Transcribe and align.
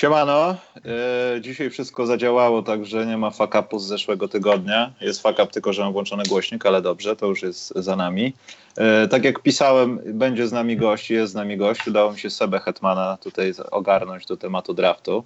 Siemano, 0.00 0.56
e, 1.36 1.40
dzisiaj 1.40 1.70
wszystko 1.70 2.06
zadziałało, 2.06 2.62
także 2.62 3.06
nie 3.06 3.16
ma 3.16 3.30
fakapu 3.30 3.78
z 3.78 3.86
zeszłego 3.86 4.28
tygodnia. 4.28 4.92
Jest 5.00 5.22
fakap 5.22 5.52
tylko, 5.52 5.72
że 5.72 5.82
mam 5.82 5.92
włączony 5.92 6.22
głośnik, 6.28 6.66
ale 6.66 6.82
dobrze, 6.82 7.16
to 7.16 7.26
już 7.26 7.42
jest 7.42 7.72
za 7.76 7.96
nami. 7.96 8.32
E, 8.76 9.08
tak 9.08 9.24
jak 9.24 9.42
pisałem, 9.42 10.00
będzie 10.06 10.48
z 10.48 10.52
nami 10.52 10.76
gość, 10.76 11.10
jest 11.10 11.32
z 11.32 11.34
nami 11.34 11.56
gość. 11.56 11.88
Udało 11.88 12.12
mi 12.12 12.18
się 12.18 12.30
Sebę 12.30 12.58
Hetmana 12.58 13.16
tutaj 13.16 13.52
ogarnąć 13.70 14.26
do 14.26 14.36
tematu 14.36 14.74
draftu. 14.74 15.24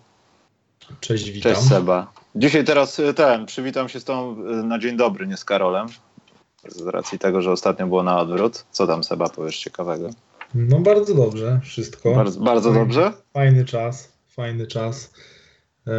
Cześć, 1.01 1.31
witam. 1.31 1.55
Cześć 1.55 1.69
Seba. 1.69 2.13
Dzisiaj 2.35 2.65
teraz 2.65 3.01
e, 3.01 3.15
ten, 3.15 3.47
przywitam 3.47 3.89
się 3.89 4.01
z 4.01 4.05
tą 4.05 4.37
na 4.65 4.79
dzień 4.79 4.97
dobry, 4.97 5.27
nie 5.27 5.37
z 5.37 5.45
Karolem. 5.45 5.87
Z 6.69 6.87
racji 6.87 7.19
tego, 7.19 7.43
że 7.43 7.53
ostatnio 7.53 7.87
było 7.87 8.03
na 8.03 8.21
odwrót. 8.21 8.65
Co 8.71 8.87
tam 8.87 9.05
Seba 9.05 9.29
powiesz 9.29 9.59
ciekawego? 9.59 10.11
No 10.55 10.79
bardzo 10.79 11.15
dobrze, 11.15 11.61
wszystko. 11.65 12.15
Bardzo, 12.15 12.41
bardzo 12.41 12.73
dobrze? 12.73 13.13
Fajny 13.33 13.65
czas, 13.65 14.14
fajny 14.35 14.67
czas. 14.67 15.15
E, 15.87 15.91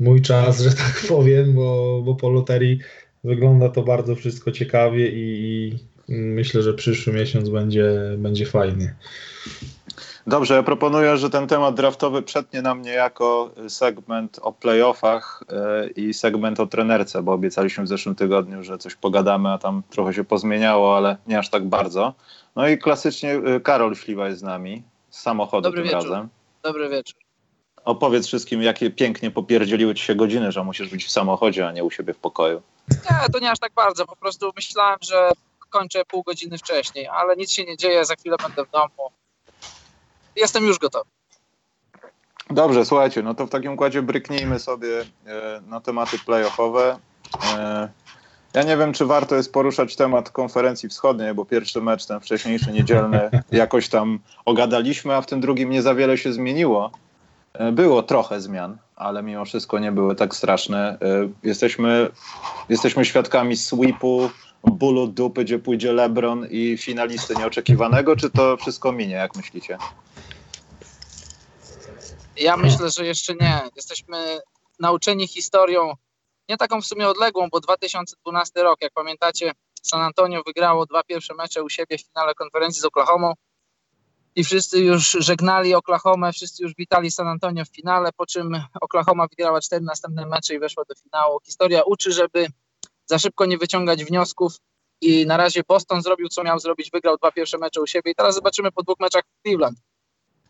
mój 0.00 0.22
czas, 0.22 0.60
że 0.60 0.70
tak 0.70 1.02
powiem, 1.08 1.54
bo, 1.54 2.02
bo 2.04 2.14
po 2.14 2.30
loterii 2.30 2.78
wygląda 3.24 3.68
to 3.68 3.82
bardzo 3.82 4.16
wszystko 4.16 4.52
ciekawie 4.52 5.08
i, 5.08 5.68
i 5.68 5.78
myślę, 6.08 6.62
że 6.62 6.74
przyszły 6.74 7.12
miesiąc 7.12 7.48
będzie, 7.48 7.92
będzie 8.18 8.46
fajny. 8.46 8.94
Dobrze, 10.26 10.54
ja 10.54 10.62
proponuję, 10.62 11.16
że 11.16 11.30
ten 11.30 11.46
temat 11.46 11.74
draftowy 11.74 12.22
przetnie 12.22 12.62
nam 12.62 12.82
niejako 12.82 13.50
segment 13.68 14.38
o 14.42 14.52
playoffach 14.52 15.42
e, 15.48 15.88
i 15.88 16.14
segment 16.14 16.60
o 16.60 16.66
trenerce, 16.66 17.22
bo 17.22 17.32
obiecaliśmy 17.32 17.84
w 17.84 17.88
zeszłym 17.88 18.14
tygodniu, 18.14 18.64
że 18.64 18.78
coś 18.78 18.94
pogadamy, 18.94 19.48
a 19.48 19.58
tam 19.58 19.82
trochę 19.90 20.14
się 20.14 20.24
pozmieniało, 20.24 20.96
ale 20.96 21.16
nie 21.26 21.38
aż 21.38 21.50
tak 21.50 21.64
bardzo. 21.68 22.14
No 22.56 22.68
i 22.68 22.78
klasycznie 22.78 23.34
e, 23.34 23.60
Karol 23.60 23.94
Śliwa 23.94 24.28
jest 24.28 24.40
z 24.40 24.42
nami, 24.42 24.82
z 25.10 25.20
samochodu 25.20 25.62
Dobry 25.62 25.82
tym 25.82 25.84
wieczór. 25.84 26.10
razem. 26.10 26.28
Dobry 26.62 26.88
wieczór. 26.88 27.31
Opowiedz 27.84 28.26
wszystkim, 28.26 28.62
jakie 28.62 28.90
pięknie 28.90 29.30
popierdzieliły 29.30 29.94
ci 29.94 30.04
się 30.04 30.14
godziny, 30.14 30.52
że 30.52 30.64
musisz 30.64 30.88
być 30.88 31.04
w 31.06 31.10
samochodzie, 31.10 31.68
a 31.68 31.72
nie 31.72 31.84
u 31.84 31.90
siebie 31.90 32.14
w 32.14 32.18
pokoju. 32.18 32.62
Nie, 32.90 33.28
to 33.32 33.38
nie 33.38 33.50
aż 33.50 33.58
tak 33.58 33.72
bardzo. 33.72 34.06
Po 34.06 34.16
prostu 34.16 34.52
myślałem, 34.56 34.98
że 35.02 35.30
kończę 35.70 36.04
pół 36.04 36.22
godziny 36.22 36.58
wcześniej, 36.58 37.08
ale 37.08 37.36
nic 37.36 37.50
się 37.50 37.64
nie 37.64 37.76
dzieje, 37.76 38.04
za 38.04 38.14
chwilę 38.14 38.36
będę 38.42 38.64
w 38.64 38.70
domu. 38.70 39.10
Jestem 40.36 40.64
już 40.64 40.78
gotowy. 40.78 41.10
Dobrze, 42.50 42.84
słuchajcie, 42.84 43.22
no 43.22 43.34
to 43.34 43.46
w 43.46 43.50
takim 43.50 43.72
układzie 43.72 44.02
bryknijmy 44.02 44.58
sobie 44.58 45.00
e, 45.00 45.60
na 45.66 45.80
tematy 45.80 46.18
playoffowe. 46.18 46.98
E, 47.56 47.88
ja 48.54 48.62
nie 48.62 48.76
wiem, 48.76 48.92
czy 48.92 49.06
warto 49.06 49.34
jest 49.36 49.52
poruszać 49.52 49.96
temat 49.96 50.30
konferencji 50.30 50.88
wschodniej, 50.88 51.34
bo 51.34 51.44
pierwszy 51.44 51.80
mecz, 51.80 52.06
ten 52.06 52.20
wcześniejszy 52.20 52.72
niedzielny, 52.72 53.30
jakoś 53.52 53.88
tam 53.88 54.18
ogadaliśmy, 54.44 55.14
a 55.14 55.22
w 55.22 55.26
tym 55.26 55.40
drugim 55.40 55.70
nie 55.70 55.82
za 55.82 55.94
wiele 55.94 56.18
się 56.18 56.32
zmieniło. 56.32 56.90
E, 57.54 57.72
było 57.72 58.02
trochę 58.02 58.40
zmian, 58.40 58.78
ale 58.96 59.22
mimo 59.22 59.44
wszystko 59.44 59.78
nie 59.78 59.92
były 59.92 60.14
tak 60.14 60.34
straszne. 60.34 60.98
E, 61.02 61.28
jesteśmy, 61.42 62.10
jesteśmy 62.68 63.04
świadkami 63.04 63.56
sweepu, 63.56 64.30
bólu 64.64 65.06
dupy, 65.06 65.44
gdzie 65.44 65.58
pójdzie 65.58 65.92
LeBron 65.92 66.46
i 66.50 66.78
finalisty 66.78 67.34
nieoczekiwanego, 67.34 68.16
czy 68.16 68.30
to 68.30 68.56
wszystko 68.56 68.92
minie, 68.92 69.14
jak 69.14 69.36
myślicie? 69.36 69.78
Ja 72.36 72.56
myślę, 72.56 72.90
że 72.90 73.06
jeszcze 73.06 73.34
nie. 73.34 73.60
Jesteśmy 73.76 74.40
nauczeni 74.78 75.28
historią, 75.28 75.94
nie 76.48 76.56
taką 76.56 76.80
w 76.80 76.86
sumie 76.86 77.08
odległą, 77.08 77.48
bo 77.50 77.60
2012 77.60 78.62
rok, 78.62 78.82
jak 78.82 78.92
pamiętacie, 78.92 79.52
San 79.82 80.00
Antonio 80.00 80.42
wygrało 80.46 80.86
dwa 80.86 81.02
pierwsze 81.02 81.34
mecze 81.34 81.62
u 81.62 81.68
siebie 81.68 81.98
w 81.98 82.02
finale 82.02 82.34
konferencji 82.34 82.82
z 82.82 82.84
Oklahomą 82.84 83.32
i 84.36 84.44
wszyscy 84.44 84.78
już 84.78 85.16
żegnali 85.20 85.74
Oklahomę, 85.74 86.32
wszyscy 86.32 86.62
już 86.62 86.74
witali 86.74 87.10
San 87.10 87.28
Antonio 87.28 87.64
w 87.64 87.68
finale, 87.68 88.10
po 88.16 88.26
czym 88.26 88.62
Oklahoma 88.80 89.26
wygrała 89.26 89.60
cztery 89.60 89.84
następne 89.84 90.26
mecze 90.26 90.54
i 90.54 90.58
weszła 90.58 90.84
do 90.88 90.94
finału. 90.94 91.40
Historia 91.44 91.82
uczy, 91.82 92.12
żeby 92.12 92.46
za 93.06 93.18
szybko 93.18 93.46
nie 93.46 93.58
wyciągać 93.58 94.04
wniosków 94.04 94.52
i 95.00 95.26
na 95.26 95.36
razie 95.36 95.62
Boston 95.68 96.02
zrobił, 96.02 96.28
co 96.28 96.44
miał 96.44 96.58
zrobić, 96.58 96.90
wygrał 96.90 97.16
dwa 97.16 97.32
pierwsze 97.32 97.58
mecze 97.58 97.80
u 97.80 97.86
siebie 97.86 98.10
i 98.10 98.14
teraz 98.14 98.34
zobaczymy 98.34 98.72
po 98.72 98.82
dwóch 98.82 99.00
meczach 99.00 99.24
w 99.24 99.42
Cleveland. 99.42 99.78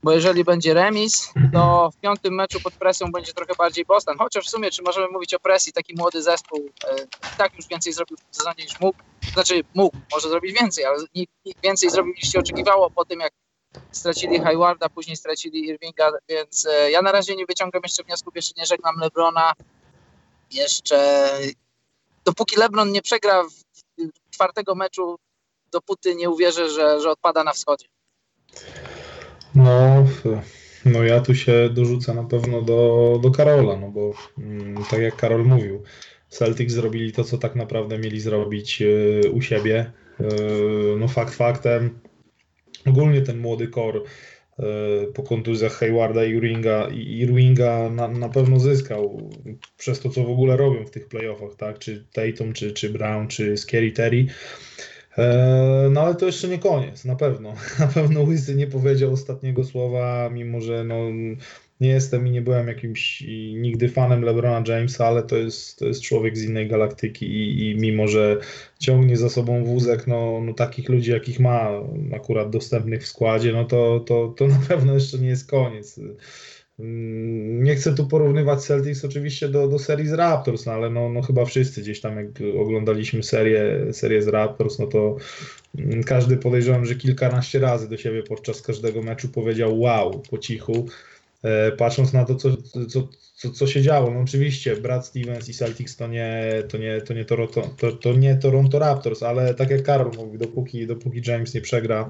Bo 0.03 0.13
jeżeli 0.13 0.45
będzie 0.45 0.75
remis, 0.75 1.33
to 1.53 1.91
w 1.91 2.01
piątym 2.01 2.35
meczu 2.35 2.61
pod 2.61 2.75
presją 2.75 3.13
będzie 3.13 3.33
trochę 3.33 3.55
bardziej 3.59 3.85
Boston. 3.85 4.19
Chociaż 4.19 4.47
w 4.47 4.51
sumie, 4.51 4.71
czy 4.71 4.83
możemy 4.83 5.09
mówić 5.09 5.35
o 5.35 5.41
presji, 5.41 5.73
taki 5.73 5.95
młody 5.95 6.23
zespół 6.23 6.69
e, 6.85 7.07
tak 7.39 7.57
już 7.57 7.69
więcej 7.69 7.93
zrobił 7.93 8.17
w 8.31 8.37
sezonie 8.37 8.65
niż 8.65 8.81
mógł. 8.81 8.99
Znaczy 9.33 9.61
mógł, 9.75 9.97
może 10.13 10.29
zrobić 10.29 10.61
więcej, 10.61 10.85
ale 10.85 10.99
nikt, 11.15 11.33
nikt 11.45 11.63
więcej 11.63 11.91
zrobił 11.91 12.15
niż 12.15 12.33
się 12.33 12.39
oczekiwało 12.39 12.91
po 12.91 13.05
tym, 13.05 13.21
jak 13.21 13.33
stracili 13.91 14.41
Haywarda, 14.41 14.89
później 14.89 15.17
stracili 15.17 15.67
Irvinga, 15.69 16.11
więc 16.29 16.67
e, 16.67 16.91
ja 16.91 17.03
na 17.03 17.13
razie 17.13 17.37
nie 17.37 17.47
wyciągam 17.47 17.83
jeszcze 17.85 18.03
wniosków, 18.03 18.37
jeszcze 18.37 18.55
nie 18.57 18.67
żegnam 18.67 18.97
Lebrona. 19.01 19.53
Jeszcze 20.51 21.29
dopóki 22.25 22.57
LeBron 22.57 22.93
nie 22.93 23.03
przegra 23.03 23.43
czwartego 24.31 24.75
meczu, 24.75 25.19
dopóty 25.73 26.15
nie 26.15 26.31
uwierzę, 26.31 26.71
że, 26.71 27.01
że 27.01 27.11
odpada 27.11 27.45
na 27.45 27.53
wschodzie. 27.53 27.87
No, 29.55 30.07
no 30.85 31.05
ja 31.05 31.21
tu 31.21 31.35
się 31.35 31.71
dorzucę 31.71 32.15
na 32.15 32.25
pewno 32.25 32.63
do, 32.63 33.19
do 33.23 33.31
Karola, 33.31 33.77
no 33.77 33.89
bo 33.89 34.13
mm, 34.39 34.85
tak 34.91 35.01
jak 35.01 35.17
Karol 35.17 35.45
mówił, 35.45 35.83
Celtics 36.29 36.73
zrobili 36.73 37.13
to, 37.13 37.25
co 37.25 37.39
tak 37.39 37.55
naprawdę 37.55 37.99
mieli 37.99 38.21
zrobić 38.21 38.83
y, 38.83 39.31
u 39.33 39.43
siebie. 39.43 39.93
Y, 40.21 40.25
no 40.99 41.09
fakt 41.09 41.35
faktem, 41.35 42.01
ogólnie 42.87 43.23
ten 43.23 43.39
młody 43.39 43.69
core 43.69 44.01
y, 44.01 45.13
po 45.15 45.23
kontuzjach 45.23 45.73
Haywarda 45.73 46.25
i 46.25 46.31
Irvinga, 46.31 46.89
i 46.89 47.91
na, 47.91 48.09
na 48.09 48.29
pewno 48.29 48.61
zyskał 48.61 49.31
przez 49.79 50.01
to, 50.01 50.11
co 50.11 50.25
w 50.25 50.31
ogóle 50.31 50.57
robią 50.57 50.87
w 50.87 50.91
tych 50.91 51.09
playoffach, 51.09 51.55
tak? 51.57 51.79
Czy 51.79 52.05
Tatum, 52.13 52.53
czy, 52.53 52.73
czy 52.73 52.91
Brown, 52.91 53.29
czy 53.29 53.57
Scary 53.57 53.93
Terry. 53.93 54.27
No 55.91 56.01
ale 56.01 56.15
to 56.15 56.27
jeszcze 56.27 56.49
nie 56.49 56.59
koniec, 56.59 57.05
na 57.05 57.17
pewno. 57.17 57.55
Na 57.79 57.87
pewno 57.87 58.23
Łysy 58.23 58.55
nie 58.55 58.67
powiedział 58.67 59.13
ostatniego 59.13 59.65
słowa, 59.65 60.31
mimo 60.33 60.61
że 60.61 60.85
no, 60.85 61.01
nie 61.83 61.89
jestem 61.89 62.27
i 62.27 62.31
nie 62.31 62.43
byłem 62.43 62.69
jakimś 62.69 63.21
nigdy 63.55 63.89
fanem 63.89 64.23
LeBrona 64.23 64.65
Jamesa, 64.69 65.07
ale 65.07 65.23
to 65.23 65.37
jest, 65.37 65.79
to 65.79 65.87
jest 65.87 66.03
człowiek 66.03 66.39
z 66.39 66.45
innej 66.45 66.69
galaktyki 66.69 67.27
i, 67.27 67.71
i 67.71 67.77
mimo, 67.77 68.09
że 68.09 68.41
ciągnie 68.79 69.17
za 69.17 69.29
sobą 69.29 69.65
wózek, 69.65 70.07
no, 70.07 70.41
no 70.45 70.55
takich 70.55 70.89
ludzi, 70.89 71.11
jakich 71.11 71.41
ma 71.41 71.71
akurat 72.15 72.51
dostępnych 72.51 73.03
w 73.03 73.07
składzie, 73.07 73.53
no 73.53 73.65
to, 73.65 74.01
to, 74.01 74.35
to 74.37 74.49
na 74.49 74.61
pewno 74.69 74.95
jeszcze 74.95 75.19
nie 75.19 75.29
jest 75.29 75.51
koniec. 75.51 76.01
Nie 76.79 77.75
chcę 77.75 77.95
tu 77.95 78.07
porównywać 78.07 78.61
Celtics 78.61 79.05
oczywiście 79.05 79.49
do, 79.49 79.69
do 79.69 79.79
serii 79.79 80.09
z 80.09 80.13
Raptors, 80.13 80.67
no 80.67 80.73
ale 80.73 80.91
no, 80.91 81.09
no 81.09 81.23
chyba 81.23 81.45
wszyscy 81.45 81.81
gdzieś 81.81 82.01
tam 82.01 82.17
jak 82.17 82.27
oglądaliśmy 82.59 83.23
serię, 83.23 83.93
serię 83.93 84.23
z 84.23 84.29
Raptors, 84.29 84.79
no 84.79 84.87
to 84.87 85.17
każdy 86.07 86.37
podejrzewam, 86.37 86.87
że 86.87 86.95
kilkanaście 86.95 87.59
razy 87.59 87.89
do 87.89 87.97
siebie 87.97 88.23
podczas 88.23 88.63
każdego 88.63 89.03
meczu 89.03 89.29
powiedział 89.29 89.81
wow 89.81 90.23
po 90.31 90.39
cichu, 90.39 90.87
patrząc 91.77 92.13
na 92.13 92.25
to, 92.25 92.35
co, 92.35 92.57
co, 92.89 93.09
co, 93.35 93.51
co 93.51 93.67
się 93.67 93.83
działo. 93.83 94.11
No 94.11 94.21
oczywiście 94.21 94.77
Brad 94.77 95.07
Stevens 95.07 95.49
i 95.49 95.55
Celtics 95.55 95.97
to 95.97 96.07
nie, 96.07 96.53
to 96.69 96.79
nie, 96.79 97.01
to 97.01 97.15
nie, 97.15 97.25
Toronto, 97.25 97.63
to, 97.79 97.93
to 97.93 98.13
nie 98.13 98.37
Toronto 98.37 98.79
Raptors, 98.79 99.23
ale 99.23 99.55
tak 99.55 99.71
jak 99.71 99.83
Karol 99.83 100.13
mówi, 100.17 100.39
dopóki, 100.39 100.87
dopóki 100.87 101.21
James 101.27 101.55
nie 101.55 101.61
przegra 101.61 102.09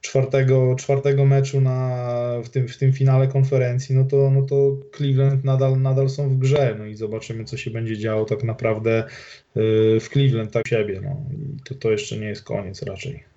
czwartego, 0.00 0.74
czwartego 0.78 1.24
meczu 1.24 1.60
na, 1.60 2.40
w, 2.44 2.48
tym, 2.48 2.68
w 2.68 2.78
tym 2.78 2.92
finale 2.92 3.28
konferencji, 3.28 3.94
no 3.94 4.04
to, 4.04 4.30
no 4.30 4.42
to 4.42 4.76
Cleveland 4.96 5.44
nadal, 5.44 5.80
nadal 5.80 6.08
są 6.08 6.28
w 6.28 6.38
grze. 6.38 6.76
No 6.78 6.86
i 6.86 6.94
zobaczymy, 6.94 7.44
co 7.44 7.56
się 7.56 7.70
będzie 7.70 7.98
działo 7.98 8.24
tak 8.24 8.44
naprawdę 8.44 9.04
w 10.00 10.08
Cleveland, 10.12 10.52
tak 10.52 10.68
siebie. 10.68 11.00
No. 11.04 11.22
I 11.32 11.62
to, 11.64 11.74
to 11.74 11.90
jeszcze 11.90 12.18
nie 12.18 12.26
jest 12.26 12.42
koniec 12.42 12.82
raczej. 12.82 13.27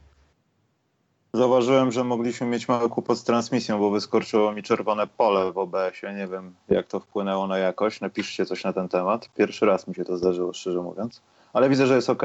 Zauważyłem, 1.34 1.92
że 1.92 2.04
mogliśmy 2.04 2.48
mieć 2.48 2.68
mały 2.68 2.90
kłopot 2.90 3.18
z 3.18 3.24
transmisją, 3.24 3.80
bo 3.80 3.90
wyskoczyło 3.90 4.52
mi 4.52 4.64
czerwone 4.64 5.08
pole 5.08 5.52
w 5.52 5.58
OBS-ie. 5.58 6.14
Nie 6.14 6.28
wiem, 6.28 6.56
jak 6.70 6.88
to 6.88 7.00
wpłynęło 7.00 7.48
na 7.48 7.58
jakość. 7.58 8.02
Napiszcie 8.02 8.46
coś 8.46 8.64
na 8.64 8.74
ten 8.74 8.90
temat. 8.90 9.30
Pierwszy 9.38 9.66
raz 9.66 9.88
mi 9.88 9.96
się 9.96 10.06
to 10.06 10.18
zdarzyło, 10.18 10.54
szczerze 10.54 10.82
mówiąc. 10.82 11.22
Ale 11.54 11.70
widzę, 11.70 11.88
że 11.88 11.96
jest 11.96 12.10
ok. 12.10 12.24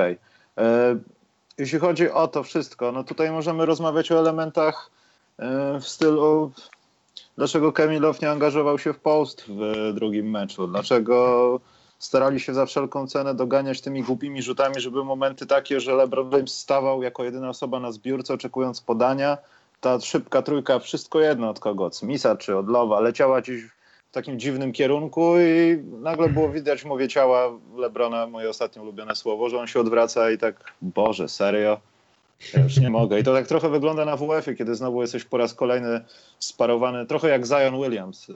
Jeśli 1.59 1.79
chodzi 1.79 2.11
o 2.11 2.29
to 2.29 2.43
wszystko, 2.43 2.93
no 2.93 3.05
tutaj 3.05 3.31
możemy 3.31 3.67
rozmawiać 3.67 4.13
o 4.13 4.19
elementach 4.19 4.91
w 5.81 5.85
stylu 5.85 6.53
dlaczego 7.37 7.73
Kemilow 7.73 8.23
nie 8.23 8.31
angażował 8.31 8.79
się 8.79 8.93
w 8.93 8.99
post 8.99 9.45
w 9.49 9.93
drugim 9.95 10.31
meczu, 10.31 10.67
dlaczego 10.67 11.61
starali 11.99 12.41
się 12.41 12.55
za 12.55 12.67
wszelką 12.67 13.07
cenę 13.07 13.35
doganiać 13.35 13.81
tymi 13.81 14.03
głupimi 14.03 14.43
rzutami, 14.43 14.81
żeby 14.81 15.05
momenty 15.05 15.47
takie, 15.47 15.81
że 15.81 15.95
LeBron 15.95 16.31
James 16.31 16.59
stawał 16.59 17.03
jako 17.03 17.25
jedyna 17.25 17.49
osoba 17.49 17.81
na 17.81 17.93
zbiórce 17.93 18.35
oczekując 18.35 18.81
podania, 18.81 19.39
ta 19.81 20.01
szybka 20.01 20.43
trójka, 20.43 20.79
wszystko 20.79 21.21
jedno 21.21 21.51
od 21.51 21.61
kogo, 21.61 21.85
od 21.85 21.97
Smitha 21.97 22.37
czy 22.37 22.57
od 22.57 22.69
Lowa, 22.69 23.01
leciała 23.01 23.41
gdzieś 23.41 23.65
w 24.11 24.13
takim 24.13 24.39
dziwnym 24.39 24.73
kierunku 24.73 25.35
i 25.39 25.83
nagle 26.01 26.29
było 26.29 26.49
widać 26.49 26.85
mowie 26.85 27.09
ciała 27.09 27.51
Lebrona, 27.77 28.27
moje 28.27 28.51
ostatnie 28.51 28.83
ulubione 28.83 29.17
słowo, 29.17 29.49
że 29.49 29.59
on 29.59 29.67
się 29.67 29.81
odwraca 29.81 30.31
i 30.31 30.39
tak, 30.39 30.73
Boże, 30.83 31.29
serio? 31.29 31.81
Ja 32.55 32.63
już 32.63 32.77
nie 32.77 32.91
mogę. 32.91 33.21
I 33.21 33.25
to 33.25 33.33
tak 33.33 33.47
trochę 33.47 33.69
wygląda 33.69 34.05
na 34.05 34.17
WF-ie, 34.17 34.57
kiedy 34.57 34.75
znowu 34.75 35.03
jesteś 35.03 35.25
po 35.25 35.37
raz 35.37 35.55
kolejny 35.55 36.01
sparowany, 36.39 37.07
trochę 37.07 37.29
jak 37.29 37.47
Zion 37.47 37.83
Williams. 37.83 38.27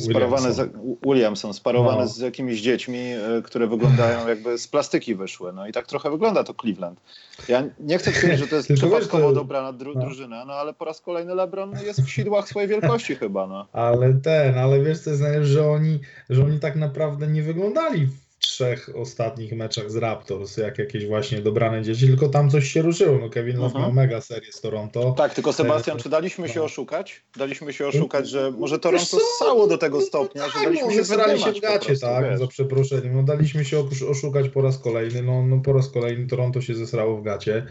Y, 0.00 0.02
Spar 0.02 0.52
z, 0.52 0.70
Williamson, 1.06 1.54
sparowany 1.54 2.00
No. 2.00 2.06
z 2.08 2.18
jakimiś 2.18 2.60
dziećmi, 2.60 2.98
y, 3.38 3.42
które 3.42 3.66
wyglądają 3.66 4.28
jakby 4.28 4.58
z 4.58 4.68
plastyki 4.68 5.14
wyszły. 5.14 5.52
No 5.52 5.66
i 5.68 5.72
tak 5.72 5.86
trochę 5.86 6.10
wygląda 6.10 6.44
to 6.44 6.54
Cleveland. 6.54 7.00
Ja 7.48 7.64
nie 7.80 7.98
chcę 7.98 8.12
twierdzić, 8.12 8.40
że 8.40 8.46
to 8.46 8.56
jest 8.56 8.68
wiesz, 8.70 8.78
przypadkowo 8.78 9.28
to- 9.28 9.32
dobrana 9.34 9.72
dru 9.72 9.94
no. 9.94 10.00
drużyna, 10.00 10.44
no 10.44 10.52
ale 10.52 10.74
po 10.74 10.84
raz 10.84 11.00
kolejny 11.00 11.34
LeBron 11.34 11.72
jest 11.86 12.02
w 12.02 12.10
sidłach 12.10 12.48
swojej 12.48 12.68
wielkości 12.68 13.16
chyba, 13.22 13.46
no. 13.46 13.66
Ale 13.72 14.14
ten, 14.14 14.58
ale 14.58 14.82
wiesz 14.82 15.00
co 15.00 15.10
jest 15.10 15.22
najlepsze, 15.22 15.48
że 15.48 15.68
oni, 15.70 16.00
że 16.30 16.44
oni 16.44 16.60
tak 16.60 16.76
naprawdę 16.76 17.26
nie 17.26 17.42
wyglądali 17.42 18.08
trzech 18.46 18.90
ostatnich 18.94 19.52
meczach 19.52 19.90
z 19.90 19.96
Raptors 19.96 20.56
jak 20.56 20.78
jakieś 20.78 21.06
właśnie 21.06 21.38
dobrane 21.40 21.82
dzieci, 21.82 22.06
tylko 22.06 22.28
tam 22.28 22.50
coś 22.50 22.68
się 22.72 22.82
ruszyło. 22.82 23.18
No 23.18 23.30
Kevin 23.30 23.56
Love 23.56 23.66
Mhm. 23.66 23.84
miał 23.84 23.92
mega 23.92 24.20
serię 24.20 24.52
z 24.52 24.60
Toronto. 24.60 25.12
Tak, 25.12 25.34
tylko 25.34 25.52
Sebastian, 25.52 25.96
E, 25.96 26.00
czy 26.00 26.08
daliśmy 26.08 26.48
się 26.48 26.58
no. 26.60 26.64
oszukać? 26.64 27.22
Daliśmy 27.38 27.72
się 27.72 27.86
oszukać, 27.86 28.28
że 28.28 28.50
może 28.50 28.78
Toronto 28.78 29.06
co? 29.06 29.18
ssało 29.36 29.66
do 29.66 29.78
tego 29.78 29.98
No 29.98 30.04
stopnia, 30.04 30.46
że 30.46 30.52
tak, 30.52 30.62
daliśmy 30.64 30.86
no, 30.86 30.92
się 30.92 31.04
zesrali 31.04 31.40
się 31.42 31.52
w 31.52 31.60
gacie, 31.60 31.86
prostu, 31.86 32.06
tak, 32.06 32.24
wiesz. 32.30 32.38
za 32.38 32.46
przeproszeniem. 32.46 33.14
No 33.16 33.22
daliśmy 33.22 33.64
się 33.64 33.78
osz- 33.78 34.10
oszukać 34.10 34.48
po 34.48 34.62
raz 34.62 34.78
kolejny, 34.78 35.22
no, 35.22 35.42
no 35.46 35.58
po 35.60 35.72
raz 35.72 35.88
kolejny 35.90 36.26
Toronto 36.26 36.60
się 36.60 36.74
zesrało 36.74 37.16
w 37.16 37.22
gacie 37.22 37.66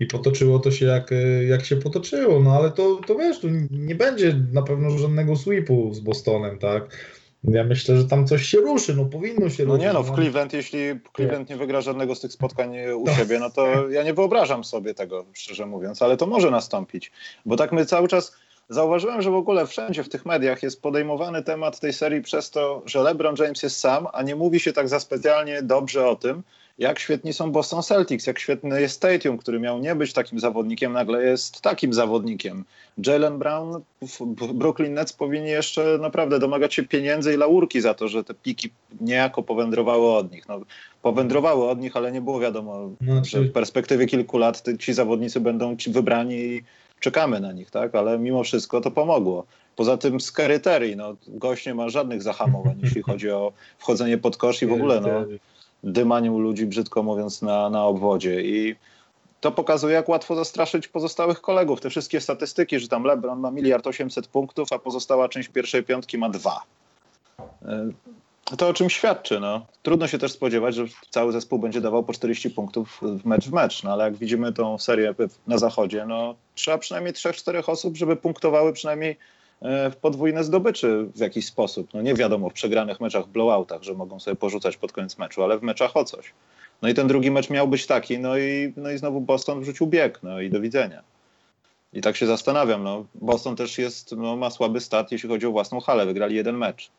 i 0.00 0.06
potoczyło 0.06 0.58
to 0.58 0.70
się 0.70 0.86
jak, 0.86 1.12
e, 1.12 1.44
jak 1.44 1.64
się 1.64 1.76
potoczyło, 1.76 2.40
no 2.40 2.56
ale 2.56 2.70
to, 2.70 3.00
to 3.06 3.14
wiesz, 3.14 3.40
tu 3.40 3.48
nie 3.70 3.94
będzie 3.94 4.40
na 4.52 4.62
pewno 4.62 4.98
żadnego 4.98 5.36
sweepu 5.36 5.94
z 5.94 6.00
Bostonem, 6.00 6.58
tak. 6.58 6.96
Ja 7.44 7.64
myślę, 7.64 7.96
że 7.96 8.04
tam 8.04 8.26
coś 8.26 8.46
się 8.46 8.58
ruszy, 8.58 8.94
no 8.94 9.04
powinno 9.04 9.50
się 9.50 9.64
No 9.64 9.72
ruszyć. 9.72 9.86
nie 9.86 9.92
no, 9.92 10.02
w 10.02 10.14
Cleveland, 10.14 10.52
jeśli 10.52 10.78
Cleveland 11.16 11.50
nie 11.50 11.56
wygra 11.56 11.80
żadnego 11.80 12.14
z 12.14 12.20
tych 12.20 12.32
spotkań 12.32 12.76
u 12.96 13.08
siebie, 13.08 13.38
no 13.38 13.50
to 13.50 13.66
ja 13.90 14.02
nie 14.02 14.14
wyobrażam 14.14 14.64
sobie 14.64 14.94
tego, 14.94 15.24
szczerze 15.32 15.66
mówiąc, 15.66 16.02
ale 16.02 16.16
to 16.16 16.26
może 16.26 16.50
nastąpić. 16.50 17.12
Bo 17.46 17.56
tak 17.56 17.72
my 17.72 17.86
cały 17.86 18.08
czas 18.08 18.32
zauważyłem, 18.68 19.22
że 19.22 19.30
w 19.30 19.34
ogóle 19.34 19.66
wszędzie 19.66 20.04
w 20.04 20.08
tych 20.08 20.26
mediach 20.26 20.62
jest 20.62 20.82
podejmowany 20.82 21.42
temat 21.42 21.80
tej 21.80 21.92
serii 21.92 22.22
przez 22.22 22.50
to, 22.50 22.82
że 22.86 23.02
LeBron 23.02 23.34
James 23.38 23.62
jest 23.62 23.76
sam, 23.76 24.06
a 24.12 24.22
nie 24.22 24.36
mówi 24.36 24.60
się 24.60 24.72
tak 24.72 24.88
za 24.88 25.00
specjalnie 25.00 25.62
dobrze 25.62 26.08
o 26.08 26.16
tym, 26.16 26.42
jak 26.80 26.98
świetni 26.98 27.32
są 27.32 27.52
Boston 27.52 27.82
Celtics, 27.82 28.26
jak 28.26 28.38
świetny 28.38 28.80
jest 28.80 28.94
Stadium, 28.94 29.38
który 29.38 29.60
miał 29.60 29.78
nie 29.78 29.94
być 29.94 30.12
takim 30.12 30.40
zawodnikiem, 30.40 30.92
nagle 30.92 31.24
jest 31.24 31.60
takim 31.60 31.92
zawodnikiem. 31.94 32.64
Jalen 33.06 33.38
Brown 33.38 33.82
Brooklyn 34.54 34.94
Nets 34.94 35.12
powinni 35.12 35.50
jeszcze 35.50 35.98
naprawdę 36.00 36.38
domagać 36.38 36.74
się 36.74 36.82
pieniędzy 36.82 37.34
i 37.34 37.36
laurki 37.36 37.80
za 37.80 37.94
to, 37.94 38.08
że 38.08 38.24
te 38.24 38.34
piki 38.34 38.70
niejako 39.00 39.42
powędrowały 39.42 40.12
od 40.12 40.32
nich. 40.32 40.48
No, 40.48 40.60
powędrowały 41.02 41.68
od 41.68 41.80
nich, 41.80 41.96
ale 41.96 42.12
nie 42.12 42.20
było 42.20 42.40
wiadomo, 42.40 42.90
Znaczy- 43.00 43.30
że 43.30 43.40
w 43.40 43.52
perspektywie 43.52 44.06
kilku 44.06 44.38
lat 44.38 44.62
ci 44.78 44.92
zawodnicy 44.92 45.40
będą 45.40 45.76
ci 45.76 45.90
wybrani 45.90 46.34
i 46.34 46.62
czekamy 47.00 47.40
na 47.40 47.52
nich, 47.52 47.70
tak? 47.70 47.94
Ale 47.94 48.18
mimo 48.18 48.44
wszystko 48.44 48.80
to 48.80 48.90
pomogło. 48.90 49.46
Poza 49.76 49.96
tym 49.96 50.20
Scary 50.20 50.60
Terry, 50.60 50.96
no, 50.96 51.16
gość 51.28 51.66
nie 51.66 51.74
ma 51.74 51.88
żadnych 51.88 52.22
zahamowań, 52.22 52.80
jeśli 52.82 53.02
chodzi 53.02 53.30
o 53.30 53.52
wchodzenie 53.78 54.18
pod 54.18 54.36
kosz 54.36 54.62
i 54.62 54.66
w 54.66 54.72
ogóle 54.72 55.00
no, 55.00 55.08
dymaniu 55.84 56.38
ludzi, 56.38 56.66
brzydko 56.66 57.02
mówiąc, 57.02 57.42
na, 57.42 57.70
na 57.70 57.84
obwodzie. 57.84 58.42
I 58.42 58.76
to 59.40 59.52
pokazuje, 59.52 59.94
jak 59.94 60.08
łatwo 60.08 60.34
zastraszyć 60.34 60.88
pozostałych 60.88 61.40
kolegów. 61.40 61.80
Te 61.80 61.90
wszystkie 61.90 62.20
statystyki, 62.20 62.78
że 62.78 62.88
tam 62.88 63.04
LeBron 63.04 63.40
ma 63.40 63.50
miliard 63.50 63.86
800 63.86 64.26
punktów, 64.26 64.72
a 64.72 64.78
pozostała 64.78 65.28
część 65.28 65.48
pierwszej 65.48 65.82
piątki 65.82 66.18
ma 66.18 66.28
dwa. 66.28 66.62
Y, 68.52 68.56
To 68.56 68.68
o 68.68 68.74
czym 68.74 68.90
świadczy. 68.90 69.40
No. 69.40 69.66
Trudno 69.82 70.08
się 70.08 70.18
też 70.18 70.32
spodziewać, 70.32 70.74
że 70.74 70.84
cały 71.10 71.32
zespół 71.32 71.58
będzie 71.58 71.80
dawał 71.80 72.04
po 72.04 72.12
40 72.12 72.50
punktów 72.50 73.00
w 73.02 73.24
mecz 73.24 73.48
w 73.48 73.52
mecz, 73.52 73.82
no 73.82 73.92
ale 73.92 74.04
jak 74.04 74.16
widzimy 74.16 74.52
tą 74.52 74.78
serię 74.78 75.14
na 75.46 75.58
zachodzie, 75.58 76.06
no 76.06 76.34
trzeba 76.54 76.78
przynajmniej 76.78 77.14
3-4 77.14 77.70
osób, 77.70 77.96
żeby 77.96 78.16
punktowały 78.16 78.72
przynajmniej 78.72 79.10
e, 79.10 79.16
w 79.62 79.96
podwójne 80.00 80.44
zdobyczy 80.44 81.06
w 81.14 81.18
jakiś 81.20 81.46
sposób. 81.46 81.94
No 81.94 82.02
nie 82.02 82.14
wiadomo, 82.14 82.50
w 82.50 82.52
przegranych 82.52 83.00
meczach, 83.00 83.26
blowoutach, 83.26 83.82
że 83.82 83.94
mogą 83.94 84.20
sobie 84.20 84.36
porzucać 84.36 84.76
pod 84.76 84.92
koniec 84.92 85.18
meczu, 85.18 85.42
ale 85.42 85.58
w 85.58 85.62
meczach 85.62 85.96
o 85.96 86.04
coś. 86.04 86.32
No 86.82 86.88
i 86.88 86.94
ten 86.94 87.08
drugi 87.08 87.30
mecz 87.30 87.50
miał 87.50 87.68
być 87.68 87.86
taki, 87.86 88.18
no 88.18 88.38
i, 88.38 88.72
no 88.76 88.90
i 88.90 88.98
znowu 88.98 89.20
Boston 89.20 89.60
wrzucił 89.60 89.86
bieg, 89.86 90.20
no 90.22 90.40
i 90.40 90.50
do 90.50 90.60
widzenia. 90.60 91.02
I 91.92 92.00
tak 92.00 92.16
się 92.16 92.26
zastanawiam, 92.26 92.82
no 92.82 93.04
Boston 93.14 93.56
też 93.56 93.78
jest, 93.78 94.12
no, 94.16 94.36
ma 94.36 94.50
słaby 94.50 94.80
start, 94.80 95.12
jeśli 95.12 95.28
chodzi 95.28 95.46
o 95.46 95.50
własną 95.50 95.80
halę, 95.80 96.06
wygrali 96.06 96.36
jeden 96.36 96.56
mecz. 96.56 96.90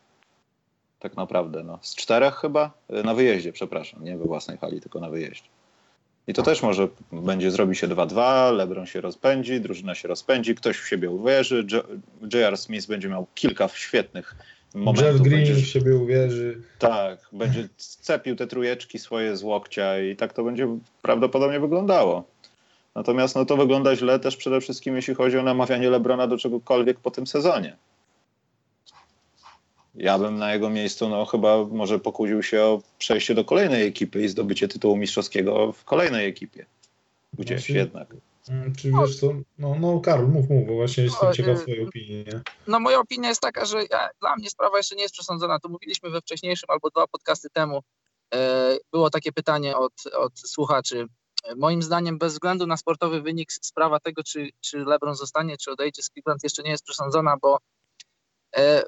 Tak 0.99 1.17
naprawdę, 1.17 1.63
no. 1.63 1.79
Z 1.81 1.95
czterech 1.95 2.33
chyba? 2.35 2.71
Y, 2.99 3.03
Na 3.03 3.13
wyjeździe, 3.13 3.53
przepraszam, 3.53 4.03
nie 4.03 4.17
we 4.17 4.25
własnej 4.25 4.57
hali, 4.57 4.81
tylko 4.81 4.99
na 4.99 5.09
wyjeździe. 5.09 5.49
I 6.27 6.33
to 6.33 6.43
też 6.43 6.63
może 6.63 6.87
będzie, 7.11 7.51
zrobi 7.51 7.75
się 7.75 7.87
2-2, 7.87 8.53
LeBron 8.53 8.85
się 8.85 9.01
rozpędzi, 9.01 9.61
drużyna 9.61 9.95
się 9.95 10.07
rozpędzi, 10.07 10.55
ktoś 10.55 10.77
w 10.77 10.87
siebie 10.87 11.09
uwierzy, 11.09 11.65
J.R. 12.33 12.57
Smith 12.57 12.87
będzie 12.87 13.09
miał 13.09 13.27
kilka 13.35 13.67
świetnych 13.67 14.35
momentów. 14.75 15.05
Jeff 15.05 15.21
Green 15.21 15.45
będzie, 15.45 15.53
w 15.53 15.67
siebie 15.67 15.95
uwierzy. 15.95 16.61
tak, 16.79 17.19
będzie 17.31 17.69
cepił 17.77 18.35
te 18.35 18.47
trujeczki 18.47 18.99
swoje 18.99 19.37
z 19.37 19.43
łokcia 19.43 19.99
i 19.99 20.15
tak 20.15 20.33
to 20.33 20.43
będzie 20.43 20.77
prawdopodobnie 21.01 21.59
wyglądało. 21.59 22.23
Natomiast 22.95 23.35
no, 23.35 23.45
to 23.45 23.57
wygląda 23.57 23.95
źle 23.95 24.19
też 24.19 24.37
przede 24.37 24.61
wszystkim, 24.61 24.95
jeśli 24.95 25.15
chodzi 25.15 25.37
o 25.37 25.43
namawianie 25.43 25.89
Lebrona 25.89 26.27
do 26.27 26.37
czegokolwiek 26.37 26.99
po 26.99 27.11
tym 27.11 27.27
sezonie. 27.27 27.77
Ja 29.95 30.19
bym 30.19 30.37
na 30.37 30.53
jego 30.53 30.69
miejscu 30.69 31.09
no, 31.09 31.25
chyba 31.25 31.65
może 31.65 31.99
pokusił 31.99 32.43
się 32.43 32.63
o 32.63 32.81
przejście 32.97 33.35
do 33.35 33.45
kolejnej 33.45 33.87
ekipy 33.87 34.23
i 34.23 34.27
zdobycie 34.27 34.67
tytułu 34.67 34.97
mistrzowskiego 34.97 35.71
w 35.71 35.83
kolejnej 35.83 36.27
ekipie. 36.27 36.65
Gdzieś 37.33 37.59
Znaczy- 37.59 37.73
jednak. 37.73 38.07
Mm, 38.49 38.75
Czy 38.75 38.91
wiesz 38.91 39.19
co? 39.19 39.27
No, 39.59 39.75
no 39.79 39.99
Karol, 39.99 40.27
mów, 40.27 40.49
mów, 40.49 40.67
bo 40.67 40.73
właśnie 40.75 41.03
jestem 41.03 41.29
No, 41.29 41.33
ciekaw 41.33 41.61
twojej 41.61 41.87
opinii. 41.87 42.17
Nie? 42.17 42.41
No 42.67 42.79
moja 42.79 42.99
opinia 42.99 43.29
jest 43.29 43.41
taka, 43.41 43.65
że 43.65 43.77
ja, 43.91 44.09
dla 44.19 44.35
mnie 44.35 44.49
sprawa 44.49 44.77
jeszcze 44.77 44.95
nie 44.95 45.01
jest 45.01 45.13
przesądzona. 45.13 45.59
To 45.59 45.69
mówiliśmy 45.69 46.09
we 46.09 46.21
wcześniejszym 46.21 46.69
albo 46.69 46.89
dwa 46.89 47.07
podcasty 47.07 47.49
temu. 47.49 47.81
E, 48.33 48.77
było 48.91 49.09
takie 49.09 49.31
pytanie 49.31 49.77
od, 49.77 49.93
od 50.13 50.39
słuchaczy. 50.39 51.05
Moim 51.55 51.81
zdaniem 51.83 52.17
bez 52.17 52.33
względu 52.33 52.67
na 52.67 52.77
sportowy 52.77 53.21
wynik 53.21 53.51
sprawa 53.51 53.99
tego, 53.99 54.23
czy, 54.23 54.49
czy 54.61 54.77
LeBron 54.77 55.15
zostanie, 55.15 55.57
czy 55.57 55.71
odejdzie 55.71 56.03
z 56.03 56.09
Cleveland 56.09 56.43
jeszcze 56.43 56.63
nie 56.63 56.71
jest 56.71 56.83
przesądzona, 56.83 57.37
bo, 57.41 57.59
e, 58.55 58.83
bo 58.83 58.87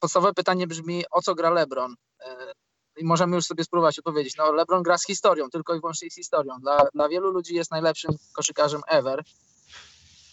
podstawowe 0.00 0.34
pytanie 0.34 0.66
brzmi, 0.66 1.04
o 1.10 1.22
co 1.22 1.34
gra 1.34 1.50
LeBron? 1.50 1.94
E, 2.20 2.52
I 2.96 3.04
możemy 3.04 3.36
już 3.36 3.44
sobie 3.44 3.64
spróbować 3.64 3.98
odpowiedzieć. 3.98 4.36
No 4.36 4.52
LeBron 4.52 4.82
gra 4.82 4.98
z 4.98 5.06
historią, 5.06 5.50
tylko 5.50 5.74
i 5.74 5.80
wyłącznie 5.80 6.10
z 6.10 6.14
historią. 6.14 6.54
Dla, 6.60 6.88
dla 6.94 7.08
wielu 7.08 7.30
ludzi 7.30 7.54
jest 7.54 7.70
najlepszym 7.70 8.16
koszykarzem 8.32 8.80
ever 8.88 9.22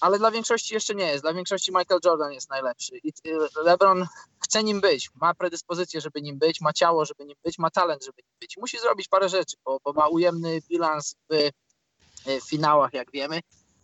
ale 0.04 0.20
dla 0.20 0.32
większości 0.32 0.74
jeszcze 0.74 0.96
nie 0.96 1.06
jest. 1.06 1.24
Dla 1.24 1.34
większości 1.34 1.72
Michael 1.72 2.00
Jordan 2.06 2.32
jest 2.32 2.50
najlepszy. 2.50 2.98
I 3.04 3.10
y, 3.28 3.64
LeBron 3.64 4.08
chce 4.40 4.64
nim 4.64 4.82
być, 4.82 5.10
ma 5.16 5.34
predyspozycję, 5.34 6.02
żeby 6.02 6.22
nim 6.22 6.40
być, 6.40 6.62
ma 6.62 6.74
ciało, 6.74 7.06
żeby 7.06 7.26
nim 7.26 7.38
być, 7.44 7.60
ma 7.60 7.70
talent, 7.70 8.04
żeby 8.04 8.18
nim 8.18 8.36
być. 8.42 8.58
Musi 8.58 8.80
zrobić 8.80 9.08
parę 9.08 9.30
rzeczy, 9.30 9.58
bo, 9.66 9.80
bo 9.84 9.94
ma 9.94 10.08
ujemny 10.08 10.60
bilans 10.70 11.16
w, 11.30 11.50
w 12.26 12.50
finałach, 12.50 12.94
jak 12.94 13.12
wiemy, 13.12 13.40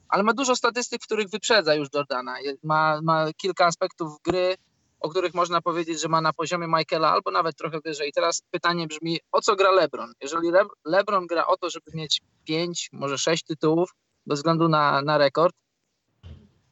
ale 0.09 0.23
ma 0.23 0.33
dużo 0.33 0.55
statystyk, 0.55 1.01
w 1.01 1.05
których 1.05 1.29
wyprzedza 1.29 1.75
już 1.75 1.87
Jordana. 1.93 2.35
Ma, 2.63 2.99
ma 3.03 3.33
kilka 3.33 3.65
aspektów 3.65 4.21
gry, 4.23 4.55
o 4.99 5.09
których 5.09 5.33
można 5.33 5.61
powiedzieć, 5.61 6.01
że 6.01 6.07
ma 6.07 6.21
na 6.21 6.33
poziomie 6.33 6.67
Michaela 6.67 7.11
albo 7.11 7.31
nawet 7.31 7.55
trochę 7.55 7.79
wyżej. 7.85 8.11
Teraz 8.15 8.41
pytanie 8.51 8.87
brzmi, 8.87 9.19
o 9.31 9.41
co 9.41 9.55
gra 9.55 9.71
LeBron? 9.71 10.13
Jeżeli 10.21 10.51
Le- 10.51 10.65
LeBron 10.85 11.27
gra 11.27 11.47
o 11.47 11.57
to, 11.57 11.69
żeby 11.69 11.91
mieć 11.93 12.21
pięć, 12.45 12.89
może 12.93 13.17
sześć 13.17 13.43
tytułów, 13.43 13.95
bez 14.25 14.39
względu 14.39 14.69
na, 14.69 15.01
na 15.01 15.17
rekord, 15.17 15.55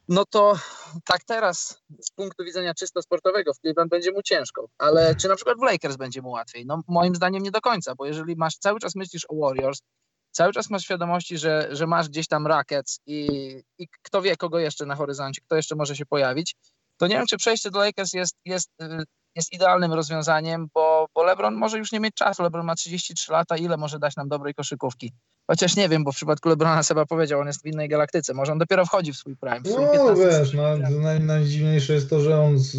no 0.09 0.25
to 0.29 0.59
tak 1.05 1.23
teraz 1.23 1.81
z 2.01 2.11
punktu 2.11 2.43
widzenia 2.43 2.73
czysto 2.73 3.01
sportowego 3.01 3.53
w 3.53 3.59
Cleveland 3.59 3.91
będzie 3.91 4.11
mu 4.11 4.21
ciężko, 4.21 4.67
ale 4.77 5.15
czy 5.15 5.27
na 5.27 5.35
przykład 5.35 5.57
w 5.57 5.63
Lakers 5.63 5.95
będzie 5.97 6.21
mu 6.21 6.29
łatwiej? 6.29 6.65
No 6.65 6.81
moim 6.87 7.15
zdaniem 7.15 7.43
nie 7.43 7.51
do 7.51 7.61
końca, 7.61 7.95
bo 7.95 8.05
jeżeli 8.05 8.35
masz 8.35 8.57
cały 8.57 8.79
czas 8.79 8.95
myślisz 8.95 9.25
o 9.29 9.35
Warriors, 9.35 9.81
cały 10.31 10.53
czas 10.53 10.69
masz 10.69 10.83
świadomości, 10.83 11.37
że, 11.37 11.67
że 11.71 11.87
masz 11.87 12.09
gdzieś 12.09 12.27
tam 12.27 12.47
Rockets 12.47 12.99
i, 13.05 13.27
i 13.77 13.87
kto 14.01 14.21
wie 14.21 14.37
kogo 14.37 14.59
jeszcze 14.59 14.85
na 14.85 14.95
horyzoncie, 14.95 15.41
kto 15.41 15.55
jeszcze 15.55 15.75
może 15.75 15.95
się 15.95 16.05
pojawić, 16.05 16.55
to 16.97 17.07
nie 17.07 17.15
wiem 17.15 17.25
czy 17.27 17.37
przejście 17.37 17.71
do 17.71 17.79
Lakers 17.79 18.13
jest, 18.13 18.35
jest, 18.45 18.69
y, 18.81 19.03
jest 19.35 19.53
idealnym 19.53 19.93
rozwiązaniem, 19.93 20.67
bo, 20.73 21.07
bo 21.15 21.23
LeBron 21.23 21.55
może 21.55 21.77
już 21.77 21.91
nie 21.91 21.99
mieć 21.99 22.13
czasu, 22.13 22.43
LeBron 22.43 22.65
ma 22.65 22.75
33 22.75 23.31
lata, 23.31 23.57
ile 23.57 23.77
może 23.77 23.99
dać 23.99 24.15
nam 24.15 24.29
dobrej 24.29 24.53
koszykówki? 24.53 25.11
Chociaż 25.47 25.75
nie 25.75 25.89
wiem, 25.89 26.03
bo 26.03 26.11
w 26.11 26.15
przypadku 26.15 26.49
LeBrona 26.49 26.83
Seba 26.83 27.05
powiedział, 27.05 27.39
on 27.39 27.47
jest 27.47 27.63
w 27.63 27.65
innej 27.65 27.89
galaktyce, 27.89 28.33
może 28.33 28.51
on 28.51 28.57
dopiero 28.57 28.85
wchodzi 28.85 29.13
w 29.13 29.17
swój 29.17 29.35
prime. 29.35 29.61
W 29.61 29.69
No 29.69 29.91
15 29.91 30.27
wiesz, 30.29 30.53
no, 30.53 30.77
naj, 30.99 31.19
najdziwniejsze 31.19 31.93
jest 31.93 32.09
to, 32.09 32.19
że 32.19 32.41
on 32.41 32.59
z, 32.59 32.71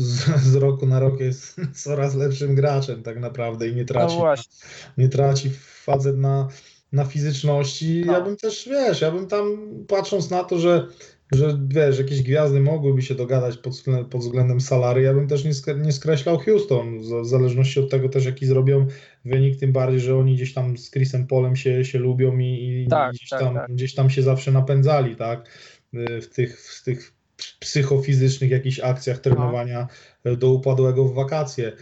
z, 0.43 0.55
roku 0.55 0.87
na 0.87 1.01
rok 1.01 1.21
jest 1.21 1.57
coraz 1.85 2.15
lepszym 2.15 2.55
graczem 2.55 3.03
tak 3.03 3.21
naprawdę 3.21 3.69
i 3.69 3.75
nie 3.75 3.83
No 3.83 3.89
traci, 3.89 4.17
właśnie. 4.17 4.53
nie 4.99 5.09
traci 5.09 5.51
facet 5.85 6.19
na, 6.19 6.49
na 6.93 7.05
fizyczności. 7.05 8.03
No. 8.07 8.13
Ja 8.13 8.21
bym 8.21 8.37
też, 8.37 8.69
wiesz, 8.69 9.01
ja 9.01 9.11
bym 9.11 9.27
tam 9.27 9.59
patrząc 9.89 10.31
na 10.31 10.45
to, 10.45 10.59
że 10.59 10.87
że 11.33 11.59
wiesz, 11.69 11.99
jakieś 11.99 12.23
gwiazdy 12.23 12.61
mogłyby 12.61 13.03
się 13.03 13.15
dogadać 13.15 13.57
pod, 13.57 13.73
względem, 13.73 14.05
pod 14.05 14.21
względem 14.21 14.61
salary. 14.61 15.03
Ja 15.03 15.15
bym 15.15 15.29
też 15.29 15.45
nie, 15.45 15.53
sk- 15.53 15.81
nie 15.81 15.93
skreślał 15.93 16.39
Houston, 16.39 16.99
w 16.99 17.27
zależności 17.27 17.81
od 17.81 17.91
tego 17.91 18.09
też, 18.09 18.25
jaki 18.25 18.47
zrobią 18.47 18.87
wynik, 19.25 19.59
tym 19.61 19.73
bardziej, 19.73 20.01
że 20.01 20.17
oni 20.17 20.35
gdzieś 20.35 20.55
tam 20.55 20.79
z 20.79 20.91
Chrisem 20.91 21.27
Polem 21.27 21.57
się, 21.57 21.85
się 21.85 21.99
lubią 21.99 22.39
i, 22.39 22.83
i 22.87 22.89
Tak, 22.91 23.15
gdzieś, 23.15 23.29
tak, 23.29 23.41
tam, 23.41 23.55
tak. 23.55 23.73
gdzieś 23.73 23.95
tam 23.95 24.11
się 24.11 24.23
zawsze 24.23 24.53
napędzali, 24.53 25.17
tak? 25.17 25.49
Y, 25.95 26.21
W 26.21 26.29
tych, 26.29 26.61
w 26.61 26.85
tych 26.85 27.13
psychofizycznych 27.61 28.51
jakichś 28.51 28.81
akcjach 28.81 29.19
trenowania 29.19 29.87
y, 30.27 30.37
do 30.37 30.53
upadłego 30.53 31.05
w 31.05 31.15
wakacje. 31.15 31.73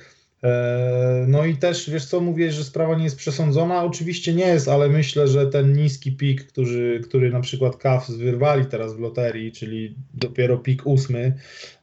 E, 0.45 1.25
No 1.29 1.45
i 1.45 1.57
też, 1.57 1.91
wiesz 1.91 2.07
co, 2.07 2.21
mówię, 2.21 2.53
że 2.53 2.65
sprawa 2.65 2.97
nie 2.97 3.05
jest 3.05 3.17
przesądzona. 3.17 3.85
Oczywiście 3.85 4.35
nie 4.35 4.47
jest, 4.47 4.69
ale 4.69 4.89
myślę, 4.89 5.29
że 5.29 5.47
ten 5.47 5.73
niski 5.73 6.13
pik, 6.13 6.47
który, 6.47 7.01
który 7.01 7.31
na 7.31 7.41
przykład 7.41 7.77
Cavs 7.77 8.11
wyrwali 8.11 8.67
teraz 8.67 8.95
w 8.95 9.01
loterii, 9.01 9.53
czyli 9.53 9.97
dopiero 10.15 10.59
pik 10.59 10.87
ósmy, 10.87 11.35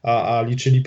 a, 0.01 0.39
a 0.39 0.41
liczyli 0.41 0.83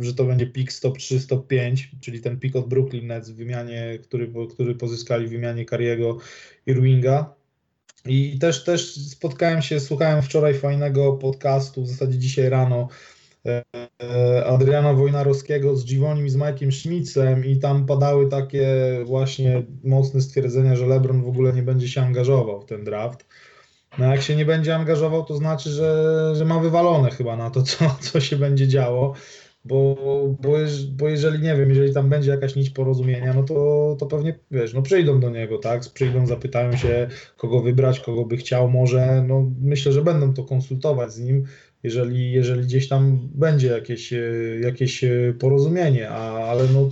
że 0.00 0.14
to 0.14 0.24
będzie 0.24 0.46
pik 0.46 0.72
stop 0.72 0.98
3, 0.98 1.20
stop 1.20 1.46
5, 1.46 1.90
czyli 2.00 2.20
ten 2.20 2.40
pik 2.40 2.56
od 2.56 2.68
Brooklyn 2.68 3.06
Nets 3.06 3.30
w 3.30 3.36
wymianie, 3.36 3.98
który, 4.02 4.32
który 4.50 4.74
pozyskali 4.74 5.26
w 5.26 5.30
wymianie 5.30 5.64
Kariego 5.64 6.18
Irvinga. 6.66 7.34
I 8.04 8.38
też, 8.38 8.64
też 8.64 8.94
spotkałem 8.94 9.62
się, 9.62 9.80
słuchałem 9.80 10.22
wczoraj 10.22 10.54
fajnego 10.54 11.12
podcastu, 11.12 11.82
w 11.82 11.88
zasadzie 11.88 12.18
dzisiaj 12.18 12.48
rano, 12.48 12.88
e, 13.46 13.87
Adriana 14.46 14.94
Wojnarowskiego 14.94 15.76
z 15.76 15.84
Givonim 15.84 16.26
i 16.26 16.30
z 16.30 16.36
Mike'iem 16.36 16.70
Schmitzem 16.70 17.44
i 17.44 17.56
tam 17.56 17.86
padały 17.86 18.28
takie 18.28 18.66
właśnie 19.04 19.62
mocne 19.84 20.20
stwierdzenia, 20.20 20.76
że 20.76 20.86
LeBron 20.86 21.22
w 21.22 21.28
ogóle 21.28 21.52
nie 21.52 21.62
będzie 21.62 21.88
się 21.88 22.02
angażował 22.02 22.60
w 22.60 22.64
ten 22.64 22.84
draft. 22.84 23.26
No 23.98 24.04
jak 24.04 24.22
się 24.22 24.36
nie 24.36 24.44
będzie 24.44 24.76
angażował, 24.76 25.24
to 25.24 25.36
znaczy, 25.36 25.70
że, 25.70 26.32
że 26.36 26.44
ma 26.44 26.58
wywalone 26.58 27.10
chyba 27.10 27.36
na 27.36 27.50
to, 27.50 27.62
co, 27.62 27.96
co 28.00 28.20
się 28.20 28.36
będzie 28.36 28.68
działo, 28.68 29.14
bo, 29.64 29.96
bo, 30.40 30.52
bo 30.90 31.08
jeżeli, 31.08 31.42
nie 31.42 31.56
wiem, 31.56 31.68
jeżeli 31.68 31.94
tam 31.94 32.08
będzie 32.08 32.30
jakaś 32.30 32.56
nić 32.56 32.70
porozumienia, 32.70 33.34
no 33.34 33.42
to, 33.42 33.96
to 33.98 34.06
pewnie, 34.06 34.38
wiesz, 34.50 34.74
no 34.74 34.82
przyjdą 34.82 35.20
do 35.20 35.30
niego, 35.30 35.58
tak, 35.58 35.82
przyjdą, 35.94 36.26
zapytają 36.26 36.76
się, 36.76 37.08
kogo 37.36 37.60
wybrać, 37.60 38.00
kogo 38.00 38.24
by 38.24 38.36
chciał 38.36 38.70
może, 38.70 39.24
no 39.28 39.50
myślę, 39.60 39.92
że 39.92 40.02
będą 40.02 40.34
to 40.34 40.44
konsultować 40.44 41.12
z 41.12 41.20
nim, 41.20 41.44
jeżeli, 41.82 42.32
jeżeli 42.32 42.62
gdzieś 42.62 42.88
tam 42.88 43.28
będzie 43.34 43.68
jakieś, 43.68 44.12
e, 44.12 44.20
jakieś 44.60 45.04
e, 45.04 45.34
porozumienie, 45.38 46.10
a, 46.10 46.50
ale 46.50 46.64
no, 46.74 46.90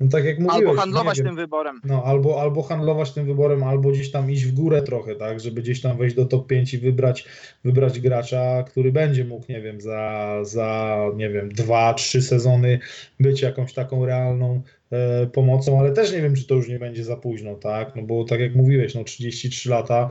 no 0.00 0.08
tak 0.08 0.24
jak 0.24 0.38
mówiłeś, 0.38 0.58
Albo 0.58 0.72
nie 0.72 0.80
handlować 0.80 1.18
tym 1.18 1.36
wyborem. 1.36 1.80
No, 1.84 2.02
albo, 2.04 2.40
albo 2.40 2.62
handlować 2.62 3.12
tym 3.12 3.26
wyborem, 3.26 3.64
albo 3.64 3.90
gdzieś 3.90 4.10
tam 4.10 4.30
iść 4.30 4.44
w 4.44 4.54
górę 4.54 4.82
trochę, 4.82 5.14
tak, 5.14 5.40
żeby 5.40 5.62
gdzieś 5.62 5.80
tam 5.80 5.98
wejść 5.98 6.16
do 6.16 6.24
top 6.24 6.46
5 6.46 6.74
i 6.74 6.78
wybrać, 6.78 7.24
wybrać 7.64 8.00
gracza, 8.00 8.62
który 8.62 8.92
będzie 8.92 9.24
mógł, 9.24 9.44
nie 9.48 9.60
wiem, 9.60 9.80
za, 9.80 10.32
za 10.42 10.96
nie 11.16 11.30
wiem, 11.30 11.48
dwa, 11.48 11.94
trzy 11.94 12.22
sezony 12.22 12.78
być 13.20 13.42
jakąś 13.42 13.72
taką 13.74 14.06
realną 14.06 14.62
e, 14.90 15.26
pomocą, 15.26 15.80
ale 15.80 15.92
też 15.92 16.12
nie 16.12 16.22
wiem, 16.22 16.34
czy 16.34 16.46
to 16.46 16.54
już 16.54 16.68
nie 16.68 16.78
będzie 16.78 17.04
za 17.04 17.16
późno, 17.16 17.54
tak, 17.54 17.96
no 17.96 18.02
bo 18.02 18.24
tak 18.24 18.40
jak 18.40 18.54
mówiłeś, 18.54 18.94
no 18.94 19.04
33 19.04 19.70
lata, 19.70 20.08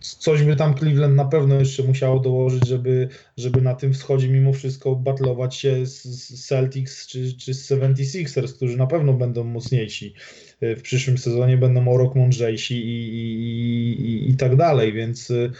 coś 0.00 0.42
by 0.42 0.56
tam 0.56 0.74
Cleveland 0.74 1.16
na 1.16 1.24
pewno 1.24 1.54
jeszcze 1.54 1.82
musiało 1.82 2.20
dołożyć, 2.20 2.68
żeby, 2.68 3.08
żeby 3.36 3.62
na 3.62 3.74
tym 3.74 3.92
wschodzie 3.92 4.28
mimo 4.28 4.52
wszystko 4.52 4.96
battlować 4.96 5.56
się 5.56 5.86
z, 5.86 6.02
z 6.04 6.46
Celtics 6.46 7.06
czy, 7.06 7.36
czy 7.36 7.54
z 7.54 7.70
76ers, 7.70 8.54
którzy 8.54 8.76
na 8.76 8.86
pewno 8.86 9.12
będą 9.12 9.44
mocniejsi 9.44 10.14
e, 10.60 10.76
w 10.76 10.82
przyszłym 10.82 11.18
sezonie, 11.18 11.56
będą 11.56 11.88
o 11.88 11.96
rok 11.96 12.14
mądrzejsi 12.14 12.74
i, 12.74 13.08
i, 13.14 14.00
i, 14.00 14.30
i 14.30 14.36
tak 14.36 14.56
dalej, 14.56 14.92
więc 14.92 15.30
e, 15.30 15.50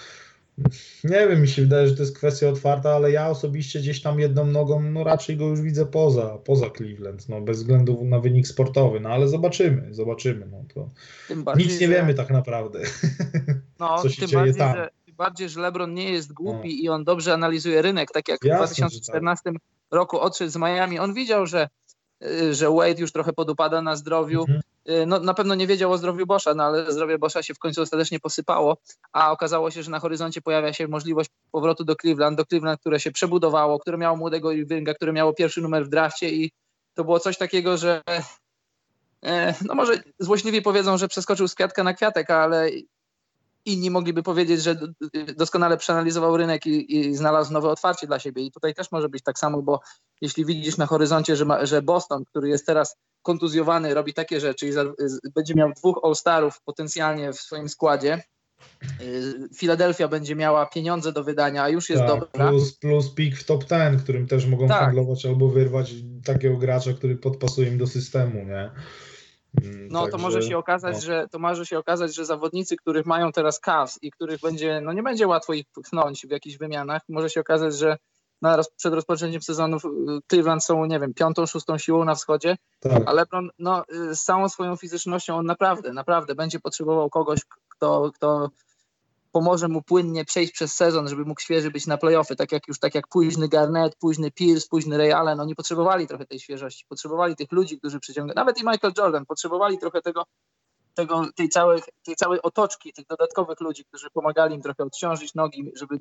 nie 1.05 1.29
wiem, 1.29 1.41
mi 1.41 1.49
się 1.49 1.63
wydaje, 1.63 1.89
że 1.89 1.95
to 1.97 2.03
jest 2.03 2.17
kwestia 2.17 2.49
otwarta, 2.49 2.91
ale 2.95 3.13
ja 3.13 3.29
osobiście 3.29 3.79
gdzieś 3.79 4.03
tam 4.03 4.21
jedną 4.21 4.47
nogą, 4.47 4.83
no 4.83 5.05
raczej 5.05 5.37
go 5.37 5.47
już 5.47 5.61
widzę 5.61 5.87
poza, 5.87 6.39
poza 6.45 6.71
Cleveland, 6.71 7.29
no 7.29 7.41
bez 7.41 7.59
względu 7.59 8.05
na 8.05 8.21
wynik 8.21 8.49
sportowy, 8.49 9.01
no 9.01 9.09
ale 9.09 9.29
zobaczymy, 9.29 9.95
zobaczymy, 9.95 10.47
no 10.51 10.65
to 10.75 10.91
bardziej, 11.37 11.67
nic 11.67 11.81
nie 11.81 11.87
że- 11.87 11.93
wiemy 11.93 12.15
tak 12.15 12.31
naprawdę. 12.31 12.81
No, 13.79 13.99
co 14.03 14.09
się 14.11 14.21
tym 14.21 14.29
dzieje 14.29 14.43
bardziej, 14.43 14.59
tam. 14.59 14.77
że, 14.77 14.91
tym 15.07 15.15
bardziej, 15.15 15.49
że 15.49 15.61
LeBron 15.61 15.95
nie 15.95 16.13
jest 16.13 16.33
głupi 16.33 16.85
i 16.85 16.89
on 16.89 17.05
dobrze 17.05 17.35
analizuje 17.35 17.83
rynek, 17.83 18.11
tak 18.13 18.29
jak 18.29 18.41
w 18.41 18.45
Jasne, 18.45 18.67
że 18.67 18.75
2014 18.75 19.51
roku 19.91 20.21
odszedł 20.21 20.51
z 20.51 20.57
Miami. 20.57 20.99
On 20.99 21.15
widział, 21.15 21.47
że, 21.47 21.69
y, 22.25 22.55
że 22.55 22.71
Wade 22.71 23.01
już 23.01 23.13
trochę 23.13 23.33
podupada 23.33 23.83
na 23.83 23.97
zdrowiu. 23.97 24.41
Mhm. 24.41 24.61
Y, 24.89 25.07
No, 25.07 25.21
na 25.21 25.35
pewno 25.35 25.55
nie 25.55 25.67
wiedział 25.67 25.93
o 25.93 25.99
zdrowiu 25.99 26.27
Boscha, 26.27 26.55
no 26.55 26.65
ale 26.65 26.93
zdrowie 26.93 27.19
Boscha 27.19 27.43
się 27.43 27.55
w 27.55 27.59
końcu 27.59 27.83
ostatecznie 27.83 28.21
posypało, 28.21 28.77
a 29.13 29.33
okazało 29.33 29.71
się, 29.71 29.83
że 29.83 29.91
na 29.91 30.01
horyzoncie 30.01 30.43
pojawia 30.43 30.73
się 30.73 30.89
możliwość 30.89 31.31
powrotu 31.53 31.85
do 31.85 31.97
Cleveland, 31.97 32.37
do 32.37 32.47
Cleveland, 32.47 32.81
które 32.81 33.01
się 33.01 33.13
przebudowało, 33.13 33.79
które 33.79 33.99
miało 33.99 34.17
młodego 34.17 34.53
Irvinga, 34.53 34.95
które 34.95 35.13
miało 35.13 35.33
pierwszy 35.33 35.61
numer 35.61 35.85
w 35.85 35.89
drafcie 35.89 36.31
i 36.31 36.51
to 36.95 37.05
było 37.05 37.21
coś 37.21 37.39
takiego, 37.39 37.77
że 37.77 38.03
e, 39.25 39.55
no 39.65 39.75
może 39.75 40.03
złośliwi 40.19 40.63
powiedzą, 40.63 40.99
że 40.99 41.09
przeskoczył 41.09 41.49
z 41.49 41.55
kwiatka 41.55 41.85
na 41.85 41.95
kwiatek, 41.95 42.31
ale 42.31 42.71
inni 43.73 43.91
mogliby 43.91 44.23
powiedzieć, 44.23 44.63
że 44.63 44.77
doskonale 45.37 45.77
przeanalizował 45.77 46.37
rynek 46.37 46.67
i, 46.67 46.97
i 46.97 47.17
znalazł 47.17 47.53
nowe 47.53 47.69
otwarcie 47.69 48.07
dla 48.07 48.19
siebie. 48.19 48.43
I 48.43 48.53
tutaj 48.53 48.75
też 48.75 48.93
może 48.93 49.09
być 49.09 49.23
tak 49.23 49.39
samo, 49.39 49.63
bo 49.63 49.81
jeśli 50.21 50.45
widzisz 50.45 50.77
na 50.77 50.87
horyzoncie, 50.87 51.37
że, 51.37 51.45
ma, 51.45 51.67
że 51.67 51.83
Boston, 51.83 52.25
który 52.25 52.49
jest 52.49 52.67
teraz 52.67 52.97
kontuzjowany, 53.23 53.95
robi 53.95 54.15
takie 54.15 54.41
rzeczy 54.41 54.67
i 54.67 54.73
za, 54.73 54.85
będzie 55.35 55.55
miał 55.55 55.73
dwóch 55.73 56.01
All-Starów 56.03 56.61
potencjalnie 56.65 57.33
w 57.33 57.41
swoim 57.41 57.69
składzie, 57.69 58.23
y, 59.03 59.49
Filadelfia 59.57 60.09
będzie 60.09 60.37
miała 60.37 60.67
pieniądze 60.67 61.13
do 61.13 61.25
wydania, 61.25 61.63
a 61.63 61.69
już 61.69 61.91
jest 61.91 62.03
Tak, 62.03 62.21
dobra. 62.21 62.49
plus, 62.49 62.79
plus 62.79 63.11
pik 63.15 63.37
w 63.37 63.45
top 63.45 63.65
10, 63.65 64.03
którym 64.03 64.27
też 64.27 64.47
mogą 64.47 64.69
Tak. 64.69 64.81
handlować 64.81 65.27
albo 65.27 65.49
wyrwać 65.49 65.95
takiego 66.25 66.57
gracza, 66.57 66.93
który 66.93 67.17
podpasuje 67.17 67.69
im 67.69 67.79
do 67.79 67.87
systemu, 67.87 68.45
nie? 68.45 68.71
Mm, 69.65 69.89
No 69.91 69.99
to 69.99 70.05
także- 70.13 70.19
może 70.23 70.43
się 70.43 70.59
okazać, 70.59 70.95
no. 70.95 71.01
że 71.01 71.27
to 71.31 71.39
może 71.39 71.67
się 71.67 71.79
okazać, 71.79 72.15
że 72.15 72.25
zawodnicy, 72.25 72.77
których 72.77 73.07
mają 73.07 73.33
teraz 73.33 73.61
Cavs 73.61 73.99
i 74.03 74.11
których 74.11 74.41
będzie, 74.41 74.81
no 74.81 74.93
nie 74.93 75.03
będzie 75.03 75.27
łatwo 75.27 75.53
ich 75.53 75.67
pchnąć 75.83 76.27
w 76.27 76.31
jakichś 76.31 76.57
wymianach, 76.59 77.03
może 77.09 77.31
się 77.31 77.41
okazać, 77.41 77.77
że 77.77 77.97
na 78.43 78.59
przed 78.77 78.95
rozpoczęciem 78.95 79.43
sezonu 79.43 79.77
y, 79.77 79.81
Cleveland 80.29 80.65
są, 80.65 80.85
nie 80.85 81.01
wiem, 81.01 81.15
piątą, 81.15 81.47
szóstą 81.47 81.79
siłą 81.79 82.05
na 82.05 82.15
wschodzie, 82.15 82.57
Tak, 82.81 83.03
a 83.07 83.13
LeBron, 83.13 83.51
no 83.59 83.85
y, 84.11 84.17
z 84.17 84.23
całą 84.25 84.49
swoją 84.49 84.77
fizycznością 84.77 85.37
on 85.37 85.47
naprawdę, 85.47 85.93
naprawdę 85.93 86.35
będzie 86.35 86.61
potrzebował 86.61 87.11
kogoś, 87.11 87.41
kto, 87.69 88.11
kto 88.15 88.51
pomoże 89.33 89.69
mu 89.69 89.83
płynnie 89.83 90.25
przejść 90.25 90.53
przez 90.53 90.75
sezon, 90.75 91.09
żeby 91.09 91.25
mógł 91.25 91.41
świeży 91.41 91.71
być 91.71 91.87
na 91.87 91.99
playoffy, 91.99 92.37
tak 92.37 92.53
jak 92.53 92.69
już 92.69 92.79
tak 92.79 92.95
jak 92.95 93.09
późny 93.09 93.49
Garnett, 93.49 93.97
późny 93.97 94.31
Pierce, 94.31 94.69
późny 94.71 94.99
Ray 94.99 95.13
Allen, 95.13 95.41
oni 95.41 95.55
potrzebowali 95.55 96.07
trochę 96.07 96.27
tej 96.27 96.41
świeżości, 96.41 96.85
potrzebowali 96.89 97.37
tych 97.37 97.53
ludzi, 97.53 97.79
którzy 97.79 98.01
przyciągają, 98.01 98.35
nawet 98.35 98.59
i 98.59 98.65
Michael 98.67 98.93
Jordan, 98.99 99.27
potrzebowali 99.27 99.79
trochę 99.79 100.03
tego, 100.03 100.25
tego 100.95 101.27
tej, 101.35 101.49
całej, 101.49 101.83
tej 102.05 102.17
całej 102.17 102.43
otoczki, 102.43 102.93
tych 102.93 103.07
dodatkowych 103.07 103.61
ludzi, 103.61 103.85
którzy 103.85 104.11
pomagali 104.11 104.55
im 104.55 104.63
trochę 104.63 104.85
odciążyć 104.85 105.35
nogi, 105.35 105.73
żeby 105.75 105.99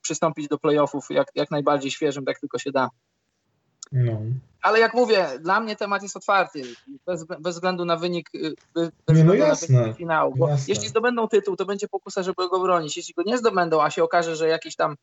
przystąpić 0.00 0.48
do 0.48 0.58
playoffów 0.58 1.06
jak, 1.10 1.28
jak 1.34 1.50
najbardziej 1.50 1.90
świeżym, 1.90 2.24
tak 2.24 2.40
tylko 2.40 2.58
się 2.58 2.72
da. 2.72 2.88
No. 3.92 4.20
Ale 4.62 4.80
jak 4.80 4.94
mówię, 4.94 5.28
dla 5.40 5.60
mnie 5.60 5.76
temat 5.76 6.02
jest 6.02 6.16
otwarty, 6.16 6.62
bez, 7.06 7.24
bez 7.24 7.54
względu 7.54 7.84
na 7.84 7.96
wynik, 7.96 8.30
y, 8.34 8.54
bez, 8.74 8.84
Nie, 8.84 8.90
no 9.08 9.14
względu 9.14 9.42
na 9.42 9.48
jasne. 9.48 9.82
wynik 9.82 9.96
finału. 9.96 10.34
Bo 10.36 10.48
Jasne. 10.48 10.64
jeśli 10.68 10.88
zdobędą 10.88 11.28
tytuł, 11.28 11.56
to 11.56 11.64
będzie 11.64 11.88
pokusa, 11.88 12.22
żeby 12.22 12.48
go 12.48 12.60
bronić. 12.60 12.96
Jeśli 12.96 13.14
go 13.14 13.22
nie 13.26 13.38
zdobędą, 13.38 13.82
a 13.82 13.90
się 13.90 14.04
okaże, 14.04 14.36
że 14.36 14.48
jakieś 14.48 14.76
tam 14.76 14.96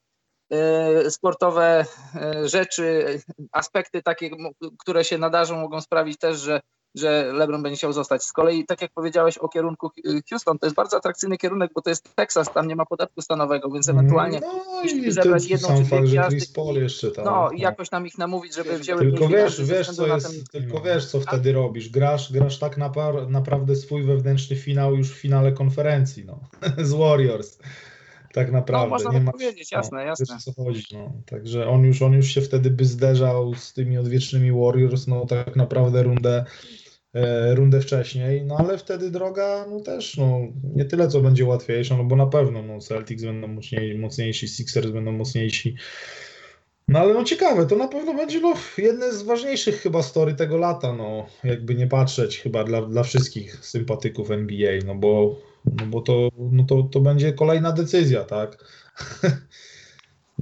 y, 1.06 1.12
sportowe 1.12 1.86
y, 2.46 2.50
rzeczy, 2.50 3.20
aspekty 3.52 4.02
takie, 4.04 4.30
które 4.80 5.04
się 5.04 5.18
nadarzą, 5.18 5.62
mogą 5.62 5.82
sprawić 5.82 6.18
też, 6.18 6.40
że, 6.40 6.62
że 6.96 7.32
LeBron 7.34 7.64
będzie 7.64 7.78
chciał 7.78 7.94
zostać. 7.94 8.24
Z 8.24 8.32
kolei, 8.32 8.66
tak 8.66 8.82
jak 8.82 8.92
powiedziałeś 8.92 9.38
o 9.38 9.50
kierunku 9.50 9.92
Houston, 10.30 10.60
to 10.60 10.66
jest 10.66 10.76
bardzo 10.76 10.98
atrakcyjny 10.98 11.38
kierunek, 11.38 11.72
bo 11.76 11.82
to 11.82 11.90
jest 11.90 12.16
Teksas, 12.16 12.54
tam 12.54 12.68
nie 12.68 12.76
ma 12.76 12.86
podatku 12.86 13.22
stanowego, 13.22 13.72
więc 13.72 13.90
ewentualnie 13.90 14.40
No 14.40 14.82
i 14.84 15.12
zebrać 15.12 15.46
jedną 15.46 15.68
sam 15.68 15.78
czy 15.78 15.84
dwie 15.84 16.02
gwiazdy 16.02 16.46
Paul 16.56 16.76
jeszcze 16.76 17.12
tam. 17.12 17.26
no, 17.26 17.52
i 17.52 17.60
jakoś 17.60 17.90
tam 17.90 18.08
ich 18.08 18.18
namówić, 18.18 18.56
żeby 18.56 18.79
wzięły 18.79 19.01
Tylko 19.01 19.27
wiesz, 19.27 19.62
wiesz 19.66 19.90
co 19.90 20.08
na 20.08 20.16
jest, 20.16 20.51
ten- 20.51 20.62
tylko 20.62 20.82
wiesz 20.82 21.06
co 21.06 21.20
wtedy 21.20 21.53
robisz. 21.53 21.90
Grasz, 21.90 22.32
grasz 22.32 22.60
tak 22.60 22.77
napar, 22.77 23.29
naprawdę 23.29 23.75
swój 23.75 24.03
wewnętrzny 24.03 24.56
finał 24.56 24.96
już 24.96 25.10
w 25.12 25.16
finale 25.18 25.51
konferencji, 25.51 26.25
no. 26.25 26.40
Z 26.84 26.94
Warriors. 26.94 27.58
Tak 28.34 28.51
naprawdę. 28.51 28.86
No, 28.86 28.90
można 28.90 29.10
nie 29.10 29.18
tak 29.18 29.25
ma, 29.25 29.32
powiedzieć, 29.32 29.72
jasne, 29.72 29.98
no, 29.98 30.03
jasne. 30.03 30.25
Wiesz 30.36 30.44
co 30.44 30.64
chodzi, 30.64 30.84
no. 30.94 31.12
Także 31.25 31.68
on 31.70 31.84
już, 31.84 32.01
on 32.01 32.14
już 32.14 32.27
się 32.27 32.42
wtedy 32.42 32.70
by 32.72 32.86
zderzał 32.86 33.56
z 33.56 33.74
tymi 33.74 33.98
odwiecznymi 33.98 34.51
Warriors, 34.51 35.08
no 35.08 35.25
tak 35.25 35.56
naprawdę 35.56 36.03
rundę 36.03 36.46
rundę 37.54 37.82
wcześniej, 37.82 38.44
no 38.44 38.58
ale 38.58 38.78
wtedy 38.78 39.12
droga, 39.12 39.66
no 39.70 39.80
też, 39.80 40.18
no 40.18 40.40
nie 40.76 40.86
tyle 40.86 41.08
co 41.08 41.22
będzie 41.22 41.46
łatwiejsza, 41.46 41.98
no 41.98 42.04
bo 42.04 42.16
na 42.16 42.28
pewno, 42.28 42.62
no 42.62 42.80
Celtics 42.80 43.24
będą 43.24 43.48
mocniej, 43.48 43.98
mocniejsi, 43.98 44.48
Sixers 44.48 44.90
będą 44.90 45.12
mocniejsi, 45.12 45.76
No 46.88 47.00
ale 47.00 47.14
no 47.14 47.24
ciekawe, 47.24 47.66
to 47.66 47.76
na 47.76 47.88
pewno 47.88 48.14
będzie 48.14 48.40
no, 48.40 48.54
jedne 48.78 49.14
z 49.14 49.24
ważniejszych 49.24 49.82
chyba 49.82 50.02
story 50.02 50.34
tego 50.34 50.58
lata, 50.58 50.94
no 50.94 51.26
jakby 51.44 51.76
nie 51.76 51.88
patrzeć 51.88 52.40
chyba 52.40 52.64
dla, 52.64 52.82
dla 52.82 53.04
wszystkich 53.04 53.66
sympatyków 53.66 54.32
NBA, 54.32 54.72
no 54.86 54.96
bo, 54.96 55.40
no 55.66 55.86
bo 55.86 56.02
to, 56.02 56.30
no 56.52 56.64
to, 56.64 56.84
to 56.84 57.00
będzie 57.00 57.34
kolejna 57.34 57.72
decyzja, 57.72 58.24
tak? 58.24 58.58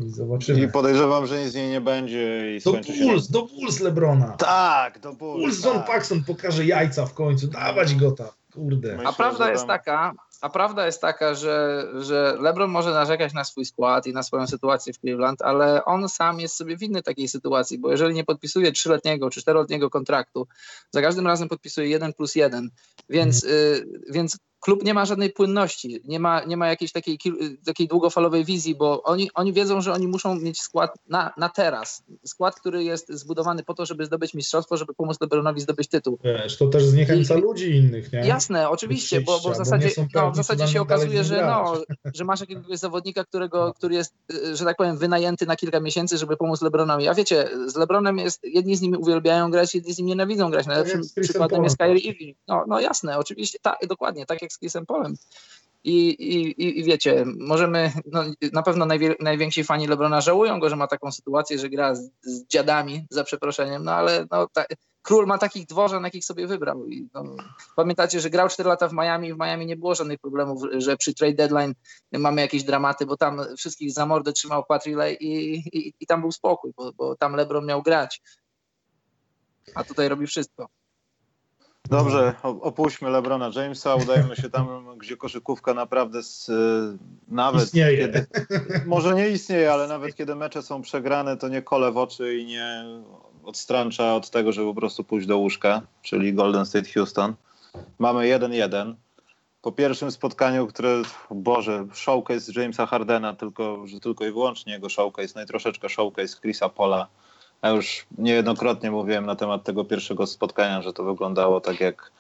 I 0.06 0.10
zobaczymy. 0.10 0.62
I 0.62 0.68
podejrzewam, 0.68 1.28
że 1.28 1.44
nic 1.44 1.52
z 1.52 1.56
niej 1.56 1.70
nie 1.70 1.82
będzie 1.82 2.56
i 2.56 2.60
do 2.64 2.72
skończy 2.72 2.94
się... 2.94 3.06
Bulls, 3.06 3.28
do 3.28 3.46
Bulls 3.46 3.80
Lebrona. 3.80 4.28
Tak, 4.32 5.00
do 5.00 5.14
Bulls. 5.14 5.42
Bulls 5.42 5.66
John 5.66 5.78
tak. 5.78 5.88
Paxson 5.88 6.24
pokaże 6.24 6.66
jajca 6.66 7.06
w 7.06 7.14
końcu, 7.14 7.48
dawać 7.48 7.96
go 7.96 8.12
tam, 8.12 8.28
kurde. 8.54 8.92
Myślę, 8.92 9.10
A 9.10 9.14
prawda 9.14 9.52
jest 9.52 9.62
tam- 9.62 9.68
taka, 9.68 10.14
a 10.42 10.50
prawda 10.50 10.86
jest 10.86 11.02
taka, 11.02 11.36
że, 11.36 11.88
że 12.00 12.38
LeBron 12.40 12.72
może 12.72 12.92
narzekać 12.92 13.34
na 13.34 13.44
swój 13.44 13.66
skład 13.66 14.08
i 14.08 14.14
na 14.14 14.24
swoją 14.24 14.48
sytuację 14.48 14.94
w 14.94 14.98
Cleveland, 15.00 15.42
ale 15.42 15.86
on 15.86 16.10
sam 16.10 16.40
jest 16.40 16.56
sobie 16.56 16.78
winny 16.78 17.04
takiej 17.04 17.28
sytuacji, 17.28 17.80
bo 17.80 17.92
jeżeli 17.92 18.14
nie 18.14 18.24
podpisuje 18.24 18.72
trzyletniego 18.72 19.30
czy 19.30 19.42
czteroletniego 19.42 19.90
kontraktu, 19.90 20.48
za 20.92 21.02
każdym 21.02 21.28
razem 21.28 21.50
podpisuje 21.50 21.88
jeden 21.88 22.14
plus 22.14 22.36
jeden, 22.36 22.70
więc, 23.10 23.44
y, 23.44 23.88
więc 24.10 24.38
klub 24.62 24.84
nie 24.84 24.94
ma 24.94 25.06
żadnej 25.06 25.30
płynności, 25.30 26.02
nie 26.06 26.20
ma, 26.20 26.44
nie 26.44 26.58
ma 26.58 26.68
jakiejś 26.68 26.92
takiej, 26.92 27.20
takiej 27.66 27.88
długofalowej 27.88 28.46
wizji, 28.46 28.76
bo 28.76 29.04
oni, 29.04 29.30
oni 29.34 29.54
wiedzą, 29.54 29.82
że 29.82 29.94
oni 29.94 30.08
muszą 30.08 30.36
mieć 30.36 30.62
skład 30.62 30.94
na, 31.08 31.34
na 31.38 31.50
teraz. 31.50 32.04
Skład, 32.26 32.56
który 32.56 32.84
jest 32.84 33.10
zbudowany 33.10 33.64
po 33.64 33.74
to, 33.74 33.86
żeby 33.86 34.06
zdobyć 34.06 34.34
mistrzostwo, 34.34 34.78
żeby 34.78 34.94
pomóc 34.94 35.22
LeBronowi 35.22 35.62
zdobyć 35.62 35.88
tytuł. 35.88 36.18
Wiesz, 36.24 36.58
to 36.58 36.68
też 36.68 36.86
zniechęca 36.86 37.36
I- 37.38 37.42
ludzi 37.42 37.76
innych, 37.76 38.14
nie? 38.14 38.20
Jasne, 38.20 38.70
oczywiście, 38.70 39.22
bo, 39.22 39.32
bo 39.32 39.40
w 39.40 39.44
Bo 39.44 39.56
zasadzie, 39.56 39.90
są 39.90 40.08
no, 40.16 40.32
w 40.32 40.36
zasadzie 40.36 40.68
się 40.68 40.82
okazuje, 40.82 41.24
że, 41.24 41.46
no, 41.46 41.74
że 42.18 42.24
masz 42.24 42.40
jakiegoś 42.40 42.78
zawodnika, 42.78 43.24
którego, 43.24 43.74
który 43.74 43.96
jest, 43.96 44.16
że 44.54 44.66
tak 44.66 44.78
powiem, 44.78 44.98
wynajęty 44.98 45.46
na 45.46 45.56
kilka 45.56 45.80
miesięcy, 45.80 46.18
żeby 46.18 46.38
pomóc 46.38 46.62
LeBronowi. 46.62 47.08
A 47.08 47.14
wiecie, 47.14 47.50
z 47.68 47.76
LeBronem 47.76 48.18
jest, 48.18 48.40
jedni 48.44 48.76
z 48.76 48.82
nimi 48.82 48.98
uwielbiają 48.98 49.52
grać, 49.52 49.76
jedni 49.76 49.94
z 49.94 49.98
nimi 49.98 50.10
nienawidzą 50.10 50.52
grać. 50.52 50.66
Najlepszym 50.66 51.02
przykładem 51.22 51.64
jest 51.64 51.78
Kyrie 51.78 52.00
Irving. 52.00 52.38
No, 52.48 52.66
no 52.68 52.80
jasne, 52.80 53.18
oczywiście, 53.18 53.60
tak, 53.62 53.78
dokładnie, 53.88 54.26
tak 54.26 54.42
jak 54.42 54.51
z 54.52 54.58
Chrisem 54.60 54.86
Polem. 54.86 55.16
I, 55.84 56.10
i, 56.10 56.80
i- 56.80 56.84
wiecie, 56.84 57.26
możemy, 57.40 57.92
no, 58.06 58.24
na 58.54 58.64
pewno 58.64 58.86
najwie, 58.86 59.16
najwięksi 59.20 59.64
fani 59.64 59.88
LeBrona 59.88 60.22
żałują 60.22 60.60
go, 60.60 60.70
że 60.70 60.76
ma 60.76 60.88
taką 60.88 61.12
sytuację, 61.12 61.60
że 61.60 61.70
gra 61.70 61.96
z, 61.96 62.10
z 62.22 62.48
dziadami, 62.48 63.06
za 63.10 63.24
przeproszeniem, 63.24 63.84
no 63.84 63.92
ale 63.94 64.26
no, 64.32 64.48
ta, 64.54 64.66
król 65.02 65.26
ma 65.28 65.38
takich 65.38 65.66
dworzan, 65.66 66.04
jakich 66.04 66.26
sobie 66.26 66.48
wybrał. 66.48 66.86
I, 66.88 67.08
no, 67.14 67.24
pamiętacie, 67.76 68.20
że 68.20 68.30
grał 68.30 68.50
4 68.50 68.70
lata 68.70 68.88
w 68.88 68.94
Miami 68.94 69.28
i 69.28 69.34
w 69.34 69.38
Miami 69.38 69.66
nie 69.66 69.76
było 69.78 69.96
żadnych 69.96 70.20
problemów, 70.20 70.64
że 70.78 70.98
przy 70.98 71.14
trade 71.14 71.34
deadline 71.34 71.74
mamy 72.12 72.42
jakieś 72.42 72.64
dramaty, 72.64 73.06
bo 73.06 73.18
tam 73.18 73.42
wszystkich 73.58 73.92
za 73.94 74.06
mordę 74.06 74.34
trzymał 74.34 74.64
Pat 74.66 74.86
Riley 74.86 75.18
i, 75.20 75.56
i, 75.56 75.94
i 76.00 76.06
tam 76.08 76.22
był 76.22 76.32
spokój, 76.32 76.72
bo, 76.78 76.92
bo 76.94 77.16
tam 77.16 77.36
LeBron 77.36 77.66
miał 77.66 77.82
grać. 77.82 78.22
A 79.76 79.84
tutaj 79.84 80.10
robi 80.10 80.28
wszystko. 80.28 80.68
Dobrze, 81.90 82.34
opuśćmy 82.44 83.10
LeBrona 83.10 83.52
Jamesa, 83.56 83.96
udajmy 83.96 84.36
się 84.36 84.50
tam, 84.50 84.68
gdzie 85.02 85.18
koszykówka 85.18 85.74
naprawdę 85.74 86.24
z, 86.24 86.50
y, 86.50 86.98
nawet 87.28 87.64
Istnieje. 87.64 87.98
kiedy, 87.98 88.26
może 88.86 89.16
nie 89.16 89.30
istnieje, 89.30 89.74
ale 89.74 89.88
nawet 89.88 90.16
kiedy 90.16 90.36
mecze 90.36 90.62
są 90.62 90.82
przegrane, 90.82 91.38
to 91.38 91.48
nie 91.48 91.62
kole 91.62 91.92
w 91.92 91.98
oczy 91.98 92.38
i 92.38 92.46
nie 92.46 92.84
odstręcza 93.44 94.16
od 94.16 94.30
tego, 94.30 94.52
żeby 94.52 94.68
po 94.68 94.80
prostu 94.80 95.04
pójść 95.04 95.28
do 95.28 95.38
łóżka, 95.38 95.82
czyli 96.02 96.34
Golden 96.34 96.66
State 96.66 96.90
Houston. 96.94 97.34
Mamy 98.00 98.20
1-1. 98.20 98.96
Po 99.62 99.72
pierwszym 99.72 100.12
spotkaniu, 100.12 100.68
które, 100.68 101.02
Boże, 101.32 101.88
showcase 101.94 102.62
Jamesa 102.62 102.86
Hardena, 102.86 103.34
tylko, 103.34 103.88
że 103.88 104.00
tylko 104.00 104.26
i 104.26 104.32
wyłącznie 104.32 104.74
jego 104.74 104.90
showcase, 104.90 105.34
no 105.36 105.42
i 105.42 105.46
troszeczkę 105.46 105.90
showcase 105.90 106.40
Chrisa 106.42 106.70
Pola. 106.70 107.08
Ja 107.64 107.70
już 107.70 108.06
niejednokrotnie 108.18 108.92
mówiłem 108.92 109.26
na 109.26 109.36
temat 109.36 109.64
tego 109.64 109.86
pierwszego 109.86 110.28
spotkania, 110.28 110.82
że 110.82 110.94
to 110.94 111.04
wyglądało 111.04 111.62
tak 111.62 111.80
jak 111.80 112.12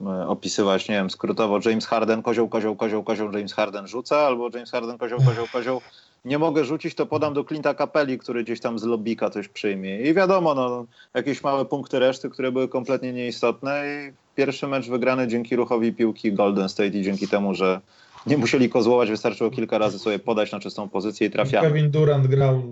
e, 0.00 0.28
opisywać, 0.28 0.88
nie 0.88 0.94
wiem, 0.94 1.10
skrótowo 1.10 1.60
James 1.64 1.86
Harden, 1.86 2.22
kozioł, 2.22 2.48
kozioł, 2.48 2.76
kozioł, 2.76 3.04
kozioł, 3.04 3.32
James 3.32 3.52
Harden 3.52 3.86
rzuca, 3.86 4.18
albo 4.18 4.50
James 4.54 4.70
Harden, 4.70 4.98
kozioł, 4.98 5.18
kozioł, 5.24 5.46
kozioł. 5.52 5.80
Nie 6.24 6.38
mogę 6.38 6.64
rzucić, 6.64 6.94
to 6.94 7.06
podam 7.06 7.34
do 7.34 7.42
Clint'a 7.44 7.74
Capelli, 7.74 8.18
który 8.18 8.44
gdzieś 8.44 8.60
tam 8.60 8.78
z 8.78 8.84
lobika 8.84 9.30
coś 9.30 9.48
przyjmie. 9.48 10.00
I 10.00 10.14
wiadomo, 10.14 10.54
no, 10.54 10.86
jakieś 11.14 11.42
małe 11.42 11.64
punkty 11.64 11.98
reszty, 11.98 12.30
które 12.30 12.52
były 12.52 12.68
kompletnie 12.68 13.12
nieistotne 13.12 13.84
i 13.86 14.12
pierwszy 14.36 14.66
mecz 14.66 14.88
wygrany 14.88 15.28
dzięki 15.28 15.56
ruchowi 15.56 15.92
piłki 15.92 16.32
Golden 16.32 16.68
State 16.68 16.88
i 16.88 17.02
dzięki 17.02 17.28
temu, 17.28 17.54
że 17.54 17.80
nie 18.26 18.38
musieli 18.38 18.68
kozłować, 18.68 19.10
wystarczyło 19.10 19.50
kilka 19.50 19.78
razy 19.78 19.98
sobie 19.98 20.18
podać 20.18 20.52
na 20.52 20.60
czystą 20.60 20.88
pozycję 20.88 21.26
i 21.26 21.30
trafiamy. 21.30 21.68
Kevin 21.68 21.90
Durant 21.90 22.26
grał 22.26 22.62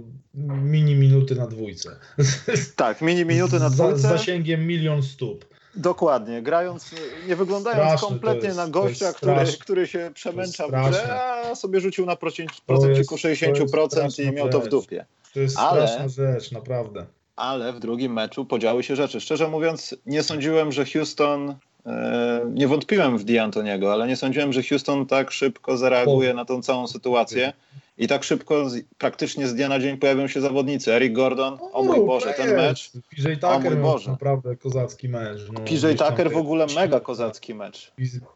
mini 0.65 0.95
minuty 0.95 1.35
na 1.35 1.47
dwójce. 1.47 1.97
Tak, 2.77 3.03
mini 3.03 3.25
minuty 3.25 3.59
na 3.59 3.69
Z, 3.69 3.73
z 3.73 3.77
dwójce. 3.77 3.99
zasięgiem 3.99 4.67
milion 4.67 5.03
stóp. 5.03 5.45
Dokładnie, 5.77 6.43
grając, 6.43 6.95
nie 7.29 7.37
wyglądając 7.37 7.83
Straszne 7.83 8.09
kompletnie 8.09 8.45
jest, 8.47 8.57
na 8.57 8.69
gościa, 8.69 9.13
który, 9.13 9.45
który 9.61 9.87
się 9.87 10.11
przemęcza 10.15 10.69
w 10.69 10.71
grze, 10.71 11.21
a 11.51 11.55
sobie 11.55 11.81
rzucił 11.81 12.07
na 12.07 12.17
jest 12.17 13.11
60% 13.11 14.23
i 14.23 14.33
miał 14.33 14.49
to 14.49 14.61
w 14.61 14.69
dupie. 14.69 15.07
To 15.35 15.41
jest 15.41 15.59
Ale- 15.59 15.89
straszna 15.89 16.09
rzecz, 16.09 16.53
naprawdę. 16.53 17.07
Ale 17.37 17.73
w 17.73 17.81
drugim 17.81 18.13
meczu 18.13 18.45
podziały 18.45 18.83
się 18.83 18.97
rzeczy. 18.97 19.21
Szczerze 19.21 19.49
mówiąc, 19.49 19.97
nie 20.07 20.23
sądziłem, 20.23 20.73
że 20.73 20.85
Houston. 20.85 21.55
E, 21.87 22.41
nie 22.55 22.69
wątpiłem 22.69 23.19
w 23.19 23.25
D'Antoniego, 23.25 23.93
ale 23.93 24.07
nie 24.07 24.17
sądziłem, 24.17 24.53
że 24.53 24.63
Houston 24.63 25.07
tak 25.07 25.31
szybko 25.31 25.77
zareaguje 25.77 26.35
na 26.35 26.45
tą 26.45 26.63
całą 26.63 26.87
sytuację. 26.87 27.53
I 27.99 28.09
tak 28.09 28.25
szybko, 28.25 28.71
z, 28.71 28.85
praktycznie 28.99 29.49
z 29.49 29.55
dnia 29.55 29.69
na 29.69 29.79
dzień 29.79 29.97
pojawią 29.97 30.29
się 30.29 30.41
zawodnicy. 30.41 30.93
Eric 30.95 31.13
Gordon, 31.13 31.59
o 31.73 31.83
mój 31.83 32.07
Boże, 32.07 32.35
ten 32.37 32.57
mecz. 32.57 32.91
PJ 33.11 33.27
O 33.33 33.55
Tucker 33.55 33.73
mój 33.73 33.83
miał 33.83 33.93
Boże. 33.93 34.11
naprawdę 34.11 34.57
kozacki 34.57 35.09
mecz. 35.09 35.47
No, 35.53 35.61
PJ 35.61 35.87
Tucker 35.99 36.33
w 36.33 36.37
ogóle 36.37 36.67
mega 36.75 37.01
kozacki 37.01 37.55
mecz. 37.55 37.93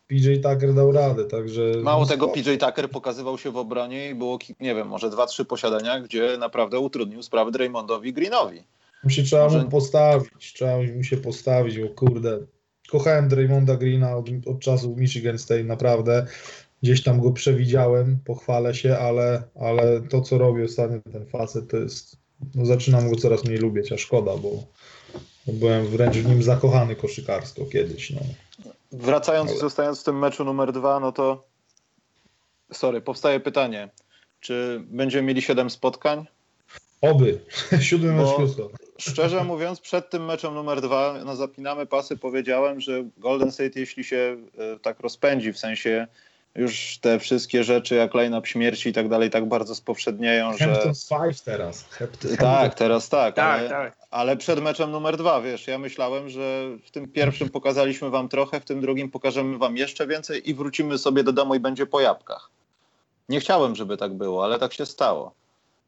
PJ 0.06 0.34
Tucker 0.34 0.74
dał 0.74 0.92
radę, 0.92 1.24
także... 1.24 1.62
Mało 1.82 2.06
tego. 2.06 2.28
PJ 2.28 2.50
Tucker 2.60 2.90
pokazywał 2.90 3.38
się 3.38 3.50
w 3.50 3.56
obronie 3.56 4.10
i 4.10 4.14
było, 4.14 4.38
nie 4.60 4.74
wiem, 4.74 4.88
może 4.88 5.10
dwa, 5.10 5.26
trzy 5.26 5.44
posiadania, 5.44 6.00
gdzie 6.00 6.36
naprawdę 6.38 6.78
utrudnił 6.78 7.22
sprawę 7.22 7.50
Draymondowi 7.50 8.12
Greenowi. 8.12 8.62
Mu 9.04 9.10
się 9.10 9.22
trzeba 9.22 9.44
Może- 9.44 9.62
mu 9.64 9.70
postawić, 9.70 10.52
trzeba 10.52 10.76
mu 10.96 11.04
się 11.04 11.16
postawić, 11.16 11.78
bo 11.78 11.88
kurde, 11.88 12.38
kochałem 12.90 13.28
Draymonda 13.28 13.76
Greena 13.76 14.16
od, 14.16 14.26
od 14.46 14.60
czasów 14.60 14.98
Michigan 14.98 15.38
State, 15.38 15.64
naprawdę. 15.64 16.26
Gdzieś 16.82 17.02
tam 17.02 17.20
go 17.20 17.30
przewidziałem, 17.32 18.18
pochwalę 18.24 18.74
się, 18.74 18.98
ale, 18.98 19.42
ale 19.60 20.00
to, 20.00 20.20
co 20.20 20.38
robi 20.38 20.62
ostatnio 20.62 21.00
ten 21.12 21.26
facet, 21.26 21.70
to 21.70 21.76
jest, 21.76 22.16
no 22.54 22.66
zaczynam 22.66 23.10
go 23.10 23.16
coraz 23.16 23.44
mniej 23.44 23.58
lubić, 23.58 23.92
a 23.92 23.98
szkoda, 23.98 24.36
bo, 24.36 24.50
bo 25.46 25.52
byłem 25.52 25.86
wręcz 25.86 26.16
w 26.16 26.28
nim 26.28 26.42
zakochany 26.42 26.96
koszykarsko 26.96 27.64
kiedyś, 27.64 28.10
no. 28.10 28.20
Wracając 28.92 29.50
i 29.50 29.52
Ale- 29.52 29.60
zostając 29.60 30.00
w 30.00 30.04
tym 30.04 30.18
meczu 30.18 30.44
numer 30.44 30.72
dwa, 30.72 31.00
no 31.00 31.12
to 31.12 31.44
sorry, 32.72 33.00
powstaje 33.00 33.40
pytanie, 33.40 33.88
czy 34.40 34.82
będziemy 34.90 35.28
mieli 35.28 35.42
siedem 35.42 35.70
spotkań? 35.70 36.26
Oby, 37.00 37.40
siódmy 37.80 38.12
mecz. 38.12 38.28
Szczerze 39.00 39.44
mówiąc, 39.44 39.80
przed 39.80 40.10
tym 40.10 40.24
meczem 40.24 40.54
numer 40.54 40.80
dwa, 40.80 41.14
no 41.24 41.36
zapinamy 41.36 41.86
pasy, 41.86 42.16
powiedziałem, 42.16 42.80
że 42.80 43.04
Golden 43.18 43.52
State, 43.52 43.80
jeśli 43.80 44.04
się 44.04 44.36
e, 44.58 44.78
tak 44.78 45.00
rozpędzi, 45.00 45.52
w 45.52 45.58
sensie 45.58 46.06
już 46.54 46.98
te 47.00 47.18
wszystkie 47.18 47.64
rzeczy 47.64 47.94
jak 47.94 48.14
line-up 48.14 48.46
śmierci 48.48 48.88
i 48.88 48.92
tak 48.92 49.08
dalej, 49.08 49.30
tak 49.30 49.48
bardzo 49.48 49.74
spowszednieją, 49.74 50.52
że... 50.56 50.64
Hamptons 50.64 51.08
Five 51.08 51.40
teraz. 51.40 51.88
Hampton- 51.90 52.36
Tak, 52.36 52.74
teraz 52.74 53.08
tak, 53.08 53.34
Tak, 53.34 53.60
ale, 53.60 53.68
tak. 53.68 53.96
ale 54.10 54.36
przed 54.36 54.62
meczem 54.62 54.90
numer 54.90 55.16
dwa, 55.16 55.40
wiesz, 55.40 55.66
ja 55.66 55.78
myślałem, 55.78 56.28
że 56.28 56.68
w 56.84 56.90
tym 56.90 57.08
pierwszym 57.08 57.48
pokazaliśmy 57.48 58.10
wam 58.10 58.28
trochę, 58.28 58.60
w 58.60 58.64
tym 58.64 58.80
drugim 58.80 59.10
pokażemy 59.10 59.58
wam 59.58 59.76
jeszcze 59.76 60.06
więcej 60.06 60.50
i 60.50 60.54
wrócimy 60.54 60.98
sobie 60.98 61.24
do 61.24 61.32
domu 61.32 61.54
i 61.54 61.60
będzie 61.60 61.86
po 61.86 62.00
jabłkach. 62.00 62.50
Nie 63.28 63.40
chciałem, 63.40 63.76
żeby 63.76 63.96
tak 63.96 64.14
było, 64.14 64.44
ale 64.44 64.58
tak 64.58 64.72
się 64.72 64.86
stało. 64.86 65.32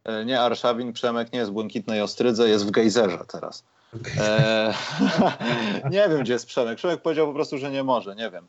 E, 0.04 0.24
Nie 0.24 0.40
Arszawin, 0.40 0.92
Przemek 0.92 1.32
nie 1.32 1.38
jest 1.38 1.50
w 1.50 1.54
Błękitnej 1.54 2.00
Ostrydze, 2.00 2.48
jest 2.48 2.66
w 2.66 2.70
Gejzerze 2.70 3.18
teraz. 3.32 3.64
E, 4.20 4.74
nie 5.90 6.08
wiem, 6.08 6.20
gdzie 6.20 6.32
jest 6.32 6.46
Przemek. 6.46 6.78
Przemek 6.78 7.02
powiedział 7.02 7.26
po 7.26 7.34
prostu, 7.34 7.58
że 7.58 7.70
nie 7.70 7.82
może, 7.84 8.14
nie 8.16 8.30
wiem. 8.30 8.46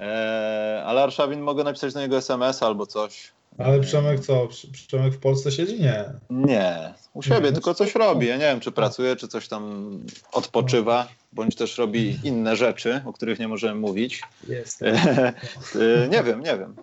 E, 0.00 0.82
ale 0.86 1.02
Arszawin 1.02 1.40
mogę 1.40 1.64
napisać 1.64 1.94
na 1.94 2.00
niego 2.00 2.16
SMS 2.16 2.62
albo 2.62 2.86
coś. 2.86 3.32
Ale 3.58 3.80
Przemek 3.80 4.20
co? 4.20 4.48
Przemek 4.72 5.14
w 5.14 5.18
Polsce 5.18 5.52
siedzi? 5.52 5.80
Nie. 5.80 6.04
Nie, 6.30 6.94
u 7.14 7.22
siebie, 7.22 7.40
Nie, 7.48 7.52
tylko 7.52 7.70
no 7.70 7.74
coś 7.74 7.92
to- 7.92 7.98
robi. 7.98 8.26
Ja 8.26 8.34
nie 8.36 8.44
wiem, 8.44 8.60
czy 8.60 8.72
pracuje, 8.72 9.16
czy 9.16 9.28
coś 9.28 9.48
tam 9.48 9.90
odpoczywa, 10.32 11.08
bądź 11.32 11.56
też 11.56 11.78
robi 11.78 12.18
inne 12.24 12.56
rzeczy, 12.56 13.02
o 13.06 13.12
których 13.12 13.38
nie 13.38 13.48
możemy 13.48 13.74
mówić. 13.80 14.22
Jest. 14.48 14.82
E, 14.82 15.32
nie 16.12 16.22
wiem, 16.22 16.40
nie 16.40 16.58
wiem. 16.58 16.74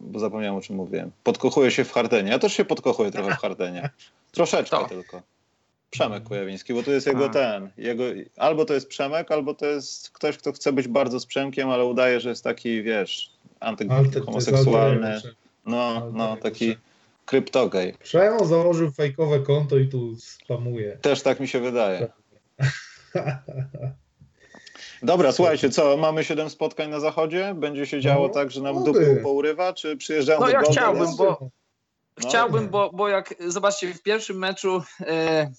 Bo 0.00 0.18
zapomniałem, 0.18 0.56
o 0.56 0.60
czym 0.60 0.76
mówiłem. 0.76 1.10
Podkochuję 1.24 1.70
się 1.70 1.84
w 1.84 1.92
Hardenie. 1.92 2.30
Ja 2.30 2.38
też 2.38 2.52
się 2.52 2.64
podkochuję 2.64 3.10
trochę 3.10 3.34
w 3.34 3.38
Hardenie. 3.46 3.90
Troszeczkę 4.32 4.76
To. 4.76 4.88
tylko. 4.88 5.22
Przemek 5.90 6.24
Kujawiński, 6.24 6.74
bo 6.74 6.82
to 6.82 6.90
jest 6.90 7.06
jego 7.06 7.24
A. 7.24 7.28
ten. 7.28 7.70
Jego, 7.78 8.04
albo 8.36 8.64
to 8.64 8.74
jest 8.74 8.88
Przemek, 8.88 9.32
albo 9.32 9.54
to 9.54 9.66
jest 9.66 10.10
ktoś, 10.10 10.38
kto 10.38 10.52
chce 10.52 10.72
być 10.72 10.88
bardzo 10.88 11.20
z 11.20 11.26
Przemkiem, 11.26 11.70
ale 11.70 11.84
udaje, 11.84 12.20
że 12.20 12.28
jest 12.28 12.44
taki, 12.44 12.82
wiesz, 12.82 13.30
antyhomoseksualny. 13.60 15.20
No, 15.66 16.10
no, 16.12 16.36
taki 16.36 16.76
Kryptogej. 17.26 17.94
Przemo 18.02 18.44
założył 18.44 18.90
fejkowe 18.90 19.40
konto 19.40 19.78
i 19.78 19.88
tu 19.88 20.16
spamuje. 20.16 20.98
Też 21.02 21.22
tak 21.22 21.40
mi 21.40 21.48
się 21.48 21.60
wydaje. 21.60 22.08
Dobra, 25.02 25.32
słuchajcie, 25.32 25.70
co, 25.70 25.96
mamy 25.96 26.24
7 26.24 26.50
spotkań 26.50 26.90
na 26.90 27.00
zachodzie? 27.00 27.54
Będzie 27.54 27.86
się 27.86 28.00
działo 28.00 28.28
No, 28.28 28.34
tak, 28.34 28.50
że 28.50 28.62
nam 28.62 28.84
dupy 28.84 29.20
pourywa, 29.22 29.72
czy 29.72 29.96
przyjeżdżają 29.96 30.40
No 30.40 30.46
do 30.46 30.52
ja 30.52 30.60
Golden 30.60 30.74
chciałbym, 30.74 31.16
bo- 31.16 31.50
No. 32.22 32.28
Chciałbym, 32.28 32.68
bo, 32.68 32.90
bo 32.94 33.08
jak 33.08 33.34
zobaczcie, 33.46 33.94
w 33.94 34.02
pierwszym 34.02 34.38
meczu 34.38 34.82
e, 35.00 35.50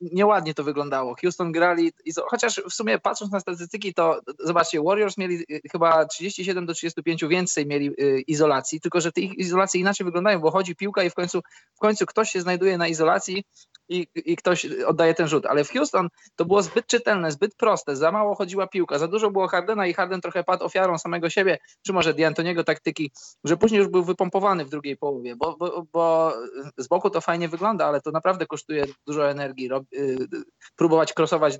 nieładnie 0.00 0.54
to 0.54 0.64
wyglądało. 0.64 1.16
Houston 1.20 1.52
grali, 1.52 1.92
i 2.04 2.12
chociaż 2.26 2.62
w 2.70 2.72
sumie 2.72 2.98
patrząc 2.98 3.32
na 3.32 3.40
statystyki, 3.40 3.94
to 3.94 4.20
zobaczcie, 4.38 4.82
Warriors 4.82 5.18
mieli 5.18 5.36
e, 5.36 5.60
chyba 5.72 6.04
37 6.06 6.66
do 6.66 6.74
35 6.74 7.24
więcej 7.24 7.66
mieli 7.66 7.88
e, 7.88 8.20
izolacji, 8.20 8.80
tylko 8.80 9.00
że 9.00 9.12
te 9.12 9.20
ich 9.20 9.38
izolacje 9.38 9.80
inaczej 9.80 10.04
wyglądają, 10.04 10.38
bo 10.38 10.50
chodzi 10.50 10.76
piłka 10.76 11.02
i 11.02 11.10
w 11.10 11.14
końcu, 11.14 11.40
w 11.74 11.78
końcu 11.78 12.06
ktoś 12.06 12.30
się 12.30 12.40
znajduje 12.40 12.78
na 12.78 12.88
izolacji 12.88 13.44
i, 13.88 14.06
i 14.14 14.36
ktoś 14.36 14.66
oddaje 14.66 15.14
ten 15.14 15.28
rzut. 15.28 15.46
Ale 15.46 15.64
w 15.64 15.70
Houston 15.70 16.08
to 16.36 16.44
było 16.44 16.62
zbyt 16.62 16.86
czytelne, 16.86 17.30
zbyt 17.30 17.54
proste, 17.54 17.96
za 17.96 18.12
mało 18.12 18.34
chodziła 18.34 18.66
piłka, 18.66 18.98
za 18.98 19.08
dużo 19.08 19.30
było 19.30 19.48
Hardena 19.48 19.86
i 19.86 19.94
Harden 19.94 20.20
trochę 20.20 20.44
padł 20.44 20.64
ofiarą 20.64 20.98
samego 20.98 21.30
siebie, 21.30 21.58
czy 21.82 21.92
może 21.92 22.14
D'Antoniego 22.14 22.64
taktyki, 22.64 23.12
że 23.44 23.56
później 23.56 23.78
już 23.78 23.88
był 23.88 24.04
wypompowany 24.04 24.64
w 24.64 24.70
drugiej 24.70 24.96
połowie, 24.96 25.36
bo, 25.36 25.56
bo, 25.56 25.86
bo 25.92 26.32
z 26.76 26.88
boku 26.88 27.10
to 27.10 27.20
fajnie 27.20 27.48
wygląda, 27.48 27.86
ale 27.86 28.00
to 28.00 28.10
naprawdę 28.10 28.46
kosztuje 28.46 28.86
dużo 29.06 29.30
energii. 29.30 29.70
Y, 29.94 30.28
próbować 30.76 31.12
krosować 31.12 31.58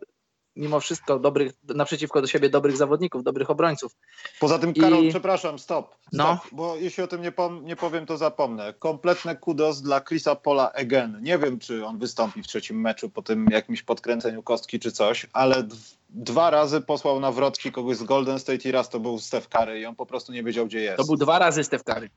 mimo 0.56 0.80
wszystko 0.80 1.18
dobrych, 1.18 1.52
naprzeciwko 1.74 2.20
do 2.20 2.26
siebie 2.26 2.48
dobrych 2.50 2.76
zawodników, 2.76 3.22
dobrych 3.22 3.50
obrońców. 3.50 3.92
Poza 4.40 4.58
tym, 4.58 4.74
I- 4.74 4.80
Karol, 4.80 5.08
przepraszam, 5.10 5.58
stop, 5.58 5.86
stop 5.94 6.12
No. 6.12 6.38
bo 6.52 6.76
jeśli 6.76 7.02
o 7.02 7.06
tym 7.06 7.22
nie, 7.22 7.32
pom- 7.32 7.64
nie 7.64 7.76
powiem, 7.76 8.06
to 8.06 8.16
zapomnę. 8.16 8.74
Kompletne 8.78 9.36
kudos 9.36 9.82
dla 9.82 10.00
Chrisa 10.00 10.34
Pola 10.36 10.72
again. 10.72 11.18
Nie 11.22 11.38
wiem, 11.38 11.58
czy 11.58 11.84
on 11.86 11.98
wystąpi 11.98 12.42
w 12.42 12.46
trzecim 12.46 12.80
meczu 12.80 13.10
po 13.10 13.22
tym 13.22 13.46
jakimś 13.50 13.82
podkręceniu 13.82 14.42
kostki 14.42 14.80
czy 14.80 14.92
coś, 14.92 15.26
ale 15.32 15.66
dwa 16.10 16.50
razy 16.50 16.80
posłał 16.80 17.20
na 17.20 17.32
wrotki 17.32 17.72
kogoś 17.72 17.96
z 17.96 18.02
Golden 18.02 18.38
State 18.38 18.68
i 18.68 18.72
raz 18.72 18.88
to 18.88 19.00
był 19.00 19.18
Steph 19.18 19.48
Curry 19.48 19.80
i 19.80 19.86
on 19.86 19.94
po 19.96 20.06
prostu 20.06 20.32
nie 20.32 20.42
wiedział, 20.42 20.66
gdzie 20.66 20.80
jest. 20.80 20.96
To 20.96 21.04
był 21.04 21.16
dwa 21.16 21.38
razy 21.38 21.64
Steph 21.64 21.84
Curry. 21.84 22.10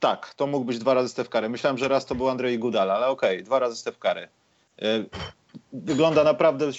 Tak, 0.00 0.34
to 0.34 0.46
mógł 0.46 0.64
być 0.64 0.78
dwa 0.78 0.94
razy 0.94 1.08
Steph 1.08 1.30
Curry. 1.30 1.48
Myślałem, 1.48 1.78
że 1.78 1.88
raz 1.88 2.06
to 2.06 2.14
był 2.14 2.28
Andrzej 2.28 2.58
Gudala, 2.58 2.94
ale 2.94 3.06
okej, 3.08 3.44
dwa 3.44 3.58
razy 3.58 3.76
Steph 3.76 3.98
Curry. 3.98 4.28
Y, 4.82 5.06
Wygląda 5.72 6.24
naprawdę... 6.24 6.70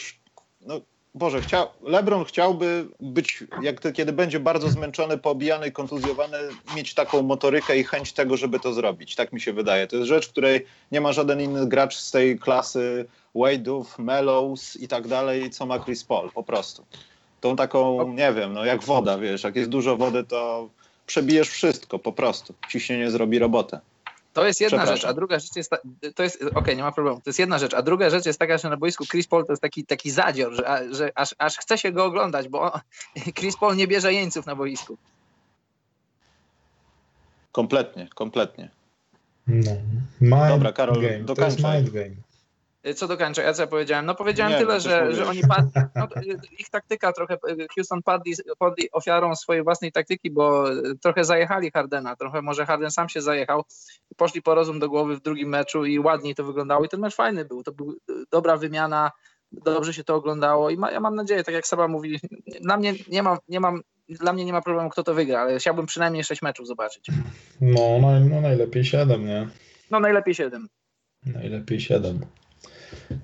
No, 0.61 0.81
Boże, 1.15 1.41
chciał, 1.41 1.67
LeBron 1.83 2.25
chciałby 2.25 2.87
być, 2.99 3.43
jak 3.61 3.93
kiedy 3.93 4.13
będzie 4.13 4.39
bardzo 4.39 4.69
zmęczony, 4.69 5.17
poobijany 5.17 5.71
kontuzjowany, 5.71 6.37
mieć 6.75 6.93
taką 6.93 7.21
motorykę 7.21 7.77
i 7.77 7.83
chęć 7.83 8.13
tego, 8.13 8.37
żeby 8.37 8.59
to 8.59 8.73
zrobić. 8.73 9.15
Tak 9.15 9.33
mi 9.33 9.41
się 9.41 9.53
wydaje. 9.53 9.87
To 9.87 9.95
jest 9.95 10.07
rzecz, 10.07 10.27
której 10.27 10.65
nie 10.91 11.01
ma 11.01 11.13
żaden 11.13 11.41
inny 11.41 11.67
gracz 11.67 11.95
z 11.95 12.11
tej 12.11 12.39
klasy 12.39 13.05
Wade'ów, 13.35 13.85
Mellows 13.99 14.75
i 14.75 14.87
tak 14.87 15.07
dalej, 15.07 15.49
co 15.49 15.65
ma 15.65 15.79
Chris 15.79 16.03
Paul, 16.03 16.31
po 16.31 16.43
prostu. 16.43 16.85
Tą 17.41 17.55
taką, 17.55 18.07
nie 18.13 18.33
wiem, 18.33 18.53
no 18.53 18.65
jak 18.65 18.83
woda, 18.83 19.17
wiesz, 19.17 19.43
jak 19.43 19.55
jest 19.55 19.69
dużo 19.69 19.97
wody, 19.97 20.23
to 20.23 20.69
przebijesz 21.05 21.49
wszystko, 21.49 21.99
po 21.99 22.11
prostu. 22.11 22.53
Ciśnienie 22.69 23.11
zrobi 23.11 23.39
robotę. 23.39 23.79
To 24.33 24.47
jest 24.47 24.61
jedna 24.61 24.85
rzecz, 24.85 25.05
a 25.05 25.13
druga 25.13 25.39
rzecz 25.39 25.55
jest, 25.55 25.69
ta, 25.69 25.77
to 26.15 26.23
jest, 26.23 26.43
okej, 26.55 26.77
nie 26.77 26.83
ma 26.83 26.91
problemu, 26.91 27.17
to 27.17 27.29
jest 27.29 27.39
jedna 27.39 27.59
rzecz, 27.59 27.73
a 27.73 27.81
druga 27.81 28.09
rzecz 28.09 28.25
jest 28.25 28.39
taka, 28.39 28.57
że 28.57 28.69
na 28.69 28.77
boisku 28.77 29.05
Chris 29.05 29.27
Paul 29.27 29.45
to 29.45 29.51
jest 29.51 29.61
taki, 29.61 29.85
taki 29.85 30.11
zadzior, 30.11 30.53
że, 30.53 30.67
a- 30.69 30.93
że 30.93 31.11
aż, 31.15 31.35
aż 31.37 31.57
chce 31.57 31.77
się 31.77 31.91
go 31.91 32.05
oglądać, 32.05 32.47
bo 32.47 32.71
Chris 33.37 33.57
Paul 33.57 33.75
nie 33.75 33.87
bierze 33.87 34.13
jeńców 34.13 34.45
na 34.45 34.55
boisku. 34.55 34.97
Kompletnie, 37.51 38.07
kompletnie. 38.15 38.69
No. 39.47 39.71
Mind 40.21 40.47
Dobra, 40.49 40.71
Karol, 40.73 40.95
game. 40.95 41.07
To 41.09 41.17
jest 41.17 41.25
dokończaj. 41.25 41.77
mind 41.81 41.89
game. 41.93 42.15
Y, 42.87 42.93
Co 42.93 43.07
dokończę? 43.07 43.41
Ja 43.41 43.53
co 43.53 43.61
ja 43.61 43.67
powiedziałem? 43.67 44.05
No 44.05 44.15
powiedziałem 44.15 44.53
Nie, 44.53 44.59
tyle, 44.59 44.73
coś 44.73 44.83
że, 44.83 45.13
że 45.13 45.27
oni 45.27 45.41
padli, 45.41 45.71
no, 45.95 46.03
y, 46.03 46.39
ich 46.59 46.69
taktyka 46.69 47.13
trochę, 47.13 47.33
y, 47.33 47.67
Houston 47.75 48.01
padli, 48.03 48.33
padli 48.59 48.91
ofiarą 48.91 49.35
swojej 49.35 49.63
własnej 49.63 49.91
taktyki, 49.91 50.31
bo 50.31 50.65
trochę 51.01 51.23
zajechali 51.23 51.71
Hardena, 51.71 52.15
trochę 52.15 52.41
może 52.41 52.65
Harden 52.65 52.91
sam 52.91 53.09
się 53.09 53.21
zajechał, 53.21 53.63
poszli 54.17 54.41
po 54.41 54.55
rozum 54.55 54.79
do 54.79 54.89
głowy 54.89 55.15
w 55.15 55.21
drugim 55.21 55.49
meczu 55.49 55.85
i 55.85 55.99
ładniej 55.99 56.35
to 56.35 56.43
wyglądało 56.43 56.85
i 56.85 56.89
ten 56.89 56.99
mecz 56.99 57.15
fajny 57.15 57.45
był, 57.45 57.63
to 57.63 57.71
był 57.71 57.91
y, 57.91 58.13
dobra 58.31 58.57
wymiana, 58.57 59.11
dobrze 59.51 59.93
się 59.93 60.03
to 60.03 60.15
oglądało 60.15 60.69
i 60.69 60.77
ma, 60.77 60.91
ja 60.91 60.99
mam 60.99 61.15
nadzieję, 61.15 61.43
tak 61.43 61.55
jak 61.55 61.67
Saba 61.67 61.87
mówi, 61.87 62.19
dla 62.61 62.77
mnie 62.77 62.93
nie 63.07 63.23
mam, 63.23 63.37
nie 63.47 63.59
mam 63.59 63.81
dla 64.09 64.33
mnie 64.33 64.45
nie 64.45 64.53
ma 64.53 64.61
problemu, 64.61 64.89
kto 64.89 65.03
to 65.03 65.13
wygra, 65.13 65.39
ale 65.41 65.59
chciałbym 65.59 65.85
przynajmniej 65.85 66.23
sześć 66.23 66.41
meczów 66.41 66.67
zobaczyć. 66.67 67.07
No, 67.61 67.99
no, 68.01 68.19
no 68.19 68.41
najlepiej 68.41 68.85
7, 68.85 69.25
nie? 69.25 69.47
No 69.91 69.99
najlepiej 69.99 70.35
siedem. 70.35 70.67
Najlepiej 71.25 71.79
7. 71.79 72.19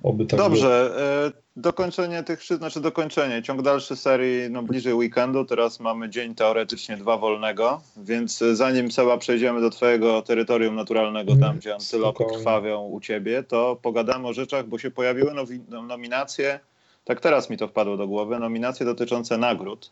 Oby 0.04 0.26
tak 0.26 0.38
było. 0.38 0.50
Dobrze, 0.50 0.92
e, 1.36 1.42
dokończenie 1.56 2.24
tych, 2.24 2.40
wszy- 2.40 2.58
znaczy 2.58 2.82
dokończenie, 2.82 3.44
ciąg 3.44 3.62
dalszy 3.62 3.96
serii 3.96 4.50
no, 4.50 4.64
bliżej 4.64 4.94
weekendu, 4.94 5.46
teraz 5.46 5.80
mamy 5.80 6.10
dzień 6.10 6.36
teoretycznie 6.36 6.98
dwa 6.98 7.18
wolnego, 7.18 7.82
więc 7.98 8.38
zanim 8.38 8.92
Seba 8.92 9.18
przejdziemy 9.18 9.62
do 9.62 9.70
twojego 9.70 10.22
terytorium 10.22 10.76
naturalnego, 10.76 11.32
tam 11.32 11.44
Mm, 11.44 11.58
gdzie 11.60 11.74
antylopy 11.74 12.16
spokojnie. 12.18 12.40
krwawią 12.40 12.82
u 12.82 13.00
ciebie, 13.02 13.44
to 13.44 13.78
pogadamy 13.82 14.28
o 14.28 14.34
rzeczach, 14.34 14.68
bo 14.68 14.78
się 14.80 14.92
pojawiły 14.92 15.32
nowi- 15.32 15.60
no, 15.70 15.82
nominacje, 15.82 16.60
tak 17.06 17.20
teraz 17.22 17.50
mi 17.50 17.58
to 17.58 17.68
wpadło 17.68 17.98
do 17.98 18.08
głowy, 18.08 18.40
nominacje 18.40 18.86
dotyczące 18.86 19.38
nagród, 19.38 19.92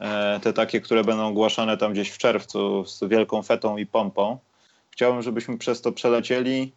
e, 0.00 0.40
te 0.42 0.52
takie, 0.52 0.80
które 0.80 1.04
będą 1.04 1.26
ogłaszane 1.28 1.76
tam 1.76 1.92
gdzieś 1.92 2.10
w 2.10 2.18
czerwcu 2.18 2.84
z 2.86 3.04
wielką 3.04 3.42
fetą 3.42 3.76
i 3.76 3.86
pompą. 3.86 4.38
Chciałbym, 4.90 5.22
żebyśmy 5.22 5.58
przez 5.58 5.80
to 5.80 5.92
przelecieli 5.92 6.72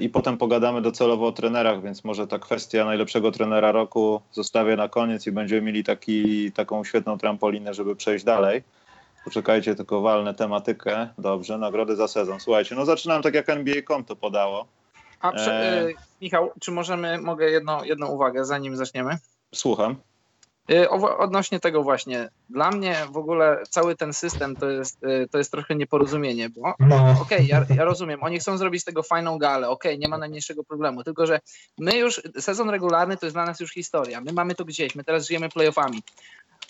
i 0.00 0.08
potem 0.08 0.38
pogadamy 0.38 0.82
docelowo 0.82 1.26
o 1.26 1.32
trenerach, 1.32 1.82
więc 1.82 2.04
może 2.04 2.26
ta 2.26 2.38
kwestia 2.38 2.84
najlepszego 2.84 3.32
trenera 3.32 3.72
roku 3.72 4.20
zostawię 4.32 4.76
na 4.76 4.88
koniec 4.88 5.26
i 5.26 5.32
będziemy 5.32 5.62
mieli 5.62 5.84
taki, 5.84 6.52
taką 6.52 6.84
świetną 6.84 7.18
trampolinę, 7.18 7.74
żeby 7.74 7.96
przejść 7.96 8.24
dalej. 8.24 8.62
Poczekajcie, 9.24 9.74
tylko 9.74 10.00
walnę 10.00 10.34
tematykę. 10.34 11.08
Dobrze, 11.18 11.58
nagrody 11.58 11.96
za 11.96 12.08
sezon. 12.08 12.40
Słuchajcie, 12.40 12.74
no 12.74 12.84
zaczynam 12.84 13.22
tak 13.22 13.34
jak 13.34 13.48
NBA.com 13.48 14.04
to 14.04 14.16
podało. 14.16 14.66
A 15.20 15.32
prze, 15.32 15.52
E. 15.52 15.88
y, 15.88 15.94
Michał, 16.22 16.50
czy 16.60 16.70
możemy, 16.70 17.18
mogę 17.18 17.50
jedną, 17.50 17.84
jedną 17.84 18.06
uwagę, 18.06 18.44
zanim 18.44 18.76
zaczniemy? 18.76 19.18
Słucham. 19.54 19.96
Y, 20.70 20.90
Odnośnie 20.90 21.60
tego 21.60 21.82
właśnie, 21.82 22.28
dla 22.50 22.70
mnie 22.70 22.96
w 23.12 23.16
ogóle 23.16 23.62
cały 23.70 23.96
ten 23.96 24.12
system 24.12 24.56
to 24.56 24.70
jest, 24.70 25.04
y, 25.04 25.28
to 25.30 25.38
jest 25.38 25.50
trochę 25.50 25.74
nieporozumienie, 25.74 26.50
bo 26.50 26.74
No, 26.80 27.16
okej, 27.22 27.46
ja, 27.46 27.64
ja 27.76 27.84
rozumiem, 27.84 28.22
oni 28.22 28.38
chcą 28.38 28.58
zrobić 28.58 28.82
z 28.82 28.84
tego 28.84 29.02
fajną 29.02 29.38
galę, 29.38 29.68
okej, 29.68 29.98
nie 29.98 30.08
ma 30.08 30.18
najmniejszego 30.18 30.64
problemu, 30.64 31.04
tylko 31.04 31.26
że 31.26 31.40
my 31.78 31.96
już, 31.96 32.22
sezon 32.38 32.70
regularny 32.70 33.16
to 33.16 33.26
jest 33.26 33.36
dla 33.36 33.44
nas 33.44 33.60
już 33.60 33.72
historia, 33.72 34.20
my 34.20 34.32
mamy 34.32 34.54
to 34.54 34.64
gdzieś, 34.64 34.94
my 34.94 35.04
teraz 35.04 35.26
żyjemy 35.26 35.48
playoffami. 35.48 36.02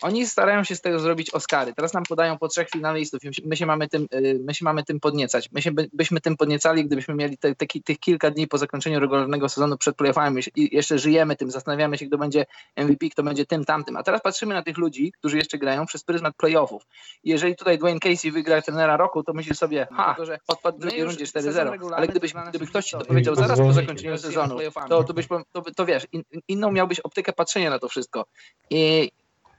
Oni 0.04 0.26
starają 0.26 0.64
się 0.64 0.76
z 0.76 0.80
tego 0.80 0.98
zrobić 0.98 1.30
Oscary. 1.30 1.74
Teraz 1.74 1.94
nam 1.94 2.02
podają 2.02 2.38
po 2.38 2.48
trzech 2.48 2.68
finalistów. 2.70 3.24
i 3.24 3.30
My 3.44 3.56
się 3.56 3.66
mamy 3.66 3.88
tym, 3.88 4.06
y, 4.14 4.40
my 4.44 4.54
się 4.54 4.64
mamy 4.64 4.84
tym 4.84 5.00
podniecać. 5.00 5.48
My 5.52 5.62
się 5.62 5.72
by, 5.72 5.90
byśmy 5.92 6.20
tym 6.20 6.36
podniecali, 6.36 6.84
gdybyśmy 6.84 7.14
mieli 7.14 7.38
te, 7.38 7.54
te, 7.54 7.66
tych 7.84 7.98
kilka 7.98 8.30
dni 8.30 8.48
po 8.48 8.58
zakończeniu 8.58 9.00
regularnego 9.00 9.48
sezonu 9.48 9.78
przed 9.78 9.96
playoffami 9.96 10.42
i 10.56 10.76
jeszcze 10.76 10.98
żyjemy 10.98 11.36
tym, 11.36 11.50
zastanawiamy 11.50 11.98
się, 11.98 12.06
kto 12.06 12.18
będzie 12.18 12.46
MVP, 12.76 13.08
kto 13.08 13.22
będzie 13.22 13.46
tym, 13.46 13.64
tamtym. 13.64 13.96
A 13.96 14.02
teraz 14.02 14.22
patrzymy 14.22 14.54
na 14.54 14.62
tych 14.62 14.78
ludzi, 14.78 15.12
którzy 15.12 15.36
jeszcze 15.36 15.58
grają 15.58 15.86
przez 15.86 16.04
pryzmat 16.04 16.36
playoffów. 16.36 16.86
I 17.24 17.30
jeżeli 17.30 17.56
tutaj 17.56 17.78
Dwayne 17.78 18.00
Casey 18.00 18.30
wygra 18.30 18.62
trenera 18.62 18.96
roku, 18.96 19.22
to 19.22 19.32
myśli 19.32 19.54
sobie, 19.54 19.86
ha, 19.92 20.06
tylko, 20.06 20.26
że 20.26 20.38
odpadł 20.48 20.78
w 20.78 20.80
drugiej 20.80 21.00
już 21.00 21.08
rundzie 21.08 21.26
sezon 21.26 21.66
4-0. 21.66 21.70
regularny 21.70 21.96
Ale 21.96 22.08
gdybyś, 22.08 22.32
gdyby 22.48 22.66
ktoś 22.66 22.84
ci 22.84 22.96
to 22.96 23.04
powiedział 23.04 23.34
zaraz 23.34 23.58
po 23.58 23.72
zakończeniu 23.72 24.18
sezonu, 24.18 24.58
to, 24.88 25.04
to, 25.04 25.14
byś, 25.14 25.28
to, 25.52 25.62
to 25.76 25.86
wiesz, 25.86 26.06
in, 26.12 26.22
inną 26.48 26.72
miałbyś 26.72 27.00
optykę 27.00 27.32
patrzenia 27.32 27.70
na 27.70 27.78
to 27.78 27.88
wszystko. 27.88 28.24
I 28.70 29.10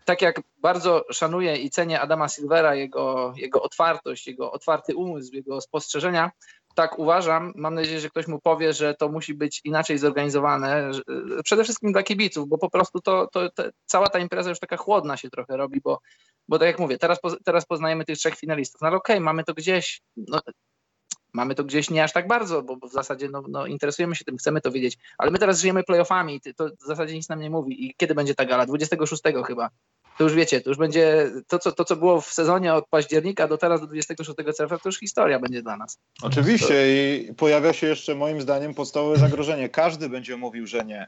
tak 0.05 0.21
jak 0.21 0.41
bardzo 0.57 1.05
szanuję 1.11 1.57
i 1.57 1.69
cenię 1.69 2.01
Adama 2.01 2.29
Silvera, 2.29 2.75
jego, 2.75 3.33
jego 3.37 3.61
otwartość, 3.61 4.27
jego 4.27 4.51
otwarty 4.51 4.95
umysł, 4.95 5.35
jego 5.35 5.61
spostrzeżenia, 5.61 6.31
tak 6.75 6.99
uważam, 6.99 7.53
mam 7.55 7.73
nadzieję, 7.73 7.99
że 7.99 8.09
ktoś 8.09 8.27
mu 8.27 8.39
powie, 8.39 8.73
że 8.73 8.93
to 8.93 9.09
musi 9.09 9.33
być 9.33 9.61
inaczej 9.63 9.97
zorganizowane, 9.97 10.93
że, 10.93 11.01
przede 11.43 11.63
wszystkim 11.63 11.91
dla 11.91 12.03
kibiców, 12.03 12.49
bo 12.49 12.57
po 12.57 12.69
prostu 12.69 12.99
to, 12.99 13.27
to, 13.27 13.49
to 13.49 13.63
cała 13.85 14.09
ta 14.09 14.19
impreza 14.19 14.49
już 14.49 14.59
taka 14.59 14.77
chłodna 14.77 15.17
się 15.17 15.29
trochę 15.29 15.57
robi, 15.57 15.81
bo, 15.81 15.99
bo 16.47 16.59
tak 16.59 16.67
jak 16.67 16.79
mówię, 16.79 16.97
teraz, 16.97 17.19
teraz 17.45 17.65
poznajemy 17.65 18.05
tych 18.05 18.17
trzech 18.17 18.35
finalistów, 18.35 18.81
no 18.81 18.87
ale 18.87 18.97
okej, 18.97 19.19
mamy 19.19 19.43
to 19.43 19.53
gdzieś, 19.53 20.01
no, 20.17 20.39
mamy 21.33 21.55
to 21.55 21.63
gdzieś 21.63 21.89
nie 21.89 22.03
aż 22.03 22.13
tak 22.13 22.27
bardzo, 22.27 22.63
bo, 22.63 22.77
bo 22.77 22.87
w 22.87 22.91
zasadzie 22.91 23.29
no, 23.29 23.43
no, 23.49 23.65
interesujemy 23.65 24.15
się 24.15 24.25
tym, 24.25 24.37
chcemy 24.37 24.61
to 24.61 24.71
wiedzieć, 24.71 24.97
ale 25.17 25.31
my 25.31 25.39
teraz 25.39 25.59
żyjemy 25.59 25.83
playoffami, 25.83 26.41
ty- 26.41 26.53
to 26.53 26.69
w 26.81 26.85
zasadzie 26.85 27.13
nic 27.13 27.29
nam 27.29 27.39
nie 27.39 27.49
mówi 27.49 27.85
i 27.85 27.93
kiedy 27.97 28.15
będzie 28.15 28.35
ta 28.35 28.45
gala? 28.45 28.65
26 28.65 29.23
chyba. 29.47 29.69
To 30.17 30.23
już 30.23 30.34
wiecie, 30.34 30.62
to 30.62 30.69
już 30.69 30.78
będzie 30.78 31.32
to 31.47 31.60
co, 31.60 31.71
to, 31.71 31.86
co 31.86 31.95
było 31.95 32.21
w 32.21 32.34
sezonie 32.34 32.73
od 32.73 32.88
października 32.88 33.47
do 33.47 33.58
teraz 33.58 33.82
do 33.82 33.88
26 33.88 34.38
czerwca, 34.58 34.78
to 34.78 34.89
już 34.89 34.99
historia 34.99 35.39
będzie 35.39 35.62
dla 35.62 35.78
nas. 35.78 35.97
Oczywiście 36.23 36.73
i 36.88 37.34
pojawia 37.34 37.73
się 37.73 37.88
jeszcze 37.88 38.15
moim 38.15 38.41
zdaniem 38.41 38.73
podstawowe 38.73 39.17
zagrożenie. 39.17 39.69
Każdy 39.69 40.10
będzie 40.10 40.38
mówił, 40.38 40.67
że 40.67 40.86
nie. 40.86 41.08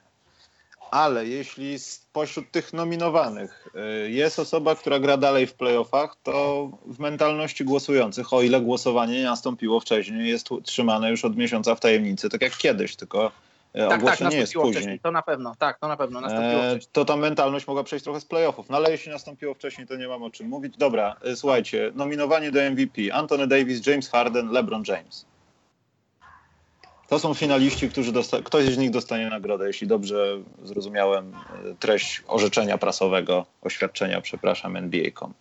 ale 0.91 1.25
jeśli 1.27 1.79
spośród 1.79 2.51
tych 2.51 2.73
nominowanych 2.73 3.67
y, 4.05 4.11
jest 4.11 4.39
osoba, 4.39 4.75
która 4.75 4.99
gra 4.99 5.17
dalej 5.17 5.47
w 5.47 5.53
playoffach, 5.53 6.17
to 6.23 6.69
w 6.85 6.99
mentalności 6.99 7.65
głosujących, 7.65 8.33
o 8.33 8.41
ile 8.41 8.61
głosowanie 8.61 9.13
nie 9.13 9.23
nastąpiło 9.23 9.79
wcześniej, 9.79 10.29
jest 10.29 10.49
trzymane 10.63 11.11
już 11.11 11.25
od 11.25 11.37
miesiąca 11.37 11.75
w 11.75 11.79
tajemnicy, 11.79 12.29
tak 12.29 12.41
jak 12.41 12.57
kiedyś, 12.57 12.95
tylko 12.95 13.31
tak, 13.73 13.89
tak, 13.89 13.99
ogłoszenie 13.99 14.37
jest 14.37 14.53
później. 14.53 14.73
Wcześniej. 14.73 14.99
To 14.99 15.11
na 15.11 15.21
pewno, 15.21 15.55
tak, 15.59 15.79
to 15.79 15.87
na 15.87 15.97
pewno 15.97 16.21
nastąpiło 16.21 16.63
e, 16.63 16.79
To 16.91 17.05
ta 17.05 17.17
mentalność 17.17 17.67
mogła 17.67 17.83
przejść 17.83 18.03
trochę 18.03 18.21
z 18.21 18.25
playoffów, 18.25 18.69
no 18.69 18.77
ale 18.77 18.91
jeśli 18.91 19.11
nastąpiło 19.11 19.53
wcześniej, 19.53 19.87
to 19.87 19.95
nie 19.95 20.07
mam 20.07 20.23
o 20.23 20.29
czym 20.29 20.47
mówić. 20.47 20.77
Dobra, 20.77 21.15
e, 21.23 21.35
słuchajcie, 21.35 21.91
nominowanie 21.95 22.51
do 22.51 22.59
MVP. 22.61 23.01
Anthony 23.13 23.47
Davis, 23.47 23.87
James 23.87 24.09
Harden, 24.09 24.51
LeBron 24.51 24.83
James. 24.87 25.25
To 27.07 27.19
są 27.19 27.33
finaliści, 27.33 27.89
którzy 27.89 28.11
dosta- 28.11 28.41
ktoś 28.41 28.65
z 28.65 28.77
nich 28.77 28.91
dostanie 28.91 29.29
nagrodę, 29.29 29.67
jeśli 29.67 29.87
dobrze 29.87 30.37
zrozumiałem 30.63 31.33
e, 31.33 31.75
treść 31.79 32.23
orzeczenia 32.27 32.77
prasowego, 32.77 33.45
oświadczenia, 33.61 34.21
przepraszam, 34.21 34.75
NBA.com. 34.75 35.33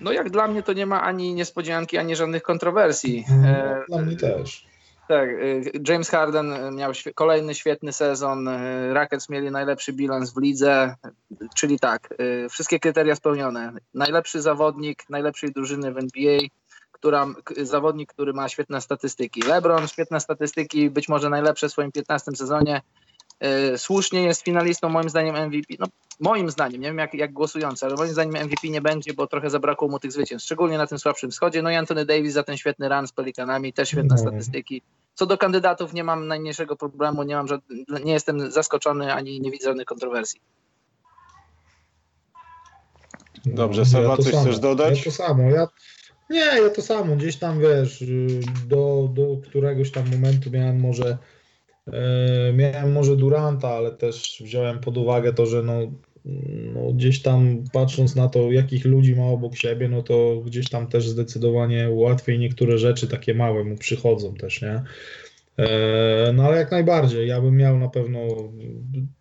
No 0.00 0.12
jak 0.12 0.30
dla 0.30 0.48
mnie 0.48 0.62
to 0.62 0.72
nie 0.72 0.86
ma 0.86 1.02
ani 1.02 1.34
niespodzianki, 1.34 1.98
ani 1.98 2.16
żadnych 2.16 2.42
kontrowersji. 2.42 3.24
No, 3.28 3.84
dla 3.88 4.02
mnie 4.02 4.16
też. 4.16 4.69
Tak, 5.10 5.28
y, 5.28 5.62
James 5.88 6.10
Harden 6.10 6.76
miał 6.76 6.92
kolejny 7.14 7.54
świetny 7.54 7.92
sezon, 7.92 8.48
y, 8.48 8.94
Rockets 8.94 9.28
mieli 9.28 9.50
najlepszy 9.50 9.92
bilans 9.92 10.34
w 10.34 10.40
lidze, 10.40 10.94
czyli 11.56 11.78
tak, 11.78 12.14
y, 12.20 12.48
wszystkie 12.48 12.80
kryteria 12.80 13.16
spełnione. 13.16 13.72
Najlepszy 13.94 14.42
zawodnik 14.42 15.10
najlepszej 15.10 15.52
drużyny 15.52 15.92
w 15.92 15.98
NBA, 15.98 16.38
która, 16.92 17.26
zawodnik, 17.62 18.12
który 18.12 18.32
ma 18.32 18.48
świetne 18.48 18.80
statystyki. 18.80 19.42
LeBron, 19.42 19.88
świetne 19.88 20.20
statystyki, 20.20 20.90
być 20.90 21.08
może 21.08 21.30
najlepsze 21.30 21.68
w 21.68 21.72
swoim 21.72 21.92
15 21.92 22.32
sezonie. 22.36 22.80
Słusznie 23.76 24.22
jest 24.22 24.42
finalistą 24.42 24.88
moim 24.88 25.10
zdaniem 25.10 25.36
MVP. 25.46 25.74
No, 25.78 25.86
moim 26.20 26.50
zdaniem, 26.50 26.80
nie 26.80 26.88
wiem 26.88 26.98
jak, 26.98 27.14
jak 27.14 27.32
głosujący, 27.32 27.86
ale 27.86 27.94
moim 27.94 28.12
zdaniem 28.12 28.46
MVP 28.46 28.68
nie 28.68 28.80
będzie, 28.80 29.14
bo 29.14 29.26
trochę 29.26 29.50
zabrakło 29.50 29.88
mu 29.88 29.98
tych 29.98 30.12
zwycięstw, 30.12 30.46
szczególnie 30.46 30.78
na 30.78 30.86
tym 30.86 30.98
słabszym 30.98 31.30
wschodzie. 31.30 31.62
No 31.62 31.70
i 31.70 31.74
Anthony 31.74 32.06
Davis 32.06 32.32
za 32.32 32.42
ten 32.42 32.56
świetny 32.56 32.88
run 32.88 33.06
z 33.06 33.12
Pelikanami, 33.12 33.72
też 33.72 33.88
świetne 33.88 34.16
no. 34.16 34.18
statystyki. 34.18 34.82
Co 35.14 35.26
do 35.26 35.38
kandydatów 35.38 35.92
nie 35.92 36.04
mam 36.04 36.26
najmniejszego 36.26 36.76
problemu, 36.76 37.22
nie, 37.22 37.36
mam 37.36 37.46
nie 38.04 38.12
jestem 38.12 38.50
zaskoczony 38.50 39.14
ani 39.14 39.40
nie 39.40 39.50
widzę 39.50 39.64
żadnych 39.64 39.86
kontrowersji. 39.86 40.40
Dobrze, 43.46 43.86
Seba, 43.86 44.08
ja 44.08 44.16
coś 44.16 44.30
samo. 44.30 44.42
chcesz 44.42 44.58
dodać? 44.58 44.98
Ja 44.98 45.04
to 45.04 45.10
samo. 45.10 45.42
Ja, 45.42 45.68
nie, 46.30 46.38
ja 46.38 46.70
to 46.70 46.82
samo. 46.82 47.16
Gdzieś 47.16 47.36
tam 47.36 47.60
wiesz, 47.60 48.04
do, 48.66 49.08
do 49.14 49.36
któregoś 49.48 49.90
tam 49.90 50.10
momentu 50.10 50.50
miałem 50.50 50.80
może 50.80 51.06
e, 51.06 51.18
miałem 52.54 52.92
może 52.92 53.16
Duranta, 53.16 53.68
ale 53.68 53.90
też 53.90 54.42
wziąłem 54.44 54.78
pod 54.78 54.96
uwagę 54.96 55.32
to, 55.32 55.46
że 55.46 55.62
no, 55.62 55.74
no, 56.74 56.92
gdzieś 56.92 57.22
tam 57.22 57.64
patrząc 57.72 58.16
na 58.16 58.28
to, 58.28 58.52
jakich 58.52 58.84
ludzi 58.84 59.16
ma 59.16 59.26
obok 59.26 59.56
siebie, 59.56 59.88
no 59.88 60.02
to 60.02 60.42
gdzieś 60.46 60.68
tam 60.68 60.86
też 60.86 61.08
zdecydowanie 61.08 61.90
łatwiej 61.90 62.38
niektóre 62.38 62.78
rzeczy 62.78 63.08
takie 63.08 63.34
małe 63.34 63.64
mu 63.64 63.76
przychodzą 63.76 64.34
też, 64.34 64.62
nie? 64.62 64.82
E, 65.58 66.32
no 66.32 66.44
ale 66.44 66.56
jak 66.56 66.70
najbardziej, 66.70 67.28
ja 67.28 67.40
bym 67.40 67.56
miał 67.56 67.78
na 67.78 67.88
pewno 67.88 68.20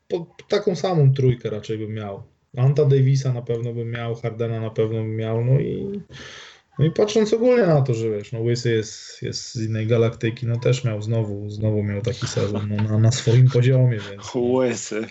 po, 0.08 0.36
taką 0.50 0.76
samą 0.76 1.14
trójkę 1.14 1.50
raczej 1.50 1.78
bym 1.78 1.94
miał. 1.94 2.24
Anta 2.58 2.86
Davisa 2.86 3.34
na 3.34 3.42
pewno 3.42 3.74
bym 3.74 3.92
miał, 3.92 4.16
Hardena 4.16 4.60
na 4.60 4.70
pewno 4.70 4.98
bym 4.98 5.16
miał, 5.16 5.46
no 5.46 5.60
i 5.60 6.00
no 6.80 6.86
i 6.86 6.92
patrząc 6.92 7.34
ogólnie 7.34 7.66
na 7.66 7.82
to, 7.82 7.94
że 7.94 8.10
wiesz, 8.10 8.32
no 8.32 8.40
Łysy 8.40 8.72
jest, 8.72 9.22
jest 9.22 9.54
z 9.56 9.66
innej 9.66 9.88
galaktyki, 9.88 10.46
no 10.46 10.60
też 10.60 10.84
miał 10.84 11.02
znowu, 11.02 11.50
znowu 11.50 11.84
miał 11.84 12.02
taki 12.02 12.28
sezon 12.28 12.70
no, 12.70 12.84
na, 12.84 12.98
na 12.98 13.12
swoim 13.12 13.50
poziomie, 13.50 14.00
więc... 14.10 14.36
No. 14.36 14.42
Łysy. 14.42 15.08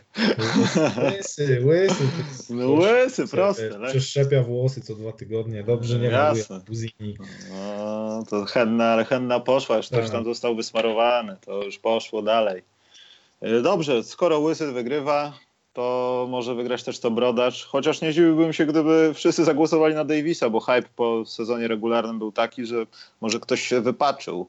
Łysy, 1.05 1.61
łysy. 1.65 2.05
No 2.51 2.71
łysy, 2.71 3.29
proste. 3.29 3.71
Przeszczepia 3.89 4.43
włosy 4.43 4.81
co 4.81 4.95
dwa 4.95 5.13
tygodnie, 5.13 5.65
dobrze 5.65 5.99
nie 5.99 6.11
ma 6.11 6.33
Buzini. 6.67 7.17
No, 7.51 8.25
to 8.31 8.45
henna, 8.45 8.85
ale 8.85 9.05
henna 9.05 9.41
poszła, 9.41 9.77
już 9.77 9.87
ktoś 9.87 10.03
tak. 10.03 10.11
tam 10.11 10.25
został 10.25 10.57
wysmarowany, 10.57 11.37
to 11.47 11.65
już 11.65 11.79
poszło 11.79 12.23
dalej. 12.23 12.63
Dobrze, 13.63 14.05
skoro 14.05 14.39
Łysy 14.39 14.73
wygrywa, 14.73 15.33
to 15.73 16.27
może 16.31 16.55
wygrać 16.55 16.85
też 16.85 17.01
to 17.01 17.11
Brodacz. 17.11 17.65
Chociaż 17.65 18.01
nie 18.01 18.13
zdziwiłbym 18.13 18.53
się, 18.53 18.67
gdyby 18.67 19.15
wszyscy 19.15 19.45
zagłosowali 19.45 19.95
na 19.95 20.05
Davisa, 20.05 20.51
bo 20.51 20.61
hype 20.61 20.89
po 20.97 21.25
sezonie 21.25 21.69
regularnym 21.69 22.19
był 22.19 22.33
taki, 22.33 22.67
że 22.67 22.87
może 23.21 23.41
ktoś 23.41 23.63
się 23.63 23.81
wypaczył. 23.81 24.49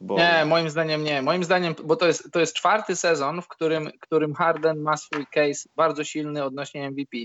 Bo... 0.00 0.16
Nie, 0.16 0.44
moim 0.46 0.70
zdaniem 0.70 1.04
nie. 1.04 1.22
Moim 1.22 1.44
zdaniem, 1.44 1.74
bo 1.84 1.96
to 1.96 2.06
jest, 2.06 2.32
to 2.32 2.40
jest 2.40 2.54
czwarty 2.54 2.96
sezon, 2.96 3.42
w 3.42 3.48
którym, 3.48 3.90
którym 4.00 4.34
Harden 4.34 4.80
ma 4.80 4.96
swój 4.96 5.26
case 5.26 5.68
bardzo 5.76 6.04
silny 6.04 6.44
odnośnie 6.44 6.90
MVP. 6.90 7.16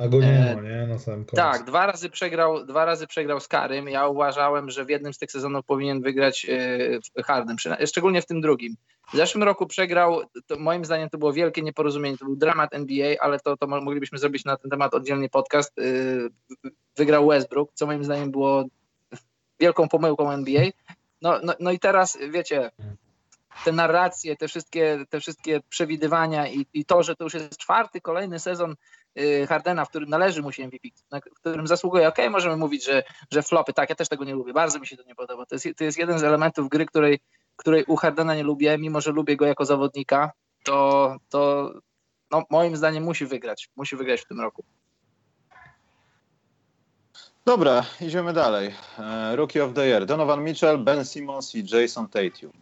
A 0.00 0.08
go 0.08 0.20
nie 0.20 0.54
ma, 0.54 0.62
nie? 0.62 0.86
Na 0.86 0.98
samym 0.98 1.24
końcu. 1.24 1.36
Tak, 1.36 1.64
dwa 1.64 1.86
razy 1.86 2.10
przegrał, 2.10 2.66
dwa 2.66 2.84
razy 2.84 3.06
przegrał 3.06 3.40
z 3.40 3.48
Karym. 3.48 3.88
Ja 3.88 4.06
uważałem, 4.06 4.70
że 4.70 4.84
w 4.84 4.90
jednym 4.90 5.14
z 5.14 5.18
tych 5.18 5.32
sezonów 5.32 5.64
powinien 5.64 6.02
wygrać 6.02 6.46
e, 7.16 7.22
Harden, 7.22 7.56
szczególnie 7.86 8.22
w 8.22 8.26
tym 8.26 8.40
drugim. 8.40 8.74
W 9.12 9.16
zeszłym 9.16 9.42
roku 9.42 9.66
przegrał, 9.66 10.20
moim 10.58 10.84
zdaniem 10.84 11.10
to 11.10 11.18
było 11.18 11.32
wielkie 11.32 11.62
nieporozumienie, 11.62 12.18
to 12.18 12.24
był 12.24 12.36
dramat 12.36 12.74
NBA, 12.74 13.14
ale 13.20 13.40
to, 13.40 13.56
to 13.56 13.66
moglibyśmy 13.66 14.18
zrobić 14.18 14.44
na 14.44 14.56
ten 14.56 14.70
temat 14.70 14.94
oddzielny 14.94 15.28
podcast. 15.28 15.78
E, 15.78 15.82
wygrał 16.96 17.26
Westbrook, 17.26 17.70
co 17.74 17.86
moim 17.86 18.04
zdaniem 18.04 18.30
było 18.30 18.64
wielką 19.60 19.88
pomyłką 19.88 20.30
NBA. 20.30 20.64
No, 21.22 21.40
no, 21.42 21.54
no 21.60 21.70
i 21.70 21.78
teraz, 21.78 22.18
wiecie, 22.30 22.70
te 23.64 23.72
narracje, 23.72 24.36
te 24.36 24.48
wszystkie, 24.48 25.04
te 25.10 25.20
wszystkie 25.20 25.60
przewidywania 25.68 26.48
i, 26.48 26.66
i 26.74 26.84
to, 26.84 27.02
że 27.02 27.16
to 27.16 27.24
już 27.24 27.34
jest 27.34 27.56
czwarty, 27.56 28.00
kolejny 28.00 28.38
sezon 28.38 28.74
Hardena, 29.48 29.84
w 29.84 29.88
którym 29.88 30.08
należy 30.08 30.42
mu 30.42 30.52
się 30.52 30.66
MVP, 30.66 30.88
w 31.36 31.40
którym 31.40 31.66
zasługuje, 31.66 32.08
ok, 32.08 32.18
możemy 32.30 32.56
mówić, 32.56 32.84
że, 32.84 33.02
że 33.32 33.42
flopy, 33.42 33.72
tak, 33.72 33.90
ja 33.90 33.96
też 33.96 34.08
tego 34.08 34.24
nie 34.24 34.34
lubię, 34.34 34.52
bardzo 34.52 34.78
mi 34.78 34.86
się 34.86 34.96
to 34.96 35.02
nie 35.02 35.14
podoba. 35.14 35.46
To 35.46 35.54
jest, 35.54 35.68
to 35.76 35.84
jest 35.84 35.98
jeden 35.98 36.18
z 36.18 36.22
elementów 36.22 36.68
gry, 36.68 36.86
której, 36.86 37.20
której 37.56 37.84
u 37.84 37.96
Hardena 37.96 38.34
nie 38.34 38.42
lubię, 38.42 38.78
mimo 38.78 39.00
że 39.00 39.12
lubię 39.12 39.36
go 39.36 39.46
jako 39.46 39.64
zawodnika, 39.64 40.32
to, 40.64 41.16
to 41.28 41.72
no, 42.30 42.44
moim 42.50 42.76
zdaniem 42.76 43.04
musi 43.04 43.26
wygrać, 43.26 43.68
musi 43.76 43.96
wygrać 43.96 44.20
w 44.20 44.26
tym 44.26 44.40
roku. 44.40 44.64
Dobra, 47.44 47.84
idziemy 48.00 48.32
dalej. 48.32 48.74
E, 48.98 49.36
Rookie 49.36 49.64
of 49.64 49.74
the 49.74 49.86
Year. 49.86 50.06
Donovan 50.06 50.44
Mitchell, 50.44 50.78
Ben 50.78 51.04
Simmons 51.04 51.54
i 51.54 51.64
Jason 51.66 52.08
Tatum. 52.08 52.52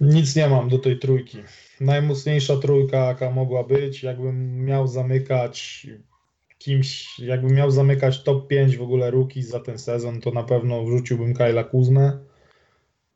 Nic 0.00 0.36
nie 0.36 0.48
mam 0.48 0.68
do 0.68 0.78
tej 0.78 0.98
trójki 0.98 1.42
najmocniejsza 1.80 2.56
trójka, 2.56 2.96
jaka 2.96 3.30
mogła 3.30 3.64
być. 3.64 4.02
Jakbym 4.02 4.64
miał 4.64 4.86
zamykać 4.86 5.86
kimś, 6.58 7.18
jakbym 7.18 7.54
miał 7.54 7.70
zamykać 7.70 8.22
top 8.22 8.48
5 8.48 8.76
w 8.76 8.82
ogóle 8.82 9.10
rookie 9.10 9.42
za 9.42 9.60
ten 9.60 9.78
sezon, 9.78 10.20
to 10.20 10.30
na 10.30 10.42
pewno 10.42 10.84
wrzuciłbym 10.84 11.34
Kyla 11.34 11.64
Kuzmę 11.64 12.18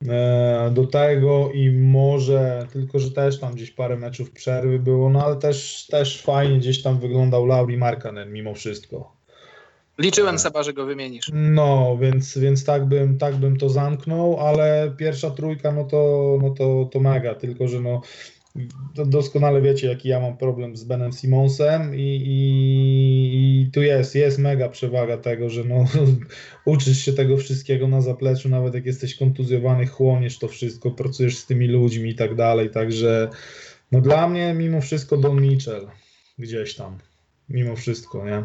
e, 0.09 0.71
do 0.75 0.87
tego 0.87 1.51
i 1.53 1.71
może, 1.71 2.67
tylko 2.73 2.99
że 2.99 3.11
też 3.11 3.41
tam 3.41 3.55
gdzieś 3.55 3.71
parę 3.71 3.97
meczów 3.97 4.31
przerwy 4.31 4.79
było, 4.79 5.11
no 5.11 5.25
ale 5.25 5.37
też, 5.37 5.87
też 5.91 6.23
fajnie 6.23 6.59
gdzieś 6.59 6.83
tam 6.83 6.99
wyglądał 6.99 7.47
Lauri 7.47 7.77
Markanen 7.77 8.33
mimo 8.33 8.55
wszystko. 8.55 9.19
Liczyłem 9.99 10.35
e, 10.35 10.39
Seba, 10.39 10.63
że 10.63 10.73
go 10.73 10.87
wymienisz. 10.87 11.31
No, 11.33 11.99
więc, 12.01 12.39
więc 12.39 12.65
tak, 12.65 12.87
bym, 12.87 13.19
tak 13.19 13.37
bym 13.37 13.57
to 13.57 13.69
zamknął, 13.69 14.41
ale 14.41 14.95
pierwsza 14.97 15.31
trójka, 15.31 15.73
no 15.73 15.85
to, 15.85 16.39
no 16.43 16.51
to, 16.51 16.89
to 16.93 17.01
mega, 17.01 17.35
tylko 17.35 17.69
że 17.69 17.81
no 17.81 18.01
doskonale 18.95 19.63
wiecie, 19.63 19.87
jaki 19.87 20.09
ja 20.09 20.21
mam 20.21 20.37
problem 20.37 20.77
z 20.77 20.85
Benem 20.85 21.13
Simonsem 21.13 21.95
i, 21.95 22.23
i, 22.27 23.61
i, 23.63 23.71
tu 23.71 23.83
jest, 23.83 24.15
jest 24.15 24.39
mega 24.39 24.69
przewaga 24.69 25.17
tego, 25.17 25.51
że 25.51 25.65
no, 25.65 25.85
uczysz 26.73 26.99
się 26.99 27.13
tego 27.13 27.37
wszystkiego 27.37 27.89
na 27.89 28.01
zapleczu, 28.01 28.49
nawet 28.49 28.75
jak 28.75 28.87
jesteś 28.87 29.15
kontuzjowany, 29.15 29.87
chłoniesz 29.87 30.39
to 30.39 30.49
wszystko, 30.49 30.91
pracujesz 30.91 31.37
z 31.39 31.47
tymi 31.47 31.67
ludźmi 31.67 32.11
i 32.11 32.15
tak 32.15 32.35
dalej, 32.35 32.71
także 32.71 33.29
no 33.93 34.01
dla 34.01 34.29
mnie 34.29 34.55
mimo 34.55 34.81
wszystko 34.81 35.17
Don 35.17 35.43
Mitchell 35.43 35.87
gdzieś 36.39 36.75
tam, 36.75 36.99
mimo 37.49 37.77
wszystko, 37.77 38.27
nie? 38.27 38.43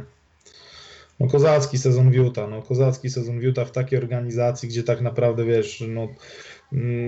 No 1.20 1.28
kozacki 1.28 1.78
sezon 1.78 2.12
Wiuta, 2.12 2.48
no 2.48 2.62
kozacki 2.62 3.10
sezon 3.10 3.40
Wiuta 3.40 3.66
w 3.66 3.72
takiej 3.72 4.00
organizacji, 4.00 4.70
gdzie 4.70 4.84
tak 4.84 5.02
naprawdę, 5.02 5.46
wiesz, 5.46 5.84
no 5.88 6.08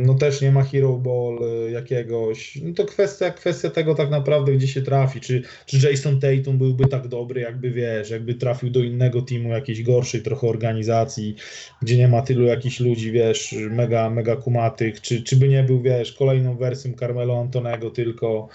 no 0.06 0.14
też 0.14 0.42
nie 0.42 0.52
ma 0.52 0.64
hero 0.64 0.98
ball 0.98 1.40
y, 1.68 1.72
jakiegoś. 1.72 2.56
No 2.56 2.74
to 2.74 2.86
kwestia, 2.86 3.32
kwestia 3.32 3.70
tego 3.70 3.96
tak 3.96 4.10
naprawdę, 4.10 4.52
gdzie 4.52 4.68
się 4.68 4.82
trafi. 4.82 5.22
Czy, 5.22 5.42
czy 5.66 5.90
Jason 5.90 6.20
Tatum 6.20 6.58
byłby 6.58 6.88
tak 6.88 7.08
dobry, 7.08 7.42
jakby 7.42 7.72
wiesz, 7.72 8.10
jakby 8.10 8.36
trafił 8.36 8.70
do 8.70 8.80
innego 8.80 9.22
teamu, 9.22 9.50
jakiejś 9.50 9.84
gorszej 9.84 10.22
trochę 10.22 10.48
organizacji, 10.48 11.36
gdzie 11.82 11.98
nie 11.98 12.08
ma 12.08 12.22
tylu 12.22 12.46
jakichś 12.46 12.80
ludzi, 12.80 13.12
wiesz, 13.12 13.56
mega, 13.70 14.10
mega 14.10 14.36
kumatych, 14.36 15.02
czy, 15.02 15.24
czy 15.24 15.36
by 15.36 15.48
nie 15.48 15.64
był, 15.64 15.82
wiesz, 15.82 16.14
kolejną 16.14 16.58
wersją 16.58 16.94
Carmelo 17.00 17.40
Antonego 17.40 17.90
tylko, 17.90 18.48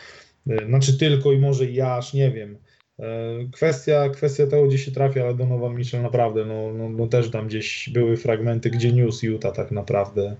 y, 0.50 0.66
znaczy 0.66 0.98
tylko 0.98 1.32
i 1.32 1.38
może 1.38 1.66
i 1.66 1.80
aż, 1.80 2.14
nie 2.14 2.30
wiem. 2.30 2.58
Y, 3.00 3.50
kwestia, 3.52 4.08
kwestia 4.08 4.46
tego, 4.46 4.68
gdzie 4.68 4.78
się 4.78 4.90
trafia, 4.90 5.24
ale 5.24 5.34
Donovan 5.34 5.74
Mitchell 5.74 6.02
naprawdę, 6.02 6.44
no, 6.44 6.72
no, 6.72 6.88
no 6.88 7.06
też 7.06 7.30
tam 7.30 7.48
gdzieś 7.48 7.90
były 7.92 8.16
fragmenty, 8.16 8.70
gdzie 8.70 8.92
news 8.92 9.22
Utah 9.22 9.56
tak 9.56 9.70
naprawdę 9.70 10.36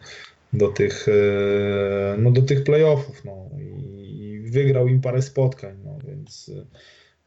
do 0.53 0.69
tych, 0.69 1.07
e, 1.09 2.17
no 2.19 2.31
do 2.31 2.43
tych 2.43 2.65
playoffów. 2.65 3.25
No. 3.25 3.51
I 3.59 4.41
wygrał 4.51 4.89
im 4.89 5.01
parę 5.01 5.23
spotkań, 5.23 5.77
no 5.85 5.99
więc 6.05 6.51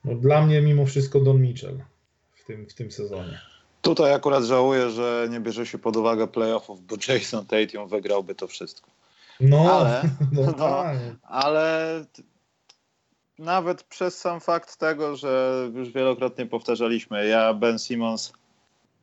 no, 0.05 0.15
dla 0.15 0.45
mnie 0.45 0.62
mimo 0.62 0.86
wszystko 0.86 1.19
Don 1.19 1.41
Mitchell 1.41 1.77
w 2.33 2.45
tym, 2.45 2.69
w 2.69 2.73
tym 2.73 2.91
sezonie. 2.91 3.39
Tutaj 3.81 4.13
akurat 4.13 4.43
żałuję, 4.43 4.89
że 4.89 5.27
nie 5.31 5.39
bierze 5.39 5.65
się 5.65 5.77
pod 5.77 5.97
uwagę 5.97 6.27
playoffów, 6.27 6.86
bo 6.86 6.95
Jason 7.07 7.45
Tatum 7.45 7.88
wygrałby 7.88 8.36
to 8.36 8.47
wszystko. 8.47 8.91
No, 9.39 9.73
ale, 9.73 10.03
no, 10.31 10.41
no, 10.45 10.53
tak. 10.53 10.97
ale 11.23 12.05
nawet 13.39 13.83
przez 13.83 14.17
sam 14.17 14.39
fakt 14.39 14.77
tego, 14.77 15.15
że 15.15 15.63
już 15.73 15.89
wielokrotnie 15.91 16.45
powtarzaliśmy, 16.45 17.27
ja 17.27 17.53
Ben 17.53 17.79
Simmons 17.79 18.33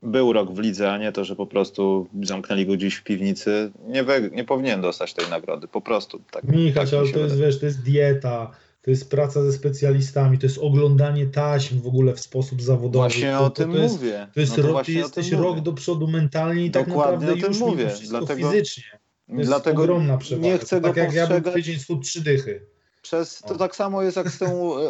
był 0.03 0.33
rok 0.33 0.53
w 0.55 0.59
lidze, 0.59 0.93
a 0.93 0.99
nie 0.99 1.13
to, 1.13 1.25
że 1.25 1.37
po 1.37 1.47
prostu 1.47 2.07
zamknęli 2.23 2.67
go 2.67 2.77
dziś 2.77 2.95
w 2.95 3.03
piwnicy, 3.05 3.73
nie, 3.89 4.05
we, 4.05 4.21
nie 4.21 4.45
powinien 4.45 4.81
dostać 4.81 5.15
tej 5.15 5.29
nagrody. 5.31 5.69
Po 5.69 5.81
prostu 5.81 6.21
tak. 6.31 6.45
Michał, 6.45 6.85
tak 6.85 6.95
ale 6.95 7.09
to 7.09 7.19
jest, 7.19 7.37
wiesz, 7.39 7.61
to 7.61 7.67
jest 7.67 7.83
dieta, 7.83 8.51
to 8.83 8.91
jest 8.91 9.11
praca 9.11 9.43
ze 9.43 9.53
specjalistami, 9.53 10.39
to 10.39 10.47
jest 10.47 10.59
oglądanie 10.59 11.27
taśm 11.27 11.81
w 11.81 11.87
ogóle 11.87 12.15
w 12.15 12.21
sposób 12.21 12.63
zawodowy. 12.63 12.99
Właśnie 12.99 13.33
to, 13.33 13.45
o 13.45 13.51
tym 13.51 13.73
to 13.73 13.79
jest, 13.79 13.95
mówię. 13.95 14.27
To 14.35 14.41
jest 14.41 14.57
no 14.57 14.63
to 14.65 14.73
rok, 14.73 14.87
ty 14.87 14.93
jesteś 14.93 15.33
rok 15.33 15.43
mówię. 15.43 15.63
do 15.63 15.73
przodu 15.73 16.09
mentalnie 16.09 16.67
i 16.67 16.71
tak 16.71 16.87
Dokładnie 16.89 17.13
naprawdę 17.13 17.33
o 17.33 17.37
tym 17.43 17.53
już 17.53 17.61
mówię, 17.61 17.91
dlatego- 18.09 18.51
fizycznie. 18.51 18.85
To 19.29 19.37
jest 19.37 19.51
Dlatego 19.51 19.83
ogromna 19.83 20.19
przewaga. 20.19 20.49
nie 20.49 20.59
chcę 20.59 20.81
tak 20.81 20.95
go 20.95 21.01
jak 21.01 21.13
ja 21.15 21.27
bym 21.27 21.37
postrzegać- 21.43 21.55
tydzień 21.55 21.79
schudł 21.79 22.03
trzy 22.03 22.21
dychy. 22.25 22.67
Przez, 23.03 23.39
to 23.39 23.55
tak 23.55 23.77
samo 23.77 24.03
jest 24.03 24.17
jak 24.17 24.31
z 24.31 24.39
tą 24.39 24.79
e, 24.79 24.81
e, 24.81 24.89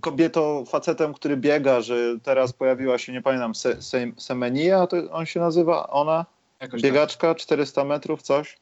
kobietą, 0.00 0.64
facetem, 0.64 1.14
który 1.14 1.36
biega, 1.36 1.80
że 1.80 1.94
teraz 2.22 2.52
pojawiła 2.52 2.98
się, 2.98 3.12
nie 3.12 3.22
pamiętam, 3.22 3.54
Se, 3.54 3.82
Se, 3.82 3.98
Semenia, 4.16 4.86
to 4.86 4.96
on 5.10 5.26
się 5.26 5.40
nazywa, 5.40 5.86
ona? 5.88 6.26
Jakoś 6.60 6.82
tak. 6.82 6.90
Biegaczka, 6.90 7.34
400 7.34 7.84
metrów, 7.84 8.22
coś. 8.22 8.58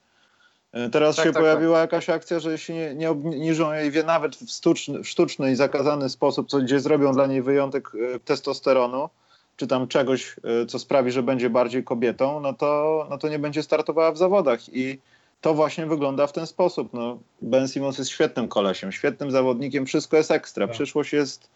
E, 0.72 0.90
Teraz 0.90 1.16
Tak, 1.16 1.26
się 1.26 1.32
tak, 1.32 1.42
pojawiła 1.42 1.78
jakaś 1.78 2.10
akcja, 2.10 2.40
że 2.40 2.52
jeśli 2.52 2.74
nie, 2.74 2.94
nie 2.94 3.10
obniżą 3.10 3.72
jej 3.72 3.90
wie 3.90 4.02
nawet 4.02 4.36
w 4.36 4.50
sztuczny, 4.50 5.02
w 5.02 5.08
sztuczny 5.08 5.52
i 5.52 5.56
zakazany 5.56 6.08
sposób, 6.08 6.48
co, 6.48 6.58
gdzie 6.58 6.80
zrobią 6.80 7.12
dla 7.12 7.26
niej 7.26 7.42
wyjątek 7.42 7.92
testosteronu, 8.24 9.08
czy 9.56 9.66
tam 9.66 9.88
czegoś, 9.88 10.36
co 10.68 10.78
sprawi, 10.78 11.10
że 11.10 11.22
będzie 11.22 11.50
bardziej 11.50 11.84
kobietą, 11.84 12.40
no 12.40 12.52
to, 12.52 13.06
no 13.10 13.18
to 13.18 13.28
nie 13.28 13.38
będzie 13.38 13.62
startowała 13.62 14.12
w 14.12 14.18
zawodach. 14.18 14.60
I 14.68 14.98
to 15.40 15.54
właśnie 15.54 15.86
wygląda 15.86 16.26
w 16.26 16.32
ten 16.32 16.46
sposób. 16.46 16.92
No, 16.92 17.18
ben 17.42 17.68
Simmons 17.68 17.98
jest 17.98 18.10
świetnym 18.10 18.48
kolesiem, 18.48 18.92
świetnym 18.92 19.30
zawodnikiem, 19.30 19.86
wszystko 19.86 20.16
jest 20.16 20.30
ekstra. 20.30 20.66
Tak. 20.66 20.74
Przyszłość 20.74 21.12
jest 21.12 21.50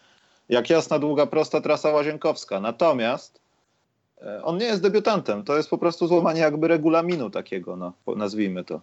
jak 0.49 0.71
jasna, 0.71 0.99
długa, 0.99 1.27
prosta 1.27 1.61
trasa 1.61 1.91
łazienkowska. 1.91 2.61
Natomiast 2.61 3.41
e, 4.23 4.45
on 4.45 4.59
nie 4.59 4.67
jest 4.67 4.83
debiutantem. 4.83 5.45
To 5.45 5.57
jest 5.57 5.71
po 5.71 5.79
prostu 5.79 6.07
złamanie 6.07 6.41
jakby 6.41 6.69
regulaminu 6.69 7.31
takiego, 7.31 7.77
no, 7.77 7.93
nazwijmy 8.17 8.65
to. 8.65 8.81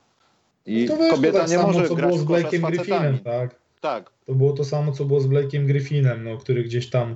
I 0.66 0.86
No 0.90 0.96
to 0.96 1.04
wiesz, 1.04 1.12
kobieta 1.12 1.34
to 1.34 1.40
tak 1.40 1.52
nie 1.52 1.58
samo, 1.58 1.74
może 1.74 1.88
co 1.88 1.96
grać 1.96 2.20
było 2.20 2.40
z 2.40 2.42
facetami. 2.42 2.78
Griffinem, 2.78 3.20
tak? 3.20 3.56
Tak. 3.82 4.12
To 4.26 4.36
było 4.36 4.54
to 4.54 4.66
samo, 4.66 4.92
co 4.92 5.06
było 5.06 5.20
z 5.20 5.28
Blake'em 5.28 5.66
Griffinem, 5.66 6.24
no, 6.24 6.38
który 6.38 6.64
gdzieś 6.64 6.90
tam 6.90 7.16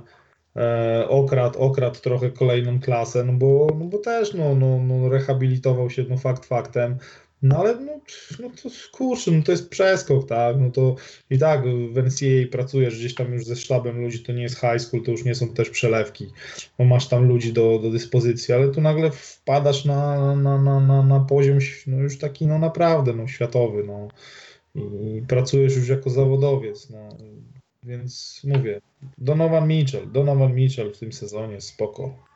e, 0.56 1.06
okradł, 1.08 1.58
okradł 1.58 2.00
trochę 2.00 2.30
kolejną 2.30 2.80
klasę, 2.80 3.24
no 3.24 3.32
bo, 3.32 3.66
no 3.78 3.84
bo 3.84 3.98
też 3.98 4.34
no, 4.34 4.54
no, 4.54 4.78
no, 4.78 5.08
rehabilitował 5.08 5.90
się, 5.90 6.04
no 6.08 6.16
fakt 6.16 6.46
faktem. 6.46 6.96
No 7.42 7.58
ale 7.58 7.80
no, 7.80 7.92
no 8.40 8.50
to 8.62 8.68
kurczę, 8.92 9.30
no 9.30 9.42
to 9.42 9.52
jest 9.52 9.68
przeskok, 9.68 10.28
tak? 10.28 10.56
No 10.60 10.70
to 10.70 10.96
i 11.30 11.38
tak 11.38 11.62
w 11.92 11.96
NCAA 11.96 12.50
pracujesz 12.50 12.98
gdzieś 12.98 13.14
tam 13.14 13.32
już 13.32 13.44
ze 13.44 13.56
sztabem 13.56 14.00
ludzi, 14.00 14.22
to 14.22 14.32
nie 14.32 14.42
jest 14.42 14.60
high 14.60 14.80
school, 14.80 15.02
to 15.02 15.10
już 15.10 15.24
nie 15.24 15.34
są 15.34 15.48
też 15.48 15.70
przelewki, 15.70 16.26
bo 16.78 16.84
masz 16.84 17.08
tam 17.08 17.28
ludzi 17.28 17.52
do, 17.52 17.78
do 17.82 17.90
dyspozycji, 17.90 18.54
ale 18.54 18.68
tu 18.68 18.80
nagle 18.80 19.10
wpadasz 19.10 19.84
na, 19.84 20.34
na, 20.36 20.62
na, 20.62 20.80
na, 20.80 21.02
na 21.02 21.20
poziom 21.20 21.58
no 21.86 21.96
już 21.96 22.18
taki 22.18 22.46
no 22.46 22.58
naprawdę 22.58 23.12
no, 23.12 23.28
światowy, 23.28 23.84
no 23.84 24.08
i 24.74 25.22
pracujesz 25.28 25.76
już 25.76 25.88
jako 25.88 26.10
zawodowiec, 26.10 26.90
no 26.90 27.08
więc 27.86 28.42
mówię, 28.44 28.80
Donovan 29.18 29.68
Mitchell, 29.68 30.12
Donovan 30.12 30.54
Mitchell 30.54 30.92
w 30.92 30.98
tym 30.98 31.12
sezonie 31.12 31.60
spoko. 31.60 32.26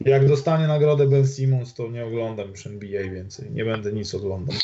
Jak 0.00 0.28
dostanie 0.28 0.66
nagrodę 0.66 1.06
Ben 1.06 1.26
Simmons, 1.28 1.74
to 1.74 1.88
nie 1.88 2.04
oglądam 2.06 2.50
już 2.50 2.66
NBA 2.66 3.02
więcej. 3.10 3.50
Nie 3.50 3.64
będę 3.64 3.92
nic 3.92 4.14
oglądał. 4.14 4.56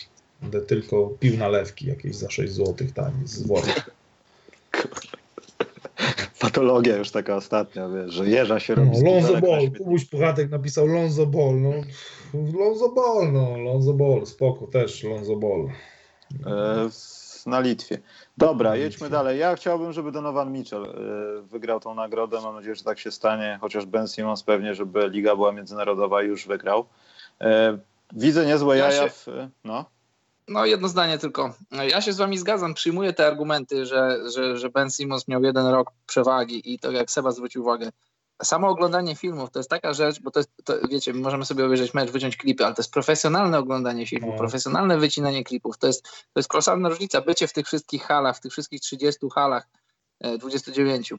Będę 0.43 0.61
tylko 0.61 1.11
pił 1.21 1.37
nalewki 1.39 1.87
jakieś 1.87 2.17
za 2.17 2.31
6 2.31 2.53
zł 2.53 2.75
tanie 2.95 3.17
z 3.27 3.47
worka. 3.47 3.83
Patologia 6.41 6.97
już 6.97 7.11
taka 7.11 7.37
ostatnia, 7.37 7.89
wiesz, 7.89 8.15
że 8.15 8.29
jeża 8.29 8.61
się 8.61 8.75
No, 8.77 8.85
robi. 8.85 8.97
z 8.97 9.03
Lonzo 9.03 9.41
Ball. 9.41 9.71
Kubuś 9.79 10.05
Puchatek 10.05 10.51
napisał 10.51 10.87
Lonzo 10.87 11.27
Ball, 11.27 11.61
no 11.61 11.71
Lonzo 12.59 12.89
Ball, 12.89 13.33
no 13.33 13.59
Lonzo 13.59 13.93
Ball, 13.93 14.27
spoko, 14.27 14.67
też 14.67 15.05
Lonzo 15.05 15.37
Ball. 15.37 15.69
E, 16.47 16.89
na 17.47 17.61
Litwie. 17.61 17.99
Dobra, 18.37 18.71
Na 18.71 18.77
jedźmy 18.77 19.05
Litwie. 19.07 19.11
dalej. 19.11 19.39
Ja 19.39 19.57
chciałbym, 19.57 19.93
żeby 19.93 20.13
Donovan 20.13 20.53
Mitchell 20.53 20.85
e, 20.85 20.93
wygrał 21.43 21.81
tą 21.81 21.95
nagrodę. 21.95 22.41
Mam 22.41 22.55
nadzieję, 22.55 22.75
że 22.75 22.85
tak 22.85 22.99
się 22.99 23.11
stanie, 23.11 23.59
chociaż 23.61 23.87
Ben 23.87 24.09
Simmons 24.09 24.43
pewnie, 24.43 24.75
żeby 24.75 25.09
liga 25.09 25.37
była 25.37 25.53
międzynarodowa 25.53 26.23
już 26.23 26.47
wygrał. 26.47 26.87
E, 27.41 27.79
Widzę 28.13 28.47
niezłe 28.47 28.79
Ja 28.79 28.91
jaja 28.93 29.09
w... 29.09 29.27
No. 29.65 29.85
No 30.49 30.67
jedno 30.67 30.89
zdanie 30.89 31.19
tylko. 31.19 31.55
Ja 31.91 32.01
się 32.01 32.13
z 32.13 32.17
wami 32.17 32.39
zgadzam, 32.39 32.75
przyjmuję 32.75 33.13
te 33.13 33.27
argumenty, 33.27 33.87
że, 33.87 34.19
że, 34.35 34.59
że 34.59 34.71
Ben 34.71 34.91
Simmons 34.91 35.29
miał 35.29 35.43
jeden 35.43 35.67
rok 35.67 35.91
przewagi 36.07 36.75
i 36.75 36.79
to 36.79 36.91
jak 36.93 37.11
Seba 37.11 37.31
zwrócił 37.31 37.63
uwagę. 37.63 37.91
Samo 38.43 38.69
oglądanie 38.69 39.17
filmów 39.17 39.51
to 39.51 39.59
jest 39.59 39.71
taka 39.71 39.93
rzecz, 39.93 40.21
bo 40.21 40.31
to 40.31 40.41
jest, 40.41 40.51
to, 40.65 40.75
wiecie, 40.91 41.15
możemy 41.15 41.45
sobie 41.45 41.65
obejrzeć 41.65 41.95
mecz, 41.95 42.11
wyciąć 42.11 42.37
klipy, 42.37 42.65
ale 42.65 42.75
to 42.75 42.83
jest 42.83 42.93
profesjonalne 42.93 43.59
oglądanie 43.59 44.07
filmów, 44.07 44.31
No. 44.33 44.39
profesjonalne 44.39 44.99
wycinanie 44.99 45.45
klipów. 45.45 45.79
To 45.79 45.87
jest, 45.87 46.03
to 46.03 46.41
jest 46.41 46.49
kolosalna 46.49 46.89
różnica. 46.89 47.21
Bycie 47.21 47.49
w 47.49 47.53
tych 47.53 47.67
wszystkich 47.67 48.03
halach, 48.03 48.37
w 48.37 48.41
tych 48.41 48.53
wszystkich 48.53 48.81
30 48.81 49.31
halach, 49.35 49.67
e, 50.21 50.39
29. 50.39 51.13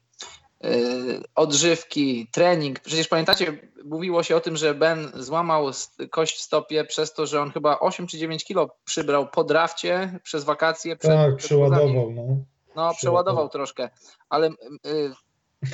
e, 0.63 0.69
Odżywki, 1.35 2.27
trening. 2.31 2.79
Przecież 2.79 3.07
pamiętacie, 3.07 3.57
mówiło 3.85 4.23
się 4.23 4.35
o 4.35 4.39
tym, 4.39 4.57
że 4.57 4.73
Ben 4.73 5.11
złamał 5.15 5.71
kość 6.11 6.37
w 6.37 6.41
stopie 6.41 6.85
przez 6.85 7.13
to, 7.13 7.25
że 7.25 7.41
on 7.41 7.51
chyba 7.51 7.79
8 7.79 8.07
czy 8.07 8.17
9 8.17 8.45
kilo 8.45 8.69
przybrał 8.85 9.27
po 9.27 9.43
drafcie 9.43 10.19
przez 10.23 10.43
wakacje. 10.43 10.95
Przed, 10.95 11.11
Tak, 11.11 11.35
przed 11.35 11.47
przeładował, 11.47 12.11
no. 12.11 12.23
No, 12.75 12.93
przeładował 12.93 13.49
troszkę, 13.49 13.89
ale 14.29 14.47
y, 14.49 14.53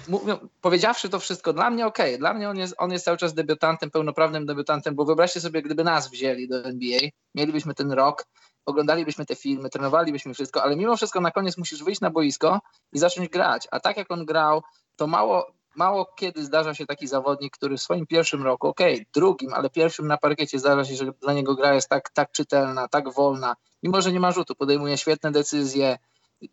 mówią, 0.07 0.37
powiedziawszy 0.61 1.09
to 1.09 1.19
wszystko, 1.19 1.53
dla 1.53 1.69
mnie 1.69 1.85
okej, 1.87 2.19
dla 2.19 2.33
mnie 2.33 2.49
on 2.49 2.57
jest, 2.57 2.75
on 2.77 2.91
jest 2.91 3.05
cały 3.05 3.17
czas 3.17 3.33
debiutantem, 3.33 3.91
pełnoprawnym 3.91 4.45
debiutantem, 4.45 4.95
bo 4.95 5.05
wyobraźcie 5.05 5.41
sobie, 5.41 5.61
gdyby 5.61 5.83
nas 5.83 6.09
wzięli 6.09 6.47
do 6.47 6.65
NBA, 6.65 6.99
mielibyśmy 7.35 7.73
ten 7.73 7.91
rok, 7.91 8.25
oglądalibyśmy 8.65 9.25
te 9.25 9.35
filmy, 9.35 9.69
trenowalibyśmy 9.69 10.33
wszystko, 10.33 10.63
ale 10.63 10.75
mimo 10.75 10.97
wszystko 10.97 11.21
na 11.21 11.31
koniec 11.31 11.57
musisz 11.57 11.83
wyjść 11.83 12.01
na 12.01 12.09
boisko 12.09 12.59
i 12.93 12.99
zacząć 12.99 13.29
grać, 13.29 13.67
a 13.71 13.79
tak 13.79 13.97
jak 13.97 14.11
on 14.11 14.25
grał, 14.25 14.61
to 14.95 15.07
mało, 15.07 15.47
mało 15.75 16.05
kiedy 16.15 16.45
zdarza 16.45 16.73
się 16.73 16.85
taki 16.85 17.07
zawodnik, 17.07 17.53
który 17.53 17.77
w 17.77 17.81
swoim 17.81 18.07
pierwszym 18.07 18.43
roku, 18.43 18.67
okej, 18.67 19.05
drugim, 19.13 19.53
ale 19.53 19.69
pierwszym 19.69 20.07
na 20.07 20.17
parkiecie 20.17 20.59
zdarza 20.59 20.85
się, 20.85 20.95
że 20.95 21.05
dla 21.21 21.33
niego 21.33 21.55
gra 21.55 21.73
jest 21.73 21.89
tak, 21.89 22.09
tak 22.09 22.31
czytelna, 22.31 22.87
tak 22.87 23.13
wolna, 23.13 23.55
mimo 23.83 24.01
że 24.01 24.11
nie 24.11 24.19
ma 24.19 24.31
rzutu, 24.31 24.55
podejmuje 24.55 24.97
świetne 24.97 25.31
decyzje, 25.31 25.97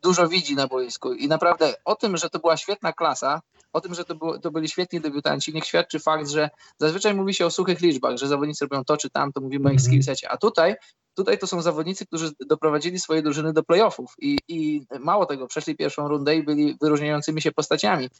dużo 0.02 0.28
widzi 0.28 0.56
na 0.56 0.66
boisku 0.66 1.12
i 1.12 1.28
naprawdę 1.28 1.74
o 1.84 1.94
tym, 1.94 2.16
że 2.16 2.30
to 2.30 2.38
była 2.38 2.56
świetna 2.56 2.92
klasa, 2.92 3.40
o 3.72 3.80
tym, 3.80 3.94
że 3.94 4.04
to, 4.04 4.14
było, 4.14 4.38
to 4.38 4.50
byli 4.50 4.68
świetni 4.68 5.00
debiutanci, 5.00 5.54
niech 5.54 5.64
świadczy 5.64 5.98
fakt, 5.98 6.28
że 6.28 6.50
zazwyczaj 6.78 7.14
mówi 7.14 7.34
się 7.34 7.46
o 7.46 7.50
suchych 7.50 7.80
liczbach, 7.80 8.16
że 8.16 8.28
zawodnicy 8.28 8.64
robią 8.64 8.84
to 8.84 8.96
czy 8.96 9.10
tam, 9.10 9.32
to 9.32 9.40
mówimy 9.40 9.68
o 9.68 9.72
ich 9.72 9.78
Mhm. 9.78 9.86
skillsecie, 9.86 10.30
a 10.30 10.36
tutaj 10.36 10.76
Tutaj 11.14 11.38
to 11.38 11.46
są 11.46 11.62
zawodnicy, 11.62 12.06
którzy 12.06 12.30
doprowadzili 12.48 12.98
swoje 12.98 13.22
drużyny 13.22 13.52
do 13.52 13.62
playoffów 13.62 14.14
i, 14.18 14.38
i 14.48 14.82
mało 15.00 15.26
tego, 15.26 15.46
przeszli 15.46 15.76
pierwszą 15.76 16.08
rundę 16.08 16.36
i 16.36 16.42
byli 16.42 16.76
wyróżniającymi 16.80 17.42
się 17.42 17.52
postaciami. 17.52 18.10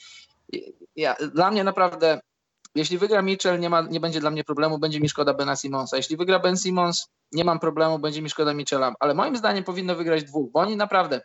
Ja, 0.97 1.17
dla 1.35 1.51
mnie 1.51 1.65
naprawdę, 1.65 2.21
jeśli 2.75 2.99
wygra 2.99 3.23
Mitchell, 3.23 3.61
nie, 3.61 3.71
ma, 3.71 3.81
nie 3.81 4.01
będzie 4.01 4.21
dla 4.21 4.31
mnie 4.31 4.45
problemu, 4.45 4.79
będzie 4.79 5.01
mi 5.01 5.09
szkoda 5.09 5.35
Bena 5.35 5.57
Simonsa. 5.57 5.97
Jeśli 5.97 6.17
wygra 6.17 6.39
Ben 6.39 6.57
Simons, 6.57 7.09
nie 7.33 7.45
mam 7.45 7.61
problemu, 7.61 7.99
będzie 7.99 8.23
mi 8.23 8.31
szkoda 8.31 8.55
Mitchella. 8.55 8.95
Ale 9.01 9.15
moim 9.15 9.37
zdaniem 9.37 9.65
powinno 9.65 9.95
wygrać 9.95 10.25
dwóch, 10.25 10.53
bo 10.53 10.61
oni 10.61 10.77
naprawdę 10.77 11.21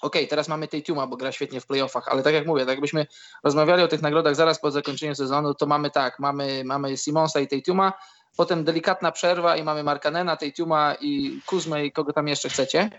Okej, 0.00 0.28
teraz 0.28 0.48
mamy 0.48 0.68
Tatuma, 0.68 1.06
bo 1.06 1.16
gra 1.16 1.32
świetnie 1.32 1.60
w 1.60 1.66
playoffach, 1.66 2.08
ale 2.08 2.22
tak 2.22 2.34
jak 2.34 2.46
mówię, 2.46 2.60
tak 2.60 2.68
jakbyśmy 2.68 3.06
rozmawiali 3.44 3.82
o 3.82 3.88
tych 3.88 4.02
nagrodach 4.02 4.34
zaraz 4.34 4.60
po 4.60 4.70
zakończeniu 4.70 5.14
sezonu, 5.14 5.54
to 5.54 5.66
mamy 5.66 5.90
tak, 5.90 6.18
mamy, 6.18 6.62
mamy 6.64 6.96
Simonsa 6.96 7.40
i 7.40 7.48
Tatuma, 7.48 7.92
potem 8.36 8.64
delikatna 8.64 9.12
przerwa 9.12 9.56
i 9.56 9.62
mamy 9.62 9.82
Markanena, 9.82 10.36
Tatuma 10.36 10.94
i 11.00 11.40
Kuzmę 11.46 11.86
i 11.86 11.92
kogo 11.92 12.12
tam 12.12 12.28
jeszcze 12.28 12.48
chcecie. 12.48 12.90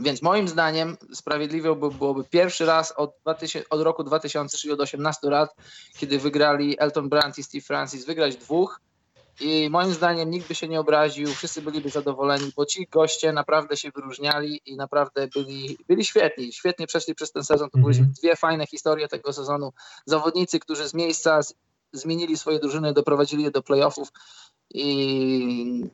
Więc 0.00 0.22
moim 0.22 0.48
zdaniem 0.48 0.96
sprawiedliwie 1.14 1.74
by 1.74 1.90
byłoby 1.90 2.24
pierwszy 2.24 2.66
raz 2.66 2.92
od, 2.92 3.14
2000, 3.22 3.68
od 3.68 3.80
roku 3.80 4.04
2000, 4.04 4.58
czyli 4.58 4.72
od 4.72 4.80
18 4.80 5.30
lat, 5.30 5.56
kiedy 5.96 6.18
wygrali 6.18 6.76
Elton 6.80 7.08
Brand 7.08 7.38
i 7.38 7.42
Steve 7.42 7.62
Francis, 7.62 8.06
wygrać 8.06 8.36
dwóch. 8.36 8.80
I 9.40 9.70
moim 9.70 9.94
zdaniem 9.94 10.30
nikt 10.30 10.48
by 10.48 10.54
się 10.54 10.68
nie 10.68 10.80
obraził, 10.80 11.34
wszyscy 11.34 11.62
byliby 11.62 11.88
zadowoleni, 11.88 12.52
bo 12.56 12.66
ci 12.66 12.86
goście 12.90 13.32
naprawdę 13.32 13.76
się 13.76 13.90
wyróżniali 13.90 14.60
i 14.66 14.76
naprawdę 14.76 15.28
byli, 15.28 15.78
byli 15.88 16.04
świetni. 16.04 16.52
Świetnie 16.52 16.86
przeszli 16.86 17.14
przez 17.14 17.32
ten 17.32 17.44
sezon. 17.44 17.70
To 17.70 17.78
były 17.78 17.92
Mhm. 17.92 18.12
dwie 18.18 18.36
fajne 18.36 18.66
historie 18.66 19.08
tego 19.08 19.32
sezonu. 19.32 19.72
Zawodnicy, 20.06 20.58
którzy 20.58 20.88
z 20.88 20.94
miejsca 20.94 21.40
zmienili 21.92 22.36
swoje 22.36 22.58
drużyny, 22.58 22.92
doprowadzili 22.92 23.42
je 23.42 23.50
do 23.50 23.62
playoffów. 23.62 24.08
I 24.70 25.84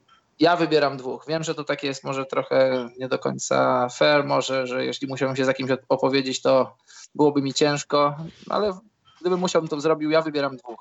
ja 0.41 0.57
wybieram 0.57 0.97
dwóch. 0.97 1.25
Wiem, 1.29 1.43
że 1.45 1.55
to 1.55 1.65
takie 1.65 1.87
jest 1.87 2.05
może 2.05 2.27
trochę 2.27 2.89
nie 2.99 3.09
do 3.09 3.19
końca 3.19 3.89
fair, 3.89 4.25
może, 4.25 4.67
że 4.67 4.85
jeśli 4.85 5.09
musiałbym 5.09 5.37
się 5.37 5.45
z 5.45 5.49
jakimś 5.49 5.71
opowiedzieć, 5.89 6.43
to 6.43 6.77
byłoby 7.15 7.43
mi 7.43 7.55
ciężko, 7.55 8.17
ale 8.51 8.73
gdybym 9.21 9.41
musiał, 9.41 9.69
to 9.69 9.81
zrobił, 9.81 10.11
ja 10.11 10.23
wybieram 10.23 10.57
dwóch. 10.57 10.81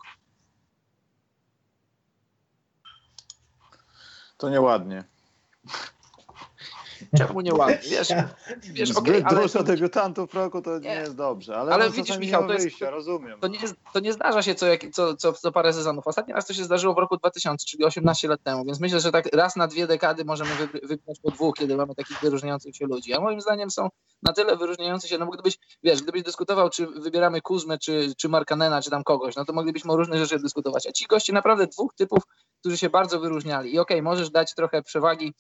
To 4.38 4.50
nieładnie. 4.50 5.04
Czemu 7.18 7.42
nie 7.42 7.54
ładnie? 7.54 7.90
Wiesz, 7.90 8.10
wiesz 8.62 8.92
okay, 8.92 9.14
Zbyt 9.14 9.26
ale... 9.26 9.42
dużo 9.42 9.64
debiutantów 9.64 10.34
roku 10.34 10.62
to 10.62 10.80
nie, 10.80 10.90
nie 10.90 10.96
jest 10.96 11.16
dobrze, 11.16 11.58
ale, 11.58 11.74
ale 11.74 11.90
widzisz 11.90 12.18
Michał, 12.18 12.48
to, 12.48 12.54
jest, 12.54 12.82
rozumiem. 12.82 13.40
To 13.40 13.48
nie, 13.48 13.60
to 13.94 14.00
nie 14.00 14.14
zdarza 14.14 14.42
się 14.42 14.56
co, 14.56 14.66
co, 14.94 15.16
co, 15.16 15.34
co 15.34 15.52
parę 15.52 15.74
sezonów. 15.74 16.08
Ostatni 16.08 16.34
raz 16.34 16.46
to 16.46 16.54
się 16.54 16.64
zdarzyło 16.64 16.94
w 16.94 16.98
roku 16.98 17.18
2000, 17.18 17.66
czyli 17.66 17.86
18 17.86 18.28
lat 18.28 18.44
temu, 18.44 18.66
więc 18.66 18.80
myślę, 18.80 19.00
że 19.00 19.12
tak 19.12 19.36
raz 19.36 19.56
na 19.56 19.68
dwie 19.68 19.88
dekady 19.88 20.26
możemy 20.26 20.50
wybrać 20.84 21.20
po 21.20 21.32
dwóch, 21.32 21.56
kiedy 21.56 21.76
mamy 21.76 21.96
takich 21.96 22.20
wyróżniających 22.20 22.76
się 22.76 22.86
ludzi. 22.86 23.14
A 23.14 23.20
moim 23.20 23.42
zdaniem 23.42 23.72
są 23.72 23.90
na 24.24 24.34
tyle 24.34 24.58
wyróżniający 24.58 25.08
się, 25.08 25.18
no 25.18 25.26
bo 25.26 25.32
gdybyś, 25.32 25.58
wiesz, 25.84 26.02
gdybyś 26.02 26.24
dyskutował, 26.24 26.70
czy 26.70 26.88
wybieramy 26.88 27.42
Kuzmę, 27.42 27.78
czy, 27.78 28.14
czy 28.18 28.30
Markanena, 28.30 28.82
czy 28.82 28.90
tam 28.90 29.04
kogoś, 29.04 29.36
no 29.36 29.46
to 29.46 29.54
moglibyśmy 29.54 29.92
o 29.92 29.98
różnych 29.98 30.20
rzeczach 30.20 30.42
dyskutować. 30.42 30.88
A 30.88 30.92
ci 30.92 31.06
goście 31.06 31.34
naprawdę 31.34 31.68
dwóch 31.68 31.94
typów, 31.96 32.24
którzy 32.60 32.78
się 32.78 32.90
bardzo 32.90 33.20
wyróżniali. 33.20 33.74
I 33.74 33.80
okej, 33.80 33.98
okay, 33.98 34.04
możesz 34.04 34.30
dać 34.30 34.56
trochę 34.56 34.84
przewagi 34.84 35.34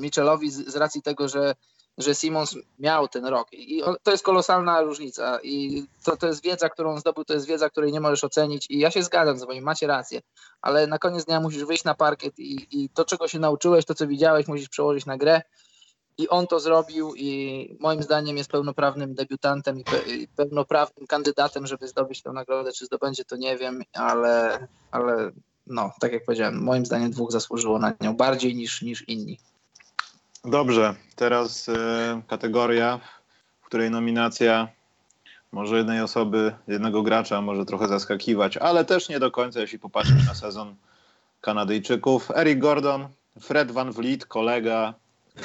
Mitchellowi 0.00 0.50
z, 0.50 0.68
z 0.68 0.76
racji 0.76 1.02
tego, 1.02 1.28
że, 1.28 1.54
że 1.98 2.14
Simons 2.14 2.54
miał 2.78 3.08
ten 3.08 3.26
rok. 3.26 3.48
I 3.52 3.82
to 4.02 4.10
jest 4.10 4.24
kolosalna 4.24 4.82
różnica. 4.82 5.38
I 5.42 5.84
to, 6.04 6.16
to 6.16 6.26
jest 6.26 6.42
wiedza, 6.42 6.68
którą 6.68 7.00
zdobył, 7.00 7.24
to 7.24 7.34
jest 7.34 7.46
wiedza, 7.46 7.70
której 7.70 7.92
nie 7.92 8.00
możesz 8.00 8.24
ocenić. 8.24 8.66
I 8.70 8.78
ja 8.78 8.90
się 8.90 9.02
zgadzam 9.02 9.38
z 9.38 9.44
wami, 9.44 9.60
macie 9.60 9.86
rację, 9.86 10.20
ale 10.62 10.86
na 10.86 10.98
koniec 10.98 11.24
dnia 11.24 11.40
musisz 11.40 11.64
wyjść 11.64 11.84
na 11.84 11.94
parkiet 11.94 12.38
i, 12.38 12.66
i 12.70 12.88
to, 12.88 13.04
czego 13.04 13.28
się 13.28 13.38
nauczyłeś, 13.38 13.84
to, 13.84 13.94
co 13.94 14.06
widziałeś, 14.06 14.48
musisz 14.48 14.68
przełożyć 14.68 15.06
na 15.06 15.16
grę. 15.16 15.42
I 16.18 16.28
on 16.28 16.46
to 16.46 16.60
zrobił 16.60 17.14
i 17.16 17.76
moim 17.80 18.02
zdaniem 18.02 18.36
jest 18.36 18.50
pełnoprawnym 18.50 19.14
debiutantem 19.14 19.78
i, 19.78 19.84
pe, 19.84 19.98
i 19.98 20.28
pełnoprawnym 20.28 21.06
kandydatem, 21.06 21.66
żeby 21.66 21.88
zdobyć 21.88 22.22
tę 22.22 22.32
nagrodę. 22.32 22.72
Czy 22.72 22.86
zdobędzie, 22.86 23.24
to 23.24 23.36
nie 23.36 23.56
wiem, 23.56 23.82
ale, 23.92 24.66
ale 24.90 25.32
no, 25.66 25.92
tak 26.00 26.12
jak 26.12 26.24
powiedziałem, 26.24 26.62
moim 26.62 26.86
zdaniem 26.86 27.10
dwóch 27.10 27.32
zasłużyło 27.32 27.78
na 27.78 27.92
nią 28.00 28.16
bardziej 28.16 28.56
niż, 28.56 28.82
niż 28.82 29.08
inni. 29.08 29.38
Dobrze, 30.50 30.94
teraz 31.16 31.68
y, 31.68 31.72
kategoria, 32.28 33.00
w 33.62 33.66
której 33.66 33.90
nominacja 33.90 34.68
może 35.52 35.76
jednej 35.76 36.00
osoby, 36.00 36.54
jednego 36.68 37.02
gracza 37.02 37.40
może 37.40 37.64
trochę 37.64 37.88
zaskakiwać, 37.88 38.56
ale 38.56 38.84
też 38.84 39.08
nie 39.08 39.20
do 39.20 39.30
końca, 39.30 39.60
jeśli 39.60 39.78
popatrzysz 39.78 40.26
na 40.26 40.34
sezon 40.34 40.74
Kanadyjczyków. 41.40 42.30
Eric 42.30 42.58
Gordon, 42.58 43.08
Fred 43.40 43.70
Van 43.70 43.92
Vliet, 43.92 44.26
kolega 44.26 44.94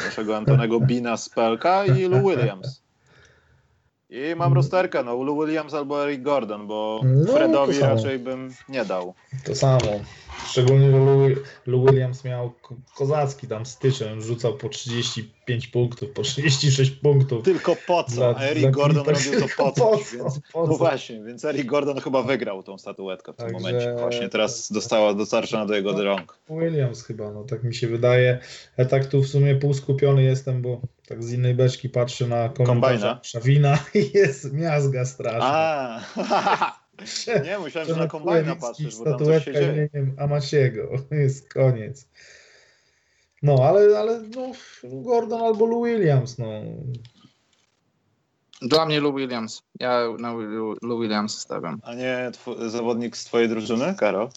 naszego 0.05 0.37
Antonego 0.37 0.79
Bina 0.79 1.17
z 1.17 1.29
PLK 1.29 1.63
i 1.97 2.05
Lou 2.05 2.29
Williams. 2.29 2.81
I 4.09 4.35
mam 4.35 4.53
rozterkę, 4.53 5.03
no 5.03 5.23
Lou 5.23 5.45
Williams 5.45 5.73
albo 5.73 6.03
Eric 6.03 6.21
Gordon, 6.21 6.67
bo 6.67 7.01
no, 7.03 7.33
Fredowi 7.33 7.79
raczej 7.79 8.19
bym 8.19 8.53
nie 8.69 8.85
dał. 8.85 9.13
To 9.45 9.55
samo. 9.55 9.79
Szczególnie, 10.45 10.91
że 10.91 10.97
Lou, 11.65 11.85
Williams 11.85 12.23
miał 12.23 12.53
kozacki 12.95 13.47
tam 13.47 13.65
styczeń, 13.65 14.21
rzucał 14.21 14.57
po 14.57 14.69
35 14.69 15.67
punktów, 15.67 16.09
po 16.09 16.21
36 16.21 16.91
punktów. 16.91 17.45
Tylko 17.45 17.75
po 17.87 18.03
co? 18.03 18.15
Dla, 18.15 18.39
Eric 18.39 18.71
Gordon 18.71 19.05
robił 19.15 19.41
to 19.41 19.47
po 19.57 19.71
coś, 19.71 20.11
po 20.11 20.17
więc, 20.17 20.39
po 20.53 20.67
no 20.67 20.77
właśnie, 20.77 21.23
więc 21.23 21.45
Eric 21.45 21.65
Gordon 21.65 21.99
chyba 21.99 22.21
wygrał 22.21 22.63
tą 22.63 22.77
statuetkę 22.77 23.33
w 23.33 23.35
tym 23.35 23.45
Także... 23.45 23.59
momencie. 23.59 23.95
Właśnie 23.99 24.29
teraz 24.29 24.71
dostała 24.71 25.13
dostarczona 25.13 25.65
do 25.65 25.75
jego 25.75 26.03
rąk. 26.03 26.39
Williams 26.49 27.03
chyba, 27.03 27.31
no 27.31 27.43
tak 27.43 27.63
mi 27.63 27.75
się 27.75 27.87
wydaje. 27.87 28.39
Ja 28.77 28.85
tak 28.85 29.05
tu 29.05 29.21
w 29.21 29.27
sumie 29.27 29.55
półskupiony 29.55 30.23
jestem, 30.23 30.61
bo 30.61 30.81
tak 31.07 31.23
z 31.23 31.33
innej 31.33 31.53
beczki 31.53 31.89
patrzę 31.89 32.27
na 32.27 32.49
komentarze 32.49 33.19
Szawina 33.21 33.77
i 33.93 34.11
jest 34.13 34.53
miazga 34.53 35.05
straszna. 35.05 36.01
A, 36.15 36.79
Nie, 37.45 37.59
myślałem, 37.59 37.89
że 37.89 37.95
na 37.95 38.07
kombajna 38.07 38.55
patrzysz, 38.55 38.97
bo 38.97 39.03
tam 39.05 39.25
coś 39.25 39.45
się 39.45 39.53
dzieje. 39.53 39.89
Amaciego, 40.17 40.89
jest 41.11 41.53
koniec. 41.53 42.07
No, 43.43 43.55
ale, 43.61 43.99
ale 43.99 44.21
no, 44.21 44.51
Gordon 44.83 45.41
albo 45.41 45.65
Lou 45.65 45.83
Williams, 45.83 46.37
no. 46.37 46.45
Dla 48.61 48.85
mnie 48.85 48.99
Lou 48.99 49.13
Williams. 49.13 49.63
Ja 49.79 50.07
na 50.19 50.33
Lou 50.81 50.99
Williams 50.99 51.39
stawiam. 51.39 51.79
A 51.83 51.93
nie 51.93 52.31
zawodnik 52.67 53.17
z 53.17 53.25
twojej 53.25 53.49
drużyny, 53.49 53.95
Karol? 53.97 54.29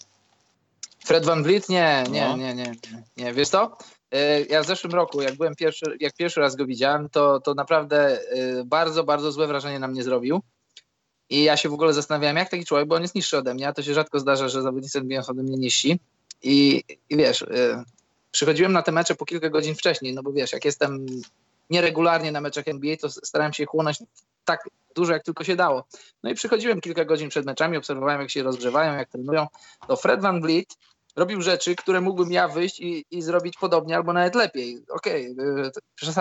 Fred 1.05 1.25
Van 1.25 1.43
Vliet? 1.43 1.69
Nie, 1.69 2.03
nie, 2.11 2.27
no. 2.27 2.37
nie, 2.37 2.55
nie, 2.55 2.75
nie. 3.17 3.33
Wiesz 3.33 3.49
to? 3.49 3.77
E, 4.11 4.41
ja 4.41 4.63
w 4.63 4.67
zeszłym 4.67 4.93
roku, 4.93 5.21
jak 5.21 5.35
byłem 5.35 5.55
pierwszy, 5.55 5.85
jak 5.99 6.13
pierwszy 6.13 6.39
raz 6.39 6.55
go 6.55 6.65
widziałem, 6.65 7.09
to, 7.09 7.39
to 7.39 7.53
naprawdę 7.53 8.19
e, 8.31 8.63
bardzo, 8.65 9.03
bardzo 9.03 9.31
złe 9.31 9.47
wrażenie 9.47 9.79
na 9.79 9.87
mnie 9.87 10.03
zrobił. 10.03 10.41
I 11.29 11.43
ja 11.43 11.57
się 11.57 11.69
w 11.69 11.73
ogóle 11.73 11.93
zastanawiałem, 11.93 12.37
jak 12.37 12.49
taki 12.49 12.65
człowiek, 12.65 12.87
bo 12.87 12.95
on 12.95 13.01
jest 13.01 13.15
niższy 13.15 13.37
ode 13.37 13.53
mnie, 13.53 13.67
a 13.67 13.73
to 13.73 13.83
się 13.83 13.93
rzadko 13.93 14.19
zdarza, 14.19 14.49
że 14.49 14.61
zawodnicy 14.61 14.99
NBA 14.99 15.23
są 15.23 15.31
ode 15.31 15.43
mnie 15.43 15.57
niżsi. 15.57 15.99
I, 16.43 16.83
i 17.09 17.17
wiesz, 17.17 17.41
y, 17.41 17.83
przychodziłem 18.31 18.73
na 18.73 18.81
te 18.81 18.91
mecze 18.91 19.15
po 19.15 19.25
kilka 19.25 19.49
godzin 19.49 19.75
wcześniej, 19.75 20.13
no 20.13 20.23
bo 20.23 20.31
wiesz, 20.31 20.53
jak 20.53 20.65
jestem 20.65 21.05
nieregularnie 21.69 22.31
na 22.31 22.41
meczach 22.41 22.67
NBA, 22.67 22.97
to 22.97 23.09
starałem 23.09 23.53
się 23.53 23.65
chłonąć 23.65 23.97
tak 24.45 24.69
dużo, 24.95 25.13
jak 25.13 25.23
tylko 25.23 25.43
się 25.43 25.55
dało. 25.55 25.85
No 26.23 26.29
i 26.29 26.35
przychodziłem 26.35 26.81
kilka 26.81 27.05
godzin 27.05 27.29
przed 27.29 27.45
meczami, 27.45 27.77
obserwowałem, 27.77 28.21
jak 28.21 28.29
się 28.29 28.43
rozgrzewają, 28.43 28.97
jak 28.97 29.09
trenują. 29.09 29.47
To 29.87 29.95
Fred 29.95 30.21
Van 30.21 30.41
Vliet 30.41 30.77
robił 31.15 31.41
rzeczy, 31.41 31.75
które 31.75 32.01
mógłbym 32.01 32.31
ja 32.31 32.47
wyjść 32.47 32.79
i, 32.79 33.05
i 33.11 33.21
zrobić 33.21 33.57
podobnie 33.57 33.95
albo 33.95 34.13
nawet 34.13 34.35
lepiej. 34.35 34.83
Okej, 34.89 35.35
okay, 35.39 35.71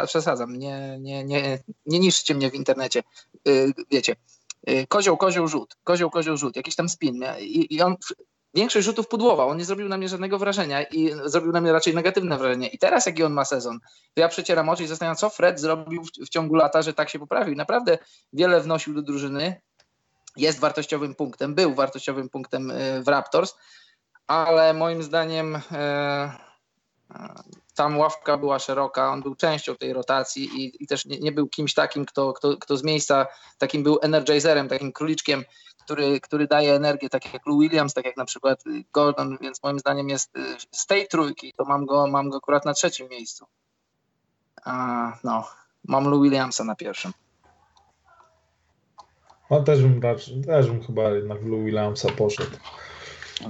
przesadzam, 0.06 0.56
nie, 0.56 0.98
nie, 1.00 1.24
nie, 1.24 1.58
nie 1.86 1.98
niszczcie 1.98 2.34
mnie 2.34 2.50
w 2.50 2.54
internecie, 2.54 3.02
y, 3.48 3.72
wiecie. 3.90 4.16
Y, 4.70 4.86
kozioł, 4.86 5.16
kozioł, 5.16 5.48
rzut, 5.48 5.76
kozioł, 5.84 6.10
kozioł, 6.10 6.36
rzut, 6.36 6.56
jakiś 6.56 6.76
tam 6.76 6.88
spin. 6.88 7.24
I, 7.40 7.74
i 7.74 7.82
on 7.82 7.96
większość 8.54 8.86
rzutów 8.86 9.08
pudłował, 9.08 9.48
on 9.48 9.56
nie 9.56 9.64
zrobił 9.64 9.88
na 9.88 9.96
mnie 9.96 10.08
żadnego 10.08 10.38
wrażenia 10.38 10.82
i 10.82 11.12
zrobił 11.24 11.52
na 11.52 11.60
mnie 11.60 11.72
raczej 11.72 11.94
negatywne 11.94 12.38
wrażenie. 12.38 12.68
I 12.68 12.78
teraz, 12.78 13.06
jaki 13.06 13.24
on 13.24 13.32
ma 13.32 13.44
sezon, 13.44 13.78
to 14.14 14.20
ja 14.20 14.28
przecieram 14.28 14.68
oczy 14.68 14.84
i 14.84 14.86
zastanawiam, 14.86 15.16
co 15.16 15.30
Fred 15.30 15.60
zrobił 15.60 16.04
w, 16.04 16.26
w 16.26 16.28
ciągu 16.28 16.54
lata, 16.54 16.82
że 16.82 16.94
tak 16.94 17.10
się 17.10 17.18
poprawił. 17.18 17.54
Naprawdę 17.54 17.98
wiele 18.32 18.60
wnosił 18.60 18.94
do 18.94 19.02
drużyny, 19.02 19.60
jest 20.36 20.60
wartościowym 20.60 21.14
punktem, 21.14 21.54
był 21.54 21.74
wartościowym 21.74 22.28
punktem 22.28 22.70
y, 22.70 23.02
w 23.02 23.08
Raptors, 23.08 23.54
ale 24.26 24.74
moim 24.74 25.02
zdaniem 25.02 25.60
e, 25.72 26.30
tam 27.76 27.98
ławka 27.98 28.36
była 28.36 28.58
szeroka, 28.58 29.12
on 29.12 29.22
był 29.22 29.34
częścią 29.34 29.76
tej 29.76 29.92
rotacji 29.92 30.44
i, 30.44 30.82
i 30.82 30.86
też 30.86 31.04
nie, 31.04 31.18
nie, 31.18 31.32
był 31.32 31.48
kimś 31.48 31.74
takim, 31.74 32.04
kto, 32.04 32.32
kto, 32.32 32.56
kto 32.56 32.76
z 32.76 32.82
miejsca 32.82 33.26
takim 33.58 33.82
był 33.82 33.98
energizerem, 34.02 34.68
takim 34.68 34.92
króliczkiem, 34.92 35.44
który, 35.84 36.20
który 36.20 36.46
daje 36.46 36.74
energię, 36.74 37.08
tak 37.08 37.34
jak 37.34 37.46
Lou 37.46 37.60
Williams, 37.60 37.94
tak 37.94 38.04
jak 38.04 38.16
na 38.16 38.24
przykład 38.24 38.64
Gordon, 38.92 39.38
więc 39.40 39.62
moim 39.62 39.78
zdaniem 39.78 40.08
jest 40.08 40.32
z 40.70 40.86
tej 40.86 41.08
trójki, 41.08 41.52
to 41.56 41.64
mam 41.64 41.86
go, 41.86 42.06
mam 42.06 42.30
go 42.30 42.36
akurat 42.36 42.64
na 42.64 42.74
trzecim 42.74 43.08
miejscu. 43.08 43.46
A, 44.64 45.12
no, 45.24 45.44
mam 45.84 46.08
Lou 46.08 46.22
Williamsa 46.22 46.64
na 46.64 46.74
pierwszym. 46.74 47.12
No 49.50 49.62
też 49.62 49.82
bym, 49.82 50.00
też 50.46 50.70
bym 50.70 50.84
chyba 50.86 51.10
jednak 51.10 51.42
w 51.42 51.46
Lou 51.46 51.64
Williamsa 51.64 52.08
poszedł. 52.08 52.56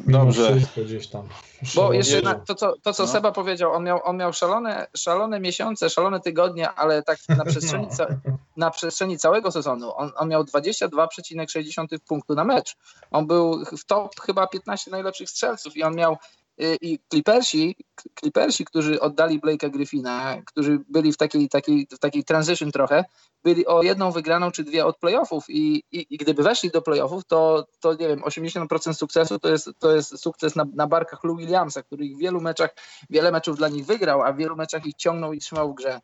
Dobrze. 0.07 0.57
gdzieś 0.77 1.07
tam. 1.07 1.29
Bo 1.75 1.93
jeszcze 1.93 2.23
na, 2.23 2.35
to, 2.35 2.55
co, 2.55 2.75
to, 2.83 2.93
co 2.93 3.03
no. 3.03 3.09
Seba 3.09 3.33
powiedział, 3.33 3.73
on 3.73 3.85
miał, 3.85 4.01
on 4.05 4.17
miał 4.17 4.33
szalone, 4.33 4.87
szalone 4.97 5.41
miesiące, 5.41 5.91
szalone 5.91 6.21
tygodnie, 6.21 6.71
ale 6.71 7.03
tak 7.03 7.19
na 7.29 7.45
przestrzeni, 7.45 7.87
no. 7.99 8.07
na 8.57 8.71
przestrzeni 8.71 9.19
całego 9.19 9.51
sezonu 9.51 9.93
on, 9.97 10.13
on 10.17 10.29
miał 10.29 10.43
22,6 10.43 11.99
punktu 12.09 12.35
na 12.35 12.45
mecz. 12.45 12.77
On 13.11 13.27
był 13.27 13.65
w 13.65 13.85
top 13.85 14.21
chyba 14.21 14.47
15 14.47 14.91
najlepszych 14.91 15.31
strzelców 15.31 15.77
i 15.77 15.83
on 15.83 15.95
miał 15.95 16.17
i 16.59 16.99
Clippersi, 17.11 17.77
Clippersi, 18.21 18.65
którzy 18.65 19.01
oddali 19.01 19.41
Blake'a 19.41 19.71
Griffina, 19.71 20.37
którzy 20.45 20.79
byli 20.89 21.13
w 21.13 21.17
takiej, 21.17 21.49
takiej, 21.49 21.87
w 21.91 21.99
takiej 21.99 22.25
transition 22.25 22.73
trochę, 22.73 23.05
byli 23.45 23.67
o 23.67 23.83
jedną 23.83 24.11
wygraną 24.11 24.51
czy 24.51 24.65
dwie 24.65 24.87
od 24.87 24.99
playoffów 24.99 25.45
i, 25.49 25.83
i, 25.93 26.07
i 26.11 26.17
gdyby 26.17 26.43
weszli 26.43 26.71
do 26.71 26.83
playoffów, 26.83 27.25
to, 27.25 27.67
to 27.81 27.95
nie 27.95 28.09
wiem, 28.09 28.21
80% 28.21 28.95
sukcesu 28.95 29.39
to 29.39 29.49
jest, 29.49 29.71
to 29.79 29.97
jest 29.97 30.19
sukces 30.19 30.57
na, 30.57 30.67
na 30.75 30.87
barkach 30.87 31.25
Lou 31.25 31.37
Williamsa, 31.37 31.83
który 31.83 32.05
w 32.15 32.19
wielu 32.19 32.41
meczach, 32.41 32.75
wiele 33.11 33.33
meczów 33.33 33.57
dla 33.57 33.69
nich 33.69 33.87
wygrał, 33.87 34.23
a 34.23 34.33
w 34.33 34.37
wielu 34.37 34.57
meczach 34.57 34.87
ich 34.87 34.95
ciągnął 34.95 35.33
i 35.33 35.39
trzymał 35.39 35.73
w 35.73 35.75
grze. 35.75 36.01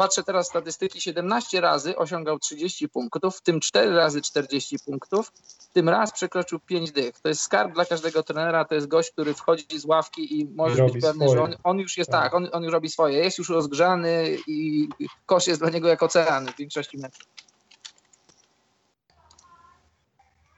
Patrzę 0.00 0.22
teraz 0.22 0.46
statystyki, 0.46 1.00
17 1.00 1.60
razy 1.60 1.96
osiągał 1.96 2.38
30 2.38 2.88
punktów, 2.88 3.36
w 3.36 3.40
tym 3.42 3.60
4 3.60 3.96
razy 3.96 4.22
40 4.22 4.78
punktów, 4.78 5.32
tym 5.72 5.88
raz 5.88 6.12
przekroczył 6.12 6.60
5 6.60 6.92
dych. 6.92 7.20
To 7.20 7.28
jest 7.28 7.40
skarb 7.40 7.74
dla 7.74 7.84
każdego 7.84 8.22
trenera, 8.22 8.64
to 8.64 8.74
jest 8.74 8.86
gość, 8.86 9.10
który 9.10 9.34
wchodzi 9.34 9.78
z 9.78 9.84
ławki 9.84 10.40
i 10.40 10.44
może 10.44 10.84
być 10.84 10.92
pewny, 10.92 11.28
swoje. 11.28 11.38
że 11.38 11.42
on, 11.42 11.56
on, 11.64 11.78
już 11.78 11.98
jest 11.98 12.10
tak, 12.10 12.22
tak 12.22 12.34
on, 12.34 12.48
on, 12.52 12.62
już 12.62 12.72
robi 12.72 12.88
swoje, 12.88 13.18
jest 13.18 13.38
już 13.38 13.48
rozgrzany 13.48 14.36
i 14.46 14.88
kosz 15.26 15.46
jest 15.46 15.60
dla 15.60 15.70
niego 15.70 15.88
jak 15.88 16.02
ocean 16.02 16.46
w 16.46 16.56
większości 16.56 16.98
meczów. 16.98 17.28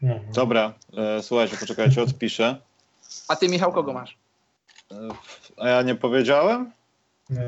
Mhm. 0.02 0.32
Dobra, 0.32 0.74
e, 0.96 1.22
słuchajcie, 1.22 1.56
poczekajcie, 1.56 2.02
odpiszę. 2.02 2.60
A 3.28 3.36
ty 3.36 3.48
Michał 3.48 3.72
kogo 3.72 3.92
masz? 3.92 4.18
A 5.56 5.68
ja 5.68 5.82
nie 5.82 5.94
powiedziałem? 5.94 6.72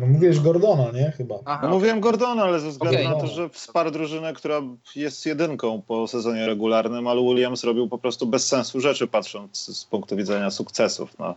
No 0.00 0.06
mówisz 0.06 0.40
Gordona, 0.40 0.90
nie? 0.90 1.10
Chyba. 1.16 1.34
Aha, 1.44 1.60
No 1.68 1.74
mówiłem 1.74 2.00
Gordona, 2.00 2.42
ale 2.42 2.60
ze 2.60 2.68
względu 2.68 2.98
Okej. 2.98 3.08
na 3.08 3.20
to, 3.20 3.26
że 3.26 3.48
wsparł 3.48 3.90
drużynę, 3.90 4.32
która 4.32 4.60
jest 4.96 5.26
jedynką 5.26 5.82
po 5.82 6.08
sezonie 6.08 6.46
regularnym, 6.46 7.06
ale 7.08 7.22
Williams 7.22 7.64
robił 7.64 7.88
po 7.88 7.98
prostu 7.98 8.26
bez 8.26 8.46
sensu 8.46 8.80
rzeczy, 8.80 9.06
patrząc 9.06 9.76
z 9.78 9.84
punktu 9.84 10.16
widzenia 10.16 10.50
sukcesów. 10.50 11.18
No. 11.18 11.34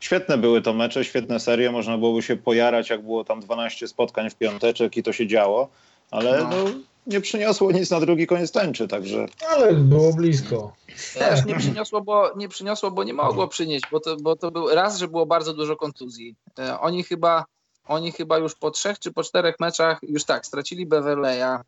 Świetne 0.00 0.38
były 0.38 0.62
to 0.62 0.72
mecze, 0.74 1.04
świetne 1.04 1.40
serie, 1.40 1.70
można 1.72 1.98
byłoby 1.98 2.22
się 2.22 2.36
pojarać, 2.36 2.90
jak 2.90 3.02
było 3.02 3.24
tam 3.24 3.40
12 3.40 3.88
spotkań 3.88 4.30
w 4.30 4.34
piąteczek 4.34 4.96
i 4.96 5.02
to 5.02 5.12
się 5.12 5.26
działo, 5.26 5.68
ale 6.10 6.38
No. 6.38 6.48
no, 6.50 6.64
nie 7.06 7.20
przyniosło 7.20 7.72
nic 7.72 7.90
na 7.90 8.00
drugi 8.00 8.26
koniec 8.26 8.52
tańczy, 8.52 8.88
także 8.88 9.26
Ale 9.56 9.72
było 9.74 10.12
blisko. 10.12 10.72
Też 11.18 11.44
nie 11.44 11.54
przyniosło, 11.54 12.00
bo 12.00 12.32
nie 12.36 12.48
przyniosło, 12.48 12.90
bo 12.90 13.04
nie 13.04 13.14
mogło 13.14 13.48
przynieść, 13.48 13.84
bo 13.92 14.00
to, 14.00 14.16
bo 14.16 14.36
to 14.36 14.50
był 14.50 14.68
raz, 14.68 14.98
że 14.98 15.08
było 15.08 15.26
bardzo 15.26 15.54
dużo 15.54 15.76
kontuzji. 15.76 16.34
E, 16.58 16.80
Oni 16.80 17.02
chyba, 17.04 17.44
oni 17.84 18.12
chyba 18.12 18.38
już 18.38 18.54
po 18.54 18.70
trzech 18.70 18.98
czy 18.98 19.12
po 19.12 19.22
czterech 19.22 19.60
meczach 19.60 19.98
już 20.02 20.24
tak, 20.24 20.46
stracili 20.46 20.86
Beverleya, 20.86 21.58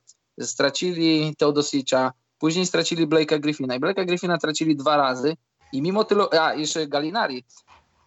stracili 0.40 1.36
Teodosicza, 1.38 2.12
później 2.38 2.66
stracili 2.66 3.06
Blake'a 3.06 3.40
Griffina 3.40 3.74
i 3.74 3.80
Blake'a 3.80 4.06
Griffina 4.06 4.38
tracili 4.38 4.76
dwa 4.76 4.96
razy 4.96 5.36
i 5.72 5.82
mimo 5.82 6.04
tylu, 6.04 6.28
a 6.40 6.54
jeszcze 6.54 6.86
Galinari, 6.86 7.44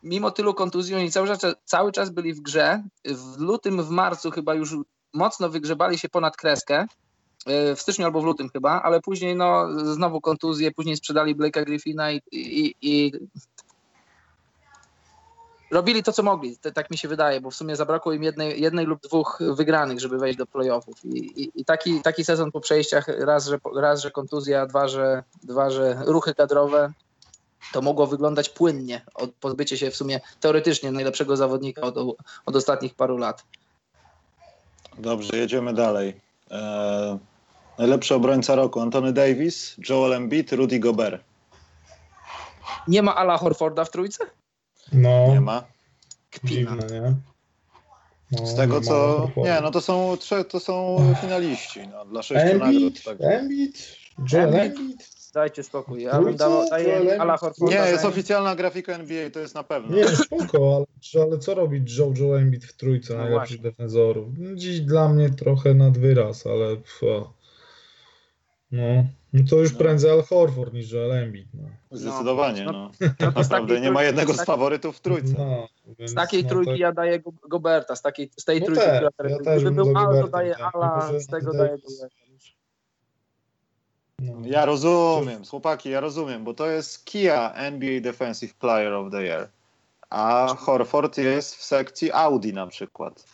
mimo 0.03 0.31
tylu 0.31 0.53
kontuzji 0.53 0.95
oni 0.95 1.11
cały 1.11 1.27
czas, 1.27 1.39
cały 1.65 1.91
czas 1.91 2.09
byli 2.09 2.33
w 2.33 2.41
grze. 2.41 2.83
W 3.05 3.39
lutym, 3.41 3.83
w 3.83 3.89
marcu 3.89 4.31
chyba 4.31 4.53
już 4.53 4.75
mocno 5.13 5.49
wygrzebali 5.49 5.97
się 5.97 6.09
ponad 6.09 6.37
kreskę, 6.37 6.85
e, 7.45 7.75
w 7.75 7.81
styczniu 7.81 8.05
albo 8.05 8.21
w 8.21 8.25
lutym 8.25 8.49
chyba, 8.49 8.81
ale 8.81 9.01
później 9.01 9.35
no 9.35 9.67
znowu 9.93 10.21
kontuzje, 10.21 10.71
później 10.71 10.97
sprzedali 10.97 11.35
Blake'a 11.35 11.65
Griffina 11.65 12.11
i, 12.11 12.21
i, 12.31 12.75
i 12.81 13.11
robili 15.71 16.03
to, 16.03 16.13
co 16.13 16.23
mogli, 16.23 16.57
T- 16.57 16.71
tak 16.71 16.91
mi 16.91 16.97
się 16.97 17.07
wydaje, 17.07 17.41
bo 17.41 17.51
w 17.51 17.55
sumie 17.55 17.75
zabrakło 17.75 18.13
im 18.13 18.23
jednej, 18.23 18.61
jednej 18.61 18.85
lub 18.85 19.01
dwóch 19.01 19.39
wygranych, 19.55 19.99
żeby 19.99 20.17
wejść 20.17 20.37
do 20.37 20.45
playoffów 20.45 21.05
I, 21.05 21.17
i, 21.43 21.51
i 21.61 21.65
taki, 21.65 22.01
taki 22.01 22.25
sezon 22.25 22.51
po 22.51 22.59
przejściach, 22.59 23.07
raz 23.07 23.47
że, 23.47 23.57
raz, 23.75 24.01
że 24.01 24.11
kontuzja, 24.11 24.65
dwa 24.65 24.87
że, 24.87 25.23
dwa, 25.43 25.69
że 25.69 26.01
ruchy 26.05 26.35
kadrowe, 26.35 26.93
to 27.73 27.81
mogło 27.81 28.07
wyglądać 28.07 28.49
płynnie, 28.49 29.05
od 29.13 29.31
pozbycie 29.31 29.77
się 29.77 29.91
w 29.91 29.95
sumie 29.95 30.19
teoretycznie 30.39 30.91
najlepszego 30.91 31.37
zawodnika 31.37 31.81
od, 31.81 31.97
od 32.45 32.55
ostatnich 32.55 32.95
paru 32.95 33.17
lat. 33.17 33.43
dobrze, 34.97 35.37
jedziemy 35.37 35.73
dalej. 35.73 36.21
Eee, 36.51 37.17
najlepszy 37.77 38.15
obrońca 38.15 38.55
roku 38.55 38.79
Antony 38.79 39.13
Davis, 39.13 39.75
Joel 39.89 40.13
Embiid, 40.13 40.53
Rudy 40.53 40.79
Gobert. 40.79 41.21
Nie 42.87 43.03
ma 43.03 43.15
Ala 43.15 43.37
Horforda 43.37 43.85
w 43.85 43.91
trójce? 43.91 44.25
No, 44.93 45.27
Nie 45.33 45.41
ma. 45.41 45.63
Kpina. 46.31 46.51
dziwne, 46.77 47.01
nie? 47.01 47.15
No, 48.31 48.45
Z 48.47 48.55
tego 48.55 48.75
nie 48.79 48.81
co. 48.85 49.29
Nie, 49.37 49.59
no 49.61 49.71
to 49.71 49.81
są 49.81 50.17
trzech, 50.17 50.47
to 50.47 50.59
są 50.59 50.97
finaliści. 51.21 51.79
No, 51.87 52.05
dla 52.05 52.23
sześciu 52.23 52.57
nagród. 52.59 53.03
Tak. 53.03 53.17
Embiid, 53.21 53.95
Joel 54.33 54.55
Embiid? 54.55 55.09
Dajcie 55.33 55.63
spokój. 55.63 56.01
Ja 56.03 56.21
bym 56.21 56.35
dawał, 56.35 56.69
daję 56.69 56.87
Joel 56.89 57.21
Ala? 57.21 57.37
Horforda. 57.37 57.75
Nie, 57.85 57.91
jest 57.91 58.05
oficjalna 58.05 58.55
grafika 58.55 58.93
NBA, 58.93 59.29
to 59.29 59.39
jest 59.39 59.55
na 59.55 59.63
pewno. 59.63 59.95
Nie, 59.95 60.07
spoko, 60.07 60.75
ale, 61.15 61.23
ale 61.25 61.39
co 61.39 61.55
robi 61.55 61.83
Joe, 61.97 62.13
Joe 62.19 62.37
Embiid 62.37 62.65
w 62.65 62.73
trójce 62.77 63.13
No 63.13 63.19
najlepszych 63.23 63.61
właśnie. 63.61 63.71
defensorów? 63.71 64.27
Dziś 64.55 64.81
dla 64.81 65.09
mnie 65.09 65.29
trochę 65.29 65.73
nad 65.73 65.97
wyraz, 65.97 66.47
ale 66.47 66.77
pfa. 66.77 67.33
no, 68.71 69.03
no 69.33 69.43
to 69.49 69.55
już 69.55 69.71
No. 69.73 69.77
prędzej 69.79 70.11
Al 70.11 70.23
Horford 70.23 70.73
niż 70.73 70.91
Joel 70.91 71.11
Embiid. 71.11 71.47
No. 71.53 71.69
Zdecydowanie. 71.91 72.63
No, 72.65 72.71
No. 72.71 72.91
No 73.19 73.31
Naprawdę 73.35 73.81
nie 73.81 73.91
ma 73.91 74.03
jednego 74.03 74.33
z 74.33 74.37
tak- 74.37 74.45
faworytów 74.45 74.97
w 74.97 74.99
trójce. 75.01 75.33
No, 75.37 75.67
więc, 75.99 76.11
Z 76.11 76.15
takiej 76.15 76.43
no, 76.43 76.49
trójki 76.49 76.71
to- 76.71 76.77
ja 76.77 76.91
daję 76.91 77.19
Go- 77.19 77.31
Goberta, 77.49 77.95
z, 77.95 78.01
takiej, 78.01 78.31
z 78.37 78.45
tej 78.45 78.59
No 78.59 78.65
trójki, 78.65 78.83
też, 78.85 79.03
która 79.13 79.29
ja 79.29 79.37
też 79.37 79.61
Gdyby 79.61 79.75
był 79.83 79.97
Al, 79.97 80.21
to 80.21 80.27
daję 80.27 80.55
tak, 80.59 80.75
Ala, 80.75 81.11
z 81.19 81.27
tego 81.27 81.53
daję 81.53 81.77
Goberta. 81.77 82.15
no. 84.19 84.33
Ja 84.47 84.65
rozumiem, 84.65 85.45
chłopaki, 85.45 85.89
ja 85.89 85.99
rozumiem, 85.99 86.43
bo 86.43 86.53
to 86.53 86.67
jest 86.67 87.05
Kia 87.05 87.53
NBA 87.55 88.01
Defensive 88.01 88.53
Player 88.53 88.93
of 88.93 89.11
the 89.11 89.23
Year. 89.23 89.49
A 90.09 90.55
Horford 90.59 91.17
jest 91.17 91.55
w 91.55 91.63
sekcji 91.63 92.11
Audi 92.11 92.51
na 92.53 92.67
przykład. 92.67 93.25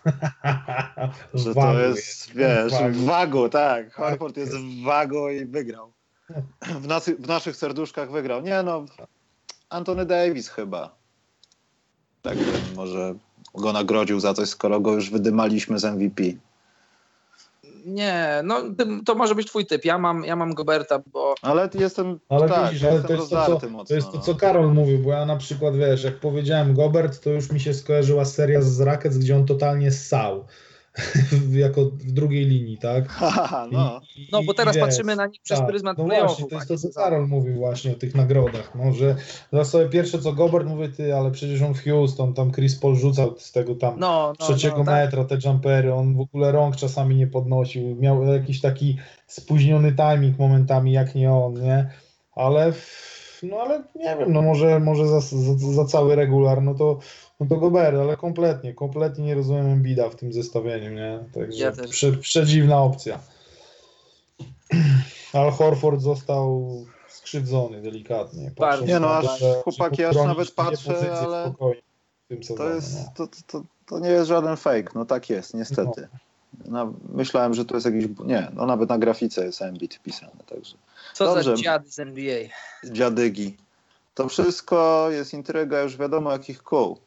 Że 1.33 1.55
to 1.55 1.79
jest, 1.79 2.31
wiesz, 2.31 2.73
w 2.73 3.05
wagu, 3.05 3.49
tak. 3.49 3.85
Tak 3.85 3.93
Horford 3.93 4.37
jest 4.37 4.53
w 4.53 4.83
wagu 4.83 5.29
i 5.29 5.45
wygrał. 5.45 5.93
W, 6.81 6.87
nas, 6.87 7.09
w 7.09 7.27
naszych 7.27 7.55
serduszkach 7.55 8.11
wygrał. 8.11 8.41
Nie 8.41 8.63
no, 8.63 8.85
Antony 9.69 10.05
Davis 10.05 10.49
chyba. 10.49 10.95
Tak 12.21 12.37
może 12.75 13.15
go 13.53 13.73
nagrodził 13.73 14.19
za 14.19 14.33
coś, 14.33 14.49
skoro 14.49 14.79
go 14.79 14.93
już 14.93 15.09
wydymaliśmy 15.09 15.79
z 15.79 15.85
MVP. 15.85 16.23
Nie, 17.85 18.41
no 18.43 18.61
to 19.05 19.15
może 19.15 19.35
być 19.35 19.47
twój 19.47 19.65
typ. 19.65 19.85
Ja 19.85 19.97
mam, 19.97 20.23
ja 20.23 20.35
mam 20.35 20.53
Goberta, 20.53 21.01
bo 21.13 21.35
Ale 21.41 21.69
jestem, 21.73 22.19
Ale 22.29 22.49
tak, 22.49 22.67
widzisz, 22.67 22.83
ale 22.83 22.93
jestem 22.93 23.07
to 23.07 23.13
jest 23.13 23.29
to, 23.29 23.59
co, 23.59 23.69
mocno. 23.69 23.85
to 23.85 23.95
jest 23.95 24.11
to, 24.11 24.17
no. 24.17 24.23
co 24.23 24.35
Karol 24.35 24.73
mówił, 24.73 24.99
bo 24.99 25.11
ja 25.11 25.25
na 25.25 25.37
przykład, 25.37 25.77
wiesz, 25.77 26.03
jak 26.03 26.19
powiedziałem 26.19 26.73
Gobert, 26.73 27.23
to 27.23 27.29
już 27.29 27.51
mi 27.51 27.59
się 27.59 27.73
skojarzyła 27.73 28.25
seria 28.25 28.61
z 28.61 28.81
Rackets, 28.81 29.17
gdzie 29.17 29.35
on 29.35 29.45
totalnie 29.45 29.91
ssał. 29.91 30.45
jako 31.65 31.85
w 31.85 32.11
drugiej 32.11 32.45
linii, 32.45 32.77
tak? 32.77 33.07
Haha, 33.19 33.67
no. 33.71 34.01
I- 34.17 34.27
no 34.31 34.43
bo 34.43 34.53
teraz 34.53 34.77
patrzymy 34.77 35.15
na 35.15 35.25
nich 35.25 35.41
przez 35.41 35.59
tak, 35.59 35.67
pryzmat 35.67 35.97
No 35.97 36.03
właśnie, 36.03 36.19
to 36.49 36.55
jest 36.55 36.67
to, 36.67 36.73
właśnie, 36.75 36.89
co 36.89 36.99
Karol 36.99 37.27
mówił 37.27 37.55
właśnie 37.55 37.91
o 37.91 37.95
tych 37.95 38.15
nagrodach, 38.15 38.71
no, 38.75 38.93
że 38.93 39.15
sobie 39.65 39.89
pierwsze 39.89 40.19
co 40.19 40.33
Gobert 40.33 40.67
mówię, 40.67 40.89
ty, 40.89 41.15
ale 41.15 41.31
przecież 41.31 41.61
on 41.61 41.73
w 41.73 41.83
Houston, 41.83 42.33
tam 42.33 42.51
Chris 42.51 42.75
Paul 42.79 42.95
rzucał 42.95 43.35
z 43.39 43.51
tego 43.51 43.75
tam 43.75 43.99
No, 43.99 44.33
no, 44.39 44.45
trzeciego 44.45 44.77
no, 44.77 44.85
tak. 44.85 44.93
metra 44.95 45.23
te 45.25 45.37
jumpery, 45.45 45.93
on 45.93 46.15
w 46.15 46.19
ogóle 46.19 46.51
rąk 46.51 46.75
czasami 46.75 47.15
nie 47.15 47.27
podnosił, 47.27 47.95
miał 47.95 48.23
jakiś 48.23 48.61
taki 48.61 48.97
spóźniony 49.27 49.93
timing 49.95 50.39
momentami, 50.39 50.91
jak 50.91 51.15
nie 51.15 51.31
on, 51.33 51.53
nie? 51.53 51.89
Ale, 52.35 52.71
w- 52.71 53.39
no 53.43 53.57
ale 53.57 53.83
nie 53.95 54.17
wiem, 54.19 54.33
no 54.33 54.41
może, 54.41 54.79
może 54.79 55.07
za, 55.07 55.19
za, 55.19 55.73
za 55.73 55.85
cały 55.85 56.15
regular, 56.15 56.61
no 56.61 56.73
to, 56.73 56.99
no 57.39 57.45
to 57.45 57.57
Gobert, 57.57 57.97
ale 57.97 58.17
kompletnie, 58.17 58.73
kompletnie 58.73 59.25
nie 59.25 59.35
rozumiem 59.35 59.65
Embida 59.65 60.09
w 60.09 60.15
tym 60.15 60.33
zestawieniu, 60.33 60.91
nie? 60.91 61.19
Także 61.33 61.63
Ja 61.63 61.71
prze, 61.71 62.11
przedziwna 62.11 62.81
opcja. 62.81 63.19
Al 65.33 65.51
Horford 65.51 66.01
został 66.01 66.71
skrzywdzony 67.07 67.81
delikatnie. 67.81 68.51
Bardzo. 68.57 68.85
Nie 68.85 68.99
no, 68.99 69.17
aż 69.17 69.39
to, 69.39 69.61
chłopaki, 69.63 70.03
aż 70.03 70.15
nawet 70.15 70.51
patrzę, 70.51 71.11
ale 71.11 71.47
spokojnie 71.47 71.81
w 72.25 72.27
tym 72.27 72.39
To, 72.39 72.45
sezonie, 72.45 72.75
jest, 72.75 73.13
to, 73.15 73.27
to, 73.47 73.61
to 73.85 73.99
nie 73.99 74.09
jest 74.09 74.27
żaden 74.27 74.57
fake, 74.57 74.91
no 74.95 75.05
tak 75.05 75.29
jest, 75.29 75.53
niestety. 75.53 76.07
No, 76.65 76.93
myślałem, 77.09 77.53
że 77.53 77.65
to 77.65 77.75
jest 77.75 77.85
jakiś. 77.85 78.05
Nie, 78.25 78.51
no 78.53 78.65
nawet 78.65 78.89
na 78.89 78.97
grafice 78.97 79.45
jest 79.45 79.61
Embiid 79.61 79.95
wpisane, 79.95 80.31
także. 80.45 80.77
Co 81.13 81.25
Dobrze. 81.25 81.43
za 81.43 81.55
dziady 81.55 81.91
z 81.91 81.99
NBA. 81.99 82.39
Dziadygi. 82.83 83.57
To 84.13 84.29
wszystko 84.29 85.07
jest 85.11 85.33
intryga 85.33 85.81
już 85.81 85.97
wiadomo 85.97 86.31
jakich 86.31 86.63
kół. 86.63 86.97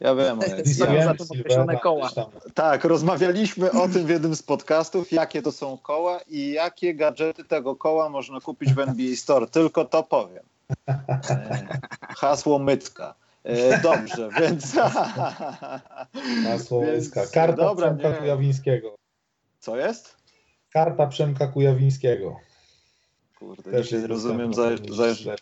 Ja 0.00 0.14
wiem, 0.14 0.40
ale 0.40 0.66
Są 0.66 0.94
Ja 0.94 1.14
za 1.14 1.24
Silvera, 1.24 1.40
określone 1.40 1.78
koła. 1.78 2.10
Tak, 2.54 2.84
rozmawialiśmy 2.84 3.72
o 3.72 3.88
tym 3.88 4.06
w 4.06 4.08
jednym 4.08 4.36
z 4.36 4.42
podcastów, 4.42 5.12
jakie 5.12 5.42
to 5.42 5.52
są 5.52 5.78
koła 5.78 6.20
i 6.28 6.52
jakie 6.52 6.94
gadżety 6.94 7.44
tego 7.44 7.76
koła 7.76 8.08
można 8.08 8.40
kupić 8.40 8.74
w 8.74 8.78
NBA 8.78 9.16
Store. 9.16 9.46
Tylko 9.46 9.84
to 9.84 10.02
powiem. 10.02 10.44
E, 10.88 11.68
Hasło 12.00 12.58
mytka. 12.58 13.14
E, 13.44 13.80
Dobrze, 13.80 14.28
więc. 14.40 14.72
Hasło 16.44 16.78
łyska. 16.78 17.26
Karta 17.32 17.56
dobra, 17.56 17.86
Przemka 17.86 18.10
nie. 18.10 18.16
Kujawińskiego. 18.16 18.94
Co 19.60 19.76
jest? 19.76 20.16
Karta 20.72 21.06
Przemka 21.06 21.46
Kujawińskiego. 21.46 22.36
Kurde, 23.38 23.70
Też 23.70 23.86
dzisiaj 23.86 23.98
jest 23.98 24.10
rozumiem 24.10 24.54
za, 24.54 24.70
za. 24.76 25.34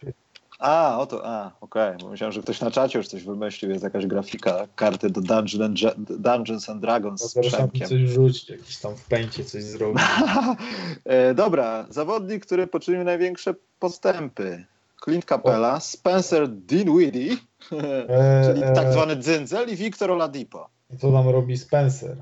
A, 0.59 0.99
oto, 0.99 1.27
a, 1.27 1.51
okej, 1.61 1.95
bo 2.01 2.09
myślałem, 2.09 2.33
że 2.33 2.43
ktoś 2.43 2.61
na 2.61 2.71
czacie 2.71 2.99
już 2.99 3.09
coś 3.09 3.25
wymyślił, 3.25 3.71
jest 3.71 3.85
jakaś 3.85 4.07
grafika, 4.07 4.67
karty 4.77 5.11
do 5.11 5.21
Dungeon 5.21 5.63
and, 5.63 5.79
Dungeons 6.19 6.69
and 6.71 6.81
Dragons 6.81 7.23
No 7.23 7.43
z 7.43 7.47
Przemkiem. 7.49 7.89
coś 7.89 8.01
rzucić, 8.01 8.49
jakiś 8.51 8.77
tam 8.77 8.97
w 8.97 9.05
pęcie 9.05 9.45
coś 9.45 9.63
zrobić. 9.63 10.03
e, 11.05 11.35
dobra, 11.35 11.87
zawodnik, 11.91 12.47
który 12.47 12.67
poczynił 12.67 13.05
największe 13.05 13.55
postępy. 13.79 14.65
Clint 15.05 15.25
Capella, 15.25 15.81
Spencer 15.81 16.49
Dinwiddie, 16.49 17.37
E, 17.73 18.45
czyli 18.47 18.63
e, 18.65 18.73
tak 18.73 18.93
zwany 18.93 19.17
Dzyndzel 19.17 19.69
i 19.69 19.77
Victor 19.77 20.11
Oladipo. 20.11 20.69
Co 21.01 21.13
tam 21.13 21.29
robi 21.29 21.59
Spencer? 21.59 22.17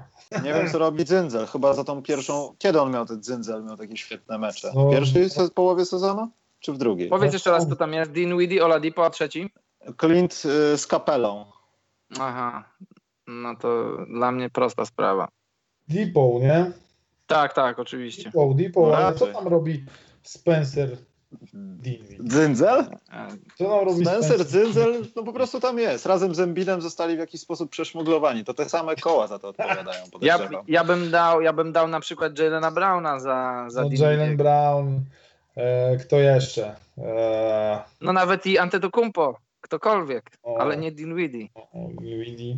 Nie 0.45 0.55
wiem, 0.55 0.71
co 0.71 0.79
robi 0.79 1.05
Dzyndzel, 1.05 1.47
chyba 1.47 1.75
za 1.75 1.85
tą 1.85 2.03
pierwszą... 2.03 2.55
Kiedy 2.59 2.81
on 2.81 2.93
miał 2.93 3.07
ten 3.07 3.23
Dzyndzel, 3.23 3.65
miał 3.65 3.77
takie 3.77 3.97
świetne 3.97 4.39
mecze? 4.39 4.73
No. 4.75 4.89
W 4.89 4.91
pierwszej 4.91 5.31
se- 5.31 5.49
połowie 5.51 5.85
sezonu? 5.85 6.29
Czy 6.65 6.73
w 6.73 6.79
drugiej? 6.79 7.09
Powiedz 7.09 7.33
jeszcze 7.33 7.51
raz, 7.51 7.67
kto 7.67 7.77
tam 7.77 7.93
jest. 7.93 8.11
Dinwiddie, 8.13 8.65
Oladipo, 8.65 9.07
a 9.07 9.11
trzeci? 9.11 9.51
Clint 10.01 10.33
y, 10.45 10.79
z 10.79 10.87
Capellą. 10.87 11.45
Aha. 12.21 12.65
No 13.27 13.57
to 13.57 13.97
dla 14.07 14.33
mnie 14.33 14.51
prosta 14.51 14.85
sprawa. 14.85 15.29
Depot, 15.89 16.43
nie? 16.43 16.73
Tak, 17.27 17.55
tak, 17.55 17.79
oczywiście. 17.79 18.25
Depot, 18.25 18.57
Depot, 18.57 18.91
No 18.91 18.97
ale 18.97 19.17
co 19.17 19.27
tam 19.27 19.49
robi 19.49 19.85
Spencer? 20.23 20.97
Dinwiddie. 21.55 22.19
Dzyndzel? 22.29 22.85
Co 23.59 23.69
nam 23.69 23.87
robi 23.87 24.05
Spencer 24.07 24.47
Dzyndzel, 24.47 25.03
no 25.17 25.23
po 25.23 25.33
prostu 25.33 25.61
tam 25.61 25.79
jest. 25.79 26.07
Razem 26.07 26.35
z 26.35 26.41
Embidem 26.41 26.81
zostali 26.81 27.17
w 27.17 27.19
jakiś 27.19 27.41
sposób 27.41 27.71
przeszmuglowani. 27.71 28.45
To 28.45 28.55
te 28.55 28.69
same 28.69 28.97
koła 28.97 29.27
za 29.27 29.39
to 29.39 29.49
odpowiadają, 29.49 30.05
Ja, 30.21 30.39
ja, 30.69 30.85
bym 30.85 31.11
dał, 31.11 31.41
ja 31.41 31.53
bym 31.53 31.73
dał 31.73 31.89
na 31.89 32.01
przykład 32.01 32.39
Jalena 32.39 32.71
Browna 32.71 33.21
za, 33.21 33.65
za 33.69 33.83
No. 33.83 33.89
Jalen 33.93 34.37
Brown. 34.37 35.01
E, 35.57 35.97
kto 35.97 36.17
jeszcze? 36.21 36.77
E, 36.99 37.83
No 38.01 38.13
nawet 38.13 38.47
i 38.47 38.59
Antetokounmpo, 38.59 39.39
ktokolwiek, 39.61 40.31
O. 40.43 40.59
ale 40.61 40.77
nie 40.77 40.93
Dinwiddie. 40.93 41.49
o, 41.55 41.89
Dinwiddie. 42.01 42.57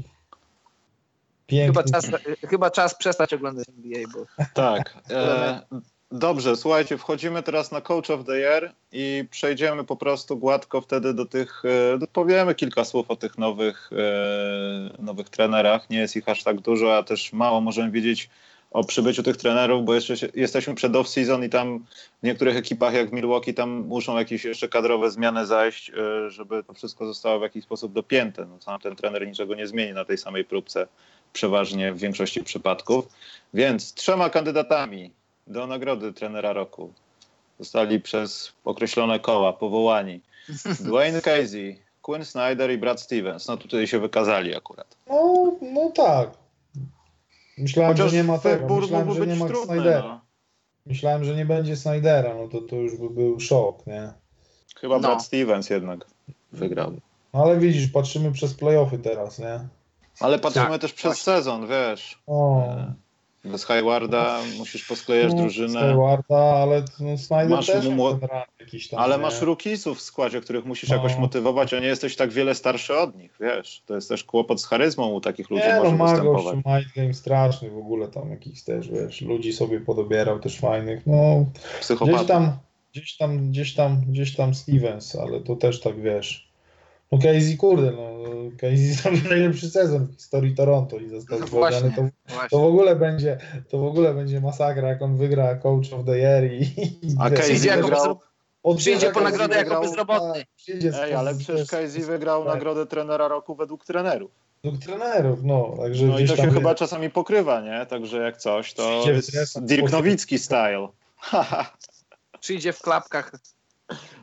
Chyba 1.50 1.82
Piękny. 1.82 1.92
czas, 1.92 2.10
chyba 2.50 2.70
czas 2.70 2.94
przestać 2.94 3.34
oglądać 3.34 3.66
NBA, 3.68 4.02
bo 4.14 4.44
Tak. 4.54 4.94
E, 5.10 5.60
dobrze, 6.10 6.56
słuchajcie, 6.56 6.98
wchodzimy 6.98 7.42
teraz 7.42 7.72
na 7.72 7.80
Coach 7.80 8.10
of 8.10 8.24
the 8.26 8.32
Year 8.38 8.72
i 8.92 9.24
przejdziemy 9.30 9.84
po 9.84 9.96
prostu 9.96 10.36
gładko 10.36 10.80
wtedy 10.80 11.14
do 11.14 11.26
tych, 11.26 11.62
e, 12.02 12.06
powiemy 12.12 12.54
kilka 12.54 12.84
słów 12.84 13.10
o 13.10 13.16
tych 13.16 13.38
nowych, 13.38 13.90
e, 13.92 15.02
nowych 15.02 15.28
trenerach. 15.28 15.90
Nie 15.90 15.98
jest 15.98 16.16
ich 16.16 16.28
aż 16.28 16.42
tak 16.44 16.60
dużo, 16.60 16.96
a 16.96 17.02
też 17.02 17.32
mało 17.32 17.60
możemy 17.60 17.90
wiedzieć 17.90 18.30
o 18.70 18.84
przybyciu 18.84 19.22
tych 19.22 19.36
trenerów, 19.36 19.84
bo 19.84 19.94
jeszcze 19.94 20.16
się, 20.16 20.28
jesteśmy 20.34 20.74
przed 20.74 20.92
off-season 20.92 21.44
i 21.44 21.48
tam 21.48 21.84
w 22.22 22.26
niektórych 22.26 22.56
ekipach 22.56 22.94
jak 22.94 23.10
w 23.10 23.12
Milwaukee 23.12 23.54
tam 23.54 23.70
muszą 23.70 24.18
jakieś 24.18 24.44
jeszcze 24.44 24.68
kadrowe 24.68 25.10
zmiany 25.10 25.46
zajść, 25.46 25.90
e, 25.90 26.30
żeby 26.30 26.64
to 26.64 26.74
wszystko 26.74 27.06
zostało 27.06 27.38
w 27.38 27.42
jakiś 27.42 27.64
sposób 27.64 27.92
dopięte. 27.92 28.46
No, 28.46 28.60
sam 28.60 28.80
ten 28.80 28.96
trener 28.96 29.26
niczego 29.26 29.54
nie 29.54 29.66
zmieni 29.66 29.92
na 29.92 30.04
tej 30.04 30.18
samej 30.18 30.44
próbce 30.44 30.86
przeważnie 31.32 31.92
w 31.92 31.98
większości 31.98 32.44
przypadków. 32.44 33.08
Więc 33.54 33.94
trzema 33.94 34.30
kandydatami 34.30 35.10
do 35.46 35.66
nagrody 35.66 36.12
trenera 36.12 36.52
roku 36.52 36.92
zostali 37.58 38.00
przez 38.00 38.52
określone 38.64 39.20
koła 39.20 39.52
powołani 39.52 40.20
Dwayne 40.80 41.20
Casey, 41.20 41.78
Quinn 42.02 42.24
Snyder 42.24 42.70
i 42.70 42.78
Brad 42.78 43.00
Stevens. 43.00 43.48
No 43.48 43.56
tutaj 43.56 43.86
się 43.86 43.98
wykazali 43.98 44.56
akurat. 44.56 44.96
No, 45.06 45.52
no 45.62 45.90
tak. 45.90 46.45
Myślałem, 47.58 47.96
że 47.96 48.10
nie 48.16 48.24
ma 48.24 48.38
tego. 48.38 48.76
Myślałem, 48.80 49.14
że 49.14 49.26
nie 49.26 49.36
ma 49.36 49.46
trudny. 49.46 49.74
Snydera. 49.74 50.02
No. 50.08 50.20
Myślałem, 50.86 51.24
że 51.24 51.36
nie 51.36 51.46
będzie 51.46 51.76
Snydera, 51.76 52.34
no 52.34 52.48
to 52.48 52.60
to 52.60 52.76
już 52.76 52.96
by 52.96 53.10
był 53.10 53.40
szok, 53.40 53.86
nie? 53.86 54.12
Chyba 54.80 54.94
No. 54.94 55.00
Brad 55.00 55.24
Stevens 55.24 55.70
jednak 55.70 56.06
wygrał. 56.52 56.92
No 57.34 57.42
ale 57.42 57.58
widzisz, 57.58 57.88
patrzymy 57.88 58.32
przez 58.32 58.54
playoffy 58.54 58.98
teraz, 58.98 59.38
nie? 59.38 59.60
Ale 60.20 60.38
patrzymy 60.38 60.66
Tak, 60.68 60.80
też 60.80 60.92
przez 60.92 61.04
właśnie. 61.08 61.24
sezon, 61.24 61.66
wiesz. 61.68 62.22
O, 62.26 62.62
E, 62.66 62.94
Bez 63.52 63.64
Haywarda 63.64 64.38
musisz 64.58 64.84
posklejać 64.88 65.32
no, 65.32 65.40
drużynę. 65.40 65.68
Stewarta, 65.68 66.36
ale 66.36 66.82
no, 67.00 67.18
Snyder 67.18 67.48
Masz 67.48 67.66
też 67.66 67.84
jakiś 68.60 68.88
tam, 68.88 69.00
Ale 69.00 69.16
nie? 69.16 69.22
masz 69.22 69.40
rookiesów 69.42 69.98
w 69.98 70.00
składzie, 70.00 70.40
których 70.40 70.64
musisz 70.64 70.90
No. 70.90 70.96
jakoś 70.96 71.16
motywować, 71.16 71.74
a 71.74 71.80
nie 71.80 71.86
jesteś 71.86 72.16
tak 72.16 72.30
wiele 72.30 72.54
starszy 72.54 72.98
od 72.98 73.16
nich, 73.16 73.34
wiesz. 73.40 73.82
To 73.86 73.94
jest 73.94 74.08
też 74.08 74.24
kłopot 74.24 74.60
z 74.60 74.66
charyzmą 74.66 75.06
u 75.12 75.20
takich 75.20 75.50
ludzi 75.50 75.62
Nie 75.64 75.74
no, 75.74 75.82
może 75.84 75.96
ma 75.96 76.04
występować. 76.10 76.54
mind 76.54 76.86
game 76.96 77.14
straszny 77.14 77.70
w 77.70 77.78
ogóle 77.78 78.08
tam 78.08 78.30
jakichś 78.30 78.62
też, 78.62 78.88
wiesz, 78.88 79.20
ludzi 79.20 79.52
sobie 79.52 79.80
podobierał 79.80 80.38
też 80.38 80.58
fajnych, 80.58 81.06
no 81.06 81.44
Psychopata. 81.80 82.16
gdzieś 82.18 82.26
tam, 82.26 82.52
gdzieś 82.92 83.16
tam, 83.16 83.50
gdzieś 83.50 83.74
tam, 83.74 84.00
gdzieś 84.08 84.36
tam 84.36 84.54
Stevens, 84.54 85.16
ale 85.16 85.40
to 85.40 85.56
też 85.56 85.80
tak, 85.80 86.00
wiesz, 86.02 86.45
no 87.12 87.18
Casey, 87.18 87.56
kurde, 87.56 87.92
no 87.92 88.16
Casey 88.60 88.92
zrobił 89.02 89.28
najlepszy 89.28 89.70
sezon 89.70 90.06
w 90.06 90.14
historii 90.14 90.54
Toronto 90.54 90.96
i 90.96 91.08
został 91.08 91.40
No 91.40 91.46
właśnie. 91.46 91.90
to, 91.96 92.02
to 92.50 92.58
w 92.58 92.64
ogóle 92.64 92.96
będzie, 92.96 93.38
to 93.68 93.78
w 93.78 93.84
ogóle 93.84 94.14
będzie 94.14 94.40
masakra, 94.40 94.88
jak 94.88 95.02
on 95.02 95.16
wygra 95.16 95.54
Coach 95.54 95.92
of 95.92 96.06
the 96.06 96.18
Year 96.18 96.44
i, 96.44 96.62
i 96.62 97.16
A 97.18 97.30
Casey 97.30 97.42
Przyjdzie 97.42 97.76
wygrał- 97.76 98.18
po 99.12 99.20
nagrodę 99.20 99.56
jako 99.56 99.80
bezrobotny. 99.80 100.44
z- 100.90 100.94
Ej, 100.94 101.14
ale 101.14 101.34
przecież 101.34 101.68
Casey 101.68 102.02
wygrał 102.02 102.44
tak. 102.44 102.54
nagrodę 102.54 102.86
trenera 102.86 103.28
roku 103.28 103.54
według 103.54 103.84
trenerów. 103.84 104.30
Według 104.64 104.82
trenerów, 104.82 105.38
no, 105.42 105.74
także 105.82 106.06
No 106.06 106.18
i 106.18 106.26
to 106.28 106.36
się 106.36 106.50
chyba 106.50 106.74
czasami 106.74 107.10
pokrywa, 107.10 107.60
nie? 107.60 107.86
Także 107.86 108.18
jak 108.18 108.36
coś, 108.36 108.74
to 108.74 109.02
jest 109.34 109.64
Dirk 109.64 109.92
Nowicki 109.92 110.38
style. 110.38 110.88
Przyjdzie 112.40 112.72
w 112.72 112.80
klapkach. 112.82 113.32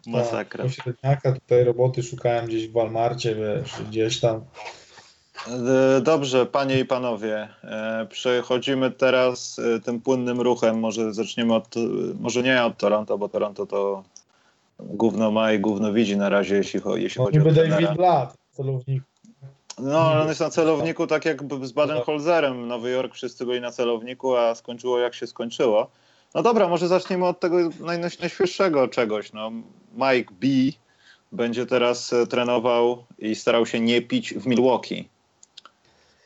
Masakra. 0.08 0.64
Tak, 0.64 0.76
Pośredniaka 0.76 1.32
tutaj 1.32 1.64
roboty 1.64 2.04
szukałem 2.04 2.46
gdzieś 2.46 2.68
w 2.68 2.72
Walmarcie, 2.72 3.36
wiesz, 3.36 3.72
gdzieś 3.90 4.20
tam. 4.20 4.42
E, 5.48 6.02
Dobrze, 6.02 6.46
panie 6.46 6.80
i 6.80 6.86
panowie, 6.86 7.48
e, 7.64 8.08
przechodzimy 8.10 8.92
teraz 8.92 9.60
e, 9.60 9.80
tym 9.80 10.02
płynnym 10.02 10.42
ruchem. 10.42 10.80
Może 10.80 11.14
zaczniemy 11.14 11.56
od, 11.56 11.76
może 12.20 12.44
nie 12.44 12.64
od 12.64 12.78
Toronto, 12.78 13.18
bo 13.18 13.30
Toronto 13.30 13.66
to 13.66 14.04
gówno 14.80 15.32
ma 15.32 15.52
i 15.52 15.60
gówno 15.60 15.94
widzi 15.94 16.18
na 16.18 16.30
razie, 16.30 16.56
jeśli, 16.56 16.82
jeśli 16.96 17.20
No 17.20 17.26
chodzi 17.26 17.40
o 17.40 17.44
trenera. 17.44 17.70
David 17.70 17.98
Blatt, 17.98 18.38
celownik. 18.52 19.04
No, 19.80 20.00
ale 20.00 20.22
on 20.22 20.28
jest 20.28 20.40
na 20.40 20.50
celowniku 20.50 21.08
tak 21.08 21.26
jak 21.26 21.42
z 21.42 21.74
Baden-Holzerem. 21.74 22.68
Nowy 22.68 22.92
Jork 22.92 23.14
wszyscy 23.14 23.46
byli 23.46 23.62
na 23.62 23.72
celowniku, 23.72 24.36
a 24.36 24.56
skończyło 24.56 25.00
jak 25.00 25.14
się 25.14 25.28
skończyło. 25.28 25.90
No 26.34 26.42
dobra, 26.42 26.68
może 26.68 26.88
zaczniemy 26.88 27.26
od 27.28 27.40
tego 27.40 27.58
naj, 27.58 28.00
naj- 28.00 28.20
najświeższego 28.20 28.88
czegoś. 28.88 29.34
No, 29.34 29.52
Mike 29.94 30.34
B 30.42 30.48
będzie 31.32 31.66
teraz 31.66 32.14
e, 32.14 32.28
trenował 32.28 33.06
i 33.20 33.36
starał 33.36 33.66
się 33.66 33.80
nie 33.80 34.02
pić 34.02 34.34
w 34.34 34.48
Milwaukee. 34.48 35.10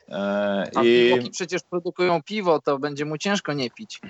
E, 0.09 0.71
A 0.75 0.83
I 0.83 1.09
piwoki 1.09 1.29
przecież 1.31 1.61
produkują 1.69 2.21
piwo, 2.23 2.61
to 2.61 2.79
będzie 2.79 3.05
mu 3.05 3.17
ciężko 3.17 3.53
nie 3.53 3.69
pić. 3.69 4.01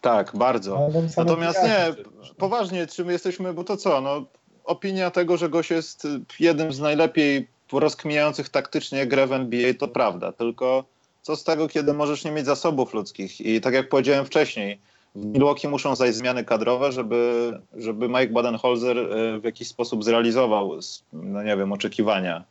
tak, 0.00 0.36
bardzo. 0.36 0.90
Natomiast 1.16 1.62
nie, 1.62 1.94
poważnie, 2.38 2.86
czy 2.86 3.04
my 3.04 3.12
jesteśmy, 3.12 3.54
bo 3.54 3.64
to 3.64 3.76
co, 3.76 4.00
no, 4.00 4.24
opinia 4.64 5.10
tego, 5.10 5.36
że 5.36 5.48
gość 5.48 5.70
jest 5.70 6.04
y, 6.04 6.20
jednym 6.40 6.72
z 6.72 6.80
najlepiej 6.80 7.48
rozkminiających 7.72 8.48
taktycznie 8.48 9.06
grę 9.06 9.26
w 9.26 9.32
NBA, 9.32 9.74
to 9.74 9.88
prawda, 9.88 10.32
tylko 10.32 10.84
co 11.22 11.36
z 11.36 11.44
tego, 11.44 11.68
kiedy 11.68 11.92
możesz 11.92 12.24
nie 12.24 12.30
mieć 12.30 12.46
zasobów 12.46 12.94
ludzkich 12.94 13.40
i 13.40 13.60
tak 13.60 13.74
jak 13.74 13.88
powiedziałem 13.88 14.26
wcześniej, 14.26 14.78
Milwaukee 15.14 15.68
muszą 15.68 15.96
zajść 15.96 16.18
zmiany 16.18 16.44
kadrowe, 16.44 16.92
żeby, 16.92 17.52
żeby 17.76 18.08
Mike 18.08 18.28
Badenholzer 18.28 18.98
y, 18.98 19.40
w 19.40 19.44
jakiś 19.44 19.68
sposób 19.68 20.04
zrealizował, 20.04 20.78
no 21.12 21.42
nie 21.42 21.56
wiem, 21.56 21.72
oczekiwania, 21.72 22.44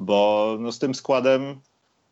bo 0.00 0.56
no, 0.60 0.72
z 0.72 0.78
tym 0.78 0.94
składem 0.94 1.60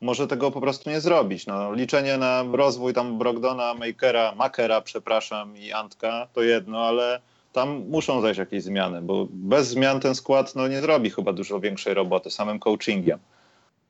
może 0.00 0.26
tego 0.26 0.50
po 0.50 0.60
prostu 0.60 0.90
nie 0.90 1.00
zrobić. 1.00 1.46
No, 1.46 1.72
liczenie 1.72 2.16
na 2.16 2.44
rozwój 2.52 2.94
tam 2.94 3.18
Brogdona, 3.18 3.74
Makera, 3.74 4.34
Makera, 4.34 4.80
przepraszam, 4.80 5.56
i 5.56 5.72
Antka 5.72 6.28
to 6.32 6.42
jedno, 6.42 6.80
ale 6.80 7.20
tam 7.52 7.88
muszą 7.88 8.20
zajść 8.20 8.38
jakieś 8.38 8.62
zmiany, 8.62 9.02
bo 9.02 9.26
bez 9.30 9.68
zmian 9.68 10.00
ten 10.00 10.14
skład 10.14 10.54
no, 10.54 10.68
nie 10.68 10.80
zrobi 10.80 11.10
chyba 11.10 11.32
dużo 11.32 11.60
większej 11.60 11.94
roboty 11.94 12.30
samym 12.30 12.58
coachingiem. 12.58 13.18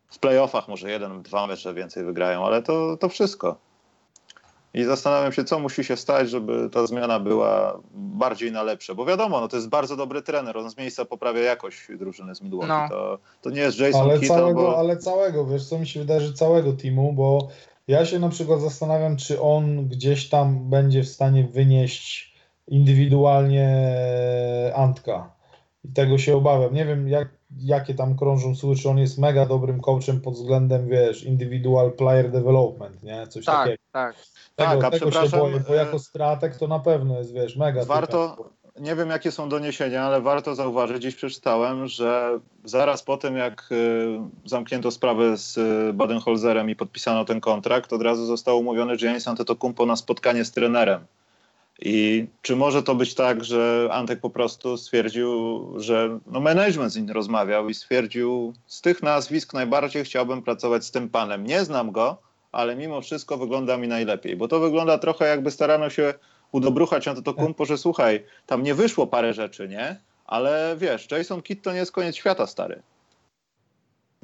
W 0.08 0.18
playoffach 0.18 0.68
może 0.68 0.90
jeden, 0.90 1.22
dwa 1.22 1.46
mecze 1.46 1.74
więcej 1.74 2.04
wygrają, 2.04 2.46
ale 2.46 2.62
to, 2.62 2.96
to 2.96 3.08
wszystko. 3.08 3.56
I 4.74 4.84
zastanawiam 4.84 5.32
się, 5.32 5.44
co 5.44 5.58
musi 5.58 5.84
się 5.84 5.96
stać, 5.96 6.30
żeby 6.30 6.70
ta 6.72 6.86
zmiana 6.86 7.20
była 7.20 7.80
bardziej 7.94 8.52
na 8.52 8.62
lepsze. 8.62 8.94
Bo 8.94 9.04
wiadomo, 9.04 9.40
no, 9.40 9.48
to 9.48 9.56
jest 9.56 9.68
bardzo 9.68 9.96
dobry 9.96 10.22
trener, 10.22 10.56
on 10.56 10.70
z 10.70 10.76
miejsca 10.76 11.04
poprawia 11.04 11.40
jakość 11.40 11.78
drużyny 11.98 12.34
z 12.34 12.42
Milwaukee. 12.42 12.68
No. 12.68 12.88
To, 12.88 13.18
to 13.42 13.50
nie 13.50 13.60
jest 13.60 13.78
Jason 13.78 14.02
Ale 14.02 14.18
Kidd 14.18 14.28
całego, 14.28 14.60
albo... 14.60 14.78
ale 14.78 14.96
całego, 14.96 15.46
wiesz, 15.46 15.68
co 15.68 15.78
mi 15.78 15.86
się 15.86 16.00
wydaje, 16.00 16.20
że 16.20 16.32
całego 16.32 16.72
teamu, 16.72 17.12
bo 17.12 17.48
ja 17.88 18.06
się 18.06 18.18
na 18.18 18.28
przykład 18.28 18.60
zastanawiam, 18.60 19.16
czy 19.16 19.40
on 19.40 19.88
gdzieś 19.88 20.28
tam 20.28 20.70
będzie 20.70 21.02
w 21.02 21.08
stanie 21.08 21.44
wynieść 21.44 22.34
indywidualnie 22.68 23.68
Antka. 24.76 25.34
I 25.84 25.88
tego 25.88 26.18
się 26.18 26.36
obawiam. 26.36 26.74
Nie 26.74 26.84
wiem, 26.84 27.08
jak, 27.08 27.28
jakie 27.58 27.94
tam 27.94 28.16
krążą 28.16 28.54
słuchy, 28.54 28.82
czy 28.82 28.88
on 28.88 28.98
jest 28.98 29.18
mega 29.18 29.46
dobrym 29.46 29.80
coachem 29.80 30.20
pod 30.20 30.34
względem, 30.34 30.88
wiesz, 30.88 31.24
individual 31.24 31.92
player 31.92 32.30
development, 32.30 33.02
nie? 33.02 33.26
Coś 33.26 33.44
Tak, 33.44 33.56
takiego. 33.56 33.82
tak. 33.92 34.14
Tego, 34.56 34.70
Tak, 34.70 34.84
a 34.84 34.90
tego 34.90 35.06
się 35.06 35.10
przepraszam, 35.10 35.40
boję, 35.40 35.60
bo 35.68 35.74
e, 35.74 35.76
jako 35.76 35.98
strateg 35.98 36.56
to 36.56 36.68
na 36.68 36.78
pewno 36.78 37.18
jest, 37.18 37.32
wiesz, 37.32 37.56
mega. 37.56 37.84
Warto, 37.84 38.36
nie 38.80 38.96
wiem 38.96 39.10
jakie 39.10 39.32
są 39.32 39.48
doniesienia, 39.48 40.04
ale 40.04 40.20
warto 40.20 40.54
zauważyć, 40.54 40.96
gdzieś 40.98 41.14
przeczytałem, 41.14 41.86
że 41.86 42.40
zaraz 42.64 43.02
po 43.02 43.16
tym 43.16 43.36
jak 43.36 43.68
y, 43.72 44.18
zamknięto 44.44 44.90
sprawę 44.90 45.36
z 45.36 45.58
y, 45.58 45.92
Badenholzerem 45.92 46.70
i 46.70 46.76
podpisano 46.76 47.24
ten 47.24 47.40
kontrakt, 47.40 47.92
od 47.92 48.02
razu 48.02 48.26
został 48.26 48.58
umówiony 48.58 48.96
Giannis 48.96 49.28
Antetokounmpo 49.28 49.86
na 49.86 49.96
spotkanie 49.96 50.44
z 50.44 50.52
trenerem. 50.52 51.06
I 51.80 52.26
czy 52.42 52.56
może 52.56 52.82
to 52.82 52.94
być 52.94 53.14
tak, 53.14 53.44
że 53.44 53.88
Antek 53.92 54.20
po 54.20 54.30
prostu 54.30 54.76
stwierdził, 54.76 55.28
że 55.76 56.18
no 56.26 56.40
management 56.40 56.92
z 56.92 56.96
nim 56.96 57.10
rozmawiał 57.10 57.68
i 57.68 57.74
stwierdził, 57.74 58.54
z 58.66 58.80
tych 58.80 59.02
nazwisk 59.02 59.54
najbardziej 59.54 60.04
chciałbym 60.04 60.42
pracować 60.42 60.84
z 60.84 60.90
tym 60.90 61.08
panem. 61.08 61.46
Nie 61.46 61.64
znam 61.64 61.90
go, 61.92 62.18
ale 62.52 62.76
mimo 62.76 63.00
wszystko 63.00 63.36
wygląda 63.36 63.76
mi 63.76 63.88
najlepiej, 63.88 64.36
bo 64.36 64.48
to 64.48 64.60
wygląda 64.60 64.98
trochę 64.98 65.28
jakby 65.28 65.50
starano 65.50 65.90
się 65.90 66.14
udobruchać 66.52 67.08
Antetokounmpo, 67.08 67.64
że 67.64 67.78
słuchaj, 67.78 68.24
tam 68.46 68.62
nie 68.62 68.74
wyszło 68.74 69.06
parę 69.06 69.34
rzeczy, 69.34 69.68
nie? 69.68 70.00
Ale 70.26 70.76
wiesz, 70.78 71.10
Jason 71.10 71.42
Kidd 71.42 71.64
to 71.64 71.72
nie 71.72 71.78
jest 71.78 71.92
koniec 71.92 72.16
świata, 72.16 72.46
stary. 72.46 72.82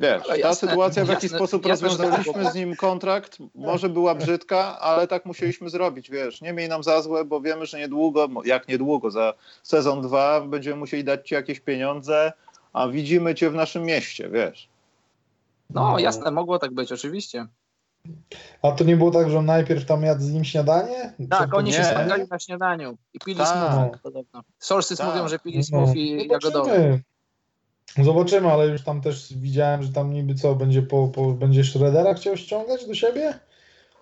Wiesz, 0.01 0.27
ta 0.27 0.37
jasne, 0.37 0.69
sytuacja, 0.69 1.05
w 1.05 1.09
jaki 1.09 1.27
jasne, 1.27 1.39
sposób 1.39 1.67
jasne, 1.67 1.89
tak 1.89 1.99
rozwiązaliśmy 1.99 2.51
z 2.51 2.55
nim 2.55 2.77
kontrakt, 2.77 3.39
może 3.55 3.89
była 3.89 4.15
brzydka, 4.15 4.79
ale 4.79 5.07
tak 5.07 5.27
musieliśmy 5.27 5.71
zrobić, 5.71 6.11
wiesz. 6.11 6.41
Nie 6.41 6.53
miej 6.53 6.69
nam 6.69 6.83
za 6.83 7.03
złe, 7.03 7.25
bo 7.25 7.41
wiemy, 7.41 7.67
że 7.67 7.79
niedługo, 7.79 8.29
jak 8.45 8.69
niedługo, 8.69 9.11
za 9.11 9.35
sezon 9.63 10.03
dwa 10.03 10.41
będziemy 10.41 10.77
musieli 10.77 11.05
dać 11.05 11.29
ci 11.29 11.35
jakieś 11.35 11.61
pieniądze, 11.61 12.33
a 12.73 12.89
widzimy 12.89 13.35
cię 13.35 13.51
w 13.51 13.55
naszym 13.55 13.83
mieście, 13.83 14.29
wiesz. 14.29 14.69
No 15.71 15.99
jasne, 15.99 16.31
mogło 16.31 16.59
tak 16.59 16.73
być, 16.73 16.93
oczywiście. 16.93 17.47
A 18.63 18.73
to 18.73 18.85
nie 18.85 18.97
było 18.97 19.11
tak, 19.11 19.31
że 19.31 19.39
on 19.39 19.45
najpierw 19.47 19.85
tam 19.85 20.03
jadł 20.03 20.23
z 20.23 20.33
nim 20.33 20.45
śniadanie? 20.45 21.15
Tak, 21.31 21.55
oni 21.55 21.73
się 21.73 21.85
spotkali 21.85 22.25
na 22.31 22.39
śniadaniu 22.39 22.97
i 23.15 23.19
pili 23.19 23.37
Tak. 23.37 23.49
smoothie 23.49 23.99
podobno. 24.03 24.43
Sources 24.59 24.99
Tak. 24.99 25.09
mówią, 25.09 25.29
że 25.29 25.39
pili 25.39 25.59
No, 25.59 25.65
smoothie 25.65 26.17
jagodowe. 26.27 27.01
Zobaczymy. 27.97 28.05
Zobaczymy, 28.05 28.53
ale 28.53 28.67
już 28.67 28.83
tam 28.83 29.01
też 29.01 29.35
widziałem, 29.37 29.83
że 29.83 29.93
tam 29.93 30.13
niby 30.13 30.35
co, 30.35 30.55
będzie 30.55 30.83
po, 30.83 31.09
po 31.09 31.27
będzie 31.33 31.65
Shreddera 31.65 32.15
chciał 32.15 32.37
ściągać 32.37 32.87
do 32.87 32.95
siebie? 32.95 33.39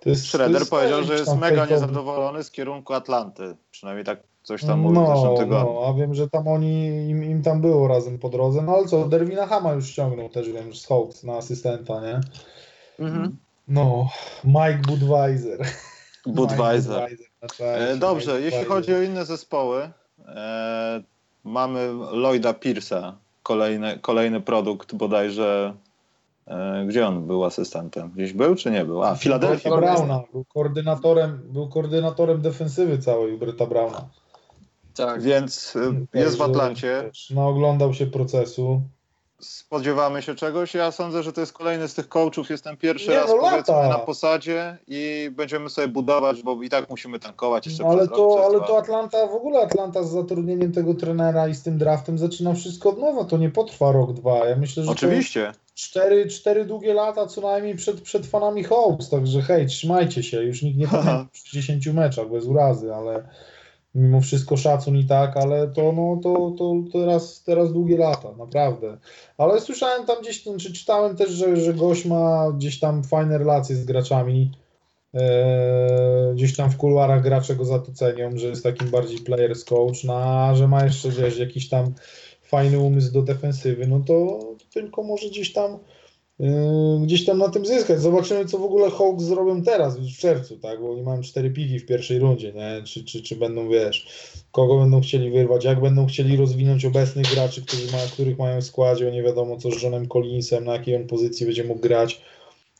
To 0.01 0.09
jest, 0.11 0.22
to 0.22 0.28
Schroeder 0.28 0.59
jest 0.61 0.70
powiedział, 0.70 1.03
że 1.05 1.12
jest 1.14 1.34
mega 1.36 1.49
fejkowy. 1.49 1.72
niezadowolony 1.72 2.45
z 2.45 2.51
kierunku 2.51 2.95
Atlanty. 2.95 3.57
Przynajmniej 3.70 4.05
tak 4.05 4.18
coś 4.43 4.64
tam 4.64 4.80
mówił 4.80 5.01
w 5.01 5.05
No, 5.09 5.16
zeszłym 5.16 5.36
tygodniu. 5.36 5.72
no, 5.74 5.86
a 5.86 5.93
wiem, 5.95 6.14
że 6.14 6.28
tam 6.28 6.49
oni, 6.49 6.86
im, 7.09 7.24
im 7.24 7.43
tam 7.43 7.61
było 7.61 7.89
razem 7.89 8.18
po 8.18 8.28
drodze, 8.28 8.62
no 8.62 8.72
ale 8.72 8.86
co, 8.86 9.09
Derwina 9.09 9.47
Hama 9.47 9.72
już 9.72 9.89
ściągnął 9.89 10.28
też, 10.28 10.49
wiem, 10.53 10.74
z 10.74 10.86
Hawks 10.86 11.24
na 11.24 11.32
asystenta, 11.36 12.01
nie? 12.01 12.20
Mhm. 12.99 13.36
No, 13.68 14.09
Mike 14.45 14.78
Budweiser. 14.89 15.59
Budweiser. 16.26 17.09
Czacie, 17.41 17.91
E, 17.91 17.97
Dobrze, 17.97 18.32
Mike 18.32 18.45
jeśli 18.45 18.59
Budweiser. 18.61 18.68
chodzi 18.68 18.95
o 18.95 19.03
inne 19.03 19.24
zespoły, 19.24 19.91
e, 20.28 21.03
mamy 21.45 21.89
Lloyda 22.12 22.53
Pierce'a, 22.53 23.12
kolejny, 23.49 23.99
kolejny 23.99 24.40
produkt 24.40 24.94
bodajże, 24.94 25.74
e, 26.46 26.84
gdzie 26.88 27.07
on 27.07 27.26
był 27.26 27.44
asystentem? 27.44 28.11
Gdzieś 28.14 28.32
był 28.32 28.55
czy 28.55 28.70
nie 28.70 28.84
był? 28.84 29.03
A, 29.05 29.14
w 29.14 29.22
Filadelfii. 29.22 29.70
Bretta 29.70 29.76
Browna. 29.76 29.96
Browna, 29.96 30.22
był 30.32 30.44
koordynatorem, 30.44 31.42
był 31.53 31.68
koordynatorem 31.68 32.40
defensywy 32.40 32.99
całej 32.99 33.34
u 33.34 33.38
Bretta 33.38 33.66
Browna. 33.66 34.09
Tak. 34.94 35.22
Więc 35.22 35.76
e, 36.14 36.18
jest 36.18 36.36
w 36.38 36.42
Atlancie. 36.42 37.11
Naoglądał 37.30 37.94
się 37.94 38.07
procesu. 38.07 38.82
Spodziewamy 39.41 40.22
się 40.22 40.34
czegoś. 40.34 40.74
Ja 40.74 40.91
sądzę, 40.91 41.22
że 41.22 41.32
to 41.32 41.41
jest 41.41 41.53
kolejny 41.53 41.89
z 41.89 41.95
tych 41.95 42.09
coachów. 42.09 42.51
Jestem 42.51 42.76
pierwszy 42.76 43.11
Nie, 43.11 43.16
raz 43.16 43.28
no 43.28 43.36
powiedzmy 43.39 43.74
lata. 43.74 43.89
na 43.89 43.99
posadzie 43.99 44.76
i 44.89 45.30
będziemy 45.32 45.70
sobie 45.70 45.89
budować, 45.89 46.43
bo 46.43 46.62
i 46.62 46.68
tak 46.68 46.91
musimy 46.91 47.18
tankować 47.18 47.66
jeszcze 47.66 47.82
No, 47.82 47.89
ale, 47.91 48.09
to, 48.09 48.47
ale 48.47 48.61
to 48.61 48.78
Atlanta, 48.78 49.26
w 49.26 49.34
ogóle 49.34 49.61
Atlanta 49.61 50.03
z 50.03 50.11
zatrudnieniem 50.11 50.72
tego 50.72 50.95
trenera 50.95 51.49
i 51.49 51.55
z 51.55 51.62
tym 51.62 51.78
draftem 51.78 52.18
zaczyna 52.18 52.55
wszystko 52.55 52.89
od 52.89 52.99
nowa. 52.99 53.24
To 53.24 53.36
nie 53.36 53.51
potrwa 53.51 53.93
rok, 53.93 54.12
dwa. 54.12 54.47
Ja 54.47 54.57
myślę, 54.57 54.84
że 54.84 54.91
Oczywiście. 54.91 55.53
cztery, 55.74 56.26
cztery 56.28 56.64
długie 56.64 56.95
lata 56.95 57.26
co 57.26 57.41
najmniej 57.41 57.76
przed, 57.76 58.01
przed 58.01 58.26
fanami 58.26 58.64
Hawks. 58.64 59.09
Także 59.09 59.43
hej, 59.43 59.66
trzymajcie 59.66 60.22
się. 60.22 60.43
Już 60.43 60.62
nikt 60.62 60.78
nie 60.78 60.89
pamięta 60.99 61.26
przy 61.32 61.53
10 61.57 61.86
meczach, 61.86 62.28
bez 62.28 62.45
urazy, 62.45 62.95
ale 62.95 63.28
mimo 63.99 64.20
wszystko 64.20 64.57
szacun 64.57 64.96
i 64.96 65.05
tak, 65.05 65.36
ale 65.36 65.68
to, 65.68 65.92
no, 65.92 66.20
to, 66.22 66.55
to 66.59 66.74
teraz, 66.92 67.42
teraz 67.42 67.72
długie 67.72 67.99
lata, 67.99 68.28
naprawdę. 68.38 68.99
Ale 69.38 69.61
słyszałem 69.61 70.07
tam 70.07 70.22
gdzieś, 70.22 70.42
czy 70.42 70.72
czytałem 70.72 71.16
też, 71.16 71.30
że, 71.30 71.57
że 71.57 71.74
gość 71.74 72.05
ma 72.05 72.53
gdzieś 72.53 72.80
tam 72.80 73.05
fajne 73.05 73.38
relacje 73.38 73.76
z 73.76 73.84
graczami. 73.84 74.51
Eee, 75.14 76.34
gdzieś 76.34 76.57
tam 76.57 76.70
w 76.70 76.76
kuluarach 76.76 77.22
gracze 77.22 77.57
go 77.57 77.64
za 77.64 77.78
to 77.78 77.92
cenią, 77.92 78.38
że 78.38 78.46
jest 78.46 78.62
takim 78.62 78.90
bardziej 78.90 79.18
players 79.18 79.64
coach, 79.64 80.05
no, 80.05 80.14
a 80.16 80.55
że 80.55 80.68
ma 80.68 80.84
jeszcze 80.84 81.11
wiesz, 81.11 81.38
jakiś 81.38 81.68
tam 81.68 81.94
fajny 82.42 82.78
umysł 82.78 83.12
do 83.12 83.22
defensywy, 83.22 83.86
no 83.86 84.01
to, 84.07 84.40
tylko 84.72 85.03
może 85.03 85.28
gdzieś 85.28 85.53
tam 85.53 85.78
gdzieś 87.03 87.24
tam 87.24 87.39
na 87.39 87.49
tym 87.49 87.66
zyskać. 87.66 88.01
Zobaczymy, 88.01 88.45
co 88.45 88.59
w 88.59 88.64
ogóle 88.64 88.91
Hawks 88.91 89.24
zrobią 89.24 89.62
teraz, 89.62 89.99
w 89.99 90.18
czerwcu, 90.18 90.57
tak, 90.57 90.80
bo 90.80 90.93
oni 90.93 91.03
mają 91.03 91.22
cztery 91.22 91.51
piki 91.51 91.78
w 91.78 91.86
pierwszej 91.86 92.18
rundzie, 92.18 92.53
nie, 92.53 92.82
czy, 92.84 93.05
czy, 93.05 93.22
czy 93.22 93.36
będą, 93.36 93.68
wiesz, 93.68 94.07
kogo 94.53 94.78
będą 94.78 95.01
chcieli 95.01 95.30
wyrwać, 95.30 95.64
jak 95.64 95.80
będą 95.80 96.07
chcieli 96.07 96.36
rozwinąć 96.36 96.84
obecnych 96.84 97.34
graczy, 97.34 97.62
którzy 97.62 97.93
ma, 97.93 97.99
których 98.12 98.39
mają 98.39 98.61
w 98.61 98.64
składzie, 98.64 99.12
nie 99.12 99.22
wiadomo 99.22 99.57
co 99.57 99.70
z 99.70 99.82
Johnem 99.82 100.09
Collinsem, 100.09 100.64
na 100.64 100.72
jakiej 100.72 100.97
on 100.97 101.07
pozycji 101.07 101.47
będzie 101.47 101.64
mógł 101.64 101.80
grać 101.80 102.22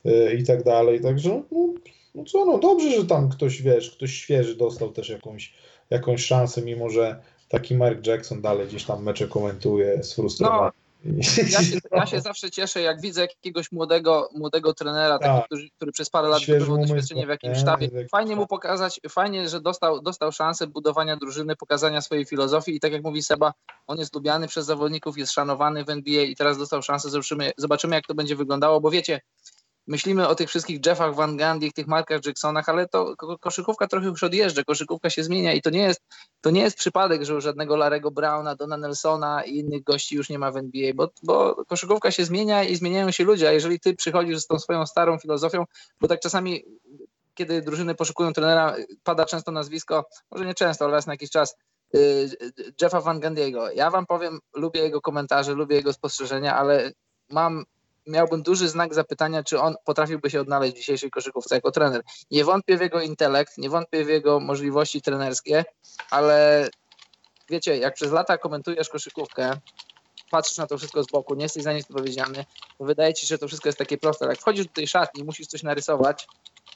yy, 0.05 0.35
i 0.35 0.45
tak 0.45 0.65
dalej, 0.65 1.01
także 1.01 1.43
no, 1.53 1.75
no 2.15 2.25
co, 2.25 2.45
no 2.45 2.59
dobrze, 2.59 2.91
że 2.91 3.07
tam 3.07 3.29
ktoś, 3.29 3.63
wiesz, 3.63 3.91
ktoś 3.91 4.15
świeży 4.15 4.55
dostał 4.55 4.93
też 4.93 5.09
jakąś, 5.09 5.55
jakąś 5.91 6.25
szansę, 6.25 6.63
mimo 6.63 6.91
że 6.91 7.23
taki 7.49 7.75
Mark 7.75 8.07
Jackson 8.07 8.43
dalej 8.43 8.67
gdzieś 8.67 8.85
tam 8.85 9.03
mecze 9.03 9.29
komentuje, 9.29 10.03
sfrustrowany. 10.03 10.71
Ja 11.05 11.63
się, 11.63 11.79
ja 11.93 12.07
się 12.07 12.21
zawsze 12.31 12.51
cieszę, 12.51 12.81
jak 12.81 13.01
widzę 13.01 13.21
jakiegoś 13.21 13.73
młodego, 13.73 14.29
młodego 14.35 14.75
trenera, 14.75 15.19
taki, 15.19 15.31
Tak. 15.37 15.45
który, 15.47 15.71
który 15.77 15.93
przez 15.93 16.11
parę 16.11 16.29
lat 16.29 16.43
Świeży 16.43 16.61
zdobywał 16.65 16.87
doświadczenie 16.87 17.27
w 17.27 17.29
jakimś 17.29 17.55
nie? 17.55 17.61
sztabie. 17.61 17.91
Jak- 17.93 18.09
Fajnie 18.11 18.37
mu 18.37 18.43
tak. 18.43 18.49
pokazać, 18.49 19.01
fajnie, 19.09 19.49
że 19.49 19.61
dostał, 19.61 20.01
dostał 20.03 20.33
szansę 20.33 20.67
budowania 20.67 21.17
drużyny, 21.17 21.57
pokazania 21.57 22.01
swojej 22.01 22.25
filozofii 22.27 22.75
i 22.77 22.81
tak 22.81 22.93
jak 22.93 23.03
mówi 23.03 23.23
Seba, 23.23 23.53
on 23.87 23.99
jest 23.99 24.15
lubiany 24.15 24.49
przez 24.49 24.67
zawodników, 24.67 25.19
jest 25.19 25.33
szanowany 25.33 25.85
w 25.85 25.91
NBA 25.91 26.23
i 26.23 26.37
teraz 26.37 26.59
dostał 26.59 26.83
szansę, 26.83 27.11
zobaczymy, 27.11 27.53
zobaczymy 27.57 27.97
jak 27.97 28.07
to 28.07 28.15
będzie 28.15 28.37
wyglądało, 28.37 28.81
bo 28.81 28.91
wiecie, 28.91 29.21
myślimy 29.89 30.29
o 30.29 30.35
tych 30.35 30.49
wszystkich 30.49 30.87
Jeffach 30.87 31.15
Van 31.15 31.37
Gundy, 31.37 31.73
tych 31.73 31.87
Markach 31.87 32.27
Jacksonach, 32.27 32.69
ale 32.69 32.89
to 32.89 33.17
ko- 33.17 33.39
koszykówka 33.39 33.87
trochę 33.87 34.07
już 34.07 34.23
odjeżdża, 34.23 34.65
koszykówka 34.65 35.11
się 35.11 35.25
zmienia 35.25 35.53
i 35.53 35.63
to 35.63 35.71
nie 35.71 35.83
jest, 35.83 36.01
to 36.41 36.51
nie 36.51 36.61
jest 36.61 36.77
przypadek, 36.77 37.25
że 37.25 37.37
u 37.37 37.41
żadnego 37.41 37.77
Larego 37.77 38.11
Browna, 38.11 38.55
Dona 38.55 38.77
Nelsona 38.77 39.45
i 39.45 39.57
innych 39.57 39.85
gości 39.85 40.17
już 40.17 40.29
nie 40.29 40.39
ma 40.39 40.51
w 40.51 40.57
NBA, 40.57 40.93
bo, 40.95 41.09
bo 41.23 41.65
koszykówka 41.65 42.11
się 42.11 42.25
zmienia 42.25 42.65
i 42.65 42.77
zmieniają 42.77 43.11
się 43.11 43.25
ludzie, 43.25 43.49
a 43.49 43.53
jeżeli 43.53 43.81
ty 43.81 43.95
przychodzisz 43.95 44.39
z 44.39 44.47
tą 44.47 44.59
swoją 44.59 44.87
starą 44.87 45.19
filozofią, 45.19 45.65
bo 46.01 46.09
tak 46.09 46.21
czasami 46.21 46.65
kiedy 47.35 47.63
drużyny 47.63 47.95
poszukują 47.95 48.33
trenera, 48.33 48.77
pada 49.05 49.25
często 49.25 49.53
nazwisko, 49.53 50.05
może 50.31 50.47
nie 50.47 50.55
często, 50.55 50.85
ale 50.85 50.95
raz 50.95 51.07
na 51.07 51.13
jakiś 51.13 51.31
czas, 51.31 51.57
y, 51.95 52.29
Jeffa 52.83 53.01
Van 53.01 53.21
Gundy'ego. 53.21 53.69
Ja 53.75 53.91
wam 53.91 54.07
powiem, 54.07 54.39
lubię 54.55 54.81
jego 54.81 55.01
komentarze, 55.01 55.55
lubię 55.55 55.77
jego 55.77 55.93
spostrzeżenia, 55.93 56.57
ale 56.57 56.93
mam 57.31 57.65
miałbym 58.09 58.43
duży 58.43 58.69
znak 58.69 58.95
zapytania, 58.95 59.45
czy 59.45 59.61
on 59.61 59.75
potrafiłby 59.85 60.31
się 60.31 60.41
odnaleźć 60.41 60.75
w 60.75 60.77
dzisiejszej 60.77 61.11
koszykówce 61.11 61.55
jako 61.55 61.71
trener. 61.71 62.03
Nie 62.31 62.45
wątpię 62.45 62.77
w 62.77 62.81
jego 62.81 63.01
intelekt, 63.01 63.59
nie 63.59 63.71
wątpię 63.71 64.05
w 64.05 64.09
jego 64.09 64.41
możliwości 64.41 65.03
trenerskie, 65.03 65.65
ale 66.11 66.69
wiecie, 67.51 67.77
jak 67.77 67.95
przez 67.95 68.13
lata 68.13 68.39
komentujesz 68.39 68.89
koszykówkę, 68.89 69.53
patrzysz 70.31 70.57
na 70.57 70.67
to 70.67 70.79
wszystko 70.79 71.03
z 71.03 71.07
boku, 71.07 71.35
nie 71.35 71.43
jesteś 71.43 71.63
za 71.63 71.73
nic 71.73 71.91
odpowiedzialny, 71.91 72.45
to 72.79 72.85
wydaje 72.85 73.15
ci 73.15 73.27
się, 73.27 73.27
że 73.27 73.39
to 73.39 73.49
wszystko 73.49 73.69
jest 73.69 73.79
takie 73.79 73.99
proste. 73.99 74.27
Jak 74.27 74.39
wchodzisz 74.39 74.67
do 74.67 74.73
tej 74.73 74.87
szatni 74.87 75.25
musisz 75.25 75.47
coś 75.47 75.63
narysować, 75.63 76.27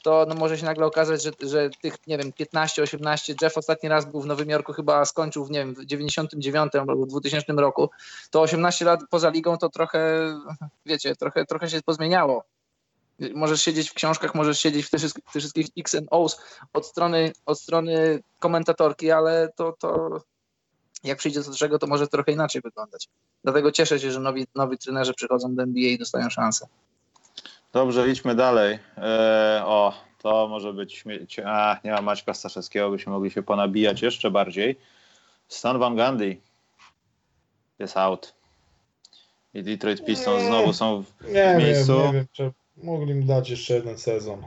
to 0.03 0.25
no 0.29 0.35
może 0.35 0.57
się 0.57 0.65
nagle 0.65 0.85
okazać, 0.85 1.23
że, 1.23 1.31
że 1.41 1.69
tych, 1.81 2.07
nie 2.07 2.17
wiem, 2.17 2.31
15-18, 2.31 3.43
Jeff 3.43 3.57
ostatni 3.57 3.89
raz 3.89 4.05
był 4.05 4.21
w 4.21 4.25
Nowym 4.25 4.49
Jorku, 4.49 4.73
chyba 4.73 5.05
skończył 5.05 5.45
w, 5.45 5.51
nie 5.51 5.59
wiem, 5.59 5.75
w 5.75 5.85
99 5.85 6.75
albo 6.75 7.05
w 7.05 7.07
2000 7.07 7.53
roku, 7.53 7.89
to 8.31 8.41
18 8.41 8.85
lat 8.85 8.99
poza 9.09 9.29
ligą 9.29 9.57
to 9.57 9.69
trochę, 9.69 10.33
wiecie, 10.85 11.15
trochę, 11.15 11.45
trochę 11.45 11.69
się 11.69 11.81
pozmieniało. 11.81 12.43
Możesz 13.35 13.61
siedzieć 13.61 13.89
w 13.89 13.93
książkach, 13.93 14.35
możesz 14.35 14.59
siedzieć 14.59 14.85
w 14.85 14.89
tych 14.89 14.99
wszystkich, 14.99 15.23
tych 15.23 15.41
wszystkich 15.41 15.67
X 15.77 15.95
and 15.95 16.09
O's 16.09 16.37
od 16.73 16.85
strony, 16.85 17.31
od 17.45 17.59
strony 17.59 18.23
komentatorki, 18.39 19.11
ale 19.11 19.49
to, 19.55 19.75
to 19.79 20.21
jak 21.03 21.17
przyjdzie 21.17 21.41
do 21.41 21.55
czego, 21.55 21.79
to 21.79 21.87
może 21.87 22.07
trochę 22.07 22.31
inaczej 22.31 22.61
wyglądać. 22.61 23.09
Dlatego 23.43 23.71
cieszę 23.71 23.99
się, 23.99 24.11
że 24.11 24.19
nowi, 24.19 24.47
nowi 24.55 24.77
trenerzy 24.77 25.13
przychodzą 25.13 25.55
do 25.55 25.63
NBA 25.63 25.89
i 25.89 25.97
dostają 25.97 26.29
szansę. 26.29 26.67
Dobrze, 27.73 28.09
idźmy 28.09 28.35
dalej. 28.35 28.79
E, 28.97 29.61
o, 29.65 29.93
to 30.21 30.47
może 30.47 30.73
być 30.73 30.93
śmieć. 30.93 31.39
A, 31.45 31.79
nie 31.83 31.91
ma 31.91 32.01
Maćka 32.01 32.33
Staszewskiego, 32.33 32.89
byśmy 32.89 33.11
mogli 33.11 33.31
się 33.31 33.43
ponabijać 33.43 34.01
jeszcze 34.01 34.31
bardziej. 34.31 34.79
Stan 35.47 35.79
Van 35.79 35.95
Gundy 35.95 36.37
jest 37.79 37.97
out. 37.97 38.33
I 39.53 39.63
Detroit 39.63 40.05
Pistons 40.05 40.41
Nie. 40.41 40.47
znowu 40.47 40.73
są 40.73 41.03
w 41.03 41.31
Nie 41.33 41.55
miejscu. 41.57 41.93
wiem, 41.97 42.07
nie 42.07 42.13
wiem, 42.13 42.25
czy 42.31 42.51
mogli 42.83 43.11
im 43.11 43.25
dać 43.25 43.49
jeszcze 43.49 43.73
jeden 43.73 43.97
sezon. 43.97 44.43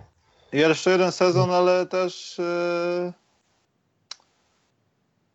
Jeszcze 0.52 0.90
jeden 0.90 1.12
sezon, 1.12 1.50
ale 1.50 1.86
też. 1.86 2.38
e, 2.38 3.12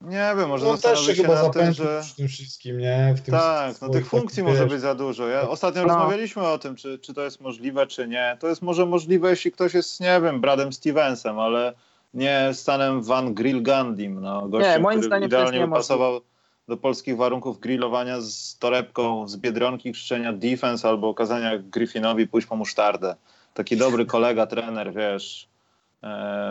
Nie 0.02 0.34
wiem, 0.38 0.49
może 0.49 0.66
No 0.66 0.72
też 0.78 0.82
się 0.82 0.88
zastanowić 0.88 1.18
się 1.18 1.24
chyba 1.24 1.43
nad 1.43 1.54
tym, 1.54 1.74
że. 1.74 2.02
przy 2.04 2.16
tym 2.16 2.28
wszystkim, 2.28 2.78
nie? 2.78 3.14
W 3.18 3.22
tym 3.22 3.32
Tak, 3.34 3.82
no 3.82 3.89
tych 3.89 4.08
funkcji 4.08 4.43
może 4.43 4.66
być 4.68 4.82
za 4.82 4.95
dużo. 4.95 5.28
Ja 5.28 5.49
ostatnio 5.49 5.82
No. 5.82 5.88
rozmawialiśmy 5.88 6.47
o 6.47 6.58
tym, 6.58 6.76
czy, 6.76 6.99
czy 6.99 7.14
to 7.14 7.22
jest 7.22 7.41
możliwe, 7.41 7.88
czy 7.88 8.08
nie. 8.08 8.38
To 8.39 8.47
jest 8.47 8.62
może 8.62 8.86
możliwe, 8.86 9.30
jeśli 9.30 9.52
ktoś 9.52 9.74
jest, 9.74 9.99
nie 9.99 10.22
wiem, 10.24 10.41
Bradem 10.41 10.74
Stevensem, 10.74 11.39
ale 11.39 11.74
nie 12.14 12.49
Stanem 12.54 13.02
Van 13.02 13.34
Grill 13.34 13.62
Gandhim. 13.64 14.22
No, 14.22 14.47
gościem, 14.47 14.72
Nie, 14.74 14.80
moim 14.80 14.97
który 14.97 15.08
zdaniem 15.08 15.28
idealnie 15.28 15.52
niemożliwe. 15.60 15.78
pasował 15.78 16.22
do 16.68 16.78
polskich 16.78 17.18
warunków 17.18 17.60
grillowania 17.60 18.22
z 18.22 18.58
torebką 18.60 19.28
z 19.28 19.38
Biedronki, 19.38 19.91
krzyczenia 19.91 20.34
defense 20.34 20.88
albo 20.89 21.10
okazania 21.10 21.52
Griffinowi 21.58 22.28
pójść 22.28 22.47
po 22.47 22.56
musztardę. 22.56 23.16
Taki 23.54 23.78
dobry 23.78 24.06
kolega, 24.06 24.47
trener, 24.47 24.93
wiesz, 24.93 25.47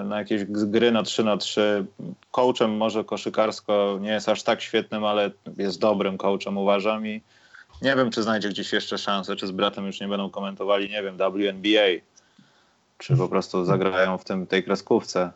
na 0.05 0.19
jakieś 0.19 0.45
gry 0.45 0.93
na 0.93 1.03
3 1.03 1.25
na 1.25 1.37
3 1.37 1.87
Coachem 2.31 2.77
może 2.77 3.05
koszykarsko 3.05 3.99
nie 4.01 4.11
jest 4.11 4.29
aż 4.29 4.43
tak 4.43 4.61
świetnym, 4.63 5.05
ale 5.05 5.31
jest 5.57 5.81
dobrym 5.81 6.19
coachem 6.19 6.59
uważam 6.59 7.07
i 7.07 7.23
Nie 7.83 7.97
wiem, 7.97 8.11
czy 8.11 8.23
znajdzie 8.23 8.49
gdzieś 8.49 8.73
jeszcze 8.73 8.99
szansę, 8.99 9.37
czy 9.37 9.47
z 9.47 9.51
bratem 9.51 9.87
już 9.87 10.01
nie 10.01 10.09
będą 10.09 10.31
komentowali, 10.31 10.91
nie 10.91 11.03
wiem, 11.03 11.17
WNBA, 11.17 12.03
czy 12.99 13.17
po 13.17 13.29
prostu 13.29 13.65
zagrają 13.65 14.19
w 14.19 14.25
tym, 14.25 14.47
tej 14.47 14.65
kreskówce. 14.65 15.31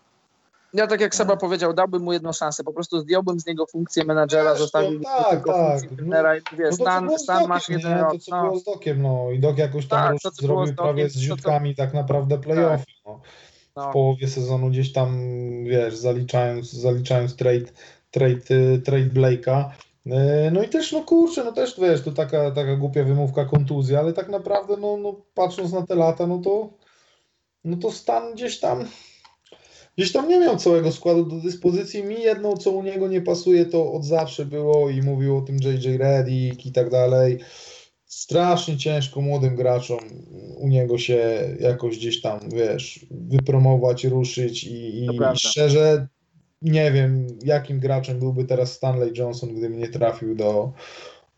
Ja 0.74 0.86
tak 0.86 1.00
jak 1.00 1.14
Seba 1.14 1.36
powiedział, 1.36 1.72
dałbym 1.72 2.02
mu 2.02 2.12
jedną 2.12 2.32
szansę. 2.32 2.64
Po 2.64 2.72
prostu 2.72 3.00
zdjąłbym 3.00 3.40
z 3.40 3.46
niego 3.46 3.66
funkcję 3.66 4.04
menadżera, 4.04 4.50
Wiesz, 4.50 4.58
zostawił 4.58 5.00
no 5.00 5.08
tak, 5.08 5.30
tylko 5.30 5.52
tak. 5.52 5.80
funkcję 5.80 5.96
trenera 5.96 6.36
i 6.36 6.40
wiesz, 6.52 6.70
No 6.70 6.84
Stan, 6.84 7.18
Stan 7.18 7.46
masz 7.48 7.68
jeden 7.68 7.94
nie? 7.96 8.02
rok. 8.02 8.12
To, 8.12 8.18
co 8.18 8.36
No. 8.36 8.42
było 8.42 8.58
z 8.58 8.64
Dokiem, 8.64 9.02
no. 9.02 9.30
I 9.30 9.38
Dok 9.38 9.58
jakoś 9.58 9.86
tam 9.86 10.18
Tak, 10.18 10.32
zrobił 10.34 10.66
z 10.66 10.74
Dokiem, 10.74 10.84
prawie 10.84 11.08
z 11.10 11.14
to, 11.14 11.20
rzutkami 11.20 11.74
tak 11.74 11.94
naprawdę 11.94 12.38
playoffy, 12.38 12.84
no. 13.06 13.20
No. 13.76 13.90
w 13.90 13.92
połowie 13.92 14.28
sezonu 14.28 14.70
gdzieś 14.70 14.92
tam, 14.92 15.18
wiesz, 15.64 15.96
zaliczając, 15.96 16.72
zaliczając 16.72 17.36
trade, 17.36 17.72
trade, 18.10 18.78
trade 18.84 19.10
Blake'a. 19.10 19.70
Y, 20.06 20.50
No 20.50 20.62
i 20.62 20.68
też, 20.68 20.92
no 20.92 21.02
kurczę, 21.02 21.44
no 21.44 21.52
też, 21.52 21.80
wiesz, 21.80 22.02
to 22.02 22.12
taka, 22.12 22.50
taka 22.50 22.76
głupia 22.76 23.04
wymówka 23.04 23.44
kontuzja, 23.44 23.98
ale 23.98 24.12
tak 24.12 24.28
naprawdę, 24.28 24.76
no, 24.76 24.96
no 24.96 25.20
patrząc 25.34 25.72
na 25.72 25.86
te 25.86 25.94
lata, 25.94 26.26
no 26.26 26.38
to, 26.38 26.70
no 27.64 27.76
to 27.76 27.92
Stan 27.92 28.34
gdzieś 28.34 28.60
tam, 28.60 28.88
gdzieś 29.96 30.12
tam 30.12 30.28
nie 30.28 30.40
miał 30.40 30.56
całego 30.56 30.92
składu 30.92 31.24
do 31.24 31.36
dyspozycji. 31.36 32.04
Mi 32.04 32.22
jedną, 32.22 32.56
co 32.56 32.70
u 32.70 32.82
niego 32.82 33.08
nie 33.08 33.20
pasuje, 33.20 33.66
to 33.66 33.92
od 33.92 34.04
zawsze 34.04 34.46
było 34.46 34.90
i 34.90 35.02
mówił 35.02 35.36
o 35.36 35.42
tym 35.42 35.56
JJ 35.56 35.96
Redick 35.96 36.66
i 36.66 36.72
tak 36.72 36.90
dalej. 36.90 37.38
Strasznie 38.14 38.76
ciężko 38.76 39.20
młodym 39.20 39.56
graczom 39.56 39.98
u 40.56 40.68
niego 40.68 40.98
się 40.98 41.48
jakoś 41.60 41.96
gdzieś 41.96 42.20
tam, 42.20 42.40
wiesz, 42.52 43.06
wypromować, 43.10 44.04
ruszyć 44.04 44.64
i, 44.64 44.74
i, 44.74 45.04
i 45.06 45.36
szczerze 45.36 46.06
nie 46.62 46.92
wiem, 46.92 47.26
jakim 47.44 47.80
graczem 47.80 48.18
byłby 48.18 48.44
teraz 48.44 48.72
Stanley 48.72 49.12
Johnson, 49.16 49.54
gdyby 49.54 49.76
nie 49.76 49.88
trafił 49.88 50.34
do, 50.34 50.72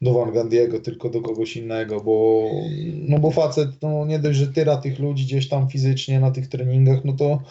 do 0.03 0.13
Van 0.13 0.33
Gandiego, 0.33 0.81
tylko 0.81 1.11
do 1.11 1.23
kogoś 1.23 1.57
innego, 1.57 2.01
bo, 2.01 2.51
no 2.95 3.19
bo 3.19 3.31
facet, 3.31 3.71
no 3.83 4.07
nie 4.07 4.19
dość, 4.19 4.39
że 4.39 4.47
tyra 4.47 4.77
tych 4.77 4.99
ludzi 4.99 5.25
gdzieś 5.25 5.49
tam 5.49 5.69
fizycznie 5.69 6.21
na 6.21 6.31
tych 6.31 6.49
treningach, 6.49 7.05
no 7.05 7.13
to 7.13 7.43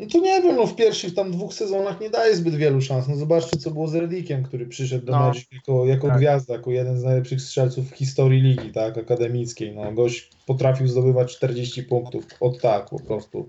no 0.00 0.06
to 0.12 0.18
nie 0.18 0.42
wiem, 0.42 0.56
no 0.56 0.66
w 0.66 0.76
pierwszych 0.76 1.14
tam 1.14 1.30
dwóch 1.32 1.54
sezonach 1.54 2.00
nie 2.00 2.10
daje 2.10 2.36
zbyt 2.36 2.54
wielu 2.54 2.80
szans. 2.80 3.08
No 3.08 3.16
zobaczcie, 3.16 3.58
co 3.58 3.70
było 3.70 3.88
z 3.88 3.94
Redickiem, 3.94 4.42
który 4.42 4.66
przyszedł 4.66 5.06
do 5.06 5.12
No. 5.12 5.18
Magic 5.18 5.46
jako, 5.52 5.86
jako 5.86 6.08
Tak. 6.08 6.16
gwiazda, 6.18 6.54
jako 6.54 6.70
jeden 6.70 7.00
z 7.00 7.04
najlepszych 7.04 7.40
strzelców 7.40 7.90
w 7.90 7.94
historii 7.96 8.40
ligi, 8.42 8.72
tak, 8.72 8.98
akademickiej. 8.98 9.74
No 9.76 9.92
gość 9.92 10.30
potrafił 10.46 10.88
zdobywać 10.88 11.36
40 11.36 11.82
punktów 11.82 12.24
od 12.40 12.60
tak 12.60 12.90
po 12.90 13.00
prostu 13.00 13.48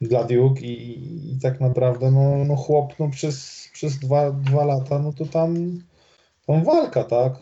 dla 0.00 0.24
Duke 0.24 0.60
i, 0.60 1.32
i 1.32 1.38
tak 1.42 1.60
naprawdę 1.60 2.10
no, 2.10 2.44
no 2.44 2.56
chłop 2.56 2.92
no 2.98 3.10
przez, 3.10 3.68
przez 3.72 3.98
dwa, 3.98 4.30
dwa 4.30 4.64
lata, 4.64 4.98
no 4.98 5.12
to 5.12 5.26
tam, 5.26 5.80
tam 6.46 6.64
walka, 6.64 7.04
tak? 7.04 7.32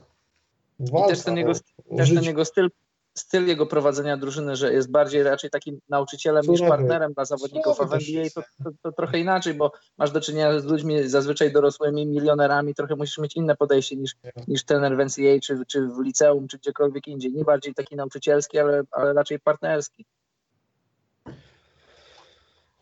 Walka, 0.80 1.08
też 1.08 1.22
ten 1.24 1.36
jego- 1.36 1.52
o- 1.90 1.96
Też 1.96 2.14
ten 2.14 2.24
jego 2.24 2.44
styl, 2.44 2.70
styl 3.18 3.46
jego 3.46 3.66
prowadzenia 3.66 4.16
drużyny, 4.16 4.56
że 4.56 4.72
jest 4.72 4.90
bardziej 4.90 5.22
raczej 5.22 5.50
takim 5.50 5.80
nauczycielem 5.88 6.46
niż 6.48 6.60
partnerem 6.60 7.12
dla 7.12 7.24
zawodników, 7.24 7.80
a 7.80 7.84
w 7.84 7.92
NBA 7.92 8.24
to, 8.34 8.42
to, 8.64 8.70
to 8.82 8.92
trochę 8.92 9.18
inaczej, 9.18 9.54
bo 9.54 9.72
masz 9.98 10.10
do 10.10 10.20
czynienia 10.20 10.60
z 10.60 10.64
ludźmi 10.64 11.08
zazwyczaj 11.08 11.52
dorosłymi, 11.52 12.06
milionerami, 12.06 12.74
trochę 12.74 12.96
musisz 12.96 13.18
mieć 13.18 13.36
inne 13.36 13.56
podejście 13.56 13.96
niż, 13.96 14.14
niż 14.48 14.64
trener 14.64 14.96
w 14.96 15.00
NCAA, 15.00 15.40
czy, 15.42 15.62
czy 15.66 15.88
w 15.88 16.00
liceum, 16.00 16.48
czy 16.48 16.58
gdziekolwiek 16.58 17.08
indziej. 17.08 17.32
Nie 17.32 17.44
bardziej 17.44 17.74
taki 17.74 17.96
nauczycielski, 17.96 18.58
ale, 18.58 18.82
ale 18.90 19.12
raczej 19.12 19.40
partnerski. 19.40 20.04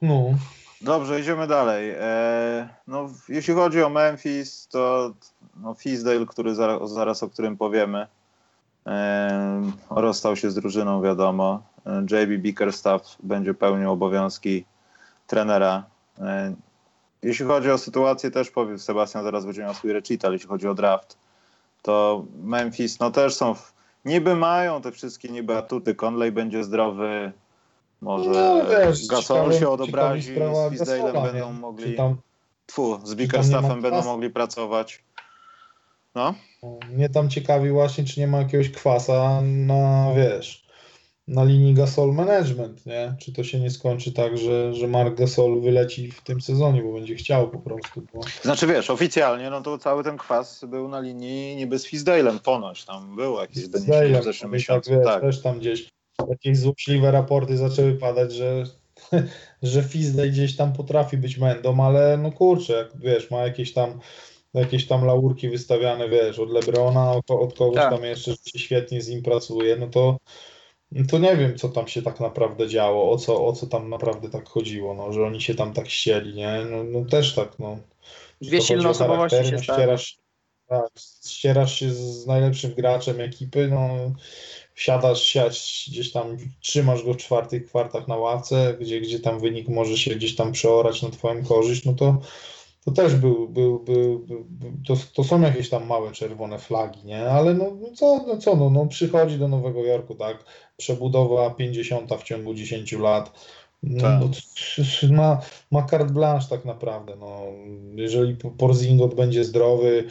No, 0.02 0.34
Dobrze, 0.84 1.20
idziemy 1.20 1.46
dalej. 1.46 1.90
E, 1.98 2.68
no, 2.86 3.10
jeśli 3.28 3.54
chodzi 3.54 3.82
o 3.82 3.88
Memphis, 3.88 4.68
to 4.68 5.12
no, 5.56 5.74
Fisdale, 5.74 6.26
który 6.26 6.54
zaraz, 6.54 6.90
zaraz 6.90 7.22
o 7.22 7.30
którym 7.30 7.56
powiemy, 7.56 8.06
rozstał 9.90 10.36
się 10.36 10.50
z 10.50 10.54
drużyną, 10.54 11.02
wiadomo. 11.02 11.62
JB 11.86 12.38
Bickerstaff 12.42 13.16
będzie 13.22 13.54
pełnił 13.54 13.90
obowiązki 13.92 14.64
trenera. 15.26 15.84
Jeśli 17.22 17.46
chodzi 17.46 17.70
o 17.70 17.78
sytuację, 17.78 18.30
też 18.30 18.50
powiem, 18.50 18.78
Sebastian 18.78 19.24
zaraz 19.24 19.44
będzie 19.44 19.62
miał 19.62 19.74
swój 19.74 19.92
recital, 19.92 20.32
jeśli 20.32 20.48
chodzi 20.48 20.68
o 20.68 20.74
draft, 20.74 21.18
to 21.82 22.24
Memphis, 22.42 23.00
no 23.00 23.10
też 23.10 23.34
są, 23.34 23.54
w, 23.54 23.72
niby 24.04 24.36
mają 24.36 24.80
te 24.82 24.92
wszystkie 24.92 25.28
niby 25.28 25.56
atuty, 25.56 25.94
Conley 25.94 26.32
będzie 26.32 26.64
zdrowy, 26.64 27.32
może 28.00 28.30
No, 28.30 28.70
wiesz, 28.70 29.06
Gasol 29.06 29.36
ciekawe- 29.36 29.58
się 29.58 29.68
odobrazi, 29.68 30.34
z 30.34 30.38
Fisdale'em 30.38 30.78
Gasola, 30.78 31.20
będą 31.32 31.52
nie? 31.52 31.58
mogli, 31.60 31.94
tam, 31.94 32.16
tfu, 32.66 32.98
z 33.04 33.14
Bickerstaffem 33.14 33.80
będą 33.82 34.04
mogli 34.04 34.30
pracować. 34.30 35.04
No, 36.14 36.34
mnie 36.90 37.08
tam 37.08 37.30
ciekawi 37.30 37.70
właśnie, 37.70 38.04
czy 38.04 38.20
nie 38.20 38.26
ma 38.26 38.38
jakiegoś 38.38 38.70
kwasa 38.70 39.40
na, 39.42 40.12
wiesz, 40.16 40.64
na 41.28 41.44
linii 41.44 41.74
Gasol 41.74 42.14
Management, 42.14 42.86
nie? 42.86 43.14
Czy 43.18 43.32
to 43.32 43.44
się 43.44 43.60
nie 43.60 43.70
skończy 43.70 44.12
tak, 44.12 44.38
że, 44.38 44.74
że 44.74 44.88
Mark 44.88 45.14
Gasol 45.14 45.60
wyleci 45.60 46.10
w 46.10 46.20
tym 46.20 46.40
sezonie, 46.40 46.82
bo 46.82 46.92
będzie 46.92 47.14
chciał 47.14 47.50
po 47.50 47.58
prostu, 47.58 48.02
bo... 48.14 48.20
znaczy 48.42 48.66
wiesz, 48.66 48.90
oficjalnie, 48.90 49.50
no 49.50 49.60
to 49.60 49.78
cały 49.78 50.04
ten 50.04 50.16
kwas 50.16 50.64
był 50.68 50.88
na 50.88 51.00
linii 51.00 51.56
niby 51.56 51.78
z 51.78 51.86
Fisdale'em 51.86 52.38
ponoć, 52.38 52.84
tam 52.84 53.16
było 53.16 53.40
jakieś 53.40 53.68
doniesienie 53.68 54.20
w 54.20 54.24
zeszłym 54.24 54.50
tak, 54.50 54.58
miesiącu, 54.58 54.90
wiesz, 54.90 55.04
tak. 55.04 55.20
też 55.20 55.42
tam 55.42 55.58
gdzieś 55.58 55.88
jakieś 56.28 56.58
złośliwe 56.58 57.10
raporty 57.10 57.56
zaczęły 57.56 57.94
padać, 57.94 58.32
że, 58.32 58.64
że 59.62 59.82
Fizdale 59.82 60.28
gdzieś 60.28 60.56
tam 60.56 60.72
potrafi 60.72 61.16
być 61.16 61.38
mędą, 61.38 61.84
ale 61.84 62.16
no 62.16 62.32
kurczę, 62.32 62.72
jak, 62.72 63.00
wiesz, 63.00 63.30
ma 63.30 63.38
jakieś 63.38 63.72
tam 63.72 64.00
jakieś 64.54 64.86
tam 64.86 65.04
laurki 65.04 65.48
wystawiane, 65.48 66.08
wiesz, 66.08 66.38
od 66.38 66.50
Lebrona, 66.50 67.12
od, 67.12 67.30
od 67.30 67.58
kogoś 67.58 67.76
Tak. 67.76 67.90
tam 67.90 68.04
jeszcze, 68.04 68.30
że 68.30 68.36
się 68.36 68.58
świetnie 68.58 69.00
z 69.00 69.08
nim 69.08 69.22
pracuje, 69.22 69.76
no 69.76 69.86
to 69.86 70.18
no 70.92 71.04
to 71.10 71.18
nie 71.18 71.36
wiem, 71.36 71.58
co 71.58 71.68
tam 71.68 71.88
się 71.88 72.02
tak 72.02 72.20
naprawdę 72.20 72.68
działo, 72.68 73.10
o 73.12 73.18
co, 73.18 73.46
o 73.46 73.52
co 73.52 73.66
tam 73.66 73.90
naprawdę 73.90 74.30
tak 74.30 74.48
chodziło, 74.48 74.94
no, 74.94 75.12
że 75.12 75.26
oni 75.26 75.40
się 75.40 75.54
tam 75.54 75.72
tak 75.72 75.88
ścieli, 75.88 76.34
nie? 76.34 76.66
No, 76.70 76.84
no 76.84 77.04
też 77.04 77.34
tak, 77.34 77.58
no. 77.58 77.78
Dwie 78.40 78.62
silne 78.62 78.88
osobowości 78.88 79.44
się 79.44 79.52
no, 79.52 79.62
ścierasz, 79.62 80.18
tak, 80.68 80.90
ścierasz 81.26 81.78
się 81.78 81.90
z 81.90 82.26
najlepszym 82.26 82.74
graczem 82.74 83.20
ekipy, 83.20 83.68
no 83.68 84.12
wsiadasz, 84.74 85.22
siać, 85.22 85.84
gdzieś 85.92 86.12
tam 86.12 86.36
trzymasz 86.60 87.02
go 87.02 87.14
w 87.14 87.16
czwartych 87.16 87.66
kwartach 87.66 88.08
na 88.08 88.16
ławce, 88.16 88.76
gdzie, 88.80 89.00
gdzie 89.00 89.20
tam 89.20 89.40
wynik 89.40 89.68
może 89.68 89.98
się 89.98 90.14
gdzieś 90.14 90.36
tam 90.36 90.52
przeorać 90.52 91.02
na 91.02 91.10
twoją 91.10 91.44
korzyść, 91.44 91.84
no 91.84 91.92
to 91.92 92.20
to 92.84 92.90
też 92.90 93.14
był, 93.14 93.48
był, 93.48 93.80
był, 93.80 94.18
był, 94.18 94.46
to, 94.86 94.94
to 95.14 95.24
są 95.24 95.40
jakieś 95.40 95.68
tam 95.68 95.86
małe 95.86 96.12
czerwone 96.12 96.58
flagi, 96.58 97.04
nie? 97.04 97.30
Ale 97.30 97.54
no, 97.54 97.64
no 97.80 97.88
co, 97.94 98.24
no 98.26 98.36
co, 98.36 98.56
no, 98.56 98.70
no 98.70 98.86
przychodzi 98.86 99.38
do 99.38 99.48
Nowego 99.48 99.84
Jorku, 99.84 100.14
tak? 100.14 100.44
Przebudowa 100.76 101.50
50 101.50 102.10
w 102.20 102.22
ciągu 102.22 102.54
10 102.54 102.92
lat. 102.92 103.32
No, 103.82 104.02
Tak. 104.02 104.22
ma, 105.10 105.40
ma 105.70 105.86
carte 105.86 106.12
blanche 106.12 106.46
tak 106.50 106.64
naprawdę. 106.64 107.16
No, 107.16 107.42
jeżeli 107.94 108.36
Porzingot 108.36 109.14
będzie 109.14 109.44
zdrowy, 109.44 110.04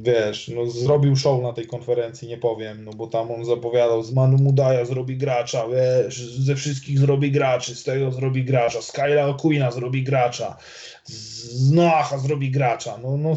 wiesz, 0.00 0.48
no 0.48 0.66
zrobił 0.66 1.16
show 1.16 1.42
na 1.42 1.52
tej 1.52 1.66
konferencji, 1.66 2.28
nie 2.28 2.38
powiem, 2.38 2.84
no 2.84 2.90
bo 2.92 3.06
tam 3.06 3.30
on 3.30 3.44
zapowiadał, 3.44 4.02
z 4.02 4.12
Manu 4.12 4.38
Mudaja 4.38 4.84
zrobi 4.84 5.16
gracza, 5.16 5.64
wiesz, 5.68 6.30
ze 6.30 6.56
wszystkich 6.56 6.98
zrobi 6.98 7.30
graczy, 7.30 7.74
z 7.74 7.84
tego 7.84 8.10
zrobi 8.10 8.44
gracza, 8.44 8.82
z 8.82 8.92
Kyla 8.92 9.26
O'Quina 9.26 9.72
zrobi 9.72 10.02
gracza, 10.02 10.56
z 11.04 11.70
Noacha 11.72 12.18
zrobi 12.18 12.50
gracza, 12.50 12.98
no, 12.98 13.16
no, 13.16 13.36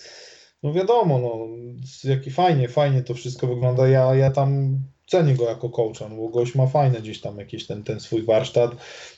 no 0.62 0.72
wiadomo, 0.72 1.18
no, 1.18 1.48
jaki 2.10 2.30
fajnie, 2.30 2.68
fajnie 2.68 3.02
to 3.02 3.14
wszystko 3.14 3.46
wygląda, 3.46 3.88
ja, 3.88 4.14
ja 4.14 4.30
tam 4.30 4.78
cenię 5.12 5.34
go 5.34 5.44
jako 5.44 5.68
coacha, 5.68 6.08
no 6.08 6.16
bo 6.16 6.28
gość 6.28 6.54
ma 6.54 6.66
fajne 6.66 7.00
gdzieś 7.00 7.20
tam 7.20 7.38
jakiś 7.38 7.66
ten, 7.66 7.82
ten 7.82 8.00
swój 8.00 8.22
warsztat, 8.22 8.70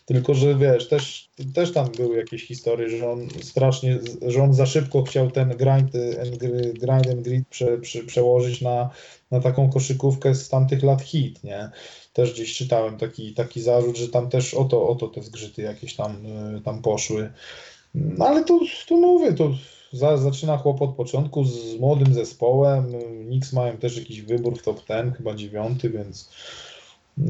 tylko 0.06 0.34
że 0.34 0.54
wiesz, 0.54 0.88
też, 0.88 1.28
też 1.54 1.72
tam 1.72 1.88
były 1.96 2.16
jakieś 2.16 2.46
historie, 2.46 2.90
że 2.90 3.10
on 3.10 3.28
strasznie, 3.42 3.98
że 4.26 4.42
on 4.42 4.54
za 4.54 4.66
szybko 4.66 5.02
chciał 5.02 5.30
ten 5.30 5.48
grind 5.48 5.92
and, 6.22 6.36
gr- 6.36 6.72
grind 6.72 7.06
and 7.10 7.22
grid 7.22 7.48
prze, 7.48 7.78
prze, 7.78 8.02
przełożyć 8.02 8.60
na, 8.60 8.90
na 9.30 9.40
taką 9.40 9.70
koszykówkę 9.70 10.34
z 10.34 10.48
tamtych 10.48 10.82
lat 10.82 11.02
hit, 11.02 11.44
nie? 11.44 11.70
Też 12.12 12.32
gdzieś 12.32 12.56
czytałem 12.56 12.98
taki, 12.98 13.34
taki 13.34 13.62
zarzut, 13.62 13.96
że 13.96 14.08
tam 14.08 14.30
też 14.30 14.54
o 14.54 14.64
to, 14.64 14.88
o 14.88 14.94
to 14.94 15.08
te 15.08 15.22
zgrzyty 15.22 15.62
jakieś 15.62 15.96
tam, 15.96 16.26
y, 16.56 16.60
tam 16.60 16.82
poszły. 16.82 17.32
No 17.94 18.26
ale 18.26 18.44
to, 18.44 18.60
to 18.88 18.96
mówię, 18.96 19.32
to 19.32 19.50
za, 19.96 20.16
zaczyna 20.16 20.58
chłop 20.58 20.82
od 20.82 20.94
początku 20.94 21.44
z 21.44 21.76
młodym 21.80 22.14
zespołem. 22.14 22.92
Knicks 23.26 23.52
mają 23.52 23.76
też 23.76 23.98
jakiś 23.98 24.22
wybór 24.22 24.58
w 24.58 24.62
top 24.62 24.80
10, 24.88 25.16
chyba 25.16 25.34
dziewiąty, 25.34 25.90
więc 25.90 26.30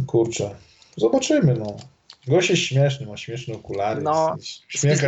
kurczę, 0.06 0.54
zobaczymy, 0.96 1.54
no. 1.54 1.76
Gość 2.28 2.50
jest 2.50 2.62
śmieszny, 2.62 3.06
ma 3.06 3.16
śmieszne 3.16 3.54
okulary. 3.54 4.02
No, 4.02 4.36
Z 4.74 4.84
jest 4.84 5.02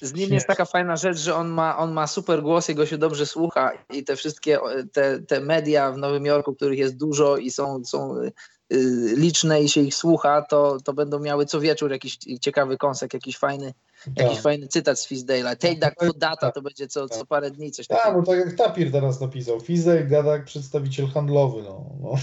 z 0.00 0.14
nim 0.14 0.32
jest 0.32 0.46
taka 0.46 0.64
fajna 0.64 0.96
rzecz, 0.96 1.18
że 1.18 1.34
on 1.34 1.48
ma, 1.48 1.78
on 1.78 1.92
ma 1.92 2.06
super 2.06 2.42
głos, 2.42 2.68
jego 2.68 2.86
się 2.86 2.98
dobrze 2.98 3.26
słucha 3.26 3.72
i 3.92 4.04
te 4.04 4.16
wszystkie 4.16 4.58
te, 4.92 5.20
te 5.20 5.40
media 5.40 5.92
w 5.92 5.98
Nowym 5.98 6.26
Jorku, 6.26 6.54
których 6.54 6.78
jest 6.78 6.96
dużo 6.96 7.36
i 7.36 7.50
są, 7.50 7.84
są 7.84 8.14
liczne 9.16 9.62
i 9.62 9.68
się 9.68 9.80
ich 9.80 9.94
słucha, 9.94 10.42
to, 10.42 10.78
to 10.84 10.92
będą 10.92 11.18
miały 11.18 11.46
co 11.46 11.60
wieczór 11.60 11.90
jakiś 11.90 12.18
ciekawy 12.40 12.76
kąsek, 12.78 13.14
jakiś 13.14 13.38
fajny, 13.38 13.72
Jakiś 14.16 14.34
tak. 14.34 14.42
fajny 14.42 14.68
cytat 14.68 15.00
z 15.00 15.08
Fizdale'a. 15.08 15.56
Take 15.56 15.76
that 15.76 15.94
for 15.98 16.18
data 16.18 16.52
to 16.52 16.62
będzie 16.62 16.86
co, 16.86 17.08
co 17.08 17.26
parę 17.26 17.50
dni 17.50 17.70
coś 17.70 17.86
takiego. 17.86 18.04
Tak, 18.04 18.16
no 18.16 18.22
tak 18.22 18.46
jak 18.46 18.54
Tapir 18.54 18.92
teraz 18.92 19.20
napisał. 19.20 19.60
Fizdale 19.60 20.04
gada 20.04 20.32
jak 20.32 20.44
przedstawiciel 20.44 21.06
handlowy. 21.08 21.62
No, 21.62 21.84
no. 22.00 22.14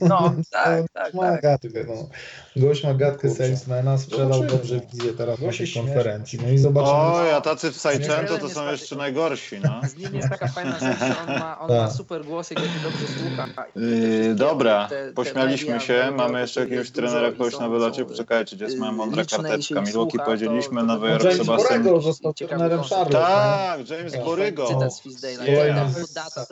no 0.00 0.32
tak, 0.50 0.84
tak. 0.92 1.14
Ma 1.14 1.22
tak. 1.22 1.42
Gadkę, 1.42 1.84
no. 1.88 2.08
Gość 2.56 2.84
ma 2.84 2.94
gadkę 2.94 3.30
salesmana, 3.30 3.98
sprzedał 3.98 4.44
dobrze 4.44 4.80
wizję 4.92 5.12
teraz 5.12 5.40
na 5.40 5.52
tej 5.52 5.72
konferencji. 5.72 6.38
No 6.42 6.50
i 6.50 6.58
zobaczymy. 6.58 6.96
O, 6.96 7.36
a 7.36 7.40
tacy 7.40 7.72
w 7.72 7.76
Sajczęto 7.76 8.38
to 8.38 8.48
są 8.48 8.70
jeszcze 8.70 8.96
najgorsi. 8.96 9.60
No. 9.64 9.80
Z 9.88 9.96
nim 9.96 10.14
jest 10.14 10.28
taka 10.28 10.48
fajna 10.48 10.78
rzecz, 10.78 11.16
on 11.28 11.38
ma, 11.38 11.58
on 11.58 11.70
ma 11.70 11.86
tak. 11.86 11.96
super 11.96 12.24
głos, 12.24 12.50
jak 12.50 12.58
się 12.58 12.80
dobrze 12.82 13.06
słucha. 13.06 13.66
Yy, 13.76 14.34
dobra, 14.34 14.88
te, 14.88 15.12
pośmialiśmy 15.12 15.80
się. 15.80 15.91
Mamy 16.16 16.40
jeszcze 16.40 16.60
jakiegoś 16.60 16.90
trenera 16.90 17.32
kogoś 17.32 17.58
na 17.58 17.68
wylocie. 17.68 18.04
Poczekajcie, 18.04 18.56
gdzie 18.56 18.64
jest 18.64 18.78
moja 18.78 18.92
mądra 18.92 19.24
karteczka. 19.24 19.80
Milwaukee 19.80 20.18
powiedzieliśmy, 20.24 20.82
Nowy 20.82 21.08
Jork 21.08 21.24
James 21.24 21.38
Sebastian... 21.38 21.82
Borygo 21.82 22.00
został 22.00 22.34
trenerem 22.34 22.80
Charlotte. 22.80 23.18
Tak, 23.18 23.90
James 23.90 24.12
tak. 24.12 24.24
Borygo. 24.24 24.68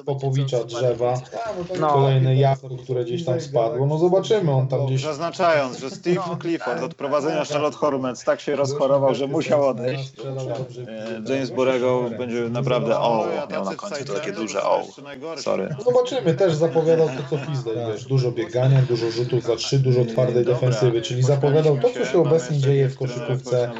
Popowicza 0.05 0.65
drzewa. 0.65 1.21
Kolejne 1.81 2.37
jabłko, 2.37 2.77
które 2.77 3.05
gdzieś 3.05 3.25
tam 3.25 3.41
spadło. 3.41 3.87
No 3.87 3.99
zobaczymy, 3.99 4.53
on 4.53 4.69
tam 4.69 4.87
gdzieś... 4.87 5.03
Zaznaczając, 5.03 5.79
że 5.79 5.91
Steve 5.91 6.23
no, 6.29 6.37
Clifford 6.41 6.77
tak. 6.77 6.85
od 6.85 6.95
prowadzenia 6.95 7.45
Charlotte 7.45 7.77
Hornets 7.77 8.25
tak 8.25 8.41
się 8.41 8.57
rozchorował, 8.57 9.15
że 9.15 9.27
musiał 9.27 9.69
odejść. 9.69 10.13
E, 11.29 11.33
James 11.33 11.51
Borygo 11.51 12.11
będzie 12.19 12.41
naprawdę 12.41 12.99
o, 12.99 13.27
miał 13.51 13.65
na 13.65 13.75
końcu 13.75 14.05
to 14.05 14.15
takie 14.15 14.33
duże 14.33 14.63
o. 14.63 14.85
Sorry. 15.37 15.69
No 15.79 15.85
zobaczymy, 15.85 16.35
też 16.35 16.55
zapowiadał 16.55 17.09
to, 17.09 17.15
co 17.31 17.47
Fizdale, 17.47 17.93
wiesz, 17.93 18.05
dużo 18.05 18.33
biegania, 18.33 18.83
dużo 18.83 19.11
rzutów 19.11 19.30
za 19.39 19.57
trzy, 19.57 19.79
dużo 19.79 20.05
twardej 20.05 20.45
defensywy, 20.45 21.03
czyli 21.03 21.23
zapowiadał 21.23 21.79
to, 21.79 21.91
co 21.91 22.05
się 22.05 22.19
obecnie 22.19 22.59
dzieje 22.59 22.89
w 22.89 22.99
koszykówce 22.99 23.71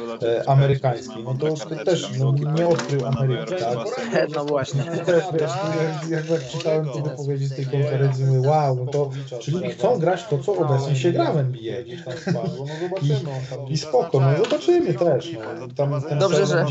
amerykańskiej. 0.47 1.23
No 1.23 1.35
to 1.39 1.75
też 1.85 2.09
no, 2.19 2.33
nie 2.55 2.67
odkrył 2.67 3.05
Ameryki, 3.05 3.53
tak? 3.55 3.77
No 4.35 4.45
właśnie. 4.45 4.83
Wiesz, 5.39 5.51
jak, 6.09 6.29
jak 6.29 6.47
czytałem 6.47 6.89
te 6.89 7.01
wypowiedzi 7.01 7.45
z 7.45 7.55
tej 7.55 7.65
konferencji, 7.65 8.25
mówię, 8.25 8.49
wow, 8.49 8.75
no 8.75 8.91
to, 8.91 9.09
czyli 9.39 9.69
chcą 9.69 9.99
grać 9.99 10.27
to, 10.27 10.37
co 10.37 10.55
obecnie 10.55 10.95
się 10.95 11.11
gra 11.11 11.31
w 11.31 11.37
NBA. 11.37 11.79
I, 11.79 11.97
I 13.73 13.77
spoko, 13.77 14.19
no 14.19 14.43
zobaczymy 14.43 14.93
też. 14.93 15.31
No. 15.33 15.67
Tam, 15.75 16.01
Dobrze, 16.19 16.45
że... 16.45 16.65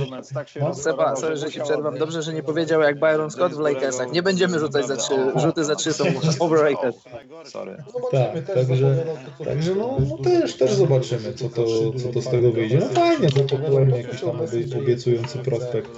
No? 0.61 0.74
Seba, 0.74 1.16
sorry, 1.16 1.37
że 1.37 1.51
ci 1.51 1.61
przerwam. 1.61 1.99
Dobrze, 1.99 2.22
że 2.22 2.35
nie 2.35 2.43
powiedział 2.43 2.81
jak 2.81 3.01
Byron 3.01 3.31
Scott 3.31 3.55
w 3.55 3.59
Lakersach. 3.59 4.12
Nie 4.12 4.22
będziemy 4.22 4.59
rzucać 4.59 4.87
za 4.87 4.97
trzy, 4.97 5.14
rzuty 5.37 5.64
za 5.64 5.74
trzy 5.74 5.93
są 5.93 6.05
overrated. 6.45 6.97
Sorry. 7.45 7.76
Tak, 8.11 8.31
także, 8.70 9.04
także 9.44 9.74
no, 9.74 9.98
no 10.08 10.18
też, 10.18 10.54
też 10.54 10.72
zobaczymy, 10.72 11.32
co 11.32 11.48
to, 11.48 11.64
co 11.92 12.08
to 12.08 12.22
z 12.22 12.28
tego 12.28 12.52
wyjdzie. 12.52 12.78
No 12.78 12.88
fajnie, 12.88 13.28
to 13.28 13.56
popularnie 13.56 13.98
jakiś 13.98 14.20
tam 14.20 14.40
obiecujący 14.78 15.38
prospekt 15.38 15.90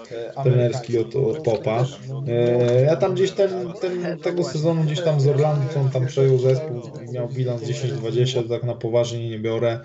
trenerski 0.43 0.99
od, 0.99 1.17
od 1.17 1.39
Popa. 1.39 1.87
E, 2.29 2.83
ja 2.83 2.97
tam 2.97 3.15
gdzieś 3.15 3.31
ten, 3.31 3.73
ten, 3.81 4.19
tego 4.19 4.45
sezonu 4.45 4.83
gdzieś 4.83 5.01
tam 5.01 5.21
z 5.21 5.29
Orlando, 5.29 5.73
co 5.75 5.81
on 5.81 5.91
tam 5.91 6.07
przejął 6.07 6.39
zespół, 6.39 6.83
miał 7.13 7.29
bilans 7.29 7.63
10-20, 7.63 8.49
tak 8.49 8.63
na 8.63 8.75
poważnie 8.75 9.31
nie 9.31 9.39
biorę. 9.39 9.81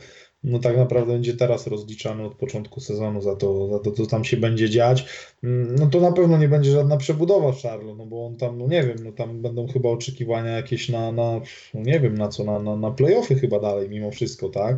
No 0.47 0.59
tak 0.59 0.77
naprawdę 0.77 1.13
będzie 1.13 1.33
teraz 1.33 1.67
rozliczany 1.67 2.23
od 2.23 2.35
początku 2.35 2.79
sezonu 2.79 3.21
za 3.21 3.35
to, 3.35 3.67
za 3.67 3.79
to, 3.79 3.91
co 3.91 4.05
tam 4.05 4.23
się 4.23 4.37
będzie 4.37 4.69
dziać. 4.69 5.05
Mm, 5.43 5.75
no 5.75 5.87
to 5.87 5.99
na 5.99 6.11
pewno 6.11 6.37
nie 6.37 6.47
będzie 6.47 6.71
żadna 6.71 6.97
przebudowa 6.97 7.51
Charlo, 7.63 7.95
no 7.95 8.05
bo 8.05 8.25
on 8.25 8.37
tam, 8.37 8.57
no 8.57 8.67
nie 8.67 8.83
wiem, 8.83 8.97
no 9.03 9.11
tam 9.11 9.41
będą 9.41 9.67
chyba 9.67 9.89
oczekiwania 9.89 10.51
jakieś 10.51 10.89
na, 10.89 11.11
na 11.11 11.41
no 11.73 11.81
nie 11.81 11.99
wiem 11.99 12.17
na 12.17 12.27
co, 12.27 12.43
na, 12.43 12.59
na, 12.59 12.75
na 12.75 12.91
playoffy 12.91 13.35
chyba 13.35 13.59
dalej 13.59 13.89
mimo 13.89 14.11
wszystko, 14.11 14.49
tak? 14.49 14.77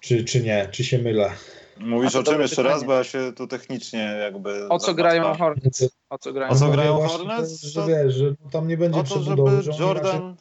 Czy, 0.00 0.24
czy 0.24 0.42
nie? 0.42 0.68
Czy 0.70 0.84
się 0.84 0.98
mylę? 0.98 1.30
Mówisz 1.78 2.16
o 2.16 2.22
czym 2.22 2.40
jeszcze 2.40 2.56
pytanie. 2.56 2.74
raz, 2.74 2.84
bo 2.84 2.92
ja 2.92 3.04
się 3.04 3.32
tu 3.36 3.46
technicznie 3.46 4.00
jakby... 4.00 4.68
O 4.68 4.78
co 4.78 4.94
grają 4.94 5.34
Hornets? 5.34 5.88
O 6.10 6.18
co 6.18 6.32
grają, 6.32 6.52
o 6.52 6.54
co 6.54 6.68
grają 6.68 7.00
Hornets? 7.00 7.62
Że, 7.62 7.86
wiesz, 7.86 8.14
że 8.14 8.34
tam 8.52 8.68
nie 8.68 8.76
będzie 8.76 9.00
o 9.00 9.04
to, 9.04 9.22
żeby 9.22 9.42
Jordan... 9.80 10.36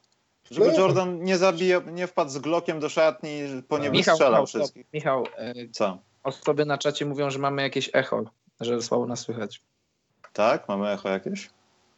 Żeby 0.51 0.73
Jordan 0.77 1.23
nie 1.23 1.37
zabijał, 1.37 1.81
nie 1.91 2.07
wpadł 2.07 2.31
z 2.31 2.37
Glockiem 2.37 2.79
do 2.79 2.89
szatni, 2.89 3.41
po 3.67 3.77
nie 3.77 3.89
Michał, 3.89 4.15
strzelał 4.15 4.45
wszystkich. 4.47 4.85
Michał, 4.93 5.23
e, 5.37 5.53
co? 5.71 5.97
Osoby 6.23 6.65
na 6.65 6.77
czacie 6.77 7.05
mówią, 7.05 7.29
że 7.29 7.39
mamy 7.39 7.61
jakieś 7.61 7.89
echo, 7.93 8.23
że 8.59 8.81
słabo 8.81 9.05
nas 9.05 9.19
słychać. 9.19 9.61
Tak? 10.33 10.67
Mamy 10.67 10.89
echo 10.89 11.09
jakieś? 11.09 11.49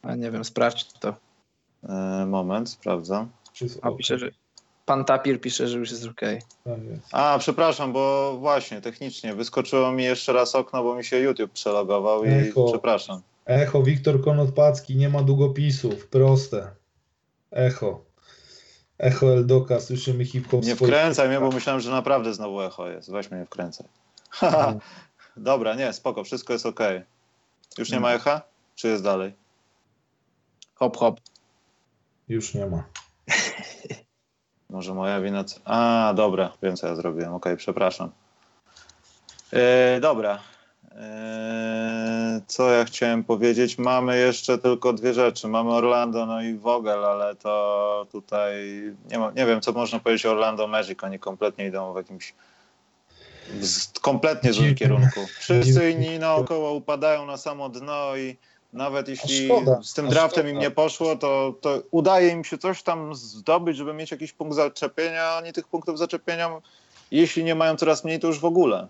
A 0.01 0.15
nie 0.15 0.31
wiem, 0.31 0.45
sprawdź 0.45 0.93
to. 0.93 1.15
E, 1.83 2.25
moment, 2.25 2.69
sprawdzam. 2.69 3.29
A 3.81 3.91
pisze, 3.91 4.17
że 4.17 4.31
Pan 4.85 5.05
Tapir 5.05 5.41
pisze, 5.41 5.67
że 5.67 5.77
już 5.77 5.91
jest 5.91 6.05
ok. 6.05 6.21
Tak 6.63 6.79
A, 7.11 7.37
przepraszam, 7.39 7.93
bo 7.93 8.37
właśnie 8.39 8.81
technicznie 8.81 9.35
wyskoczyło 9.35 9.91
mi 9.91 10.03
jeszcze 10.03 10.33
raz 10.33 10.55
okno, 10.55 10.83
bo 10.83 10.95
mi 10.95 11.03
się 11.03 11.19
YouTube 11.19 11.51
przelogował 11.51 12.25
i 12.25 12.27
Echo. 12.27 12.65
przepraszam. 12.65 13.21
Echo, 13.45 13.83
Wiktor 13.83 14.23
Konotpacki, 14.23 14.95
nie 14.95 15.09
ma 15.09 15.23
długopisów, 15.23 16.07
proste. 16.07 16.71
Echo. 17.51 18.10
Echo 19.01 19.33
Eldoka, 19.33 19.79
słyszymy 19.79 20.25
hip-hop. 20.25 20.65
Nie 20.65 20.75
wkręcaj 20.75 21.27
mnie, 21.27 21.39
bo 21.39 21.51
myślałem, 21.51 21.81
że 21.81 21.91
naprawdę 21.91 22.33
znowu 22.33 22.61
echo 22.61 22.87
jest. 22.87 23.11
Weź 23.11 23.31
mnie 23.31 23.39
nie 23.39 23.45
wkręcaj. 23.45 23.87
No. 24.41 24.79
Dobra, 25.37 25.75
nie, 25.75 25.93
spoko, 25.93 26.23
wszystko 26.23 26.53
jest 26.53 26.65
ok. 26.65 26.79
Już 27.77 27.91
nie 27.91 27.99
ma 27.99 28.13
echa? 28.13 28.41
Czy 28.75 28.87
jest 28.87 29.03
dalej? 29.03 29.33
Hop, 30.75 30.97
hop. 30.97 31.19
Już 32.29 32.53
nie 32.53 32.65
ma. 32.65 32.83
Może 34.69 34.93
moja 34.93 35.21
wina. 35.21 35.43
A, 35.65 36.13
dobra, 36.15 36.53
wiem 36.63 36.75
co 36.75 36.87
ja 36.87 36.95
zrobiłem. 36.95 37.33
Okej, 37.33 37.53
okay, 37.53 37.57
przepraszam. 37.57 38.11
E, 39.53 39.99
dobra. 39.99 40.39
E, 40.95 42.41
co 42.47 42.71
ja 42.71 42.85
chciałem 42.85 43.23
powiedzieć? 43.23 43.77
Mamy 43.77 44.19
jeszcze 44.19 44.57
tylko 44.57 44.93
dwie 44.93 45.13
rzeczy. 45.13 45.47
Mamy 45.47 45.71
Orlando, 45.71 46.25
no 46.25 46.41
i 46.41 46.53
Vogel, 46.53 47.05
ale 47.05 47.35
to 47.35 48.07
tutaj 48.11 48.53
nie, 49.11 49.19
ma, 49.19 49.31
nie 49.31 49.45
wiem, 49.45 49.61
co 49.61 49.71
można 49.71 49.99
powiedzieć 49.99 50.25
o 50.25 50.31
Orlando 50.31 50.67
Magic. 50.67 51.03
Oni 51.03 51.19
kompletnie 51.19 51.65
idą 51.65 51.93
w 51.93 51.95
jakimś 51.95 52.33
w 53.93 53.99
kompletnie 53.99 54.53
złym 54.53 54.75
kierunku. 54.75 55.19
Wszyscy 55.39 55.91
inni 55.91 56.19
naokoło 56.19 56.73
upadają 56.73 57.25
na 57.25 57.37
samo 57.37 57.69
dno 57.69 58.17
i 58.17 58.37
nawet 58.73 59.07
jeśli 59.07 59.45
szkoda, 59.45 59.79
z 59.83 59.93
tym 59.93 60.09
draftem 60.09 60.47
im 60.47 60.59
nie 60.59 60.71
poszło, 60.71 61.15
to, 61.15 61.53
to 61.61 61.81
udaje 61.91 62.29
im 62.29 62.43
się 62.43 62.57
coś 62.57 62.83
tam 62.83 63.15
zdobyć, 63.15 63.77
żeby 63.77 63.93
mieć 63.93 64.11
jakiś 64.11 64.33
punkt 64.33 64.55
zaczepienia, 64.55 65.23
a 65.23 65.37
oni 65.37 65.53
tych 65.53 65.67
punktów 65.67 65.97
zaczepienia, 65.97 66.49
jeśli 67.11 67.43
nie 67.43 67.55
mają 67.55 67.75
coraz 67.75 68.03
mniej, 68.03 68.19
to 68.19 68.27
już 68.27 68.39
w 68.39 68.45
ogóle. 68.45 68.87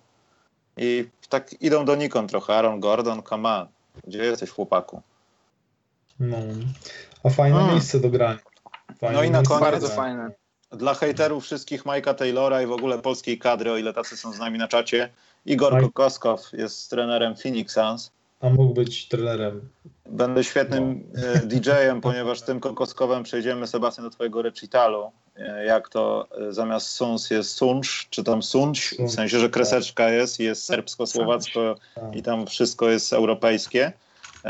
I 0.77 1.09
tak 1.29 1.61
idą 1.61 1.85
donikąd 1.85 2.29
trochę. 2.29 2.55
Aaron 2.55 2.79
Gordon, 2.79 3.23
come 3.23 3.49
on. 3.49 3.67
Gdzie 4.07 4.23
jesteś, 4.23 4.49
chłopaku? 4.49 5.01
No. 6.19 6.37
A 7.23 7.29
fajne 7.29 7.57
hmm. 7.57 7.73
miejsce 7.73 7.99
do 7.99 8.09
grania. 8.09 8.39
Fajne 8.99 9.17
no 9.17 9.23
i 9.23 9.31
na 9.31 9.43
koniec. 9.43 9.61
Bardzo 9.61 9.87
fajne. 9.87 10.31
Dla 10.71 10.93
hejterów 10.93 11.43
wszystkich 11.43 11.85
Majka 11.85 12.13
Taylora 12.13 12.61
i 12.61 12.65
w 12.65 12.71
ogóle 12.71 12.99
polskiej 12.99 13.39
kadry, 13.39 13.71
o 13.71 13.77
ile 13.77 13.93
tacy 13.93 14.17
są 14.17 14.33
z 14.33 14.39
nami 14.39 14.57
na 14.59 14.67
czacie, 14.67 15.09
Igor 15.45 15.73
Mike. 15.73 15.85
Kokoskow 15.85 16.53
jest 16.53 16.89
trenerem 16.89 17.35
Phoenix 17.35 17.73
Suns 17.73 18.11
a 18.41 18.49
mógł 18.49 18.73
być 18.73 19.07
trenerem. 19.07 19.69
Będę 20.05 20.43
świetnym 20.43 21.03
no. 21.13 21.21
E, 21.23 21.39
DJ-em, 21.39 22.01
ponieważ 22.07 22.41
tym 22.41 22.59
kokoskowem 22.59 23.23
przejdziemy, 23.23 23.67
Sebastian, 23.67 24.05
do 24.05 24.09
twojego 24.09 24.41
recitalu. 24.41 25.11
E, 25.35 25.65
jak 25.65 25.89
to 25.89 26.27
e, 26.49 26.53
zamiast 26.53 26.87
Suns 26.87 27.29
jest 27.29 27.51
Sunsz, 27.51 28.07
czy 28.09 28.23
tam 28.23 28.43
Sunć, 28.43 28.95
w 28.99 29.11
sensie, 29.11 29.39
że 29.39 29.49
kreseczka 29.49 30.09
jest 30.09 30.39
i 30.39 30.43
jest 30.43 30.65
serbsko-słowacko 30.65 31.75
tak. 31.95 32.15
i 32.15 32.23
tam 32.23 32.47
wszystko 32.47 32.89
jest 32.89 33.13
europejskie. 33.13 33.93
E, 34.45 34.49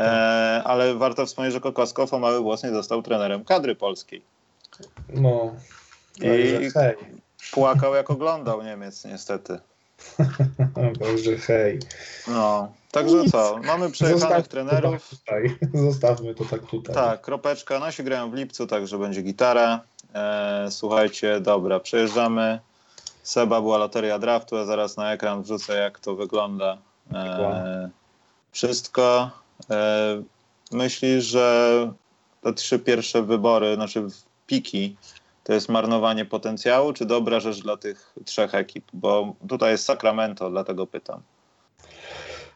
ale 0.65 0.95
warto 0.95 1.25
wspomnieć, 1.25 1.53
że 1.53 1.59
Kokoskow 1.59 2.13
o 2.13 2.19
mały 2.19 2.39
włos 2.39 2.63
nie 2.63 2.71
został 2.71 3.01
trenerem 3.01 3.45
kadry 3.45 3.75
polskiej. 3.75 4.21
No. 5.13 5.55
I 6.21 6.69
płakał 7.51 7.95
jak 7.95 8.09
oglądał 8.09 8.63
Niemiec 8.63 9.05
niestety. 9.05 9.59
Także 10.99 11.37
hej. 11.37 11.79
No, 12.27 12.71
także 12.91 13.15
Nic. 13.15 13.31
co, 13.31 13.59
mamy 13.63 13.91
przejechanych 13.91 14.47
trenerów. 14.47 15.09
To 15.09 15.15
tak 15.25 15.43
Zostawmy 15.85 16.35
to 16.35 16.45
tak 16.45 16.61
tutaj. 16.61 16.95
Tak, 16.95 17.21
kropeczka. 17.21 17.79
Nasi 17.79 18.03
grają 18.03 18.31
w 18.31 18.33
lipcu, 18.33 18.67
także 18.67 18.97
będzie 18.97 19.21
gitara. 19.21 19.81
E, 20.13 20.67
słuchajcie, 20.71 21.39
dobra, 21.39 21.79
przejeżdżamy. 21.79 22.59
Seba 23.23 23.61
była 23.61 23.77
loteria 23.77 24.19
draftu, 24.19 24.57
a 24.57 24.65
zaraz 24.65 24.97
na 24.97 25.13
ekran 25.13 25.43
wrzucę, 25.43 25.77
jak 25.77 25.99
to 25.99 26.15
wygląda. 26.15 26.77
E, 27.13 27.89
wszystko. 28.51 29.31
E, 29.69 30.21
myślisz, 30.71 31.25
że 31.25 31.91
te 32.41 32.53
trzy 32.53 32.79
pierwsze 32.79 33.23
wybory, 33.23 33.75
znaczy 33.75 34.07
piki, 34.47 34.95
to 35.43 35.53
jest 35.53 35.69
marnowanie 35.69 36.25
potencjału, 36.25 36.93
czy 36.93 37.05
dobra 37.05 37.39
rzecz 37.39 37.61
dla 37.61 37.77
tych 37.77 38.13
trzech 38.25 38.55
ekip? 38.55 38.85
Bo 38.93 39.35
tutaj 39.49 39.71
jest 39.71 39.85
Sacramento, 39.85 40.49
dlatego 40.49 40.87
pytam. 40.87 41.21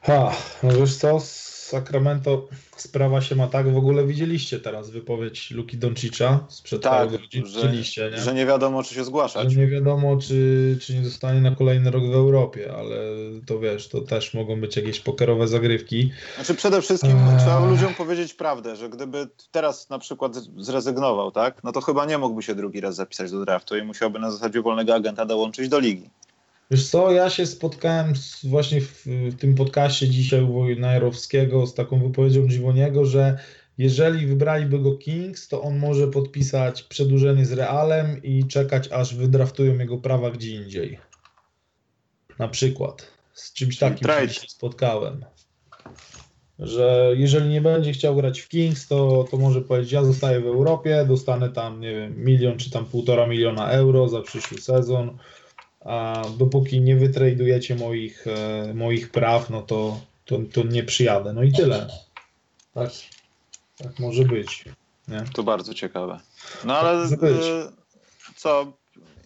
Ha, 0.02 0.32
no 0.64 0.72
wiesz 0.74 0.98
co, 0.98 1.20
Sacramento 1.66 2.47
sprawa 2.78 3.22
się 3.22 3.36
ma 3.36 3.47
tak, 3.47 3.74
w 3.74 3.78
ogóle 3.78 4.07
widzieliście 4.07 4.59
teraz 4.59 4.89
wypowiedź 4.89 5.51
Luki 5.51 5.78
Doncicza 5.78 6.45
sprzed 6.49 6.82
Tak, 6.82 6.91
paru 6.91 7.09
godzin, 7.09 7.45
że, 7.45 7.72
nie? 8.11 8.18
że 8.18 8.34
nie 8.34 8.45
wiadomo, 8.45 8.84
czy 8.84 8.95
się 8.95 9.03
zgłaszać. 9.03 9.51
Że 9.51 9.59
nie 9.59 9.68
wiadomo, 9.68 10.18
czy, 10.18 10.78
czy 10.82 10.93
nie 10.93 11.03
zostanie 11.03 11.41
na 11.41 11.55
kolejny 11.55 11.91
rok 11.91 12.03
w 12.03 12.13
Europie, 12.13 12.74
ale 12.78 12.95
to 13.45 13.59
wiesz, 13.59 13.88
to 13.88 14.01
też 14.01 14.34
mogą 14.34 14.61
być 14.61 14.76
jakieś 14.76 14.99
pokerowe 14.99 15.47
zagrywki. 15.47 16.11
Znaczy 16.36 16.55
przede 16.55 16.82
wszystkim 16.82 17.18
Eee. 17.18 17.39
trzeba 17.39 17.66
ludziom 17.66 17.93
powiedzieć 17.93 18.34
prawdę, 18.34 18.76
że 18.76 18.89
gdyby 18.89 19.28
teraz 19.51 19.89
na 19.89 19.99
przykład 19.99 20.36
zrezygnował, 20.57 21.32
tak, 21.32 21.63
no 21.63 21.72
to 21.72 21.82
chyba 21.82 22.05
nie 22.05 22.18
mógłby 22.18 22.43
się 22.43 22.55
drugi 22.55 22.82
raz 22.82 22.95
zapisać 22.95 23.32
do 23.32 23.45
draftu 23.45 23.78
i 23.78 23.84
musiałby 23.84 24.20
na 24.20 24.32
zasadzie 24.32 24.61
wolnego 24.61 24.95
agenta 24.95 25.26
dołączyć 25.26 25.70
do 25.70 25.80
ligi. 25.80 26.09
Wiesz 26.72 26.89
co, 26.89 27.11
ja 27.11 27.30
się 27.30 27.45
spotkałem 27.45 28.16
z, 28.16 28.45
właśnie 28.45 28.82
w, 28.82 29.05
w 29.05 29.36
tym 29.36 29.55
podcaście 29.55 30.09
dzisiaj 30.09 30.43
u 30.43 30.53
Wojnarowskiego 30.53 31.68
z 31.68 31.74
taką 31.74 32.03
wypowiedzią 32.03 32.47
Giwoniego, 32.47 33.05
że 33.05 33.39
jeżeli 33.78 34.28
wybraliby 34.28 34.80
go 34.80 34.97
Kings, 34.97 35.47
to 35.47 35.61
on 35.61 35.78
może 35.78 36.07
podpisać 36.07 36.84
przedłużenie 36.84 37.45
z 37.45 37.51
Realem 37.51 38.24
i 38.24 38.47
czekać, 38.47 38.91
aż 38.91 39.16
wydraftują 39.16 39.78
jego 39.78 39.97
prawa 39.97 40.32
gdzie 40.32 40.55
indziej. 40.55 40.99
Na 42.39 42.47
przykład. 42.47 43.07
Z 43.34 43.53
czymś 43.53 43.78
takim 43.78 44.07
się 44.28 44.47
spotkałem. 44.47 45.26
Że 46.59 47.13
jeżeli 47.16 47.49
nie 47.49 47.61
będzie 47.61 47.93
chciał 47.93 48.16
grać 48.16 48.39
w 48.39 48.49
Kings, 48.49 48.88
to, 48.88 49.26
to 49.32 49.38
może 49.38 49.61
powiedzieć, 49.61 49.91
ja 49.91 50.03
zostaję 50.03 50.39
w 50.39 50.47
Europie, 50.47 51.05
dostanę 51.07 51.49
tam, 51.49 51.82
nie 51.82 51.95
wiem, 51.95 52.26
milion 52.26 52.57
czy 52.57 52.72
tam 52.72 52.86
półtora 52.86 53.28
miliona 53.28 53.70
euro 53.70 54.07
za 54.07 54.22
przyszły 54.22 54.57
sezon 54.57 55.18
a 55.86 56.24
dopóki 56.38 56.82
nie 56.82 56.96
wytradujecie 56.96 57.76
moich, 57.76 58.28
e, 58.28 58.74
moich 58.74 59.12
praw, 59.12 59.50
no 59.50 59.62
to, 59.62 60.00
to, 60.26 60.40
to 60.54 60.64
nie 60.64 60.84
przyjadę. 60.84 61.34
No 61.34 61.44
i 61.44 61.52
tyle. 61.52 61.88
Tak, 62.74 62.90
tak 63.78 64.00
może 64.00 64.24
być. 64.24 64.66
Nie? 65.08 65.24
To 65.34 65.44
bardzo 65.44 65.74
ciekawe. 65.74 66.20
No 66.64 66.78
ale 66.78 67.08
być. 67.08 67.22
e, 67.22 67.72
co, 68.36 68.72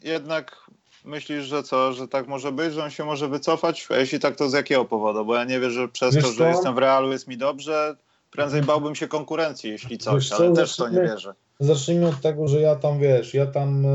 jednak 0.04 0.70
myślisz, 1.06 1.46
że 1.46 1.64
co, 1.64 1.94
że 1.94 2.08
tak 2.08 2.28
może 2.28 2.52
być, 2.52 2.74
że 2.74 2.84
on 2.84 2.90
się 2.90 3.06
może 3.06 3.28
wycofać? 3.28 3.88
A 3.90 3.96
jeśli 3.96 4.20
tak, 4.20 4.36
to 4.36 4.50
z 4.50 4.54
jakiego 4.54 4.86
powodu? 4.86 5.26
Bo 5.26 5.36
ja 5.36 5.44
nie 5.44 5.60
wierzę, 5.60 5.82
że 5.82 5.88
przez 5.88 6.16
Wiesz 6.16 6.24
to, 6.24 6.32
że 6.32 6.38
co? 6.38 6.48
jestem 6.48 6.76
w 6.76 6.78
Realu 6.78 7.12
jest 7.12 7.28
mi 7.28 7.38
dobrze, 7.38 7.96
prędzej 8.32 8.62
bałbym 8.62 8.96
się 8.96 9.08
konkurencji, 9.08 9.70
jeśli 9.70 9.98
coś, 9.98 10.24
Wiesz 10.24 10.30
co, 10.30 10.36
ale 10.36 10.54
też 10.54 10.76
to 10.76 10.90
nie 10.90 11.02
wierzę. 11.02 11.34
Zacznijmy 11.62 12.08
od 12.08 12.22
tego, 12.22 12.48
że 12.48 12.62
ja 12.62 12.76
tam 12.76 13.00
wiesz, 13.00 13.34
ja 13.34 13.46
tam 13.46 13.86
e, 13.86 13.90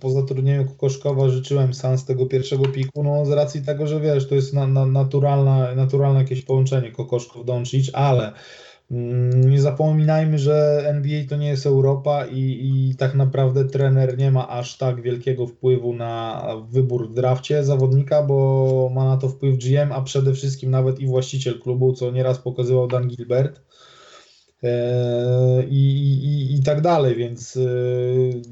po 0.00 0.10
zatrudnieniu 0.10 0.64
Kokoszkowa 0.64 1.28
życzyłem 1.28 1.74
Sans 1.74 2.04
tego 2.04 2.26
pierwszego 2.26 2.64
piku, 2.64 3.02
no 3.02 3.26
z 3.26 3.30
racji 3.30 3.62
tego, 3.62 3.86
że 3.86 4.00
wiesz, 4.00 4.28
to 4.28 4.34
jest 4.34 4.54
na, 4.54 4.66
na, 4.66 4.86
naturalna, 4.86 5.74
naturalne 5.74 6.20
jakieś 6.20 6.42
połączenie 6.42 6.92
Kokoszków 6.92 7.46
Doncic, 7.46 7.90
ale 7.92 8.32
mm, 8.90 9.50
nie 9.50 9.60
zapominajmy, 9.60 10.38
że 10.38 10.82
NBA 10.86 11.24
to 11.28 11.36
nie 11.36 11.48
jest 11.48 11.66
Europa 11.66 12.26
i, 12.26 12.40
i 12.90 12.96
tak 12.96 13.14
naprawdę 13.14 13.64
trener 13.64 14.18
nie 14.18 14.30
ma 14.30 14.48
aż 14.48 14.76
tak 14.76 15.02
wielkiego 15.02 15.46
wpływu 15.46 15.94
na 15.94 16.42
wybór 16.70 17.08
w 17.10 17.14
drafcie 17.14 17.64
zawodnika, 17.64 18.22
bo 18.22 18.90
ma 18.94 19.04
na 19.04 19.16
to 19.16 19.28
wpływ 19.28 19.58
GM, 19.58 19.92
a 19.92 20.02
przede 20.02 20.34
wszystkim 20.34 20.70
nawet 20.70 21.00
i 21.00 21.06
właściciel 21.06 21.60
klubu, 21.60 21.92
co 21.92 22.10
nieraz 22.10 22.38
pokazywał 22.38 22.88
Dan 22.88 23.08
Gilbert. 23.08 23.60
E, 24.62 25.64
i, 25.70 25.84
i, 26.24 26.54
i 26.54 26.62
tak 26.62 26.80
dalej, 26.80 27.16
więc 27.16 27.56
e, 27.56 27.60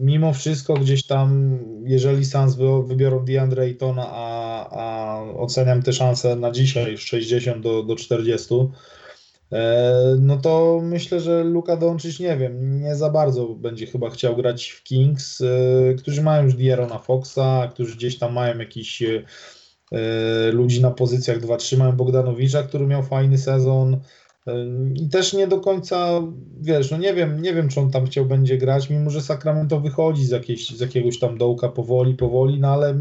mimo 0.00 0.32
wszystko 0.32 0.74
gdzieś 0.74 1.06
tam, 1.06 1.58
jeżeli 1.84 2.24
Suns 2.24 2.54
wy, 2.56 2.64
wybiorą 2.86 3.24
DeAndre 3.24 3.62
Aytona, 3.62 4.06
a, 4.10 4.68
a 4.70 5.22
oceniam 5.36 5.82
te 5.82 5.92
szanse 5.92 6.36
na 6.36 6.50
dzisiaj 6.50 6.98
60 6.98 7.62
do, 7.62 7.82
do 7.82 7.96
40, 7.96 8.54
e, 9.52 10.16
no 10.20 10.36
to 10.36 10.80
myślę, 10.82 11.20
że 11.20 11.44
Luka 11.44 11.76
Doncic, 11.76 12.20
nie 12.20 12.36
wiem, 12.36 12.80
nie 12.80 12.94
za 12.96 13.10
bardzo 13.10 13.48
będzie 13.48 13.86
chyba 13.86 14.10
chciał 14.10 14.36
grać 14.36 14.68
w 14.68 14.82
Kings, 14.82 15.42
którzy 15.98 16.22
mają 16.22 16.44
już 16.44 16.54
Dierona 16.54 16.98
Foxa, 16.98 17.68
którzy 17.70 17.96
gdzieś 17.96 18.18
tam 18.18 18.32
mają 18.32 18.58
jakiś 18.58 19.02
ludzi 20.52 20.80
na 20.80 20.90
pozycjach 20.90 21.40
2-3, 21.40 21.76
mają 21.76 21.92
Bogdanowicza, 21.92 22.62
który 22.62 22.86
miał 22.86 23.02
fajny 23.02 23.38
sezon, 23.38 24.00
i 24.94 25.08
też 25.08 25.32
nie 25.32 25.46
do 25.46 25.60
końca, 25.60 26.22
wiesz, 26.60 26.90
no 26.90 26.98
nie 26.98 27.14
wiem, 27.14 27.42
nie 27.42 27.54
wiem, 27.54 27.68
czy 27.68 27.80
on 27.80 27.90
tam 27.90 28.06
chciał 28.06 28.26
będzie 28.26 28.58
grać, 28.58 28.90
mimo 28.90 29.10
że 29.10 29.22
Sacramento 29.22 29.80
wychodzi 29.80 30.24
z, 30.24 30.30
jakiejś, 30.30 30.70
z 30.70 30.80
jakiegoś 30.80 31.18
tam 31.18 31.38
dołka 31.38 31.68
powoli, 31.68 32.14
powoli, 32.14 32.60
no 32.60 32.68
ale 32.68 32.94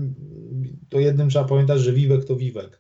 to 0.90 1.00
jednym 1.00 1.30
trzeba 1.30 1.46
pamiętać, 1.46 1.82
że 1.82 1.94
Wiwek 1.94 2.26
to 2.26 2.36
Wiwek. 2.36 2.80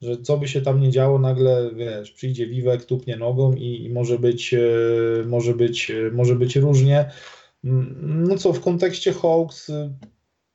Że 0.00 0.16
co 0.16 0.38
by 0.38 0.48
się 0.48 0.60
tam 0.60 0.80
nie 0.80 0.90
działo, 0.90 1.18
nagle, 1.18 1.70
wiesz, 1.74 2.10
przyjdzie 2.10 2.46
Wiwek, 2.46 2.84
tupnie 2.84 3.16
nogą 3.16 3.52
i, 3.52 3.84
i 3.84 3.90
może 3.90 4.18
być, 4.18 4.54
e, 4.54 4.60
może 5.26 5.54
być, 5.54 5.90
e, 5.90 6.10
może 6.10 6.34
być 6.34 6.56
różnie. 6.56 7.10
Mm, 7.64 8.24
No 8.28 8.36
co, 8.36 8.52
w 8.52 8.60
kontekście 8.60 9.12
Hawks 9.12 9.70
e, 9.70 9.94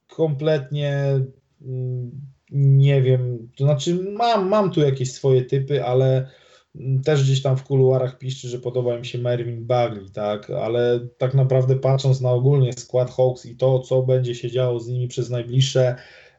kompletnie 0.07 1.19
mm, 1.61 2.11
nie 2.52 3.02
wiem, 3.02 3.49
to 3.57 3.64
znaczy 3.64 3.95
mam, 4.18 4.49
mam 4.49 4.72
tu 4.72 4.82
jakieś 4.82 5.11
swoje 5.11 5.41
typy, 5.41 5.84
ale 5.84 6.27
też 7.04 7.24
gdzieś 7.24 7.42
tam 7.42 7.58
w 7.58 7.64
kuluarach 7.64 8.18
piszczy, 8.18 8.48
że 8.48 8.60
podoba 8.60 9.00
mi 9.00 9.06
się 9.06 9.18
Mervin 9.18 9.66
Bagley, 9.66 10.10
tak, 10.14 10.50
ale 10.50 11.00
tak 11.18 11.34
naprawdę 11.34 11.76
patrząc 11.76 12.22
na 12.22 12.32
ogólnie 12.32 12.74
skład 12.74 13.12
Hawks 13.12 13.46
i 13.46 13.56
to, 13.56 13.80
co 13.80 14.02
będzie 14.02 14.36
się 14.36 14.52
działo 14.52 14.80
z 14.80 14.88
nimi 14.88 15.08
przez 15.08 15.30
najbliższe 15.30 15.96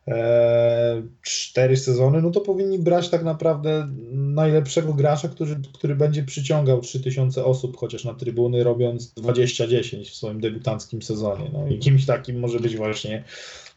e, 0.09 1.03
cztery 1.23 1.77
sezony, 1.77 2.23
no 2.23 2.31
to 2.31 2.41
powinni 2.41 2.79
brać 2.79 3.09
tak 3.09 3.25
naprawdę 3.25 3.89
najlepszego 4.13 4.95
gracza, 4.95 5.29
który, 5.29 5.57
który 5.75 5.97
będzie 5.97 6.23
przyciągał 6.23 6.81
3000 6.81 7.45
osób 7.45 7.77
chociaż 7.77 8.05
na 8.05 8.15
trybuny, 8.15 8.65
robiąc 8.65 9.15
20-10 9.15 10.05
w 10.05 10.15
swoim 10.15 10.41
debiutanckim 10.41 11.03
sezonie. 11.03 11.51
No 11.53 11.67
i 11.69 11.79
kimś 11.79 12.07
takim 12.07 12.39
może 12.39 12.61
być 12.61 12.77
właśnie 12.77 13.25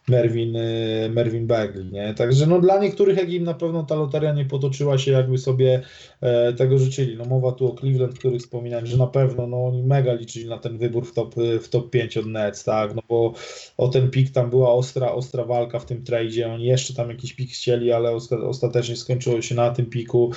Mervin, 0.09 0.55
y, 0.55 1.09
Mervin 1.13 1.47
Bagley, 1.47 1.85
nie? 1.91 2.13
Także 2.13 2.47
no 2.47 2.59
dla 2.59 2.79
niektórych 2.79 3.17
jak 3.17 3.29
im 3.29 3.43
na 3.43 3.53
pewno 3.53 3.83
ta 3.83 3.95
loteria 3.95 4.33
nie 4.33 4.45
potoczyła 4.45 4.97
się, 4.97 5.11
jakby 5.11 5.37
sobie 5.37 5.81
e, 6.21 6.53
tego 6.53 6.77
życzyli. 6.77 7.17
No 7.17 7.25
mowa 7.25 7.51
tu 7.51 7.67
o 7.71 7.75
Cleveland, 7.75 8.19
który 8.19 8.39
wspominałem, 8.39 8.85
że 8.85 8.97
na 8.97 9.07
pewno 9.07 9.47
no 9.47 9.65
oni 9.67 9.83
mega 9.83 10.13
liczyli 10.13 10.45
na 10.49 10.57
ten 10.57 10.77
wybór 10.77 11.05
w 11.05 11.13
top, 11.13 11.35
w 11.61 11.69
top 11.69 11.89
5 11.89 12.17
od 12.17 12.25
Nets, 12.25 12.63
tak? 12.63 12.95
No 12.95 13.01
bo 13.09 13.33
o 13.77 13.87
ten 13.87 14.09
pik 14.11 14.31
tam 14.31 14.49
była 14.49 14.73
ostra, 14.73 15.11
ostra 15.11 15.43
walka 15.45 15.79
w 15.79 15.85
tym 15.85 16.03
tradzie, 16.03 16.51
oni 16.51 16.65
jeszcze 16.65 16.93
tam 16.93 17.09
jakiś 17.09 17.33
pik 17.33 17.51
chcieli, 17.51 17.91
ale 17.91 18.09
osta- 18.15 18.47
ostatecznie 18.47 18.95
skończyło 18.95 19.41
się 19.41 19.55
na 19.55 19.71
tym 19.71 19.85
piku. 19.85 20.31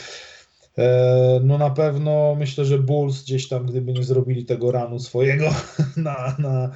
E, 0.79 1.41
No 1.45 1.59
na 1.59 1.71
pewno 1.71 2.35
myślę, 2.39 2.65
że 2.65 2.79
Bulls 2.79 3.23
gdzieś 3.23 3.49
tam, 3.49 3.67
gdyby 3.67 3.93
nie 3.93 4.03
zrobili 4.05 4.45
tego 4.45 4.73
ranu 4.73 4.99
swojego 4.99 5.51
na, 5.97 6.37
na, 6.39 6.71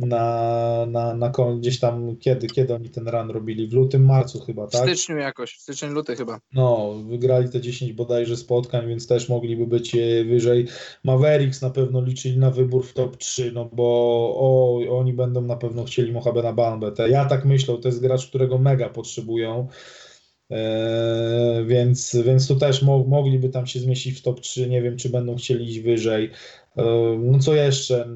na, 0.00 0.86
na, 0.86 1.14
na 1.14 1.32
gdzieś 1.58 1.80
tam, 1.80 2.16
kiedy, 2.16 2.46
kiedy 2.46 2.74
oni 2.74 2.90
ten 2.90 3.08
run 3.08 3.30
robili? 3.30 3.68
W 3.68 3.72
lutym, 3.72 4.04
marcu 4.04 4.40
chyba, 4.40 4.66
W 4.66 4.70
tak? 4.70 4.82
styczniu 4.82 5.16
jakoś, 5.16 5.56
w 5.56 5.60
styczeń, 5.60 5.92
luty 5.92 6.16
chyba. 6.16 6.40
No, 6.52 6.94
wygrali 7.08 7.48
te 7.48 7.60
10 7.60 7.92
bodajże 7.92 8.36
spotkań, 8.36 8.88
więc 8.88 9.06
też 9.06 9.28
mogliby 9.28 9.66
być 9.66 9.94
e, 9.94 10.24
wyżej. 10.24 10.66
Mavericks 11.04 11.62
na 11.62 11.70
pewno 11.70 12.00
liczyli 12.00 12.38
na 12.38 12.50
wybór 12.50 12.86
w 12.86 12.92
top 12.92 13.16
3, 13.16 13.52
no 13.52 13.70
bo 13.72 13.84
o, 14.36 14.80
oni 14.98 15.12
będą 15.12 15.40
na 15.40 15.56
pewno 15.56 15.84
chcieli 15.84 16.12
Mohabena 16.12 16.52
Bambę. 16.52 16.92
Ja 17.08 17.24
tak 17.24 17.44
myślę, 17.44 17.78
to 17.78 17.88
jest 17.88 18.00
gracz, 18.00 18.26
którego 18.26 18.58
mega 18.58 18.88
potrzebują. 18.88 19.68
E, 20.50 21.64
więc, 21.66 22.16
więc 22.24 22.48
tu 22.48 22.56
też 22.56 22.82
mo, 22.82 23.04
mogliby 23.04 23.48
tam 23.48 23.66
się 23.66 23.80
zmieścić 23.80 24.18
w 24.18 24.22
top 24.22 24.40
3. 24.40 24.68
Nie 24.68 24.82
wiem, 24.82 24.96
czy 24.96 25.08
będą 25.08 25.36
chcieli 25.36 25.68
iść 25.68 25.80
wyżej. 25.80 26.30
No 27.18 27.38
co 27.38 27.54
jeszcze? 27.54 28.08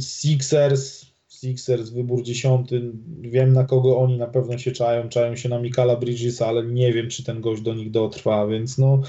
Sixers. 0.00 1.14
Sixers, 1.28 1.90
wybór 1.90 2.22
dziesiąty. 2.22 2.92
Wiem 3.20 3.52
na 3.52 3.64
kogo 3.64 3.98
oni 3.98 4.18
na 4.18 4.26
pewno 4.26 4.58
się 4.58 4.72
czają. 4.72 5.08
Czają 5.08 5.36
się 5.36 5.48
na 5.48 5.58
Mikala 5.58 5.96
Bridgesa, 5.96 6.46
ale 6.46 6.64
nie 6.66 6.92
wiem, 6.92 7.08
czy 7.08 7.24
ten 7.24 7.40
gość 7.40 7.62
do 7.62 7.74
nich 7.74 7.90
dotrwa, 7.90 8.46
więc 8.46 8.78
no, 8.78 9.02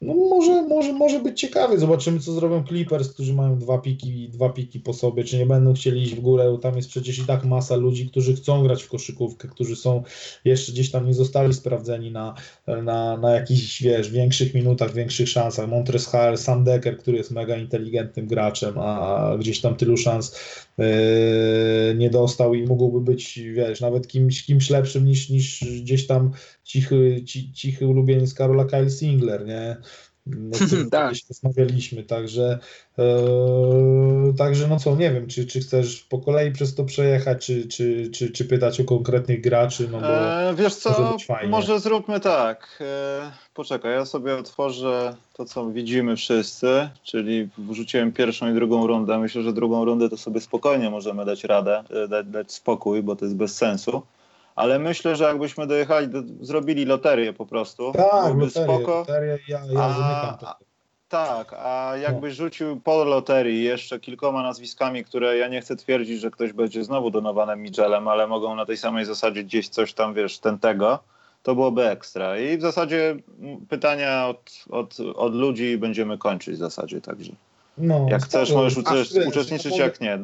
no 0.00 0.14
może, 0.14 0.62
może, 0.62 0.92
może 0.92 1.20
być 1.20 1.40
ciekawy. 1.40 1.78
Zobaczymy, 1.78 2.20
co 2.20 2.32
zrobią 2.32 2.64
Clippers, 2.64 3.12
którzy 3.12 3.34
mają 3.34 3.58
dwa 3.58 3.78
piki, 3.78 4.28
dwa 4.28 4.48
piki 4.48 4.80
po 4.80 4.92
sobie, 4.92 5.24
czy 5.24 5.38
nie 5.38 5.46
będą 5.46 5.74
chcieli 5.74 6.02
iść 6.02 6.14
w 6.14 6.20
górę. 6.20 6.58
Tam 6.62 6.76
jest 6.76 6.88
przecież 6.88 7.18
i 7.18 7.26
tak 7.26 7.44
masa 7.44 7.76
ludzi, 7.76 8.10
którzy 8.10 8.36
chcą 8.36 8.62
grać 8.62 8.82
w 8.82 8.88
koszykówkę, 8.88 9.48
którzy 9.48 9.76
są 9.76 10.02
jeszcze 10.44 10.72
gdzieś 10.72 10.90
tam 10.90 11.06
nie 11.06 11.14
zostali 11.14 11.54
sprawdzeni 11.54 12.10
na, 12.10 12.34
na, 12.66 13.16
na 13.16 13.34
jakichś, 13.34 13.82
wiesz, 13.82 14.10
większych 14.10 14.54
minutach, 14.54 14.94
większych 14.94 15.28
szansach. 15.28 15.68
Montres 15.68 16.06
Harrell, 16.06 16.38
Sam 16.38 16.64
Decker, 16.64 16.98
który 16.98 17.16
jest 17.16 17.30
mega 17.30 17.56
inteligentnym 17.56 18.26
graczem, 18.26 18.78
a 18.78 19.36
gdzieś 19.38 19.60
tam 19.60 19.76
tylu 19.76 19.96
szans 19.96 20.36
yy, 20.78 20.84
nie 21.96 22.10
dostał 22.10 22.54
i 22.54 22.62
mógłby 22.62 23.00
być, 23.00 23.40
wiesz, 23.52 23.80
nawet 23.80 24.08
kimś, 24.08 24.44
kimś 24.44 24.70
lepszym 24.70 25.04
niż, 25.04 25.30
niż 25.30 25.64
gdzieś 25.80 26.06
tam 26.06 26.30
cichy, 26.68 27.24
ci, 27.24 27.52
cichy 27.52 27.86
ulubieniec 27.86 28.34
Karola 28.34 28.64
Kyle 28.64 28.90
Singler, 28.90 29.46
nie? 29.46 29.76
o 30.52 30.56
którym 30.66 30.90
Tak. 30.90 31.14
rozmawialiśmy, 31.28 32.02
także, 32.02 32.58
e, 32.98 34.34
także 34.38 34.68
no 34.68 34.78
co, 34.78 34.96
nie 34.96 35.10
wiem, 35.12 35.26
czy, 35.26 35.46
czy 35.46 35.60
chcesz 35.60 36.00
po 36.02 36.18
kolei 36.18 36.52
przez 36.52 36.74
to 36.74 36.84
przejechać, 36.84 37.46
czy, 37.46 37.68
czy, 37.68 38.10
czy, 38.10 38.30
czy 38.30 38.44
pytać 38.44 38.80
o 38.80 38.84
konkretnych 38.84 39.40
graczy, 39.40 39.88
no 39.92 40.00
bo 40.00 40.06
E, 40.06 40.54
wiesz 40.56 40.84
może 40.84 41.16
co, 41.26 41.48
może 41.48 41.80
zróbmy 41.80 42.20
tak. 42.20 42.78
E, 42.80 43.30
poczekaj, 43.54 43.92
ja 43.92 44.04
sobie 44.04 44.36
otworzę 44.36 45.16
to, 45.32 45.44
co 45.44 45.70
widzimy 45.70 46.16
wszyscy, 46.16 46.88
czyli 47.02 47.48
wrzuciłem 47.58 48.12
pierwszą 48.12 48.50
i 48.50 48.54
drugą 48.54 48.86
rundę. 48.86 49.18
Myślę, 49.18 49.42
że 49.42 49.52
drugą 49.52 49.84
rundę 49.84 50.08
to 50.08 50.16
sobie 50.16 50.40
spokojnie 50.40 50.90
możemy 50.90 51.24
dać 51.24 51.44
radę, 51.44 51.84
e, 51.90 52.08
dać, 52.08 52.26
dać 52.26 52.52
spokój, 52.52 53.02
bo 53.02 53.16
to 53.16 53.24
jest 53.24 53.36
bez 53.36 53.56
sensu. 53.56 54.02
Ale 54.58 54.78
myślę, 54.78 55.16
że 55.16 55.24
jakbyśmy 55.24 55.66
dojechali, 55.66 56.08
do, 56.08 56.22
zrobili 56.40 56.84
loterię 56.84 57.32
po 57.32 57.46
prostu, 57.46 57.92
tak, 57.92 58.34
loterię, 58.36 58.50
spoko. 58.50 58.98
loterię, 58.98 59.38
ja, 59.48 59.60
ja 59.70 59.80
A- 59.82 59.92
zamykam 59.92 60.38
to. 60.38 60.48
a- 60.48 60.58
Tak, 61.08 61.52
a 61.58 61.90
No. 61.90 61.96
jakbyś 61.96 62.34
rzucił 62.34 62.80
po 62.80 63.04
loterii 63.04 63.64
jeszcze 63.64 64.00
kilkoma 64.00 64.42
nazwiskami, 64.42 65.04
które 65.04 65.36
ja 65.38 65.48
nie 65.48 65.60
chcę 65.60 65.76
twierdzić, 65.76 66.20
że 66.20 66.30
ktoś 66.30 66.52
będzie 66.52 66.84
znowu 66.84 67.10
donowanym 67.10 67.62
Michelem, 67.62 68.08
ale 68.08 68.26
mogą 68.26 68.54
na 68.54 68.66
tej 68.66 68.76
samej 68.76 69.04
zasadzie 69.04 69.44
gdzieś 69.44 69.68
coś 69.68 69.92
tam, 69.94 70.14
wiesz, 70.14 70.38
ten 70.38 70.58
tego, 70.58 70.98
to 71.42 71.54
byłoby 71.54 71.88
ekstra. 71.88 72.38
I 72.38 72.58
w 72.58 72.62
zasadzie 72.62 73.16
pytania 73.68 74.26
od, 74.28 74.64
od, 74.70 74.96
od 75.16 75.34
ludzi 75.34 75.78
będziemy 75.78 76.18
kończyć 76.18 76.54
w 76.54 76.58
zasadzie, 76.58 77.00
także 77.00 77.32
No, 77.78 78.06
jak 78.10 78.22
chcesz, 78.24 78.52
możesz 78.52 78.76
uczestniczyć, 79.26 79.78
jak 79.78 80.00
nie. 80.00 80.18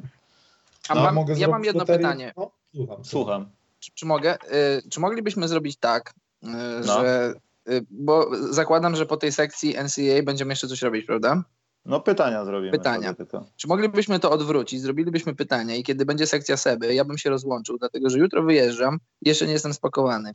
A 0.88 0.94
No, 0.94 1.02
mam, 1.02 1.14
mogę 1.14 1.34
ja 1.38 1.48
mam 1.48 1.64
jedno 1.64 1.78
loterię? 1.80 1.98
pytanie. 1.98 2.32
No, 2.36 2.50
słucham. 2.74 3.04
Słucham. 3.04 3.46
Czy, 3.84 3.90
czy 3.94 4.06
mogę? 4.06 4.34
Y, 4.34 4.88
czy 4.90 5.00
moglibyśmy 5.00 5.48
zrobić 5.48 5.76
tak, 5.76 6.14
y, 6.42 6.46
No. 6.86 7.00
że. 7.00 7.34
y, 7.68 7.86
Bo 7.90 8.30
zakładam, 8.50 8.96
że 8.96 9.06
po 9.06 9.16
tej 9.16 9.32
sekcji 9.32 9.74
NCAA 9.76 10.22
będziemy 10.24 10.52
jeszcze 10.52 10.68
coś 10.68 10.82
robić, 10.82 11.06
prawda? 11.06 11.44
No 11.84 12.00
pytania 12.00 12.44
zrobimy. 12.44 12.72
Pytania. 12.72 13.14
Czy 13.56 13.68
moglibyśmy 13.68 14.20
to 14.20 14.30
odwrócić? 14.30 14.80
Zrobilibyśmy 14.80 15.34
pytania 15.34 15.74
i 15.76 15.82
kiedy 15.82 16.04
będzie 16.06 16.26
sekcja 16.26 16.56
Seby, 16.56 16.94
ja 16.94 17.04
bym 17.04 17.18
się 17.18 17.30
rozłączył, 17.30 17.78
dlatego 17.78 18.10
że 18.10 18.18
jutro 18.18 18.42
wyjeżdżam 18.42 18.98
i 19.22 19.28
jeszcze 19.28 19.46
nie 19.46 19.52
jestem 19.52 19.74
spakowany. 19.74 20.32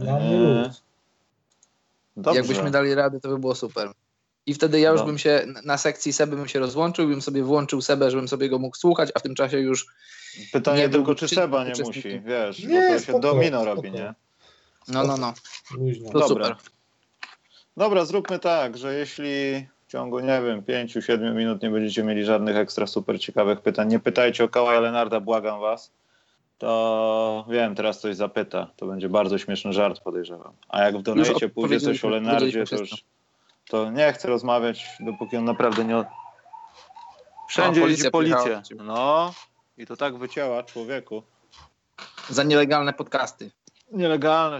Eee. 0.00 0.70
Dobrze. 2.16 2.40
Jakbyśmy 2.40 2.70
dali 2.70 2.94
radę, 2.94 3.20
to 3.20 3.28
by 3.28 3.38
było 3.38 3.54
super. 3.54 3.92
I 4.48 4.54
wtedy 4.54 4.80
ja 4.80 4.90
już 4.90 5.00
No. 5.00 5.06
bym 5.06 5.18
się 5.18 5.46
na 5.64 5.78
sekcji 5.78 6.12
Seby 6.12 6.36
bym 6.36 6.48
się 6.48 6.58
rozłączył, 6.58 7.08
bym 7.08 7.22
sobie 7.22 7.42
włączył 7.42 7.80
Sebę, 7.80 8.10
żebym 8.10 8.28
sobie 8.28 8.48
go 8.48 8.58
mógł 8.58 8.76
słuchać, 8.76 9.10
a 9.14 9.18
w 9.18 9.22
tym 9.22 9.34
czasie 9.34 9.58
już 9.58 9.86
Pytanie 10.52 10.82
nie 10.82 10.88
tylko, 10.88 11.14
czy 11.14 11.28
Seba 11.28 11.64
nie 11.64 11.72
musi, 11.84 12.20
wiesz, 12.20 12.58
Nie, 12.64 12.80
bo 12.80 12.86
to 12.88 12.92
się 12.94 13.00
spoko, 13.00 13.18
domino 13.20 13.62
spoko. 13.62 13.74
robi, 13.74 13.92
nie? 13.92 14.14
no, 14.88 15.04
no, 15.04 15.16
no. 15.16 15.34
Luźno. 15.78 16.10
To 16.10 16.18
Dobra. 16.18 16.46
super. 16.46 16.56
Dobra, 17.76 18.04
zróbmy 18.04 18.38
tak, 18.38 18.76
że 18.78 18.94
jeśli 18.94 19.66
w 19.86 19.90
ciągu, 19.92 20.20
nie 20.20 20.42
wiem, 20.42 20.62
5-7 20.62 21.34
minut 21.34 21.62
nie 21.62 21.70
będziecie 21.70 22.02
mieli 22.02 22.24
żadnych 22.24 22.56
ekstra 22.56 22.86
super 22.86 23.20
ciekawych 23.20 23.60
pytań, 23.60 23.88
nie 23.88 23.98
pytajcie 23.98 24.44
o 24.44 24.48
Kałaja 24.48 24.80
Lenarda, 24.80 25.20
błagam 25.20 25.60
was, 25.60 25.92
to 26.58 27.46
wiem, 27.50 27.74
teraz 27.74 28.00
coś 28.00 28.16
zapyta. 28.16 28.70
To 28.76 28.86
będzie 28.86 29.08
bardzo 29.08 29.38
śmieszny 29.38 29.72
żart, 29.72 30.00
podejrzewam. 30.00 30.52
A 30.68 30.82
jak 30.82 30.98
w 30.98 31.02
donajcie 31.02 31.48
pójdzie 31.48 31.80
coś 31.80 32.04
o 32.04 32.08
Lenardzie, 32.08 32.64
to 32.64 32.76
już 32.76 33.04
to 33.68 33.90
nie 33.90 34.12
chcę 34.12 34.28
rozmawiać, 34.28 34.88
dopóki 35.00 35.36
on 35.36 35.44
naprawdę 35.44 35.84
nie... 35.84 36.04
Wszędzie 37.48 37.84
O, 37.84 37.86
jeździ 37.86 38.10
policja 38.10 38.38
policja. 38.38 38.76
No 38.84 39.32
i 39.78 39.86
to 39.86 39.96
tak 39.96 40.18
wycięła 40.18 40.62
człowieku. 40.62 41.22
Za 42.28 42.42
nielegalne 42.42 42.92
podcasty. 42.92 43.50
Nielegalne, 43.92 44.58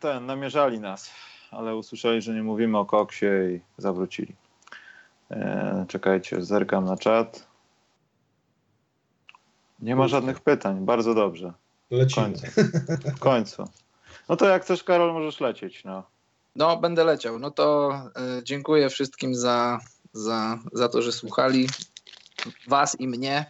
ten, 0.00 0.26
namierzali 0.26 0.80
nas, 0.80 1.10
ale 1.50 1.76
usłyszeli, 1.76 2.22
że 2.22 2.34
nie 2.34 2.42
mówimy 2.42 2.78
o 2.78 2.84
koksie 2.84 3.26
i 3.26 3.60
zawrócili. 3.78 4.36
E, 5.30 5.84
czekajcie, 5.88 6.42
zerkam 6.42 6.84
na 6.84 6.96
czat. 6.96 7.48
Nie 9.80 9.96
ma 9.96 10.08
żadnych 10.08 10.40
pytań, 10.40 10.84
bardzo 10.84 11.14
dobrze. 11.14 11.52
W 11.90 11.94
Lecimy. 11.94 12.26
końcu. 12.26 12.46
W 13.16 13.18
końcu. 13.18 13.64
No 14.28 14.36
to 14.36 14.48
jak 14.48 14.62
chcesz, 14.62 14.84
Karol, 14.84 15.12
możesz 15.12 15.40
lecieć. 15.40 15.84
No. 15.84 16.02
No, 16.56 16.76
będę 16.76 17.04
leciał. 17.04 17.38
No 17.38 17.50
to 17.50 17.92
y, 18.38 18.44
dziękuję 18.44 18.90
wszystkim 18.90 19.34
za, 19.34 19.78
za, 20.12 20.58
za 20.72 20.88
to, 20.88 21.02
że 21.02 21.12
słuchali 21.12 21.68
was 22.68 23.00
i 23.00 23.08
mnie. 23.08 23.46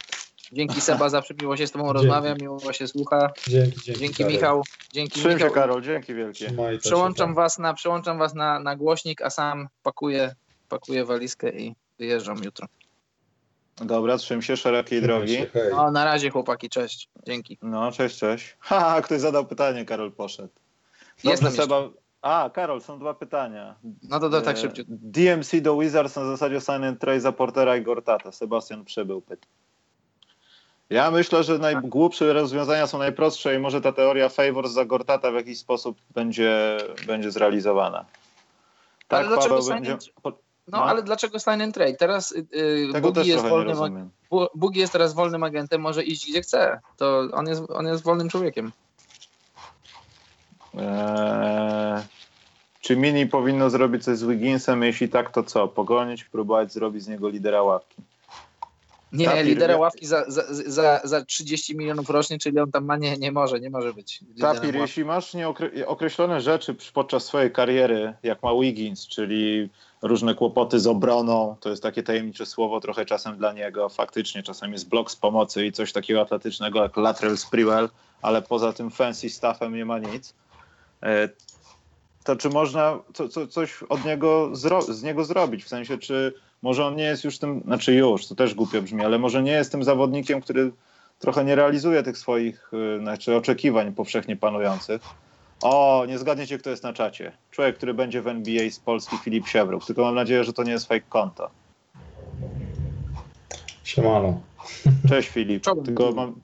Dzięki 0.52 0.81
Seba, 0.81 1.09
zawsze 1.18 1.35
miło 1.40 1.56
się 1.56 1.66
z 1.66 1.72
tobą 1.72 1.93
rozmawia, 1.93 2.35
miło 2.35 2.72
się 2.72 2.89
słucha. 2.89 3.32
Dzięki, 3.48 3.81
dzięki. 3.81 4.01
Dzięki 4.01 4.16
Karol. 4.16 4.32
Michał. 4.32 4.62
Dzięki 4.93 5.12
Trzymaj 5.12 5.31
się, 5.31 5.44
Michał. 5.44 5.51
Karol, 5.55 5.82
dzięki 5.82 6.14
wielkie. 6.14 6.52
Przełączam 6.81 7.28
się, 7.28 7.35
was 7.35 7.59
na, 7.59 7.74
przełączam 7.74 8.18
was 8.18 8.35
na, 8.35 8.60
na 8.60 8.77
głośnik, 8.77 9.22
a 9.22 9.31
sam 9.31 9.68
pakuję, 9.82 10.35
pakuję 10.68 11.05
walizkę 11.05 11.51
i 11.51 11.74
wyjeżdżam 11.98 12.44
jutro. 12.44 12.66
Dobra, 13.77 14.18
trzym 14.18 14.43
się 14.43 14.56
szerokiej 14.56 15.01
Trzymaj 15.02 15.18
drogi. 15.18 15.35
się. 15.35 15.51
No, 15.70 15.90
na 15.90 16.05
razie 16.05 16.31
chłopaki, 16.31 16.68
cześć. 16.68 17.09
Dzięki. 17.27 17.59
No, 17.62 17.93
cześć, 17.93 18.18
cześć. 18.18 18.56
Ha, 18.60 19.01
ktoś 19.02 19.20
zadał 19.20 19.47
pytanie, 19.47 19.85
Karol 19.85 20.12
poszedł. 20.12 20.48
Dobrze, 21.24 21.31
Jestem 21.31 21.52
Seba. 21.52 21.89
A, 22.22 22.51
Karol, 22.52 22.80
są 22.80 22.98
dwa 22.98 23.14
pytania. 23.14 23.74
No 24.02 24.20
to, 24.20 24.30
to 24.30 24.40
tak 24.40 24.56
E, 24.56 24.60
szybciej. 24.60 24.84
DMC 24.88 25.60
do 25.60 25.78
Wizards 25.78 26.16
na 26.16 26.24
zasadzie 26.24 26.60
sign 26.60 26.84
and 26.84 27.01
trade 27.01 27.20
za 27.20 27.32
Portera 27.32 27.76
i 27.76 27.82
Gortata. 27.82 28.32
Sebastian 28.32 28.84
Przybył 28.84 29.20
pyta. 29.20 29.47
Ja 30.90 31.10
myślę, 31.10 31.44
że 31.44 31.59
najgłupsze 31.59 32.32
rozwiązania 32.32 32.86
są 32.86 32.98
najprostsze 32.98 33.55
i 33.55 33.59
może 33.59 33.80
ta 33.80 33.92
teoria 33.92 34.28
Favors 34.28 34.72
za 34.72 34.84
Gortata 34.84 35.30
w 35.30 35.34
jakiś 35.34 35.59
sposób 35.59 35.98
będzie, 36.14 36.78
będzie 37.06 37.30
zrealizowana. 37.30 38.05
Tak, 39.09 39.18
Ale 39.18 39.28
dlaczego 39.28 39.55
Paweł 39.55 39.68
będzie... 39.68 39.97
No, 40.24 40.78
no. 40.78 40.84
ale 40.84 41.02
dlaczego 41.02 41.38
sign 41.38 41.62
and 41.62 41.74
trade? 41.74 41.94
Teraz 41.94 42.32
y, 42.32 42.47
y, 42.55 42.92
Tego 42.92 43.12
Bugi 43.12 43.28
jest, 43.28 43.44
wolnym, 43.44 44.10
Bugi 44.55 44.80
jest 44.80 44.92
teraz 44.92 45.14
wolnym 45.14 45.42
agentem, 45.42 45.80
może 45.80 46.02
iść 46.02 46.30
gdzie 46.30 46.42
chce. 46.42 46.80
To 46.97 47.28
on 47.32 47.47
jest, 47.47 47.62
on 47.68 47.86
jest 47.86 48.02
wolnym 48.02 48.28
człowiekiem. 48.28 48.72
Eee, 50.78 52.02
czy 52.80 52.97
Mini 52.97 53.26
powinno 53.26 53.70
zrobić 53.70 54.05
coś 54.05 54.18
z 54.18 54.24
Wigginsem? 54.24 54.82
Jeśli 54.82 55.09
tak, 55.09 55.30
to 55.32 55.42
co? 55.42 55.68
Pogonić, 55.68 56.24
próbować 56.24 56.72
zrobić 56.72 57.02
z 57.02 57.09
niego 57.09 57.28
lidera 57.28 57.62
ławki. 57.62 57.97
Nie, 59.12 59.24
Tapir, 59.26 59.44
lidera 59.44 59.74
wie- 59.74 59.80
ławki 59.80 60.06
za, 60.06 60.24
za, 60.28 60.42
za, 60.66 61.01
za 61.05 61.24
30 61.24 61.76
milionów 61.76 62.10
rocznie, 62.10 62.38
czyli 62.38 62.59
on 62.59 62.70
tam 62.70 62.84
ma, 62.84 62.97
nie, 62.97 63.16
nie 63.16 63.32
może, 63.32 63.60
nie 63.60 63.70
może 63.70 63.94
być. 63.94 64.20
liderem 64.20 64.40
Tapir, 64.56 64.64
ławki. 64.66 64.80
jeśli 64.80 65.05
masz 65.05 65.34
nieokre- 65.34 65.84
określone 65.86 66.40
rzeczy 66.40 66.76
podczas 66.94 67.24
swojej 67.24 67.52
kariery, 67.52 68.14
jak 68.22 68.42
ma 68.42 68.51
Wiggins, 68.60 69.09
czyli 69.09 69.68
różne 70.02 70.34
kłopoty 70.34 70.80
z 70.80 70.86
obroną, 70.86 71.56
to 71.60 71.70
jest 71.70 71.82
takie 71.82 72.02
tajemnicze 72.02 72.47
słowo 72.47 72.80
trochę 72.80 73.05
czasem 73.05 73.36
dla 73.36 73.52
niego, 73.52 73.88
faktycznie 73.88 74.42
czasem 74.42 74.72
jest 74.72 74.88
blok 74.88 75.10
z 75.10 75.16
pomocy 75.16 75.66
i 75.66 75.72
coś 75.72 75.92
takiego 75.92 76.20
atletycznego 76.20 76.82
jak 76.82 76.97
lateral 76.97 77.36
sprewell, 77.36 77.88
ale 78.22 78.42
poza 78.42 78.72
tym 78.72 78.90
fancy 78.90 79.30
stuffem 79.30 79.74
nie 79.74 79.84
ma 79.84 79.98
nic. 79.98 80.34
E, 81.02 81.28
To 82.24 82.36
czy 82.36 82.48
można 82.48 82.98
co, 83.14 83.28
co, 83.28 83.47
coś 83.47 83.82
od 83.89 84.05
niego 84.05 84.51
zro- 84.52 84.93
z 84.93 85.02
niego 85.02 85.24
zrobić? 85.24 85.64
W 85.64 85.68
sensie, 85.68 85.98
czy 85.98 86.35
może 86.62 86.86
on 86.86 86.97
nie 86.97 87.05
jest 87.05 87.24
już 87.24 87.39
tym, 87.39 87.62
znaczy 87.64 87.94
już, 87.94 88.27
to 88.27 88.35
też 88.35 88.55
głupio 88.55 88.82
brzmi, 88.82 89.05
ale 89.05 89.18
może 89.18 89.43
nie 89.43 89.52
jest 89.52 89.72
tym 89.72 89.85
zawodnikiem, 89.85 90.40
który 90.40 90.72
trochę 91.18 91.44
nie 91.44 91.55
realizuje 91.55 92.02
tych 92.02 92.18
swoich 92.18 92.70
y, 92.74 92.98
znaczy 92.98 93.36
oczekiwań 93.36 93.93
powszechnie 93.94 94.36
panujących. 94.36 95.02
O, 95.62 96.05
nie 96.09 96.18
zgadniecie, 96.18 96.59
kto 96.59 96.70
jest 96.70 96.82
na 96.82 96.93
czacie. 96.93 97.32
Człowiek, 97.51 97.77
który 97.77 97.94
będzie 97.94 98.22
w 98.22 98.27
NBA 98.28 98.70
z 98.70 98.78
Polski, 98.78 99.16
Filip 99.18 99.48
Siewruk. 99.48 99.85
Tylko 99.86 100.02
mam 100.02 100.14
nadzieję, 100.14 100.44
że 100.44 100.52
to 100.52 100.62
nie 100.62 100.72
jest 100.72 100.89
fake 100.89 101.06
konto. 101.09 101.51
Siemano. 103.85 104.40
Cześć 105.09 105.28
Filip. 105.28 105.62
Czołem. 105.62 105.85
Tylko 105.85 106.12
mam... 106.12 106.35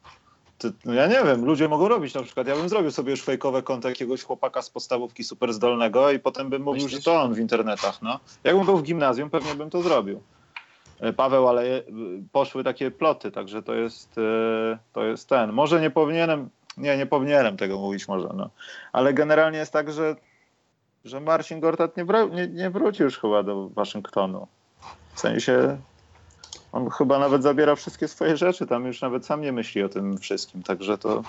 No 0.85 0.95
ja 0.95 1.07
nie 1.07 1.25
wiem, 1.25 1.45
ludzie 1.45 1.69
mogą 1.69 1.89
robić 1.89 2.15
na 2.15 2.23
przykład. 2.23 2.47
Ja 2.47 2.57
bym 2.57 2.69
zrobił 2.69 2.91
sobie 2.91 3.11
już 3.11 3.23
fejkowe 3.23 3.63
konto 3.63 3.89
jakiegoś 3.89 4.23
chłopaka 4.23 4.63
z 4.63 4.71
podstawówki 4.71 5.25
super 5.25 5.53
zdolnego 5.53 6.11
i 6.11 6.19
potem 6.19 6.51
bym 6.51 6.63
mówił, 6.63 6.83
Myślisz? 6.83 7.05
że 7.05 7.05
to 7.05 7.23
on 7.23 7.35
w 7.35 7.39
internetach. 7.39 8.03
No. 8.03 8.21
Jakbym 8.45 8.67
był 8.67 8.77
w 8.77 8.83
gimnazjum, 8.83 9.31
pewnie 9.31 9.55
bym 9.55 9.71
to 9.71 9.83
zrobił. 9.83 10.21
E, 11.01 11.13
Paweł, 11.13 11.49
ale 11.49 11.83
poszły 12.33 12.65
takie 12.65 12.91
ploty, 12.91 13.31
także 13.31 13.63
to 13.63 13.75
jest, 13.75 14.19
e, 14.19 14.79
to 14.93 15.05
jest 15.05 15.29
ten. 15.29 15.53
Może 15.53 15.81
nie 15.81 15.91
powinienem, 15.91 16.51
nie, 16.77 16.97
nie 16.97 17.07
powinienem 17.07 17.57
tego 17.57 17.79
mówić 17.79 18.09
może, 18.09 18.29
no. 18.35 18.51
Ale 18.93 19.15
generalnie 19.15 19.59
jest 19.59 19.73
tak, 19.73 19.93
że, 19.93 20.17
że 21.05 21.21
Marcin 21.21 21.61
Gortat 21.61 21.97
nie, 21.97 22.05
nie, 22.33 22.49
nie 22.49 22.71
wróci 22.71 23.03
już 23.03 23.19
chyba 23.19 23.43
do 23.43 23.69
Waszyngtonu. 23.69 24.47
W 25.15 25.21
sensie 25.21 25.79
on 26.77 26.91
chyba 26.91 27.19
nawet 27.19 27.43
zabiera 27.43 27.77
wszystkie 27.77 28.09
swoje 28.09 28.37
rzeczy, 28.37 28.67
tam 28.67 28.87
już 28.87 29.01
nawet 29.01 29.27
sam 29.27 29.41
nie 29.41 29.53
myśli 29.53 29.83
o 29.83 29.89
tym 29.89 30.19
wszystkim, 30.19 30.63
także 30.63 30.99
to 30.99 31.23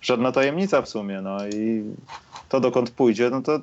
żadna 0.00 0.32
tajemnica 0.32 0.82
w 0.82 0.88
sumie, 0.88 1.20
no 1.20 1.46
i 1.46 1.84
to 2.48 2.60
dokąd 2.60 2.90
pójdzie, 2.90 3.30
no 3.30 3.42
to, 3.42 3.60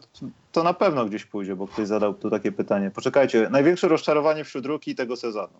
to 0.52 0.64
na 0.64 0.74
pewno 0.74 1.06
gdzieś 1.06 1.26
pójdzie, 1.26 1.56
bo 1.56 1.68
ktoś 1.68 1.88
zadał 1.88 2.14
tu 2.14 2.30
takie 2.30 2.52
pytanie. 2.52 2.92
Poczekajcie, 2.92 3.50
największe 3.50 3.88
rozczarowanie 3.88 4.44
wśród 4.44 4.66
ruki 4.66 4.96
tego 4.96 5.16
sezonu. 5.16 5.54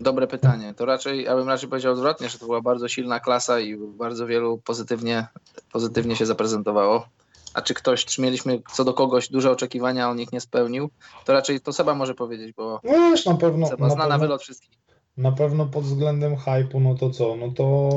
Dobre 0.00 0.26
pytanie. 0.26 0.74
To 0.74 0.84
raczej, 0.84 1.24
ja 1.24 1.36
bym 1.36 1.48
raczej 1.48 1.68
powiedział 1.68 1.92
odwrotnie, 1.92 2.28
że 2.28 2.38
to 2.38 2.46
była 2.46 2.60
bardzo 2.60 2.88
silna 2.88 3.20
klasa 3.20 3.60
i 3.60 3.76
bardzo 3.76 4.26
wielu 4.26 4.58
pozytywnie, 4.58 5.26
pozytywnie 5.72 6.16
się 6.16 6.26
zaprezentowało. 6.26 7.08
A 7.56 7.62
czy 7.62 7.74
ktoś, 7.74 8.04
czy 8.04 8.22
mieliśmy 8.22 8.62
co 8.72 8.84
do 8.84 8.94
kogoś 8.94 9.28
duże 9.28 9.50
oczekiwania, 9.50 10.06
a 10.06 10.10
on 10.10 10.20
ich 10.20 10.32
nie 10.32 10.40
spełnił, 10.40 10.90
to 11.24 11.32
raczej 11.32 11.60
to 11.60 11.72
Seba 11.72 11.94
może 11.94 12.14
powiedzieć, 12.14 12.52
bo 12.52 12.80
No 12.84 12.92
wiesz, 12.92 13.26
na 13.26 13.34
pewno, 13.34 13.66
Seba 13.66 13.86
na 13.86 13.92
zna 13.94 14.02
na 14.02 14.08
pewno, 14.10 14.18
wylot 14.26 14.42
wszystkich. 14.42 14.78
na 15.16 15.32
pewno 15.32 15.66
pod 15.66 15.84
względem 15.84 16.36
hypu, 16.36 16.80
no 16.80 16.94
to 16.94 17.10
co, 17.10 17.36
no 17.36 17.48
to 17.50 17.90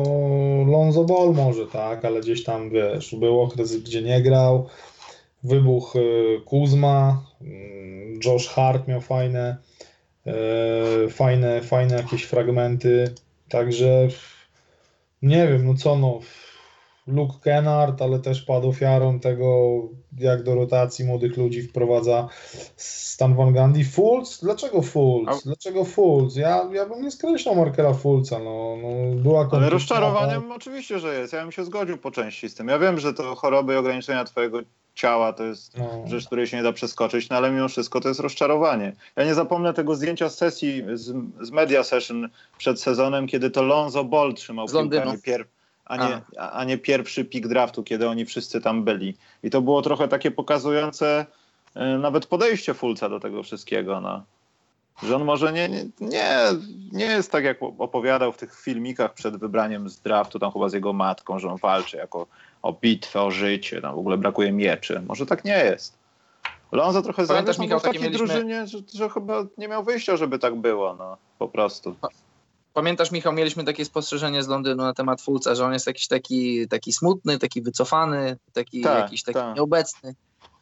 Lonzo 0.68 1.04
Ball 1.04 1.34
może, 1.34 1.68
tak, 1.68 2.06
ale 2.06 2.22
gdzieś 2.22 2.44
tam, 2.44 2.70
wiesz, 2.70 3.16
był 3.16 3.42
okres, 3.42 3.78
gdzie 3.78 4.02
nie 4.02 4.22
grał, 4.22 4.68
wybuch 5.44 5.96
y, 5.96 6.42
Kuzma, 6.46 7.24
mm, 7.42 8.20
Josh 8.26 8.48
Hart 8.48 8.88
miał 8.88 9.02
fajne, 9.02 9.58
e, 10.28 11.10
fajne, 11.10 11.62
fajne 11.62 11.96
jakieś 11.96 12.24
fragmenty, 12.24 13.14
także 13.50 14.08
nie 15.22 15.48
wiem, 15.48 15.66
no 15.68 15.74
co 15.74 15.96
no, 15.96 16.20
Luke 17.10 17.34
Kennard, 17.42 18.02
ale 18.02 18.20
też 18.20 18.42
padł 18.42 18.70
ofiarą 18.70 19.20
tego, 19.20 19.80
jak 20.18 20.44
do 20.44 20.56
rotacji 20.56 21.06
młodych 21.06 21.38
ludzi 21.38 21.62
wprowadza 21.62 22.28
Stan 22.76 23.36
Van 23.36 23.54
Gundy. 23.54 23.86
Fultz? 23.86 24.42
Dlaczego 24.42 24.82
Fultz? 24.82 25.44
Dlaczego 25.46 25.86
Fultz? 25.86 26.36
Ja, 26.36 26.70
ja 26.74 26.86
bym 26.86 27.02
nie 27.02 27.12
skreślał 27.12 27.56
Markera 27.56 27.94
Fulca, 27.94 28.40
no, 28.40 28.78
no 28.82 29.16
była 29.16 29.50
Ale 29.52 29.70
rozczarowaniem 29.70 30.52
oczywiście, 30.52 31.00
że 31.00 31.20
jest. 31.20 31.34
Ja 31.34 31.42
bym 31.42 31.52
się 31.52 31.64
zgodził 31.64 31.98
po 31.98 32.12
części 32.12 32.50
z 32.50 32.56
tym. 32.56 32.68
Ja 32.68 32.80
wiem, 32.80 33.00
że 33.00 33.14
to 33.14 33.36
choroby 33.36 33.74
i 33.74 33.78
ograniczenia 33.78 34.24
twojego 34.26 34.60
ciała 34.96 35.34
to 35.34 35.44
jest 35.44 35.78
no. 35.78 36.08
rzecz, 36.08 36.26
której 36.26 36.48
się 36.48 36.58
nie 36.58 36.64
da 36.64 36.74
przeskoczyć, 36.74 37.30
no 37.30 37.38
ale 37.38 37.52
mimo 37.52 37.68
wszystko 37.68 38.02
to 38.02 38.08
jest 38.08 38.20
rozczarowanie. 38.20 38.94
Ja 39.16 39.26
nie 39.26 39.34
zapomnę 39.34 39.74
tego 39.74 39.96
zdjęcia 39.96 40.30
z 40.30 40.38
sesji 40.38 40.84
z, 40.94 41.16
z 41.42 41.52
media 41.52 41.84
session 41.84 42.30
przed 42.58 42.82
sezonem, 42.82 43.28
kiedy 43.28 43.50
to 43.50 43.64
Lonzo 43.64 44.04
Ball 44.04 44.34
trzymał 44.34 44.68
Z 44.68 44.72
piłkę, 44.72 44.82
Londynu. 44.82 45.12
A 45.90 45.98
nie, 45.98 46.22
a, 46.38 46.52
a, 46.52 46.64
nie 46.64 46.78
pierwszy 46.78 47.26
pik 47.26 47.48
draftu, 47.48 47.84
kiedy 47.84 48.10
oni 48.10 48.26
wszyscy 48.26 48.62
tam 48.62 48.84
byli. 48.84 49.18
I 49.44 49.50
to 49.50 49.62
było 49.62 49.82
trochę 49.82 50.08
takie 50.08 50.32
pokazujące 50.32 51.26
e, 51.76 51.98
nawet 51.98 52.26
podejście 52.26 52.74
Fulca 52.74 53.10
do 53.10 53.20
tego 53.20 53.44
wszystkiego. 53.44 54.02
No. 54.02 54.24
Że 55.04 55.16
on 55.16 55.26
może 55.26 55.54
nie, 55.54 55.70
nie, 56.00 56.34
nie, 56.92 57.06
jest 57.06 57.32
tak, 57.32 57.44
jak 57.44 57.58
opowiadał 57.64 58.34
w 58.34 58.38
tych 58.38 58.62
filmikach 58.62 59.14
przed 59.14 59.38
wybraniem 59.38 59.90
z 59.90 60.00
draftu, 60.00 60.40
tam 60.40 60.52
chyba 60.52 60.70
z 60.70 60.74
jego 60.74 60.94
matką, 60.94 61.40
że 61.40 61.52
on 61.52 61.58
walczy 61.58 61.98
jako 61.98 62.28
o 62.62 62.74
bitwę, 62.74 63.22
o 63.22 63.32
życie, 63.32 63.82
tam 63.82 63.96
w 63.96 64.00
ogóle 64.00 64.18
brakuje 64.18 64.52
mieczy. 64.52 65.02
Może 65.08 65.26
tak 65.26 65.46
nie 65.46 65.58
jest. 65.58 65.98
Lonzo 66.72 67.02
trochę 67.02 67.26
zawiódł 67.26 67.62
Michał, 67.62 67.80
w 67.80 67.84
takiej 67.84 68.02
takie 68.02 68.12
mieliśmy- 68.12 68.28
drużynie, 68.28 68.68
że, 68.68 68.78
że 68.94 69.10
chyba 69.10 69.46
nie 69.58 69.68
miał 69.68 69.84
wyjścia, 69.84 70.18
żeby 70.18 70.40
tak 70.40 70.56
było, 70.56 70.96
no 71.00 71.18
po 71.40 71.48
prostu. 71.48 71.96
Pamiętasz, 72.74 73.12
Michał, 73.12 73.34
mieliśmy 73.34 73.64
takie 73.64 73.86
spostrzeżenie 73.86 74.44
z 74.44 74.48
Londynu 74.48 74.84
na 74.84 74.94
temat 74.94 75.22
Fulca, 75.22 75.56
że 75.56 75.66
on 75.66 75.74
jest 75.74 75.88
jakiś 75.88 76.08
taki, 76.08 76.68
taki 76.68 76.94
smutny, 76.94 77.40
taki 77.40 77.62
wycofany, 77.62 78.38
taki 78.54 78.82
Tak, 78.82 79.00
jakiś 79.00 79.24
taki 79.24 79.34
tak. 79.40 79.56
nieobecny. 79.56 80.16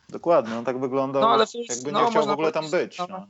Dokładnie, 0.10 0.58
on 0.58 0.66
tak 0.66 0.80
wyglądał, 0.80 1.22
No, 1.22 1.30
ale 1.30 1.48
Fultz, 1.48 1.70
jakby 1.70 1.86
nie 1.86 1.92
no, 2.02 2.10
chciał 2.10 2.26
w 2.26 2.30
ogóle 2.30 2.52
tam 2.52 2.70
być. 2.72 2.98
no. 2.98 3.08
No. 3.10 3.28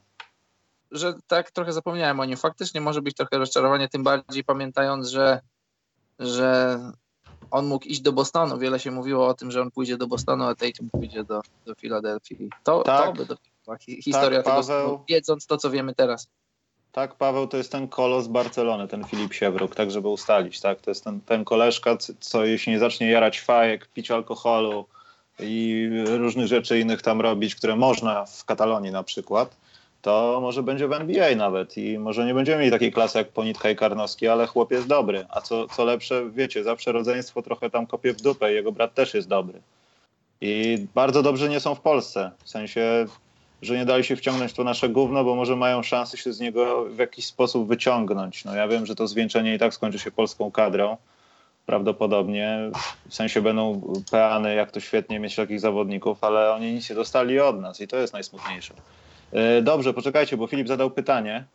że 0.92 1.14
tak 1.28 1.52
trochę 1.52 1.74
zapomniałem 1.74 2.20
o 2.20 2.26
nim. 2.26 2.38
Faktycznie 2.38 2.82
może 2.82 3.02
być 3.02 3.16
trochę 3.16 3.38
rozczarowanie, 3.38 3.90
tym 3.90 4.04
bardziej 4.04 4.44
pamiętając, 4.44 5.08
że, 5.10 5.42
że 6.20 6.80
on 7.52 7.66
mógł 7.68 7.86
iść 7.86 8.02
do 8.02 8.12
Bostonu. 8.14 8.58
Wiele 8.58 8.80
się 8.80 8.92
mówiło 8.92 9.28
o 9.28 9.34
tym, 9.34 9.52
że 9.52 9.62
on 9.62 9.72
pójdzie 9.72 9.98
do 9.98 10.08
Bostonu, 10.08 10.44
a 10.44 10.56
Tatum 10.56 10.90
pójdzie 10.90 11.24
do, 11.24 11.42
do 11.66 11.76
Filadelfii. 11.76 12.50
To, 12.64 12.82
Tak. 12.84 13.06
to 13.06 13.14
by 13.14 13.26
dopiero 13.26 13.78
hi- 13.80 14.02
historia 14.02 14.44
Tak, 14.44 14.46
tego, 14.56 14.68
Paweł. 14.68 15.04
wiedząc 15.10 15.46
to, 15.46 15.58
co 15.58 15.70
wiemy 15.70 15.96
teraz. 15.96 16.28
Tak, 16.92 17.16
Paweł 17.16 17.48
to 17.48 17.58
jest 17.58 17.72
ten 17.72 17.88
kolos 17.88 18.24
z 18.24 18.28
Barcelony, 18.28 18.88
ten 18.88 19.04
Filip 19.04 19.34
Siewruk, 19.34 19.76
tak 19.76 19.92
żeby 19.92 20.08
ustalić, 20.08 20.60
tak? 20.60 20.82
To 20.82 20.92
jest 20.92 21.04
ten, 21.04 21.22
ten 21.22 21.46
koleżka, 21.46 21.98
co 22.20 22.46
jeśli 22.46 22.74
nie 22.74 22.80
zacznie 22.80 23.12
jarać 23.12 23.40
fajek, 23.40 23.88
pić 23.88 24.12
alkoholu 24.12 24.86
i 25.40 25.90
różnych 26.06 26.48
rzeczy 26.48 26.80
innych 26.80 27.02
tam 27.02 27.22
robić, 27.22 27.56
które 27.56 27.76
można 27.76 28.26
w 28.26 28.46
Katalonii 28.46 28.92
na 28.92 29.04
przykład, 29.04 29.56
to 30.02 30.40
może 30.42 30.64
będzie 30.64 30.88
w 30.88 30.94
NBA 30.94 31.36
nawet 31.36 31.78
i 31.78 32.00
może 32.00 32.26
nie 32.26 32.34
będziemy 32.34 32.58
mieli 32.58 32.72
takiej 32.72 32.92
klasy 32.92 33.18
jak 33.18 33.30
Ponitka 33.30 33.70
i 33.70 33.76
Karnowski, 33.76 34.28
ale 34.28 34.48
chłop 34.48 34.72
jest 34.72 34.88
dobry. 34.88 35.26
A 35.30 35.42
co, 35.42 35.68
co 35.68 35.86
lepsze, 35.86 36.30
wiecie, 36.30 36.64
zawsze 36.64 36.92
rodzeństwo 36.92 37.42
trochę 37.42 37.70
tam 37.70 37.88
kopie 37.88 38.14
w 38.14 38.22
dupę 38.22 38.54
jego 38.54 38.72
brat 38.72 38.94
też 38.94 39.14
jest 39.14 39.28
dobry. 39.28 39.62
I 40.42 40.86
bardzo 40.96 41.24
dobrze 41.24 41.50
nie 41.50 41.60
są 41.60 41.76
w 41.76 41.82
Polsce, 41.82 42.32
w 42.44 42.50
sensie 42.50 43.06
że 43.62 43.78
nie 43.78 43.86
dali 43.86 44.04
się 44.04 44.16
wciągnąć 44.16 44.54
to 44.54 44.64
nasze 44.64 44.90
gówno, 44.90 45.24
bo 45.24 45.36
może 45.36 45.56
mają 45.56 45.84
szansę 45.84 46.18
się 46.18 46.34
z 46.34 46.40
niego 46.40 46.86
w 46.86 46.98
jakiś 46.98 47.26
sposób 47.26 47.68
wyciągnąć. 47.68 48.46
No 48.46 48.56
ja 48.56 48.68
wiem, 48.68 48.86
że 48.86 48.96
to 48.96 49.08
zwieńczenie 49.08 49.56
i 49.56 49.60
tak 49.60 49.74
skończy 49.74 50.00
się 50.00 50.12
polską 50.12 50.52
kadrą. 50.52 50.98
Prawdopodobnie. 51.66 52.72
W 53.10 53.14
sensie 53.14 53.42
będą 53.42 53.94
peany, 54.12 54.56
jak 54.56 54.72
to 54.72 54.80
świetnie 54.80 55.20
mieć 55.20 55.36
takich 55.36 55.60
zawodników, 55.60 56.24
ale 56.24 56.54
oni 56.54 56.74
nic 56.74 56.90
nie 56.90 56.96
dostali 56.96 57.40
od 57.40 57.62
nas 57.62 57.82
i 57.82 57.88
to 57.88 57.98
jest 57.98 58.14
najsmutniejsze. 58.14 58.74
Yy, 59.34 59.62
Dobrze, 59.62 59.94
poczekajcie, 59.94 60.38
bo 60.38 60.48
Filip 60.48 60.68
zadał 60.68 60.92
pytanie. 60.92 61.46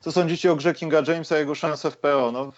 Co 0.00 0.12
sądzicie 0.12 0.52
o 0.52 0.56
grze 0.56 0.74
Kinga 0.74 1.02
Jamesa 1.08 1.36
i 1.36 1.38
jego 1.38 1.54
szanse 1.54 1.90
w 1.90 1.96
PO? 1.96 2.30
No, 2.32 2.52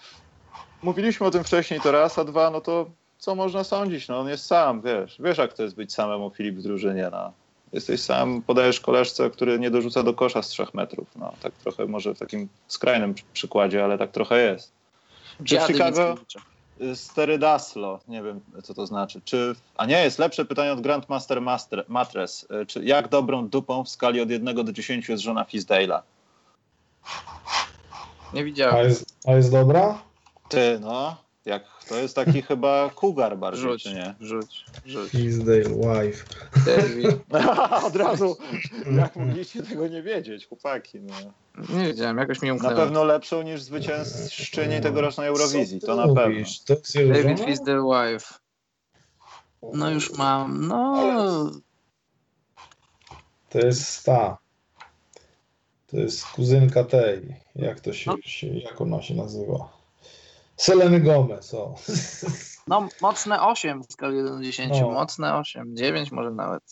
mówiliśmy 0.83 1.27
o 1.27 1.31
tym 1.31 1.45
wcześniej, 1.45 1.81
to 1.81 1.93
raz, 1.93 2.19
a 2.19 2.25
dwa, 2.25 2.51
no 2.51 2.61
to 2.61 2.91
co 3.19 3.35
można 3.35 3.65
sądzić? 3.65 4.09
No 4.09 4.21
on 4.21 4.29
jest 4.29 4.47
sam, 4.47 4.83
wiesz. 4.83 5.17
Wiesz, 5.21 5.39
jak 5.39 5.53
to 5.53 5.63
jest 5.63 5.77
być 5.77 5.95
samemu 5.95 6.31
Filip 6.31 6.57
w 6.57 6.63
drużynie, 6.63 7.09
no. 7.13 7.33
Jesteś 7.73 8.01
sam, 8.01 8.43
podajesz 8.43 8.81
koleżce, 8.81 9.31
który 9.31 9.59
nie 9.59 9.71
dorzuca 9.71 10.03
do 10.03 10.15
kosza 10.15 10.43
z 10.43 10.49
trzech 10.49 10.75
metrów. 10.75 11.09
No, 11.17 11.33
tak 11.43 11.53
trochę 11.53 11.87
może 11.87 12.15
w 12.15 12.19
takim 12.19 12.49
skrajnym 12.69 13.15
przy- 13.15 13.25
przykładzie, 13.33 13.85
ale 13.85 13.99
tak 13.99 14.11
trochę 14.11 14.43
jest. 14.53 14.73
Dziady 15.41 15.73
Chicago- 15.75 16.11
Mickiewicza. 16.11 16.41
Y, 16.81 16.97
Sterydaslo, 16.97 18.01
nie 18.09 18.23
wiem 18.23 18.41
co 18.63 18.75
to 18.75 18.87
znaczy. 18.87 19.21
Czy, 19.25 19.55
a 19.77 19.87
nie, 19.87 20.03
jest 20.05 20.19
lepsze 20.19 20.45
pytanie 20.45 20.73
od 20.73 20.81
Grandmaster 20.81 21.43
Master, 21.43 21.85
Matres. 21.89 22.47
Y, 22.63 22.67
Czy 22.67 22.85
jak 22.85 23.09
dobrą 23.09 23.49
dupą 23.49 23.85
w 23.85 23.89
skali 23.89 24.21
od 24.21 24.31
1 24.31 24.65
do 24.65 24.73
10 24.73 25.09
jest 25.09 25.23
żona 25.23 25.45
Fizdale'a? 25.45 26.01
Nie 28.33 28.41
A 28.41 28.45
widziałem. 28.45 28.89
jest, 28.89 29.05
a 29.27 29.33
jest 29.33 29.53
dobra? 29.53 29.99
Ty, 30.49 30.79
no. 30.81 31.17
Jak, 31.45 31.65
to 31.89 31.97
jest 31.97 32.15
taki 32.17 32.43
chyba 32.49 32.91
kugar 32.95 33.39
bardziej, 33.39 33.63
Rzuć, 33.63 33.83
czy 33.83 33.95
nie? 33.95 34.15
rzuć, 34.21 34.65
rzuć. 34.87 35.11
Fisdale 35.11 35.63
wife. 35.63 36.25
David. 36.67 37.17
Od 37.87 37.97
razu, 37.97 38.37
jak 38.99 39.17
mogliście 39.17 39.63
tego 39.63 39.89
nie 39.89 40.03
wiedzieć, 40.03 40.47
chłopaki. 40.47 41.01
No. 41.01 41.15
Nie 41.79 41.85
wiedziałem, 41.87 42.19
jakoś 42.19 42.43
mi 42.43 42.49
Na 42.49 42.55
umknęło. 42.55 42.77
pewno 42.77 43.05
lepszą 43.05 43.43
niż 43.43 43.63
zwyciężczyni 43.63 44.81
tegorocznej 44.81 45.29
Eurowizji, 45.29 45.81
to 45.81 45.97
na 45.97 46.15
pewno. 46.15 46.45
David? 46.95 47.41
Fizz 47.41 47.61
the 47.67 47.81
Wife. 47.83 48.35
No 49.75 49.91
już 49.91 50.19
mam, 50.19 50.67
no... 50.67 51.51
To 53.49 53.59
jest 53.59 54.05
ta. 54.05 54.39
To 55.87 55.97
jest 55.97 56.25
kuzynka 56.25 56.85
tej. 56.85 57.37
Jak 57.57 57.81
to 57.81 57.93
się, 57.93 58.11
No. 58.11 58.17
się 58.25 58.47
jak 58.47 58.81
ona 58.81 59.03
się 59.03 59.15
nazywa? 59.15 59.76
Seleny 60.57 61.01
Gomez, 61.01 61.55
o. 61.55 61.75
No, 62.67 62.89
mocne 63.01 63.43
8 63.43 63.83
w 63.83 63.93
skali 63.93 64.17
1 64.17 64.37
do 64.37 64.43
10. 64.43 64.81
No. 64.81 64.91
Mocne 64.91 65.35
8, 65.35 65.77
9 65.77 66.13
może 66.13 66.31
nawet. 66.31 66.63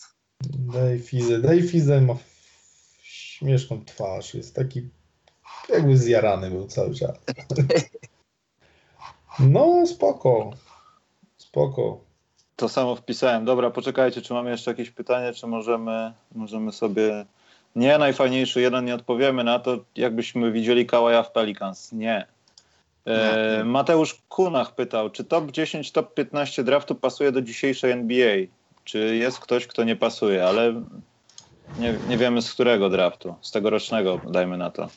Dave 0.41 0.99
Fize. 0.99 1.39
Dave 1.39 1.69
Fize 1.69 2.01
ma 2.01 2.15
śmieszną 3.03 3.85
twarz. 3.85 4.33
Jest 4.33 4.55
taki 4.55 4.89
jakby 5.69 5.97
zjarany 5.97 6.51
był 6.51 6.67
cały 6.67 6.95
czas. 6.95 7.17
No, 9.39 9.87
spoko. 9.87 10.51
Spoko. 11.37 11.99
To 12.55 12.69
samo 12.69 12.95
wpisałem. 12.95 13.45
Dobra, 13.45 13.69
poczekajcie, 13.71 14.21
czy 14.21 14.33
mamy 14.33 14.49
jeszcze 14.49 14.71
jakieś 14.71 14.91
pytanie, 14.91 15.33
czy 15.33 15.47
możemy, 15.47 16.13
możemy 16.35 16.71
sobie... 16.71 17.25
Nie, 17.75 17.97
najfajniejszy 17.97 18.61
jeden, 18.61 18.85
nie 18.85 18.95
odpowiemy 18.95 19.43
na 19.43 19.59
to, 19.59 19.77
jakbyśmy 19.95 20.51
widzieli 20.51 20.85
Kałaja 20.85 21.23
w 21.23 21.31
Pelicans. 21.31 21.91
Nie. 21.91 22.27
E. 23.05 23.63
Mateusz 23.65 24.21
Kunach 24.29 24.75
pytał, 24.75 25.09
czy 25.09 25.23
top 25.23 25.51
10, 25.51 25.91
top 25.91 26.13
15 26.13 26.63
draftu 26.63 26.95
pasuje 26.95 27.31
do 27.31 27.41
dzisiejszej 27.41 27.91
NBA? 27.91 28.35
Czy 28.83 29.15
jest 29.15 29.39
ktoś, 29.39 29.67
kto 29.67 29.83
nie 29.83 29.95
pasuje, 29.95 30.45
ale 30.45 30.83
nie, 31.79 31.95
nie 32.09 32.17
wiemy 32.17 32.41
z 32.41 32.53
którego 32.53 32.89
draftu. 32.89 33.35
Z 33.41 33.51
tegorocznego, 33.51 34.21
dajmy 34.31 34.57
na 34.57 34.71
to. 34.71 34.87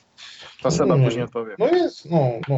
To 0.63 0.71
Seba 0.71 0.97
Nie. 0.97 1.05
później 1.05 1.25
odpowie. 1.25 1.55
No 1.59 1.67
jest, 1.67 2.11
no, 2.11 2.31
no. 2.49 2.57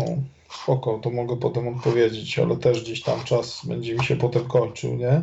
Spoko, 0.62 0.98
to 1.02 1.10
mogę 1.10 1.36
potem 1.36 1.68
odpowiedzieć, 1.68 2.38
ale 2.38 2.56
też 2.56 2.82
gdzieś 2.82 3.02
tam 3.02 3.24
czas 3.24 3.66
będzie 3.66 3.94
mi 3.94 4.04
się 4.04 4.16
potem 4.16 4.48
kończył, 4.48 4.96
nie? 4.96 5.22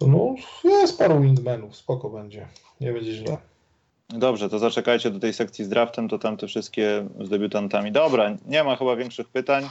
No, 0.00 0.34
jest 0.64 0.98
paru 0.98 1.20
wingmanów, 1.20 1.76
spoko 1.76 2.10
będzie. 2.10 2.48
Nie 2.80 2.92
będzie 2.92 3.12
źle. 3.12 3.36
Dobrze, 4.08 4.48
to 4.48 4.58
zaczekajcie 4.58 5.10
do 5.10 5.20
tej 5.20 5.32
sekcji 5.34 5.64
z 5.64 5.68
draftem, 5.68 6.08
to 6.08 6.18
tam 6.18 6.36
te 6.36 6.46
wszystkie 6.46 7.08
z 7.20 7.28
debiutantami. 7.28 7.92
Dobra, 7.92 8.36
nie 8.46 8.64
ma 8.64 8.76
chyba 8.76 8.96
większych 8.96 9.28
pytań. 9.28 9.68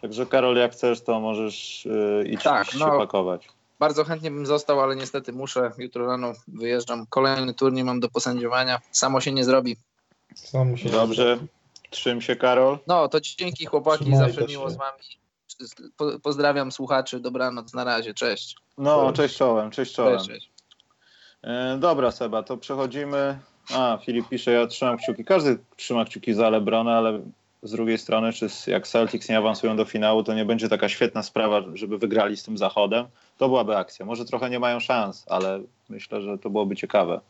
Także 0.00 0.26
Karol, 0.26 0.56
jak 0.56 0.72
chcesz, 0.72 1.00
to 1.00 1.20
możesz 1.20 1.84
yy, 1.84 2.28
iść, 2.28 2.42
Tak, 2.44 2.68
iść 2.68 2.78
no. 2.78 2.86
się 2.86 2.98
pakować. 2.98 3.48
Bardzo 3.78 4.04
chętnie 4.04 4.30
bym 4.30 4.46
został, 4.46 4.80
ale 4.80 4.96
niestety 4.96 5.32
muszę. 5.32 5.70
Jutro 5.78 6.06
rano 6.06 6.32
wyjeżdżam. 6.48 7.06
Kolejny 7.10 7.54
turniej 7.54 7.84
mam 7.84 8.00
do 8.00 8.08
posędziowania. 8.08 8.80
Samo 8.90 9.20
się 9.20 9.32
nie 9.32 9.44
zrobi. 9.44 9.76
Sam 10.34 10.76
się 10.76 10.88
Dobrze. 10.90 11.38
Trzym 11.90 12.20
się, 12.20 12.36
Karol. 12.36 12.78
No, 12.86 13.08
to 13.08 13.20
dzięki 13.20 13.66
chłopaki, 13.66 14.04
Trzymaj 14.04 14.18
zawsze 14.18 14.40
się. 14.40 14.46
miło 14.48 14.70
z 14.70 14.76
wami. 14.76 14.98
Po, 15.96 16.18
pozdrawiam 16.22 16.72
słuchaczy, 16.72 17.20
dobranoc, 17.20 17.74
na 17.74 17.84
razie, 17.84 18.14
cześć. 18.14 18.56
No, 18.78 19.06
Cześć. 19.06 19.16
cześć 19.16 19.36
czołem, 19.36 19.70
cześć 19.70 19.94
czołem. 19.94 20.18
Cześć, 20.18 20.28
cześć. 20.30 20.50
E, 21.42 21.78
dobra, 21.78 22.10
Seba, 22.10 22.42
to 22.42 22.56
przechodzimy. 22.56 23.38
A, 23.74 23.98
Filip 24.04 24.28
pisze, 24.28 24.52
ja 24.52 24.66
trzymam 24.66 24.96
kciuki. 24.96 25.24
Każdy 25.24 25.58
trzyma 25.76 26.04
kciuki 26.04 26.34
za 26.34 26.50
Lebrona, 26.50 26.98
ale 26.98 27.20
z 27.62 27.72
drugiej 27.72 27.98
strony, 27.98 28.32
czy 28.32 28.48
jak 28.66 28.88
Celtics 28.88 29.28
nie 29.28 29.38
awansują 29.38 29.76
do 29.76 29.84
finału, 29.84 30.22
to 30.22 30.34
nie 30.34 30.44
będzie 30.44 30.68
taka 30.68 30.88
świetna 30.88 31.22
sprawa, 31.22 31.62
żeby 31.74 31.98
wygrali 31.98 32.36
z 32.36 32.42
tym 32.42 32.58
zachodem. 32.58 33.06
To 33.38 33.48
byłaby 33.48 33.76
akcja. 33.76 34.06
Może 34.06 34.24
trochę 34.24 34.50
nie 34.50 34.58
mają 34.60 34.80
szans, 34.80 35.24
ale 35.28 35.60
myślę, 35.88 36.22
że 36.22 36.38
to 36.38 36.50
byłoby 36.50 36.76
ciekawe. 36.76 37.20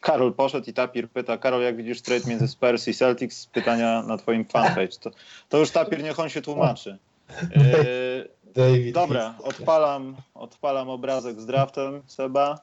Karol 0.00 0.34
poszedł 0.34 0.70
i 0.70 0.72
Tapir 0.72 1.10
pyta, 1.10 1.38
Karol, 1.38 1.62
jak 1.62 1.76
widzisz 1.76 2.02
trade 2.02 2.30
między 2.30 2.48
Spurs 2.48 2.88
i 2.88 2.94
Celtics? 2.94 3.46
Pytania 3.46 4.02
na 4.02 4.16
twoim 4.16 4.44
fanpage. 4.44 4.98
To, 5.00 5.10
to 5.48 5.58
już 5.58 5.70
Tapir, 5.70 6.02
niech 6.02 6.20
on 6.20 6.28
się 6.28 6.42
tłumaczy. 6.42 6.98
David 8.54 8.94
dobra, 8.94 9.34
odpalam, 9.42 10.16
odpalam 10.34 10.88
obrazek 10.88 11.40
z 11.40 11.46
draftem, 11.46 12.02
Seba. 12.06 12.58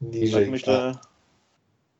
Niżej, 0.00 0.42
Tak 0.42 0.50
myślę. 0.50 0.94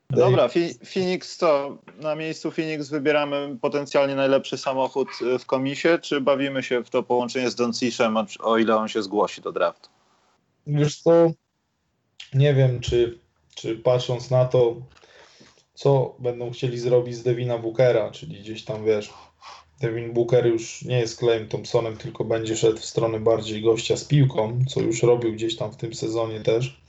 Dave. 0.09 0.25
Dobra, 0.29 0.49
Phoenix 0.93 1.37
co? 1.37 1.77
Na 2.01 2.15
miejscu 2.15 2.51
Phoenix 2.51 2.89
wybieramy 2.89 3.57
potencjalnie 3.61 4.15
najlepszy 4.15 4.57
samochód 4.57 5.07
y, 5.21 5.39
w 5.39 5.45
komisie, 5.45 5.99
czy 5.99 6.21
bawimy 6.21 6.63
się 6.63 6.83
w 6.83 6.89
to 6.89 7.03
połączenie 7.03 7.49
z 7.49 7.55
Doncicem, 7.55 8.17
o 8.39 8.57
ile 8.57 8.75
on 8.77 8.87
się 8.87 9.03
zgłosi 9.03 9.41
do 9.41 9.51
draftu? 9.51 9.89
Wiesz 10.67 11.01
co, 11.01 11.31
nie 12.33 12.53
wiem, 12.53 12.79
czy, 12.79 13.19
czy 13.55 13.75
patrząc 13.75 14.31
na 14.31 14.45
to, 14.45 14.75
co 15.73 16.15
będą 16.19 16.51
chcieli 16.51 16.79
zrobić 16.79 17.15
z 17.15 17.23
Devina 17.23 17.57
Bookera, 17.57 18.11
czyli 18.11 18.39
gdzieś 18.39 18.65
tam, 18.65 18.85
wiesz, 18.85 19.13
Devin 19.81 20.13
Booker 20.13 20.45
już 20.45 20.81
nie 20.81 20.99
jest 20.99 21.19
Clayem 21.19 21.47
Thompsonem, 21.47 21.97
tylko 21.97 22.23
będzie 22.23 22.57
szedł 22.57 22.77
w 22.77 22.85
stronę 22.85 23.19
bardziej 23.19 23.61
gościa 23.61 23.97
z 23.97 24.03
piłką, 24.03 24.59
co 24.67 24.81
już 24.81 25.03
robił 25.03 25.33
gdzieś 25.33 25.55
tam 25.55 25.71
w 25.71 25.77
tym 25.77 25.93
sezonie 25.93 26.39
też. 26.39 26.81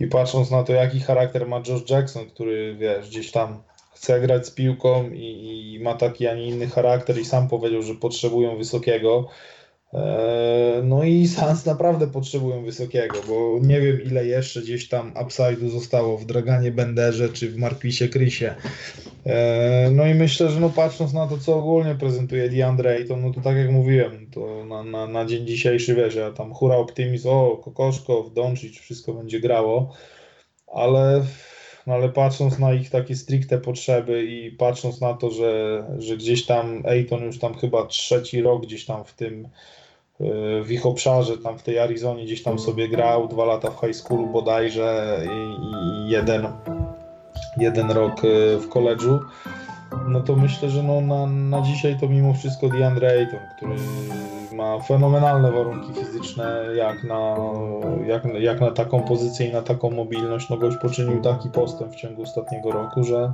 I 0.00 0.06
patrząc 0.06 0.50
na 0.50 0.62
to, 0.62 0.72
jaki 0.72 1.00
charakter 1.00 1.48
ma 1.48 1.62
Josh 1.68 1.90
Jackson, 1.90 2.26
który, 2.26 2.76
wiesz, 2.78 3.08
gdzieś 3.08 3.30
tam 3.30 3.62
chce 3.94 4.20
grać 4.20 4.46
z 4.46 4.50
piłką 4.50 5.10
i, 5.10 5.74
i 5.74 5.80
ma 5.80 5.94
taki, 5.94 6.26
a 6.26 6.34
nie 6.34 6.46
inny 6.46 6.66
charakter 6.66 7.18
i 7.18 7.24
sam 7.24 7.48
powiedział, 7.48 7.82
że 7.82 7.94
potrzebują 7.94 8.56
wysokiego, 8.56 9.28
Eee, 9.92 10.82
No 10.84 11.04
i 11.04 11.28
Suns 11.28 11.66
naprawdę 11.66 12.06
potrzebują 12.06 12.64
wysokiego, 12.64 13.14
bo 13.28 13.58
nie 13.62 13.80
wiem 13.80 14.02
ile 14.02 14.26
jeszcze 14.26 14.62
gdzieś 14.62 14.88
tam 14.88 15.14
upside'u 15.14 15.68
zostało 15.68 16.18
w 16.18 16.26
Draganie 16.26 16.72
Benderze 16.72 17.28
czy 17.28 17.50
w 17.50 17.56
Marquisie 17.56 18.08
Chrisie. 18.08 18.54
Eee, 19.26 19.90
No 19.90 20.06
i 20.06 20.14
myślę, 20.14 20.50
że 20.50 20.60
no 20.60 20.70
patrząc 20.70 21.12
na 21.12 21.26
to, 21.26 21.38
co 21.38 21.56
ogólnie 21.56 21.94
prezentuje 21.94 22.48
DeAndre 22.48 22.90
Ayton, 22.90 23.22
no 23.22 23.32
to 23.32 23.40
tak 23.40 23.56
jak 23.56 23.70
mówiłem, 23.70 24.30
to 24.30 24.64
na, 24.64 24.82
na, 24.82 25.06
na 25.06 25.24
dzień 25.24 25.46
dzisiejszy 25.46 25.94
wiesz, 25.94 26.14
ja 26.14 26.32
tam 26.32 26.54
hura 26.54 26.76
optymizm, 26.76 27.28
o 27.28 27.56
Kokoszko, 27.56 28.30
Doncic, 28.34 28.78
wszystko 28.78 29.12
będzie 29.12 29.40
grało, 29.40 29.92
ale, 30.74 31.24
no 31.86 31.94
ale 31.94 32.08
patrząc 32.08 32.58
na 32.58 32.72
ich 32.74 32.90
takie 32.90 33.16
stricte 33.16 33.58
potrzeby 33.58 34.24
i 34.24 34.50
patrząc 34.50 35.00
na 35.00 35.14
to, 35.14 35.30
że, 35.30 35.84
że 35.98 36.16
gdzieś 36.16 36.46
tam 36.46 36.82
Ayton 36.86 37.22
już 37.24 37.38
tam 37.38 37.54
chyba 37.54 37.86
trzeci 37.86 38.42
rok 38.42 38.62
gdzieś 38.62 38.86
tam 38.86 39.04
w 39.04 39.14
tym 39.14 39.48
y, 40.20 40.62
w 40.64 40.70
ich 40.70 40.86
obszarze, 40.86 41.38
tam 41.38 41.58
w 41.58 41.62
tej 41.62 41.78
Arizonie 41.78 42.24
gdzieś 42.24 42.42
tam 42.42 42.58
sobie 42.58 42.88
grał, 42.88 43.28
dwa 43.28 43.44
lata 43.44 43.70
w 43.70 43.80
high 43.80 43.96
schoolu 43.96 44.26
bodajże 44.26 45.20
i, 45.24 45.66
i 45.66 46.10
jeden, 46.10 46.46
jeden 47.56 47.90
rok 47.90 48.24
y, 48.24 48.58
w 48.58 48.68
koledżu, 48.68 49.20
no 50.08 50.20
to 50.20 50.36
myślę, 50.36 50.70
że 50.70 50.82
no 50.82 51.00
na, 51.00 51.26
na 51.26 51.60
dzisiaj 51.62 51.96
to 52.00 52.08
mimo 52.08 52.34
wszystko 52.34 52.68
DeAndre 52.68 53.08
Ayton, 53.08 53.40
który 53.56 53.74
ma 54.52 54.80
fenomenalne 54.80 55.52
warunki 55.52 55.92
fizyczne 55.94 56.62
jak 56.76 57.04
na, 57.04 57.36
jak, 58.06 58.24
jak 58.24 58.60
na 58.60 58.70
taką 58.70 59.02
pozycję 59.02 59.46
i 59.46 59.52
na 59.52 59.62
taką 59.62 59.90
mobilność, 59.90 60.48
no 60.50 60.56
gość 60.56 60.76
poczynił 60.76 61.22
taki 61.22 61.50
postęp 61.50 61.92
w 61.92 61.96
ciągu 61.96 62.22
ostatniego 62.22 62.70
roku, 62.70 63.04
że 63.04 63.32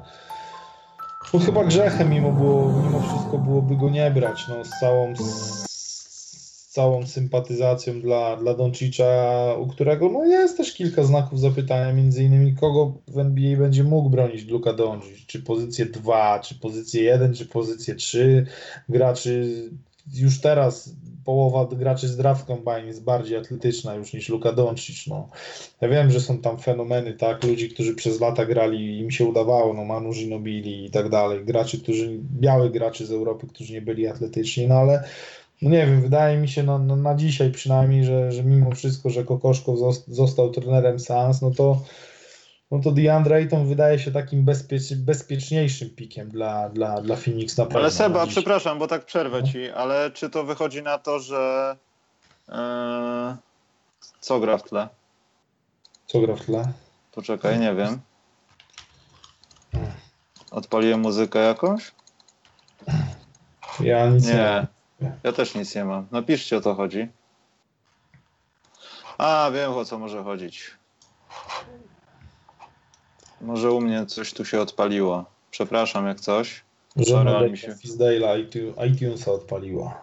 no 1.35 1.41
chyba 1.41 1.65
grzechem 1.65 2.11
mimo, 2.11 2.33
było, 2.33 2.73
mimo 2.85 3.01
wszystko 3.01 3.39
byłoby 3.39 3.77
go 3.77 3.91
nie 3.91 4.11
brać, 4.11 4.49
no 4.49 4.65
z 4.65 4.71
całą, 4.81 5.17
z 5.17 5.72
całą 6.73 7.07
sympatyzacją 7.07 8.01
dla, 8.01 8.37
dla 8.37 8.55
Doncicza, 8.55 9.55
u 9.59 9.67
którego 9.67 10.09
no 10.09 10.25
jest 10.25 10.57
też 10.57 10.75
kilka 10.75 11.05
znaków 11.05 11.41
zapytania, 11.41 11.93
między 11.93 12.25
innymi 12.25 12.55
kogo 12.55 12.93
w 13.09 13.19
NBA 13.19 13.59
będzie 13.59 13.85
mógł 13.85 14.11
bronić 14.11 14.45
Luka 14.47 14.73
Doncic, 14.73 15.27
czy 15.27 15.43
pozycję 15.43 15.87
2, 15.87 16.41
czy 16.41 16.55
pozycję 16.55 17.03
1, 17.03 17.35
czy 17.35 17.47
pozycję 17.47 17.95
3, 17.95 18.47
graczy 18.89 19.53
już 20.15 20.41
teraz 20.41 20.95
połowa 21.25 21.77
graczy 21.77 22.09
z 22.09 22.17
draft 22.17 22.47
combine 22.47 22.87
jest 22.87 23.05
bardziej 23.05 23.37
atletyczna 23.37 23.95
już 23.95 24.13
niż 24.13 24.29
Luka 24.29 24.53
Doncic, 24.53 25.07
no. 25.07 25.29
Ja 25.81 25.89
wiem, 25.89 26.11
że 26.11 26.21
są 26.21 26.39
tam 26.39 26.59
fenomeny, 26.59 27.13
tak, 27.13 27.45
ludzi, 27.45 27.69
którzy 27.69 27.95
przez 27.95 28.21
lata 28.21 28.47
grali 28.47 28.79
i 28.79 28.99
im 28.99 29.11
się 29.11 29.25
udawało, 29.25 29.75
no 29.75 29.85
Manu 29.85 30.13
Ginobili 30.13 30.85
i 30.85 30.91
tak 30.91 31.09
dalej, 31.09 31.45
graczy, 31.45 31.81
którzy, 31.81 32.19
białych 32.41 32.73
graczy 32.73 33.07
z 33.07 33.13
Europy, 33.13 33.47
którzy 33.47 33.73
nie 33.73 33.83
byli 33.83 34.07
atletyczni, 34.07 34.69
no 34.69 34.75
ale 34.75 35.05
no 35.63 35.71
nie 35.71 35.87
wiem, 35.87 36.03
wydaje 36.03 36.39
mi 36.39 36.49
się 36.49 36.63
no, 36.63 36.79
no, 36.79 36.97
na 36.97 37.15
dzisiaj 37.15 37.51
przynajmniej, 37.51 38.05
że, 38.05 38.33
że 38.33 38.45
mimo 38.45 38.71
wszystko, 38.75 39.11
że 39.11 39.25
Kokoszko 39.25 39.73
zos- 39.73 40.05
został 40.09 40.51
trenerem 40.51 40.99
Sans, 41.01 41.43
no 41.43 41.51
to 41.51 41.81
no 42.71 42.79
to 42.81 42.93
DeAndre 42.93 43.37
Ayton 43.37 43.69
wydaje 43.69 43.99
się 43.99 44.13
takim 44.13 44.45
bezpiecz, 44.45 44.95
bezpieczniejszym 44.95 45.91
pikiem 45.91 46.29
dla, 46.29 46.69
dla, 46.69 47.01
dla 47.01 47.17
Phoenix 47.17 47.59
na 47.59 47.65
pewno. 47.65 47.79
Ale 47.79 47.89
na 47.89 47.95
Seba, 47.95 48.27
przepraszam, 48.27 48.79
bo 48.79 48.87
tak 48.87 49.05
przerwę 49.05 49.41
No. 49.41 49.47
ci, 49.47 49.71
ale 49.71 50.11
czy 50.11 50.31
to 50.31 50.45
wychodzi 50.45 50.83
na 50.83 50.99
to, 50.99 51.19
że 51.21 51.77
e, 52.49 53.37
co 54.21 54.41
gra 54.41 54.59
w 54.59 54.63
tle? 54.63 54.89
Co 56.07 56.21
gra 56.21 56.37
w 56.37 56.45
tle? 56.45 56.73
Poczekaj, 57.13 57.59
nie 57.61 57.75
wiem. 57.75 58.01
Odpaliłem 60.51 61.01
muzykę 61.01 61.39
jakąś? 61.39 61.93
Ja 63.81 64.07
nic 64.07 64.27
nie, 64.27 64.35
Nie. 64.35 64.67
Ja 65.23 65.33
też 65.33 65.55
nic 65.55 65.75
nie 65.75 65.85
mam. 65.85 66.07
Napiszcie 66.11 66.57
o 66.57 66.61
co 66.61 66.75
chodzi. 66.75 67.09
A, 69.19 69.51
wiem 69.55 69.73
o 69.73 69.85
co 69.85 69.99
może 69.99 70.23
chodzić. 70.25 70.71
Może 73.41 73.71
u 73.73 73.81
mnie 73.81 74.07
coś 74.07 74.33
tu 74.35 74.45
się 74.45 74.61
odpaliło. 74.61 75.25
Przepraszam 75.51 76.07
jak 76.07 76.21
coś. 76.21 76.65
Żona 76.97 77.41
mi 77.41 77.59
się- 77.59 77.73
Fisdale'a 77.73 78.47
iTu- 78.49 78.87
iTunesa 78.93 79.33
odpaliła. 79.33 80.01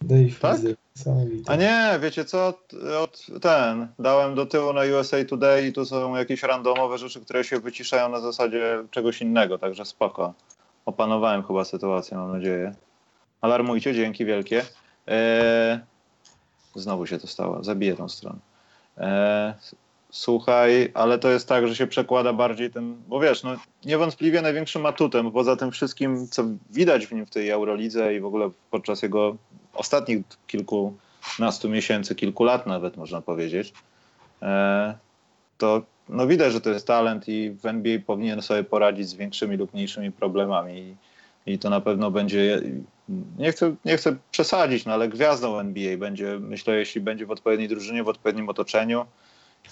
Dave 0.00 0.40
Tak? 0.40 0.60
A 1.46 1.56
nie, 1.56 1.98
wiecie 2.02 2.24
co? 2.24 2.58
Od, 3.02 3.26
ten, 3.42 3.88
dałem 3.98 4.34
do 4.34 4.46
tyłu 4.46 4.72
na 4.72 4.80
USA 5.00 5.16
Today 5.28 5.66
i 5.66 5.72
tu 5.72 5.84
są 5.84 6.16
jakieś 6.16 6.42
randomowe 6.42 6.98
rzeczy, 6.98 7.20
które 7.20 7.44
się 7.44 7.60
wyciszają 7.60 8.08
na 8.08 8.20
zasadzie 8.20 8.84
czegoś 8.90 9.22
innego, 9.22 9.58
także 9.58 9.84
spoko. 9.84 10.34
Opanowałem 10.86 11.42
chyba 11.42 11.64
sytuację, 11.64 12.16
mam 12.16 12.32
nadzieję. 12.32 12.74
Alarmujcie, 13.40 13.94
dzięki 13.94 14.24
wielkie. 14.24 14.62
Eee, 15.06 15.78
znowu 16.74 17.06
się 17.06 17.18
to 17.18 17.26
stało, 17.26 17.64
zabiję 17.64 17.96
tą 17.96 18.08
stronę. 18.08 18.38
Eee, 18.98 19.54
słuchaj, 20.10 20.90
ale 20.94 21.18
to 21.18 21.30
jest 21.30 21.48
tak, 21.48 21.68
że 21.68 21.76
się 21.76 21.86
przekłada 21.86 22.32
bardziej 22.32 22.70
ten, 22.70 22.96
bo 23.08 23.20
wiesz, 23.20 23.42
no 23.42 23.56
niewątpliwie 23.84 24.42
największym 24.42 24.86
atutem, 24.86 25.32
poza 25.32 25.56
tym 25.56 25.70
wszystkim, 25.70 26.28
co 26.28 26.44
widać 26.70 27.06
w 27.06 27.12
nim 27.12 27.26
w 27.26 27.30
tej 27.30 27.50
Eurolidze 27.50 28.14
i 28.14 28.20
w 28.20 28.26
ogóle 28.26 28.50
podczas 28.70 29.02
jego 29.02 29.36
ostatnich 29.74 30.18
kilkunastu 30.46 31.68
miesięcy, 31.68 32.14
kilku 32.14 32.44
lat 32.44 32.66
nawet 32.66 32.96
można 32.96 33.20
powiedzieć, 33.20 33.72
e, 34.42 34.94
to 35.58 35.82
no 36.08 36.26
widać, 36.26 36.52
że 36.52 36.60
to 36.60 36.70
jest 36.70 36.86
talent 36.86 37.28
i 37.28 37.50
w 37.50 37.66
NBA 37.66 37.98
powinien 38.06 38.42
sobie 38.42 38.64
poradzić 38.64 39.08
z 39.08 39.14
większymi 39.14 39.56
lub 39.56 39.74
mniejszymi 39.74 40.12
problemami 40.12 40.96
i, 41.46 41.58
to 41.58 41.70
na 41.70 41.80
pewno 41.80 42.10
będzie, 42.10 42.60
nie 43.38 43.52
chcę, 43.52 43.74
nie 43.84 43.96
chcę 43.96 44.16
przesadzić, 44.30 44.84
no 44.84 44.92
ale 44.92 45.08
gwiazdą 45.08 45.58
NBA 45.58 45.96
będzie, 45.96 46.38
myślę, 46.40 46.74
jeśli 46.74 47.00
będzie 47.00 47.26
w 47.26 47.30
odpowiedniej 47.30 47.68
drużynie, 47.68 48.04
w 48.04 48.08
odpowiednim 48.08 48.48
otoczeniu 48.48 49.06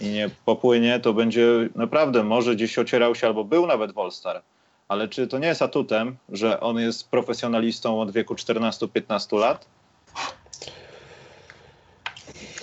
i 0.00 0.08
nie 0.08 0.30
popłynie, 0.44 1.00
to 1.00 1.12
będzie 1.12 1.68
naprawdę, 1.74 2.24
może 2.24 2.56
gdzieś 2.56 2.78
ocierał 2.78 3.14
się 3.14 3.26
albo 3.26 3.44
był 3.44 3.66
nawet 3.66 3.92
w 3.92 3.98
All-Star, 3.98 4.42
ale 4.88 5.08
czy 5.08 5.26
to 5.26 5.38
nie 5.38 5.48
jest 5.48 5.62
atutem, 5.62 6.16
że 6.28 6.60
on 6.60 6.78
jest 6.78 7.10
profesjonalistą 7.10 8.00
od 8.00 8.10
wieku 8.10 8.34
14-15 8.34 9.38
lat? 9.38 9.66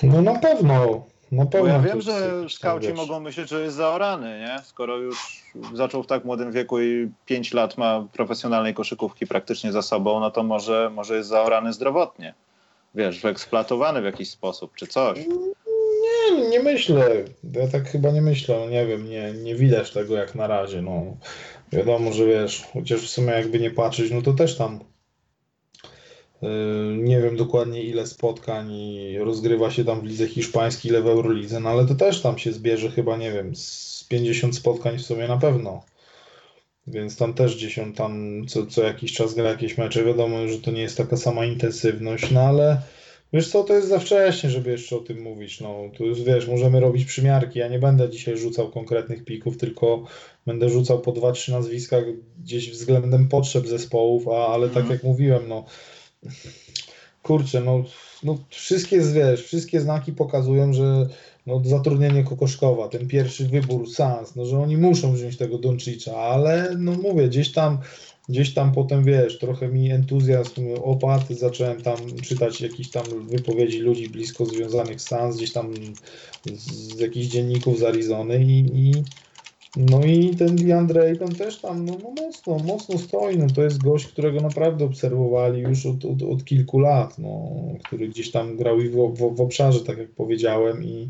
No 0.04 0.22
na 0.22 0.40
pewno. 0.40 1.06
Na 1.31 1.45
Bo 1.45 1.51
pewno 1.51 1.68
ja 1.68 1.80
to 1.80 1.88
wiem, 1.88 2.01
że 2.01 2.49
skauci 2.49 2.93
mogą 2.93 3.19
myśleć, 3.19 3.49
że 3.49 3.61
jest 3.61 3.76
zaorany, 3.76 4.39
nie? 4.39 4.60
Skoro 4.64 4.97
już 4.97 5.43
zaczął 5.73 6.03
w 6.03 6.07
tak 6.07 6.26
młodym 6.26 6.51
wieku 6.51 6.81
i 6.81 7.10
5 7.26 7.53
lat 7.53 7.77
ma 7.77 8.07
profesjonalnej 8.14 8.73
koszykówki 8.73 9.27
praktycznie 9.27 9.72
za 9.72 9.81
sobą, 9.81 10.19
no 10.19 10.31
to 10.31 10.43
może, 10.43 10.91
może 10.95 11.15
jest 11.15 11.30
zaorany 11.30 11.73
zdrowotnie. 11.73 12.34
Wiesz, 12.95 13.19
wyeksploatowany 13.19 14.01
w 14.01 14.06
jakiś 14.06 14.30
sposób, 14.30 14.76
czy 14.76 14.88
coś. 14.88 15.19
Nie 16.38 16.49
nie, 16.49 16.60
myślę. 16.60 17.10
Ja 17.53 17.68
tak 17.68 17.89
chyba 17.89 18.11
nie 18.11 18.22
myślę, 18.22 18.60
no 18.60 18.69
nie 18.69 18.85
wiem, 18.85 19.10
nie, 19.10 19.34
nie 19.34 19.56
widać 19.56 19.91
tego 19.91 20.15
jak 20.15 20.35
na 20.35 20.47
razie. 20.47 20.81
No. 20.81 21.03
Wiadomo, 21.72 22.11
że 22.11 22.26
wiesz, 22.26 22.68
chociaż 22.73 23.01
w 23.01 23.10
sumie 23.10 23.31
jakby 23.31 23.60
nie 23.60 23.72
patrzeć, 23.72 24.11
no 24.11 24.22
to 24.22 24.34
też 24.34 24.57
tam 24.57 24.80
nie 26.98 27.22
wiem 27.22 27.38
dokładnie 27.38 27.84
ile 27.84 28.07
spotkań 28.07 28.72
rozgrywa 29.20 29.72
się 29.72 29.86
tam 29.86 30.02
w 30.02 30.03
lidze 30.03 30.28
hiszpańskiej, 30.28 30.91
ile 30.91 31.02
w 31.02 31.07
Eurolidze, 31.07 31.60
no 31.60 31.70
ale 31.70 31.86
to 31.86 31.95
też 31.95 32.22
tam 32.22 32.38
się 32.38 32.53
zbierze 32.53 32.90
chyba, 32.90 33.18
nie 33.18 33.32
wiem, 33.32 33.56
z 33.56 34.06
50 34.10 34.56
spotkań 34.56 34.98
w 34.98 35.06
sumie 35.06 35.28
na 35.28 35.38
pewno. 35.38 35.84
Więc 36.88 37.18
tam 37.18 37.34
też 37.34 37.56
gdzieś 37.56 37.80
on 37.80 37.94
tam 37.94 38.41
co, 38.48 38.66
co 38.66 38.84
jakiś 38.84 39.14
czas 39.14 39.34
gra 39.34 39.49
jakieś 39.49 39.78
mecze. 39.78 40.03
Wiadomo, 40.03 40.48
że 40.48 40.60
to 40.60 40.72
nie 40.72 40.82
jest 40.82 40.98
taka 40.98 41.18
sama 41.18 41.45
intensywność, 41.45 42.32
no 42.32 42.41
ale 42.41 42.82
wiesz 43.34 43.48
co, 43.48 43.64
to 43.64 43.74
jest 43.74 43.88
za 43.88 43.99
wcześnie, 43.99 44.49
żeby 44.49 44.72
jeszcze 44.72 44.95
o 44.95 44.99
tym 44.99 45.22
mówić. 45.22 45.61
No, 45.61 45.76
tu 45.98 46.06
już 46.06 46.22
wiesz, 46.22 46.48
możemy 46.48 46.80
robić 46.80 47.06
przymiarki. 47.06 47.60
Ja 47.60 47.68
nie 47.68 47.80
będę 47.80 48.10
dzisiaj 48.10 48.38
rzucał 48.38 48.72
konkretnych 48.72 49.26
pików, 49.26 49.57
tylko 49.57 50.06
będę 50.45 50.70
rzucał 50.70 50.99
po 50.99 51.11
dwa, 51.11 51.32
trzy 51.32 51.52
nazwiska 51.52 51.98
gdzieś 52.44 52.72
względem 52.72 53.28
potrzeb 53.28 53.68
zespołów, 53.68 54.28
a, 54.28 54.48
ale 54.48 54.68
tak 54.68 54.78
mhm. 54.78 54.94
jak 54.94 55.03
mówiłem, 55.03 55.48
no 55.48 55.66
kurczę, 57.24 57.62
no, 57.62 57.84
no 58.24 58.38
wszystkie, 58.50 59.02
wiesz, 59.02 59.44
wszystkie 59.46 59.82
znaki 59.82 60.14
pokazują, 60.14 60.74
że 60.74 61.10
no, 61.48 61.62
zatrudnienie 61.66 62.24
Kokoszkowa, 62.24 62.88
ten 62.88 63.08
pierwszy 63.08 63.48
wybór 63.48 63.90
Sans, 63.90 64.36
no, 64.36 64.46
że 64.46 64.60
oni 64.60 64.78
muszą 64.78 65.14
wziąć 65.14 65.38
tego 65.38 65.58
Doncicza, 65.58 66.18
ale 66.18 66.76
no 66.78 66.91
mówię, 66.91 67.28
gdzieś 67.28 67.52
tam 67.52 67.78
gdzieś 68.30 68.54
tam 68.54 68.72
potem, 68.72 69.04
wiesz, 69.04 69.40
trochę 69.40 69.68
mi 69.68 69.91
entuzjazm 69.91 70.68
opadł, 70.84 71.26
zacząłem 71.34 71.82
tam 71.82 71.98
czytać 72.24 72.62
jakieś 72.62 72.91
tam 72.91 73.04
wypowiedzi 73.28 73.80
ludzi 73.80 74.10
blisko 74.10 74.46
związanych 74.46 75.02
z 75.02 75.08
Sans, 75.08 75.38
gdzieś 75.38 75.54
tam 75.54 75.74
z, 76.46 76.96
z 76.96 77.00
jakichś 77.00 77.28
dzienników 77.28 77.80
z 77.80 77.84
Arizony 77.84 78.44
i, 78.44 78.60
i 78.60 78.91
no 79.78 80.04
i 80.06 80.36
ten 80.36 80.56
DeAndre 80.56 81.02
Ayton 81.02 81.36
też 81.36 81.62
tam 81.62 81.86
no, 81.86 81.98
no, 82.04 82.26
mocno, 82.26 82.58
mocno 82.60 82.98
stoi. 82.98 83.38
No, 83.38 83.48
to 83.56 83.64
jest 83.64 83.84
gość, 83.84 84.08
którego 84.08 84.41
naprawdę 84.41 84.86
obserwowali 84.86 85.62
już 85.62 85.86
od, 85.86 86.06
od, 86.06 86.24
od 86.24 86.46
kilku 86.46 86.80
lat, 86.80 87.20
no, 87.20 87.50
który 87.86 88.08
gdzieś 88.08 88.32
tam 88.32 88.58
grał 88.58 88.82
i 88.82 88.90
w, 88.90 88.96
w, 88.96 89.36
w 89.36 89.41
obszarze, 89.41 89.80
tak 89.80 89.98
jak 89.98 90.10
powiedziałem 90.10 90.84
i 90.84 91.10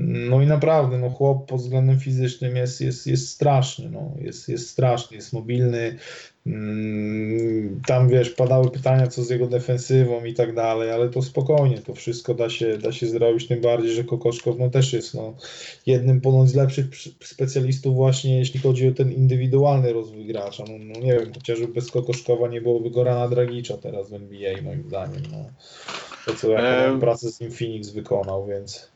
no 0.00 0.42
i 0.42 0.46
naprawdę, 0.46 0.98
no 0.98 1.10
chłop 1.10 1.46
pod 1.46 1.60
względem 1.60 2.00
fizycznym 2.00 2.56
jest, 2.56 2.80
jest, 2.80 3.06
jest 3.06 3.28
straszny, 3.28 3.90
no, 3.90 4.14
jest, 4.20 4.48
jest 4.48 4.70
straszny, 4.70 5.16
jest 5.16 5.32
mobilny, 5.32 5.98
mm, 6.46 7.80
tam 7.86 8.08
wiesz, 8.08 8.30
padały 8.30 8.70
pytania 8.70 9.06
co 9.06 9.22
z 9.22 9.30
jego 9.30 9.46
defensywą 9.46 10.24
i 10.24 10.34
tak 10.34 10.54
dalej, 10.54 10.90
ale 10.90 11.08
to 11.08 11.22
spokojnie, 11.22 11.78
to 11.78 11.94
wszystko 11.94 12.34
da 12.34 12.50
się, 12.50 12.78
da 12.78 12.92
się 12.92 13.06
zrobić, 13.06 13.48
tym 13.48 13.60
bardziej, 13.60 13.92
że 13.92 14.04
Kokoszkow 14.04 14.58
no, 14.58 14.70
też 14.70 14.92
jest 14.92 15.14
no, 15.14 15.34
jednym 15.86 16.20
ponoć 16.20 16.48
z 16.48 16.54
lepszych 16.54 16.86
specjalistów 17.20 17.94
właśnie, 17.94 18.38
jeśli 18.38 18.60
chodzi 18.60 18.88
o 18.88 18.92
ten 18.92 19.12
indywidualny 19.12 19.92
rozwój 19.92 20.26
gracza, 20.26 20.64
no, 20.68 20.74
no 20.78 21.00
nie 21.00 21.12
wiem, 21.12 21.34
chociażby 21.34 21.68
bez 21.68 21.90
Kokoszkowa 21.90 22.48
nie 22.48 22.60
byłoby 22.60 22.90
Gorana 22.90 23.28
Dragicza 23.28 23.76
teraz 23.76 24.10
w 24.10 24.14
NBA 24.14 24.62
moim 24.62 24.82
zdaniem, 24.82 25.22
no. 25.32 25.44
To 26.26 26.34
co 26.34 26.50
jaką 26.50 27.00
pracę 27.00 27.30
z 27.30 27.40
nim 27.40 27.50
Phoenix 27.50 27.90
wykonał, 27.90 28.46
więc... 28.46 28.91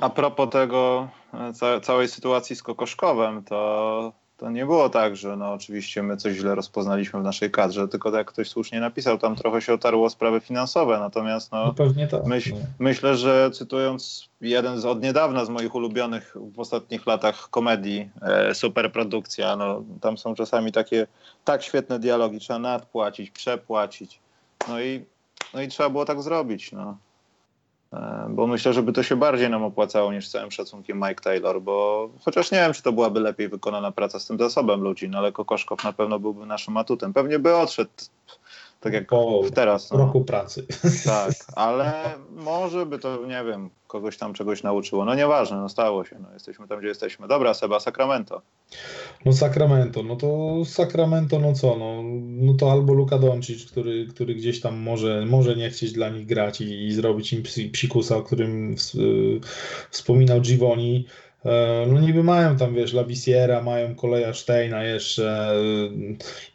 A 0.00 0.10
propos 0.10 0.50
tego, 0.50 1.08
e, 1.34 1.52
ca 1.52 1.80
całej 1.80 2.08
sytuacji 2.08 2.56
z 2.56 2.62
Kokoszkowem, 2.62 3.44
to, 3.44 4.12
to 4.36 4.50
nie 4.50 4.66
było 4.66 4.88
tak, 4.88 5.16
że 5.16 5.36
no 5.36 5.52
oczywiście 5.52 6.02
my 6.02 6.16
coś 6.16 6.36
źle 6.36 6.54
rozpoznaliśmy 6.54 7.20
w 7.20 7.22
naszej 7.22 7.50
kadrze, 7.50 7.88
tylko 7.88 8.10
tak 8.10 8.18
jak 8.18 8.26
ktoś 8.26 8.48
słusznie 8.48 8.80
napisał, 8.80 9.18
tam 9.18 9.36
trochę 9.36 9.62
się 9.62 9.74
otarło 9.74 10.10
sprawy 10.10 10.40
finansowe, 10.40 10.98
natomiast 10.98 11.52
no, 11.52 11.64
no 11.66 11.72
tak, 12.10 12.26
myśl, 12.26 12.50
no. 12.50 12.60
myślę, 12.78 13.16
że 13.16 13.50
cytując 13.50 14.28
jeden 14.40 14.80
z 14.80 14.84
od 14.84 15.02
niedawna 15.02 15.44
z 15.44 15.48
moich 15.48 15.74
ulubionych 15.74 16.36
w 16.54 16.60
ostatnich 16.60 17.06
latach 17.06 17.50
komedii, 17.50 18.10
e, 18.22 18.54
superprodukcja, 18.54 19.56
no 19.56 19.82
tam 20.00 20.18
są 20.18 20.34
czasami 20.34 20.72
takie 20.72 21.06
tak 21.44 21.62
świetne 21.62 21.98
dialogi, 21.98 22.38
trzeba 22.38 22.58
nadpłacić, 22.58 23.30
przepłacić, 23.30 24.20
no 24.68 24.80
i, 24.80 25.04
no 25.54 25.62
i 25.62 25.68
trzeba 25.68 25.90
było 25.90 26.04
tak 26.04 26.22
zrobić, 26.22 26.72
no. 26.72 26.96
E, 27.96 28.26
bo 28.30 28.46
myślę, 28.46 28.72
żeby 28.72 28.92
to 28.92 29.02
się 29.02 29.16
bardziej 29.16 29.50
nam 29.50 29.64
opłacało 29.64 30.12
niż 30.12 30.28
całym 30.28 30.50
szacunkiem 30.50 30.98
Mike 30.98 31.22
Taylor, 31.22 31.62
bo 31.62 32.08
chociaż 32.24 32.50
nie 32.50 32.58
wiem, 32.58 32.72
czy 32.72 32.82
to 32.82 32.92
byłaby 32.92 33.20
lepiej 33.20 33.48
wykonana 33.48 33.92
praca 33.92 34.18
z 34.18 34.26
tym 34.26 34.38
zasobem 34.38 34.80
ludzi, 34.80 35.08
no 35.08 35.18
ale 35.18 35.32
Kokoszkow 35.32 35.84
na 35.84 35.92
pewno 35.92 36.18
byłby 36.18 36.46
naszym 36.46 36.76
atutem. 36.76 37.12
Pewnie 37.12 37.38
by 37.38 37.56
odszedł 37.56 37.90
tak 38.80 38.92
jak 38.92 39.06
po 39.06 39.42
teraz. 39.54 39.90
No. 39.90 39.98
roku 39.98 40.24
pracy. 40.24 40.66
Tak, 41.04 41.32
ale 41.56 41.92
może 42.30 42.86
by 42.86 42.98
to, 42.98 43.26
nie 43.26 43.44
wiem, 43.44 43.70
kogoś 43.86 44.16
tam 44.16 44.34
czegoś 44.34 44.62
nauczyło. 44.62 45.04
No 45.04 45.14
nieważne, 45.14 45.56
no 45.56 45.68
stało 45.68 46.04
się. 46.04 46.18
No, 46.18 46.32
jesteśmy 46.32 46.68
tam, 46.68 46.78
gdzie 46.78 46.88
jesteśmy. 46.88 47.28
Dobra, 47.28 47.54
Seba, 47.54 47.80
Sacramento. 47.80 48.42
No 49.24 49.32
Sacramento, 49.32 50.02
no 50.02 50.16
to 50.16 50.56
Sacramento, 50.64 51.38
no 51.38 51.52
co, 51.52 51.76
no, 51.76 52.02
no 52.26 52.54
to 52.54 52.72
albo 52.72 52.94
Luka 52.94 53.18
Doncic, 53.18 53.70
który, 53.70 54.06
który 54.06 54.34
gdzieś 54.34 54.60
tam 54.60 54.76
może, 54.76 55.26
może 55.26 55.56
nie 55.56 55.70
chcieć 55.70 55.92
dla 55.92 56.08
nich 56.08 56.26
grać 56.26 56.60
i, 56.60 56.86
i 56.86 56.92
zrobić 56.92 57.32
im 57.32 57.42
psikusa, 57.72 58.16
o 58.16 58.22
którym 58.22 58.76
w, 58.76 58.94
y, 58.94 59.40
wspominał 59.90 60.40
Givoni, 60.40 61.06
no 61.86 62.00
niby 62.00 62.22
mają 62.22 62.56
tam, 62.56 62.74
wiesz, 62.74 62.92
Lavisiera, 62.92 63.62
mają 63.62 63.94
koleja 63.94 64.34
Steina 64.34 64.84
jeszcze. 64.84 65.50
E, 65.50 65.56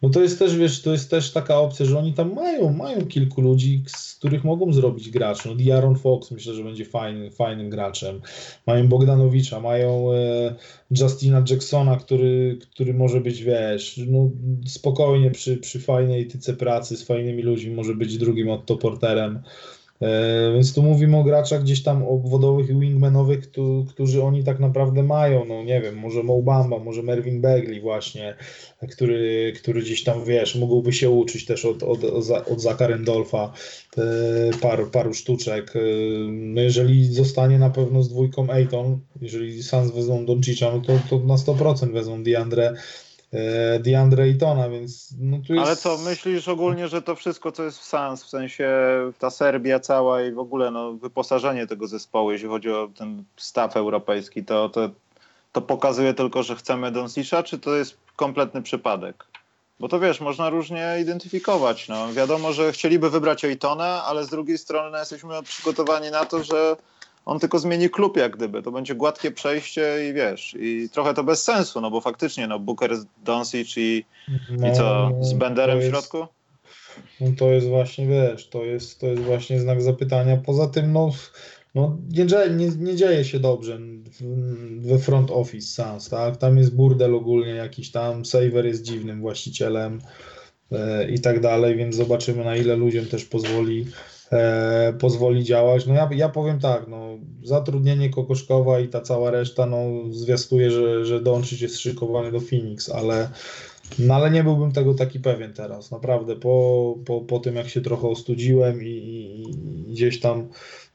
no 0.01 0.09
to 0.09 0.21
jest 0.21 0.39
też, 0.39 0.57
wiesz, 0.57 0.81
to 0.81 0.91
jest 0.91 1.09
też 1.09 1.31
taka 1.31 1.59
opcja, 1.59 1.85
że 1.85 1.99
oni 1.99 2.13
tam 2.13 2.33
mają, 2.33 2.73
mają 2.73 3.05
kilku 3.05 3.41
ludzi, 3.41 3.83
z 3.87 4.15
których 4.15 4.43
mogą 4.43 4.73
zrobić 4.73 5.09
gracz. 5.09 5.45
No 5.45 5.55
Diaron 5.55 5.95
Fox 5.95 6.31
myślę, 6.31 6.53
że 6.53 6.63
będzie 6.63 6.85
fajny, 6.85 7.31
fajnym 7.31 7.69
graczem. 7.69 8.21
Mają 8.67 8.87
Bogdanowicza, 8.87 9.59
mają 9.59 10.13
e, 10.13 10.55
Justina 11.01 11.43
Jacksona, 11.49 11.97
który, 11.97 12.57
który 12.71 12.93
może 12.93 13.21
być, 13.21 13.43
wiesz, 13.43 13.99
no 14.07 14.29
spokojnie 14.67 15.31
przy, 15.31 15.57
przy 15.57 15.79
fajnej 15.79 16.27
tyce 16.27 16.53
pracy 16.53 16.97
z 16.97 17.03
fajnymi 17.03 17.43
ludźmi 17.43 17.75
może 17.75 17.95
być 17.95 18.17
drugim 18.17 18.49
Otto 18.49 18.77
Porterem. 18.77 19.43
E, 20.01 20.53
więc 20.53 20.73
tu 20.73 20.83
mówimy 20.83 21.17
o 21.17 21.23
graczach 21.23 21.63
gdzieś 21.63 21.83
tam 21.83 22.03
obwodowych 22.03 22.69
i 22.69 22.79
wingmanowych, 22.79 23.39
którzy 23.89 24.23
oni 24.23 24.43
tak 24.43 24.59
naprawdę 24.59 25.03
mają, 25.03 25.45
no 25.45 25.63
nie 25.63 25.81
wiem, 25.81 25.95
może 25.95 26.23
Moubamba, 26.23 26.79
może 26.79 27.03
Mervin 27.03 27.41
Bagley 27.41 27.81
właśnie, 27.81 28.35
który, 28.91 29.53
który 29.55 29.81
gdzieś 29.81 30.03
tam, 30.03 30.25
wiesz, 30.25 30.55
mógłby 30.55 30.93
się 30.93 31.09
uczyć 31.09 31.45
też 31.45 31.65
od, 31.65 31.83
od, 31.83 32.03
od 32.47 32.61
Zaka 32.61 32.87
Randolfa 32.87 33.53
e, 33.97 34.01
paru, 34.61 34.89
paru 34.89 35.13
sztuczek. 35.13 35.73
E, 35.75 35.79
no 36.29 36.61
jeżeli 36.61 37.13
zostanie 37.13 37.59
na 37.59 37.69
pewno 37.69 38.03
z 38.03 38.09
dwójką 38.09 38.49
Ayton, 38.49 38.99
jeżeli 39.21 39.63
Sans 39.63 39.91
wezmą 39.91 40.25
Doncicza, 40.25 40.71
no 40.71 40.81
to, 40.81 40.99
to 41.09 41.25
na 41.25 41.35
100% 41.35 41.93
wezmą 41.93 42.23
DeAndre 42.23 42.73
DeAndre 43.79 44.23
Aytona, 44.23 44.69
więc 44.69 45.13
no 45.19 45.37
tu 45.47 45.53
jest... 45.53 45.67
Ale 45.67 45.75
co, 45.75 45.97
myślisz 45.97 46.47
ogólnie, 46.47 46.87
że 46.87 47.01
to 47.01 47.15
wszystko, 47.15 47.51
co 47.51 47.63
jest 47.63 47.79
w 47.79 47.83
Sans, 47.83 48.23
w 48.23 48.29
sensie 48.29 48.69
ta 49.19 49.29
Serbia 49.29 49.79
cała 49.79 50.21
i 50.21 50.31
w 50.31 50.39
ogóle 50.39 50.71
no, 50.71 50.93
wyposażenie 50.93 51.67
tego 51.67 51.87
zespołu, 51.87 52.31
jeśli 52.31 52.47
chodzi 52.47 52.71
o 52.71 52.89
ten 52.97 53.23
staw 53.37 53.77
europejski, 53.77 54.45
to, 54.45 54.69
to, 54.69 54.89
to 55.51 55.61
pokazuje 55.61 56.13
tylko, 56.13 56.43
że 56.43 56.55
chcemy 56.55 56.91
Doncicza, 56.91 57.43
czy 57.43 57.59
to 57.59 57.75
jest 57.75 57.97
kompletny 58.15 58.61
przypadek? 58.61 59.25
Bo 59.79 59.87
to 59.87 59.99
wiesz, 59.99 60.19
można 60.19 60.49
różnie 60.49 60.97
identyfikować. 61.01 61.87
No. 61.87 62.13
Wiadomo, 62.13 62.53
że 62.53 62.71
chcieliby 62.71 63.09
wybrać 63.09 63.45
Aytona, 63.45 64.03
ale 64.03 64.25
z 64.25 64.29
drugiej 64.29 64.57
strony 64.57 64.91
no, 64.91 64.97
jesteśmy 64.97 65.43
przygotowani 65.43 66.11
na 66.11 66.25
to, 66.25 66.43
że 66.43 66.75
on 67.25 67.39
tylko 67.39 67.59
zmieni 67.59 67.89
klub 67.89 68.17
jak 68.17 68.37
gdyby, 68.37 68.63
to 68.63 68.71
będzie 68.71 68.95
gładkie 68.95 69.31
przejście 69.31 70.09
i 70.09 70.13
wiesz, 70.13 70.55
i 70.59 70.89
trochę 70.89 71.13
to 71.13 71.23
bez 71.23 71.43
sensu, 71.43 71.81
no 71.81 71.91
bo 71.91 72.01
faktycznie, 72.01 72.47
no 72.47 72.59
Booker, 72.59 72.91
Doncic 73.25 73.77
i, 73.77 74.05
no, 74.49 74.67
i 74.67 74.71
co, 74.73 75.11
z 75.21 75.33
Benderem 75.33 75.77
jest, 75.77 75.89
w 75.89 75.91
środku? 75.91 76.27
No 77.21 77.27
to 77.37 77.51
jest 77.51 77.67
właśnie, 77.67 78.07
wiesz, 78.07 78.47
to 78.47 78.65
jest, 78.65 78.99
to 78.99 79.07
jest 79.07 79.23
właśnie 79.23 79.59
znak 79.59 79.81
zapytania. 79.81 80.37
Poza 80.37 80.67
tym, 80.67 80.93
no, 80.93 81.11
no 81.75 81.97
nie, 82.09 82.25
nie, 82.55 82.69
nie 82.69 82.95
dzieje 82.95 83.25
się 83.25 83.39
dobrze 83.39 83.79
we 84.79 84.99
front 84.99 85.31
office 85.31 85.67
Sans, 85.67 86.09
tak? 86.09 86.37
Tam 86.37 86.57
jest 86.57 86.75
burdel 86.75 87.15
ogólnie 87.15 87.51
jakiś 87.51 87.91
tam, 87.91 88.25
Saver 88.25 88.65
jest 88.65 88.83
dziwnym 88.83 89.21
właścicielem 89.21 90.01
e, 90.71 91.11
i 91.11 91.19
tak 91.19 91.39
dalej, 91.39 91.75
więc 91.75 91.95
zobaczymy 91.95 92.43
na 92.43 92.55
ile 92.55 92.75
ludziom 92.75 93.05
też 93.05 93.25
pozwoli 93.25 93.85
e, 94.31 94.93
pozwoli 94.99 95.43
działać. 95.43 95.85
No 95.87 95.93
ja, 95.93 96.09
ja 96.15 96.29
powiem 96.29 96.59
tak, 96.59 96.87
no, 96.87 97.17
zatrudnienie 97.43 98.09
Kokoszkowa 98.09 98.79
i 98.79 98.87
ta 98.87 99.01
cała 99.01 99.31
reszta 99.31 99.65
no, 99.65 99.85
zwiastuje, 100.11 100.71
że, 100.71 101.05
że 101.05 101.21
Doncic 101.21 101.61
jest 101.61 101.79
szykowany 101.79 102.31
do 102.31 102.39
Phoenix, 102.39 102.89
ale, 102.89 103.29
no, 103.99 104.15
ale 104.15 104.31
nie 104.31 104.43
byłbym 104.43 104.71
tego 104.71 104.93
taki 104.93 105.19
pewien 105.19 105.53
teraz. 105.53 105.91
Naprawdę 105.91 106.35
po, 106.35 106.95
po, 107.05 107.21
po 107.21 107.39
tym, 107.39 107.55
jak 107.55 107.69
się 107.69 107.81
trochę 107.81 108.07
ostudziłem 108.07 108.83
i, 108.83 108.87
i, 108.87 109.41
i 109.89 109.91
gdzieś 109.91 110.19
tam 110.19 110.47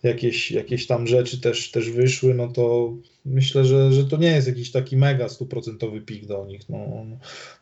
jakieś, 0.03 0.51
jakieś 0.51 0.87
tam 0.87 1.07
rzeczy 1.07 1.41
też, 1.41 1.71
też 1.71 1.91
wyszły, 1.91 2.35
no 2.35 2.49
to 2.49 2.95
myślę, 3.25 3.65
że, 3.65 3.93
że 3.93 4.05
to 4.05 4.17
nie 4.17 4.31
jest 4.31 4.49
jakiś 4.49 4.71
taki 4.71 4.97
mega 4.97 5.29
stuprocentowy 5.29 6.01
pik 6.01 6.27
do 6.27 6.47
nich. 6.47 6.69
No, 6.69 6.79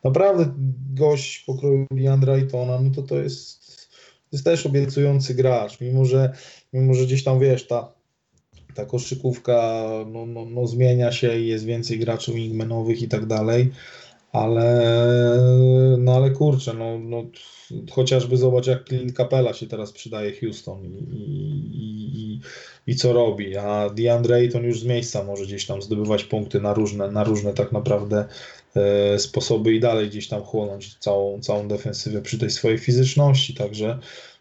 naprawdę 0.03 0.53
gość 0.93 1.39
pokroju 1.39 1.85
Leandra 1.91 2.33
Aytona, 2.33 2.81
no 2.81 2.89
to 2.95 3.01
to 3.01 3.17
jest 3.17 3.64
jest 4.35 4.45
też 4.45 4.65
obiecujący 4.65 5.35
gracz, 5.35 5.81
mimo 5.81 6.05
że, 6.05 6.33
mimo 6.73 6.93
że 6.93 7.05
gdzieś 7.05 7.23
tam 7.23 7.39
wiesz, 7.39 7.67
ta, 7.67 7.93
ta 8.73 8.85
koszykówka 8.85 9.83
no, 10.11 10.25
no, 10.25 10.45
no 10.45 10.67
zmienia 10.67 11.11
się 11.11 11.39
i 11.39 11.47
jest 11.47 11.65
więcej 11.65 11.99
graczy 11.99 12.33
wingmanowych 12.33 13.01
i 13.01 13.07
tak 13.07 13.25
dalej, 13.25 13.71
ale 14.31 14.85
no 15.97 16.15
ale 16.15 16.31
kurczę, 16.31 16.73
no, 16.73 16.99
no 16.99 17.23
chociażby 17.91 18.37
zobacz 18.37 18.67
jak 18.67 18.87
Clint 18.87 19.17
Capella 19.17 19.53
się 19.53 19.67
teraz 19.67 19.91
przydaje 19.91 20.39
Houston 20.39 20.85
i, 20.85 20.87
i, 20.87 22.19
i, 22.19 22.41
i 22.87 22.95
co 22.95 23.13
robi, 23.13 23.57
a 23.57 23.89
DeAndre 23.89 24.35
Ayton 24.35 24.63
już 24.63 24.79
z 24.79 24.85
miejsca 24.85 25.23
może 25.23 25.45
gdzieś 25.45 25.65
tam 25.65 25.81
zdobywać 25.81 26.23
punkty 26.23 26.61
na 26.61 26.73
różne, 26.73 27.11
na 27.11 27.23
różne 27.23 27.53
tak 27.53 27.71
naprawdę 27.71 28.25
sposoby 29.17 29.73
i 29.73 29.79
dalej 29.79 30.09
gdzieś 30.09 30.27
tam 30.27 30.41
chłonąć 30.41 30.97
całą, 30.99 31.41
całą 31.41 31.67
defensywę 31.67 32.21
przy 32.21 32.39
tej 32.39 32.49
swojej 32.49 32.77
fizyczności, 32.77 33.53
także 33.53 33.99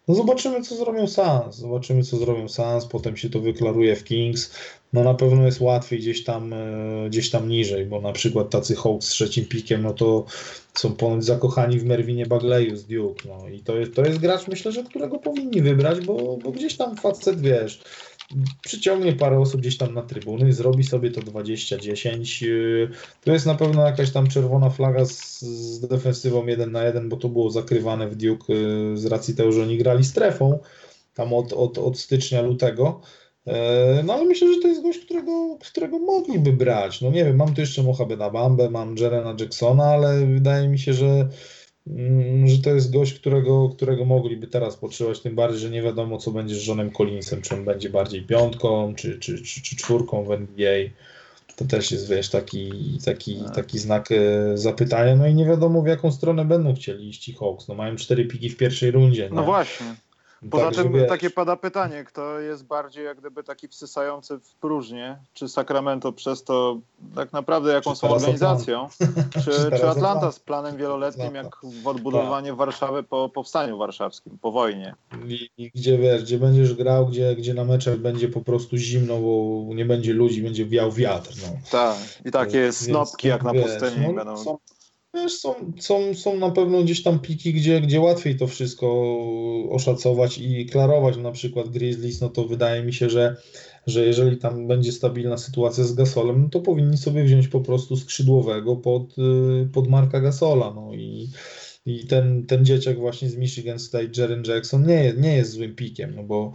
no 0.08 0.14
zobaczymy, 0.14 0.62
co 0.62 0.76
zrobią 0.76 1.06
Suns. 1.06 1.56
Zobaczymy, 1.56 2.02
co 2.02 2.16
zrobią 2.16 2.48
Suns. 2.48 2.86
Potem 2.86 3.16
się 3.16 3.30
to 3.30 3.40
wyklaruje 3.40 3.96
w 3.96 4.04
Kings. 4.04 4.54
No 4.92 5.04
na 5.04 5.14
pewno 5.14 5.46
jest 5.46 5.60
łatwiej 5.60 5.98
gdzieś 5.98 6.24
tam, 6.24 6.52
e, 6.52 7.08
gdzieś 7.08 7.30
tam 7.30 7.48
niżej, 7.48 7.86
bo 7.86 8.00
na 8.00 8.12
przykład 8.12 8.50
tacy 8.50 8.76
Hawks 8.76 9.06
z 9.06 9.10
trzecim 9.10 9.44
pikiem, 9.44 9.82
no 9.82 9.92
to 9.92 10.24
są 10.74 10.92
ponoć 10.92 11.24
zakochani 11.24 11.78
w 11.78 11.84
Merwinie 11.84 12.26
Bagleyu 12.26 12.76
z 12.76 12.84
Duke. 12.84 13.28
No 13.28 13.48
i 13.48 13.60
to 13.60 13.76
jest, 13.76 13.94
to 13.94 14.04
jest 14.04 14.18
gracz, 14.18 14.48
myślę, 14.48 14.72
że 14.72 14.84
którego 14.84 15.18
powinni 15.18 15.62
wybrać, 15.62 16.00
bo, 16.00 16.36
bo 16.36 16.50
gdzieś 16.50 16.76
tam 16.76 16.96
facet, 16.96 17.40
wiesz, 17.40 17.80
przyciągnie 18.62 19.12
parę 19.12 19.38
osób 19.38 19.60
gdzieś 19.60 19.76
tam 19.76 19.94
na 19.94 20.02
trybuny, 20.02 20.52
zrobi 20.52 20.84
sobie 20.84 21.10
to 21.10 21.20
20-10. 21.20 22.88
To 23.24 23.32
jest 23.32 23.46
na 23.46 23.54
pewno 23.54 23.86
jakaś 23.86 24.10
tam 24.10 24.26
czerwona 24.26 24.70
flaga 24.70 25.04
z, 25.04 25.40
z 25.42 25.80
defensywą 25.88 26.46
1 26.46 26.72
na 26.72 26.84
1, 26.84 27.08
bo 27.08 27.16
to 27.16 27.28
było 27.28 27.50
zakrywane 27.50 28.08
w 28.08 28.16
Duke 28.16 28.52
y, 28.52 28.96
z 28.96 29.06
racji 29.06 29.34
tego, 29.34 29.52
że 29.52 29.62
oni 29.62 29.78
grali 29.78 30.04
strefą 30.04 30.58
tam 31.14 31.32
od, 31.32 31.52
od, 31.52 31.78
od 31.78 31.98
stycznia, 31.98 32.42
lutego. 32.42 33.00
E, 33.46 34.02
no 34.04 34.12
ale 34.14 34.24
myślę, 34.24 34.54
że 34.54 34.60
to 34.60 34.68
jest 34.68 34.82
gość, 34.82 34.98
którego, 34.98 35.58
którego 35.60 35.98
mogliby 35.98 36.52
brać. 36.52 37.00
No 37.00 37.10
nie 37.10 37.24
wiem, 37.24 37.36
mam 37.36 37.54
tu 37.54 37.60
jeszcze 37.60 37.82
Mohabeda 37.82 38.30
Bambę, 38.30 38.70
mam 38.70 38.96
Jerena 38.98 39.34
Jacksona, 39.40 39.84
ale 39.84 40.26
wydaje 40.26 40.68
mi 40.68 40.78
się, 40.78 40.94
że 40.94 41.28
że 42.44 42.58
to 42.62 42.70
jest 42.70 42.92
gość, 42.92 43.14
którego, 43.14 43.68
którego 43.68 44.04
mogliby 44.04 44.46
teraz 44.46 44.76
potrzebować, 44.76 45.20
tym 45.20 45.34
bardziej, 45.34 45.60
że 45.60 45.70
nie 45.70 45.82
wiadomo, 45.82 46.18
co 46.18 46.30
będzie 46.30 46.54
z 46.54 46.66
Johnem 46.66 46.90
Collinsem, 46.90 47.42
czy 47.42 47.54
on 47.54 47.64
będzie 47.64 47.90
bardziej 47.90 48.22
piątką, 48.22 48.94
czy, 48.94 49.18
czy, 49.18 49.42
czy, 49.42 49.62
czy 49.62 49.76
czwórką 49.76 50.24
w 50.24 50.32
NBA. 50.32 50.78
To 51.56 51.64
też 51.64 51.92
jest, 51.92 52.08
wiesz, 52.08 52.28
taki, 52.28 52.72
taki, 53.04 53.36
tak. 53.44 53.54
taki 53.54 53.78
znak 53.78 54.12
e, 54.12 54.58
zapytania. 54.58 55.16
No 55.16 55.26
i 55.26 55.34
nie 55.34 55.46
wiadomo, 55.46 55.82
w 55.82 55.86
jaką 55.86 56.12
stronę 56.12 56.44
będą 56.44 56.74
chcieli 56.74 57.08
iść 57.08 57.32
Hawks. 57.38 57.68
No 57.68 57.74
mają 57.74 57.96
cztery 57.96 58.24
piki 58.24 58.50
w 58.50 58.56
pierwszej 58.56 58.90
rundzie. 58.90 59.28
No 59.32 59.42
właśnie. 59.42 59.86
Poza 60.50 60.64
tak, 60.64 60.74
tym 60.74 60.92
wiesz, 60.92 61.08
takie 61.08 61.30
pada 61.30 61.56
pytanie, 61.56 62.04
kto 62.04 62.40
jest 62.40 62.64
bardziej 62.64 63.04
jak 63.04 63.20
gdyby 63.20 63.44
taki 63.44 63.68
wsysający 63.68 64.38
w 64.38 64.54
próżnię, 64.54 65.18
czy 65.34 65.48
Sacramento 65.48 66.12
przez 66.12 66.44
to 66.44 66.78
tak 67.14 67.32
naprawdę 67.32 67.72
jaką 67.72 67.94
są 67.94 68.08
organizacją, 68.08 68.88
czy, 69.44 69.50
czy 69.78 69.88
Atlanta 69.88 70.32
z 70.32 70.40
planem 70.40 70.76
wieloletnim 70.76 71.34
jak 71.34 71.56
w 71.82 71.86
odbudowanie 71.86 72.48
tak. 72.48 72.58
Warszawy 72.58 73.02
po 73.02 73.28
powstaniu 73.28 73.78
warszawskim, 73.78 74.38
po 74.38 74.52
wojnie. 74.52 74.94
I, 75.28 75.48
I, 75.58 75.70
gdzie 75.74 75.98
wiesz, 75.98 76.22
gdzie 76.22 76.38
będziesz 76.38 76.74
grał, 76.74 77.06
gdzie, 77.06 77.36
gdzie 77.36 77.54
na 77.54 77.64
meczach 77.64 77.98
będzie 77.98 78.28
po 78.28 78.40
prostu 78.40 78.76
zimno, 78.76 79.16
bo 79.16 79.64
nie 79.74 79.84
będzie 79.84 80.12
ludzi, 80.12 80.42
będzie 80.42 80.66
wiał 80.66 80.92
wiatr. 80.92 81.30
No. 81.42 81.58
Tak, 81.70 81.96
i 82.24 82.30
takie 82.30 82.72
snopki 82.72 83.28
jak 83.28 83.42
na 83.42 83.52
pustyni 83.52 84.06
no, 84.06 84.12
będą. 84.12 84.36
Są, 84.36 84.58
Wiesz, 85.14 85.32
są, 85.32 85.54
są, 85.80 86.14
są 86.14 86.38
na 86.38 86.50
pewno 86.50 86.82
gdzieś 86.82 87.02
tam 87.02 87.18
piki, 87.18 87.52
gdzie, 87.52 87.80
gdzie 87.80 88.00
łatwiej 88.00 88.36
to 88.36 88.46
wszystko 88.46 89.16
oszacować 89.70 90.38
i 90.38 90.66
klarować. 90.66 91.16
Na 91.16 91.32
przykład 91.32 91.68
Grizzlies, 91.68 92.20
no 92.20 92.28
to 92.28 92.44
wydaje 92.44 92.82
mi 92.82 92.92
się, 92.92 93.10
że, 93.10 93.36
że 93.86 94.06
jeżeli 94.06 94.36
tam 94.36 94.66
będzie 94.66 94.92
stabilna 94.92 95.38
sytuacja 95.38 95.84
z 95.84 95.94
Gasolem, 95.94 96.42
no 96.42 96.48
to 96.48 96.60
powinni 96.60 96.96
sobie 96.96 97.24
wziąć 97.24 97.48
po 97.48 97.60
prostu 97.60 97.96
skrzydłowego 97.96 98.76
pod, 98.76 99.18
y, 99.18 99.68
pod 99.72 99.88
Marka 99.88 100.20
Gasola. 100.20 100.72
No 100.74 100.94
i, 100.94 101.28
i 101.86 102.06
ten, 102.06 102.46
ten 102.46 102.64
dzieciak 102.64 102.98
właśnie 102.98 103.28
z 103.28 103.36
Michigan 103.36 103.78
State, 103.78 104.08
Jaren 104.16 104.42
Jackson, 104.46 104.86
nie, 104.86 105.12
nie 105.18 105.36
jest 105.36 105.50
złym 105.50 105.74
pikiem, 105.74 106.14
no 106.16 106.22
bo 106.22 106.52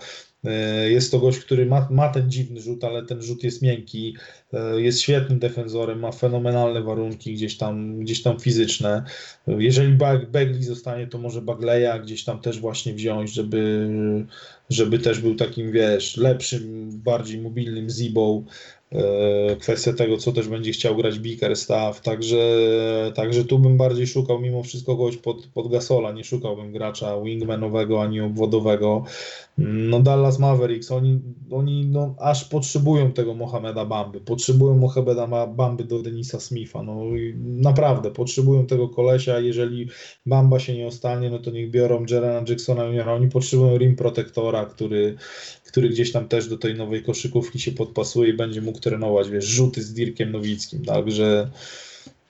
jest 0.89 1.11
to 1.11 1.19
gość, 1.19 1.39
który 1.39 1.65
ma, 1.65 1.87
ma 1.91 2.09
ten 2.09 2.31
dziwny 2.31 2.61
rzut, 2.61 2.83
ale 2.83 3.05
ten 3.05 3.21
rzut 3.21 3.43
jest 3.43 3.61
miękki, 3.61 4.15
e, 4.53 4.81
jest 4.81 5.01
świetnym 5.01 5.39
defensorem, 5.39 5.99
ma 5.99 6.11
fenomenalne 6.11 6.81
warunki 6.81 7.33
gdzieś 7.33 7.57
tam, 7.57 7.99
gdzieś 7.99 8.21
tam 8.21 8.39
fizyczne. 8.39 9.03
Jeżeli 9.47 9.93
Bagley 10.31 10.63
zostanie, 10.63 11.07
to 11.07 11.17
może 11.17 11.41
Bagleya 11.41 12.01
gdzieś 12.03 12.23
tam 12.23 12.39
też 12.41 12.59
właśnie 12.59 12.93
wziąć, 12.93 13.33
żeby, 13.33 13.89
żeby 14.69 14.99
też 14.99 15.19
był 15.19 15.35
takim, 15.35 15.71
wiesz, 15.71 16.17
lepszym, 16.17 16.89
bardziej 17.03 17.41
mobilnym 17.41 17.89
zibą. 17.89 18.45
E, 18.91 19.55
kwestia 19.55 19.93
tego, 19.93 20.17
co 20.17 20.31
też 20.31 20.47
będzie 20.47 20.71
chciał 20.71 20.95
grać 20.95 21.19
Bickerstaff, 21.19 22.01
także, 22.01 22.37
także 23.15 23.45
tu 23.45 23.59
bym 23.59 23.77
bardziej 23.77 24.07
szukał 24.07 24.39
mimo 24.39 24.63
wszystko 24.63 24.97
kogoś 24.97 25.17
pod, 25.17 25.47
pod 25.47 25.71
Gasola, 25.71 26.11
nie 26.11 26.23
szukałbym 26.23 26.71
gracza 26.71 27.21
wingmanowego 27.21 28.01
ani 28.01 28.21
obwodowego. 28.21 29.03
No 29.57 29.99
Dallas 29.99 30.39
Mavericks, 30.39 30.91
oni, 30.91 31.19
oni 31.51 31.85
no, 31.85 32.15
aż 32.19 32.45
potrzebują 32.45 33.11
tego 33.11 33.33
Mohameda 33.33 33.85
Bamby, 33.85 34.19
potrzebują 34.19 34.77
Mohameda 34.77 35.47
Bamby 35.47 35.83
do 35.83 35.99
Denisa 35.99 36.39
Smitha, 36.39 36.83
no 36.83 37.01
naprawdę, 37.37 38.11
potrzebują 38.11 38.65
tego 38.65 38.89
kolesia, 38.89 39.39
jeżeli 39.39 39.87
Bamba 40.25 40.59
się 40.59 40.73
nie 40.73 40.87
ostanie, 40.87 41.29
no 41.29 41.39
to 41.39 41.51
niech 41.51 41.71
biorą 41.71 42.05
Jerena 42.09 42.43
Jacksona 42.49 42.83
oni 43.13 43.29
potrzebują 43.29 43.77
rim 43.77 43.95
protektora, 43.95 44.65
który, 44.65 45.15
który 45.71 45.89
gdzieś 45.89 46.11
tam 46.11 46.27
też 46.27 46.47
do 46.47 46.57
tej 46.57 46.75
nowej 46.75 47.03
koszykówki 47.03 47.59
się 47.59 47.71
podpasuje 47.71 48.29
i 48.29 48.33
będzie 48.33 48.61
mógł 48.61 48.79
trenować, 48.79 49.29
wiesz, 49.29 49.45
rzuty 49.45 49.83
z 49.83 49.93
Dirkiem 49.93 50.31
Nowickim, 50.31 50.85
także 50.85 51.49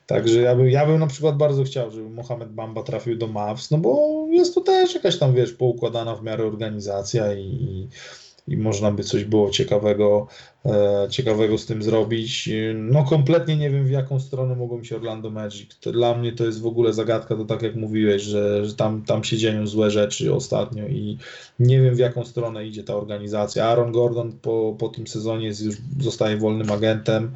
Także 0.10 0.42
ja, 0.42 0.56
by, 0.56 0.72
ja 0.72 0.86
bym 0.86 1.00
na 1.00 1.08
przykład 1.08 1.38
bardzo 1.38 1.64
chciał, 1.64 1.92
żeby 1.92 2.10
Mohamed 2.10 2.54
Bamba 2.54 2.84
trafił 2.84 3.18
do 3.18 3.28
Mavs, 3.28 3.72
no 3.72 3.78
bo 3.78 4.26
jest 4.32 4.56
to 4.56 4.62
też 4.62 4.96
jakaś 4.96 5.18
tam, 5.18 5.36
wiesz, 5.36 5.54
poukładana 5.54 6.16
w 6.16 6.24
miarę 6.24 6.46
organizacja 6.46 7.34
i, 7.34 7.46
i 7.46 7.88
można 8.58 8.92
by 8.92 9.04
coś 9.04 9.24
było 9.24 9.50
ciekawego, 9.50 10.28
e, 10.66 11.08
ciekawego 11.10 11.58
z 11.58 11.66
tym 11.66 11.84
zrobić. 11.84 12.50
No 12.76 13.04
kompletnie 13.04 13.58
nie 13.58 13.70
wiem, 13.70 13.86
w 13.86 13.92
jaką 13.92 14.20
stronę 14.20 14.56
mogą 14.56 14.84
się 14.84 14.96
Orlando 14.96 15.30
Magic. 15.30 15.80
Dla 15.80 16.18
mnie 16.18 16.32
to 16.32 16.46
jest 16.46 16.62
w 16.62 16.66
ogóle 16.66 16.94
zagadka, 16.94 17.36
to 17.36 17.46
tak 17.46 17.62
jak 17.62 17.76
mówiłeś, 17.76 18.22
że, 18.22 18.66
że 18.66 18.76
tam, 18.76 19.04
tam 19.04 19.24
się 19.24 19.38
dzieją 19.38 19.68
złe 19.68 19.92
rzeczy 19.92 20.34
ostatnio 20.34 20.88
i 20.88 21.18
nie 21.60 21.82
wiem, 21.82 21.96
w 21.96 22.00
jaką 22.00 22.26
stronę 22.26 22.68
idzie 22.68 22.84
ta 22.84 22.96
organizacja. 22.96 23.66
Aaron 23.66 23.92
Gordon 23.92 24.32
po, 24.42 24.76
po 24.80 24.90
tym 24.90 25.08
sezonie 25.08 25.46
jest 25.48 25.62
już 25.62 25.76
zostaje 26.00 26.38
wolnym 26.38 26.72
agentem. 26.72 27.36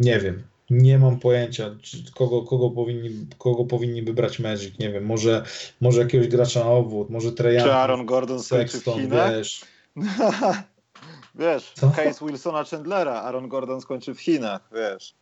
Nie 0.00 0.20
wiem, 0.20 0.42
nie 0.70 0.98
mam 0.98 1.18
pojęcia, 1.18 1.76
kogo, 2.14 2.42
kogo, 2.42 2.70
powinni, 2.70 3.10
kogo 3.38 3.64
powinni 3.64 4.02
wybrać 4.02 4.38
Magic. 4.38 4.78
Nie 4.78 4.92
wiem, 4.92 5.04
może, 5.04 5.44
może 5.80 6.00
jakiegoś 6.00 6.28
gracza 6.28 6.60
na 6.60 6.70
obwód, 6.70 7.10
może 7.10 7.32
Trajan. 7.32 7.64
Czy 7.64 7.72
Aaron 7.72 8.06
Gordon 8.06 8.42
Sexton, 8.42 9.10
wiesz. 9.10 9.60
wiesz, 11.34 11.72
Co? 11.74 11.90
case 11.90 12.26
Wilsona 12.26 12.64
Chandlera. 12.64 13.12
Aaron 13.12 13.48
Gordon 13.48 13.80
skończy 13.80 14.14
w 14.14 14.20
Chinach, 14.20 14.70
wiesz. 14.74 15.14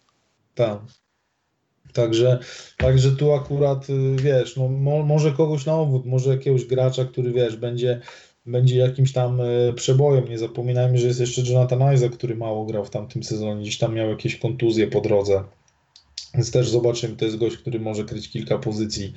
Tak. 0.54 0.78
Także, 1.92 2.38
także 2.76 3.12
tu 3.12 3.32
akurat, 3.32 3.90
y, 3.90 4.16
wiesz, 4.16 4.56
no, 4.56 4.68
mo, 4.68 5.02
może 5.02 5.32
kogoś 5.32 5.66
na 5.66 5.74
obwód, 5.74 6.06
może 6.06 6.30
jakiegoś 6.30 6.64
gracza, 6.64 7.04
który, 7.04 7.32
wiesz, 7.32 7.56
będzie 7.56 8.00
będzie 8.46 8.78
jakimś 8.78 9.12
tam 9.12 9.40
e, 9.40 9.72
przebojem. 9.72 10.28
Nie 10.28 10.38
zapominajmy, 10.38 10.98
że 10.98 11.06
jest 11.06 11.20
jeszcze 11.20 11.52
Jonathan 11.52 11.94
Isaac, 11.94 12.12
który 12.12 12.36
mało 12.36 12.66
grał 12.66 12.84
w 12.84 12.90
tamtym 12.90 13.22
sezonie, 13.22 13.62
gdzieś 13.62 13.78
tam 13.78 13.94
miał 13.94 14.10
jakieś 14.10 14.36
kontuzje 14.36 14.86
po 14.86 15.00
drodze. 15.00 15.44
Więc 16.34 16.50
też 16.50 16.68
zobaczymy, 16.68 17.16
to 17.16 17.24
jest 17.24 17.36
gość, 17.36 17.56
który 17.56 17.80
może 17.80 18.04
kryć 18.04 18.30
kilka 18.30 18.58
pozycji 18.58 19.14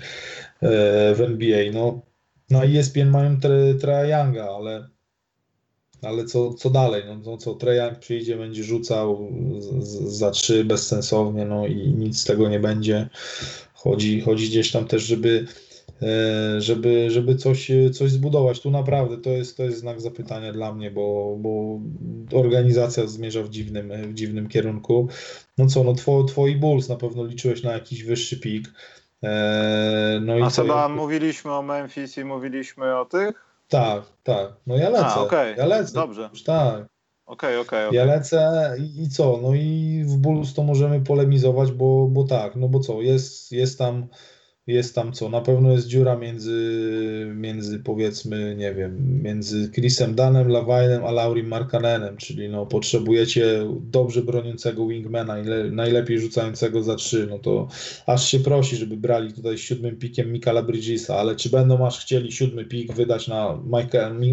e, 0.61 1.15
w 1.15 1.21
NBA. 1.21 1.71
No, 1.73 2.01
na 2.49 2.63
ESPN 2.63 3.09
mają 3.09 3.39
Trae 3.79 4.09
Younga, 4.09 4.49
ale, 4.57 4.89
ale 6.01 6.25
co, 6.25 6.53
co 6.53 6.69
dalej? 6.69 7.03
No, 7.07 7.17
no 7.25 7.37
co, 7.37 7.57
Young 7.73 7.99
przyjdzie, 7.99 8.37
będzie 8.37 8.63
rzucał 8.63 9.31
z, 9.79 10.17
za 10.17 10.31
trzy 10.31 10.65
bezsensownie, 10.65 11.45
no 11.45 11.67
i 11.67 11.75
nic 11.75 12.19
z 12.19 12.23
tego 12.23 12.49
nie 12.49 12.59
będzie. 12.59 13.09
Chodzi, 13.73 14.21
chodzi 14.21 14.47
gdzieś 14.47 14.71
tam 14.71 14.85
też, 14.85 15.03
żeby 15.03 15.47
E, 16.01 16.61
żeby, 16.61 17.11
żeby 17.11 17.35
coś, 17.35 17.71
coś 17.93 18.11
zbudować. 18.11 18.59
Tu 18.59 18.71
naprawdę 18.71 19.17
to 19.17 19.29
jest, 19.29 19.57
to 19.57 19.63
jest 19.63 19.79
znak 19.79 20.01
zapytania 20.01 20.53
dla 20.53 20.73
mnie, 20.73 20.91
bo, 20.91 21.35
bo 21.39 21.79
organizacja 22.39 23.07
zmierza 23.07 23.43
w 23.43 23.49
dziwnym, 23.49 23.91
w 24.03 24.13
dziwnym 24.13 24.49
kierunku. 24.49 25.07
No 25.57 25.65
co, 25.65 25.83
no 25.83 25.93
two, 25.93 26.23
twoi 26.23 26.55
Bulls 26.55 26.89
na 26.89 26.95
pewno 26.95 27.25
liczyłeś 27.25 27.63
na 27.63 27.71
jakiś 27.71 28.03
wyższy 28.03 28.39
pik. 28.39 28.67
E, 29.23 30.19
no 30.21 30.33
A 30.45 30.49
co 30.49 30.65
tam 30.65 30.93
mówiliśmy 30.93 31.53
o 31.53 31.61
Memphis 31.61 32.17
i 32.17 32.23
mówiliśmy 32.23 32.97
o 32.97 33.05
tych? 33.05 33.46
Tak, 33.67 34.03
tak. 34.23 34.53
No 34.67 34.77
ja 34.77 34.89
lecę. 34.89 35.05
A, 35.05 35.15
okay. 35.15 35.55
Ja 35.57 35.65
lecę. 35.65 35.93
Dobrze. 35.93 36.29
Tak. 36.45 36.85
Okej, 37.25 37.57
okay, 37.57 37.59
okej. 37.59 37.87
Okay, 37.87 37.95
ja 37.95 38.05
lecę 38.05 38.75
i, 38.79 39.03
i, 39.03 39.09
co? 39.09 39.39
No 39.41 39.53
i 39.53 40.03
w 40.07 40.17
Bulls 40.17 40.53
to 40.53 40.63
możemy 40.63 41.01
polemizować, 41.01 41.71
bo, 41.71 42.07
bo 42.07 42.23
tak, 42.23 42.55
no 42.55 42.67
bo 42.67 42.79
co, 42.79 43.01
jest, 43.01 43.51
jest 43.51 43.77
tam 43.77 44.07
jest 44.67 44.95
tam 44.95 45.13
co? 45.13 45.29
Na 45.29 45.41
pewno 45.41 45.71
jest 45.71 45.87
dziura 45.87 46.15
między, 46.15 47.31
między 47.35 47.79
powiedzmy, 47.79 48.55
nie 48.55 48.73
wiem, 48.73 49.21
między 49.23 49.71
Chrisem 49.71 50.15
Danem, 50.15 50.47
Lawinem 50.47 51.05
a 51.05 51.11
Laurim 51.11 51.47
Markanenem, 51.47 52.17
czyli 52.17 52.49
no 52.49 52.65
potrzebujecie 52.65 53.67
dobrze 53.81 54.21
broniącego 54.21 54.87
wingmana, 54.87 55.35
najlepiej 55.71 56.19
rzucającego 56.19 56.83
za 56.83 56.95
trzy, 56.95 57.27
no 57.29 57.39
to 57.39 57.67
aż 58.05 58.31
się 58.31 58.39
prosi, 58.39 58.75
żeby 58.75 58.97
brali 58.97 59.33
tutaj 59.33 59.57
siódmym 59.57 59.95
pikiem 59.95 60.31
Mikala 60.31 60.63
Bridgesa, 60.63 61.17
ale 61.17 61.35
czy 61.35 61.49
będą 61.49 61.87
aż 61.87 61.99
chcieli 61.99 62.31
siódmy 62.31 62.65
pik 62.65 62.93
wydać 62.93 63.27
na 63.27 63.59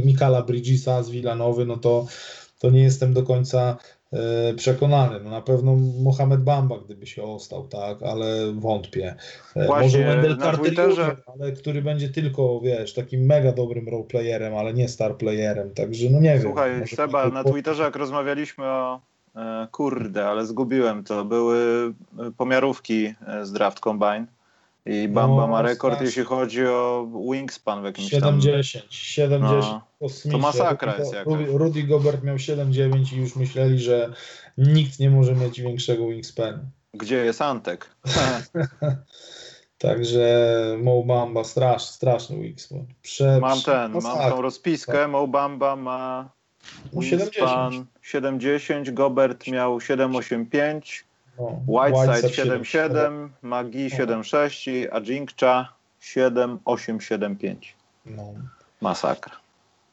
Mikala 0.05 0.43
Bridgesa 0.43 1.03
z 1.03 1.11
Villanowy, 1.11 1.67
no 1.67 1.77
to 1.77 2.07
to 2.59 2.71
nie 2.71 2.83
jestem 2.83 3.13
do 3.13 3.23
końca 3.23 3.77
przekonany. 4.57 5.21
No 5.25 5.31
na 5.31 5.41
pewno 5.41 5.77
Mohamed 6.03 6.41
Bamba, 6.41 6.79
gdyby 6.85 7.07
się 7.07 7.23
ostał, 7.23 7.69
tak, 7.69 8.03
ale 8.03 8.53
wątpię. 8.53 9.15
E, 9.57 9.67
Właśnie 9.67 10.05
Może 10.05 10.17
Wendell 10.17 10.39
Carter, 10.39 11.17
ale 11.27 11.53
który 11.53 11.83
będzie 11.83 12.09
tylko, 12.09 12.61
wiesz, 12.61 12.95
takim 12.95 13.21
mega 13.27 13.53
dobrym 13.53 13.89
roleplayerem, 13.89 14.57
ale 14.57 14.75
nie 14.75 14.89
star 14.89 15.17
playerem, 15.17 15.71
także 15.71 16.11
no 16.11 16.21
nie 16.21 16.41
Słuchaj, 16.41 16.71
wiem. 16.71 16.87
Słuchaj, 16.87 17.07
Seba, 17.07 17.29
na 17.29 17.45
Twitterze 17.45 17.83
jak 17.83 17.97
rozmawialiśmy 17.97 18.65
o 18.65 19.01
e, 19.37 19.69
kurde, 19.73 20.27
ale 20.27 20.47
zgubiłem 20.47 21.05
to, 21.05 21.25
były 21.25 21.93
pomiarówki 22.37 23.15
z 23.43 23.53
Draft 23.53 23.81
Combine 23.81 24.27
i 24.87 25.09
Bamba 25.09 25.43
no, 25.43 25.49
ma 25.49 25.63
rekord, 25.63 26.01
jeśli 26.01 26.25
chodzi 26.25 26.67
o 26.67 27.09
wingspan 27.33 27.83
w 27.83 27.85
jakimś 27.85 28.11
70, 28.11 28.85
tam... 28.85 28.93
70 28.93 29.85
no, 30.01 30.09
To 30.33 30.39
masakra 30.39 30.97
jest 30.99 31.13
jakaś. 31.13 31.47
Rudy 31.49 31.83
Gobert 31.83 32.23
miał 32.23 32.37
7,9 32.37 33.15
i 33.15 33.17
już 33.17 33.37
myśleli, 33.37 33.79
że 33.79 34.13
nikt 34.59 34.99
nie 34.99 35.11
może 35.11 35.35
mieć 35.35 35.61
większego 35.61 36.09
wingspanu. 36.09 36.59
Gdzie 36.95 37.17
jest 37.17 37.43
Antek? 37.43 37.91
Także 39.79 40.59
Mo 40.83 41.03
Bamba 41.03 41.45
strasz, 41.45 41.83
straszny 41.85 42.37
wingspan. 42.41 42.87
Prze, 43.03 43.39
mam 43.41 43.61
ten, 43.61 43.93
masakra. 43.93 44.23
mam 44.23 44.33
tą 44.33 44.43
rozpiskę. 44.43 44.93
Tak. 44.93 45.11
Mo 45.11 45.27
Bamba 45.29 45.77
ma 45.77 46.31
no, 46.93 47.01
wingspan 47.01 47.87
70, 48.03 48.91
Gobert 48.91 49.47
miał 49.47 49.79
7,85 49.79 51.05
no, 51.39 51.61
Whiteside 51.69 52.29
7-7, 52.29 53.29
Magi 53.43 53.91
7-6 53.91 54.71
i 54.71 54.91
Ajinkcha 54.91 55.73
7-8-7-5. 56.03 57.57
No. 58.07 58.33
Masakra. 58.81 59.45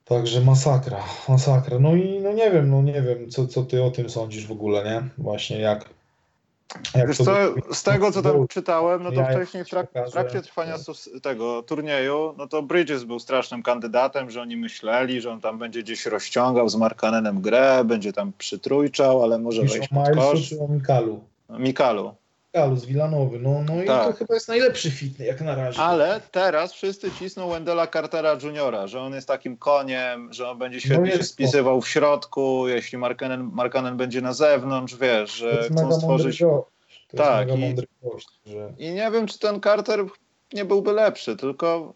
Także 0.05 0.41
masakra, 0.41 1.03
masakra. 1.30 1.80
No 1.80 1.95
i 1.95 2.19
no 2.19 2.34
nie 2.34 2.51
wiem, 2.51 2.69
no 2.69 2.81
nie 2.81 3.01
wiem, 3.01 3.30
co, 3.30 3.47
co 3.47 3.63
ty 3.63 3.84
o 3.84 3.91
tym 3.91 4.09
sądzisz 4.09 4.47
w 4.47 4.51
ogóle, 4.51 4.84
nie? 4.84 5.03
Właśnie 5.18 5.59
jak. 5.59 5.89
jak 6.95 7.07
Wiesz 7.07 7.18
co, 7.18 7.35
z 7.73 7.84
tego 7.84 8.11
co 8.11 8.22
tam 8.22 8.47
czytałem, 8.47 9.03
no 9.03 9.11
to 9.11 9.26
wcześniej 9.26 9.65
w, 9.65 9.69
trak 9.69 9.88
trakcie 10.11 10.41
trwania 10.41 10.76
tego 11.22 11.63
turnieju, 11.63 12.34
no 12.38 12.47
to 12.47 12.61
Bridges 12.63 13.03
był 13.03 13.19
strasznym 13.19 13.63
kandydatem, 13.63 14.31
że 14.31 14.41
oni 14.41 14.57
myśleli, 14.57 15.22
że 15.22 15.31
on 15.31 15.41
tam 15.41 15.59
będzie 15.59 15.84
gdzieś 15.84 16.05
rozciągał 16.05 16.69
z 16.69 16.76
Markanenem 16.76 17.41
grę, 17.41 17.84
będzie 17.85 18.13
tam 18.13 18.31
przytrójczał, 18.38 19.23
ale 19.23 19.39
może 19.39 19.61
Pisz 19.61 19.72
wejść 19.72 19.89
pod 19.89 20.15
kosz. 20.15 20.49
czy 20.49 20.61
o 20.61 20.68
Mikalu? 20.68 21.30
Mikalu. 21.59 22.15
Mikalu 22.55 22.75
z 22.75 22.85
Villanowy, 22.85 23.39
no, 23.39 23.63
no 23.65 23.83
i 23.83 23.87
tak. 23.87 24.07
to 24.07 24.13
chyba 24.13 24.33
jest 24.33 24.47
najlepszy 24.47 24.91
fit 24.91 25.19
jak 25.19 25.41
na 25.41 25.55
razie. 25.55 25.79
Ale 25.79 26.21
teraz 26.31 26.73
wszyscy 26.73 27.11
cisną 27.19 27.49
Wendela 27.49 27.87
Cartera 27.87 28.37
Juniora, 28.43 28.87
że 28.87 29.01
on 29.01 29.13
jest 29.13 29.27
takim 29.27 29.57
koniem, 29.57 30.33
że 30.33 30.49
on 30.49 30.57
będzie 30.57 30.77
no 30.77 30.81
świetnie 30.81 31.11
no 31.11 31.17
się 31.17 31.23
spisywał 31.23 31.77
to. 31.77 31.81
w 31.81 31.87
środku, 31.87 32.67
jeśli 32.67 32.97
Markanen, 32.97 33.49
Markanen 33.53 33.97
będzie 33.97 34.21
na 34.21 34.33
zewnątrz, 34.33 34.95
wiesz, 34.95 35.31
że 35.31 35.69
chcą 35.71 35.91
stworzyć... 35.91 36.43
tak, 37.17 37.47
i, 37.49 37.75
gość, 38.03 38.29
że... 38.45 38.73
i 38.77 38.91
nie 38.91 39.11
wiem, 39.11 39.27
czy 39.27 39.39
ten 39.39 39.61
Carter 39.61 40.05
nie 40.53 40.65
byłby 40.65 40.91
lepszy, 40.91 41.35
tylko 41.35 41.93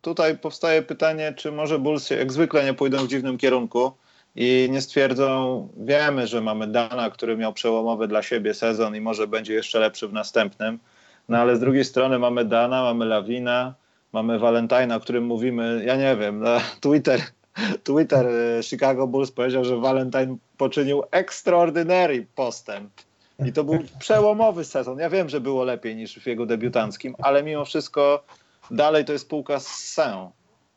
tutaj 0.00 0.38
powstaje 0.38 0.82
pytanie, 0.82 1.34
czy 1.36 1.52
może 1.52 1.78
Bulls 1.78 2.10
jak 2.10 2.32
zwykle 2.32 2.64
nie 2.64 2.74
pójdą 2.74 3.04
w 3.04 3.08
dziwnym 3.08 3.38
kierunku, 3.38 3.92
i 4.36 4.68
nie 4.70 4.80
stwierdzą, 4.80 5.68
wiemy, 5.76 6.26
że 6.26 6.40
mamy 6.40 6.66
Dana, 6.66 7.10
który 7.10 7.36
miał 7.36 7.52
przełomowy 7.52 8.08
dla 8.08 8.22
siebie 8.22 8.54
sezon 8.54 8.96
i 8.96 9.00
może 9.00 9.26
będzie 9.26 9.54
jeszcze 9.54 9.78
lepszy 9.78 10.08
w 10.08 10.12
następnym, 10.12 10.78
no 11.28 11.38
ale 11.38 11.56
z 11.56 11.60
drugiej 11.60 11.84
strony 11.84 12.18
mamy 12.18 12.44
Dana, 12.44 12.82
mamy 12.82 13.04
Lawina, 13.04 13.74
mamy 14.12 14.38
Valentina, 14.38 14.96
o 14.96 15.00
którym 15.00 15.24
mówimy, 15.24 15.82
ja 15.86 15.96
nie 15.96 16.16
wiem, 16.16 16.40
no, 16.40 16.58
Twitter, 16.80 17.20
Twitter 17.84 18.26
e, 18.26 18.62
Chicago 18.62 19.06
Bulls 19.06 19.30
powiedział, 19.30 19.64
że 19.64 19.76
Valentine 19.76 20.36
poczynił 20.56 21.02
extraordinary 21.10 22.26
postęp. 22.34 22.90
I 23.46 23.52
to 23.52 23.64
był 23.64 23.78
przełomowy 23.98 24.64
sezon. 24.64 24.98
Ja 24.98 25.10
wiem, 25.10 25.28
że 25.28 25.40
było 25.40 25.64
lepiej 25.64 25.96
niż 25.96 26.18
w 26.18 26.26
jego 26.26 26.46
debiutanckim, 26.46 27.14
ale 27.18 27.42
mimo 27.42 27.64
wszystko 27.64 28.24
dalej 28.70 29.04
to 29.04 29.12
jest 29.12 29.28
półka 29.28 29.60
z 29.60 29.66
Sen. 29.66 30.28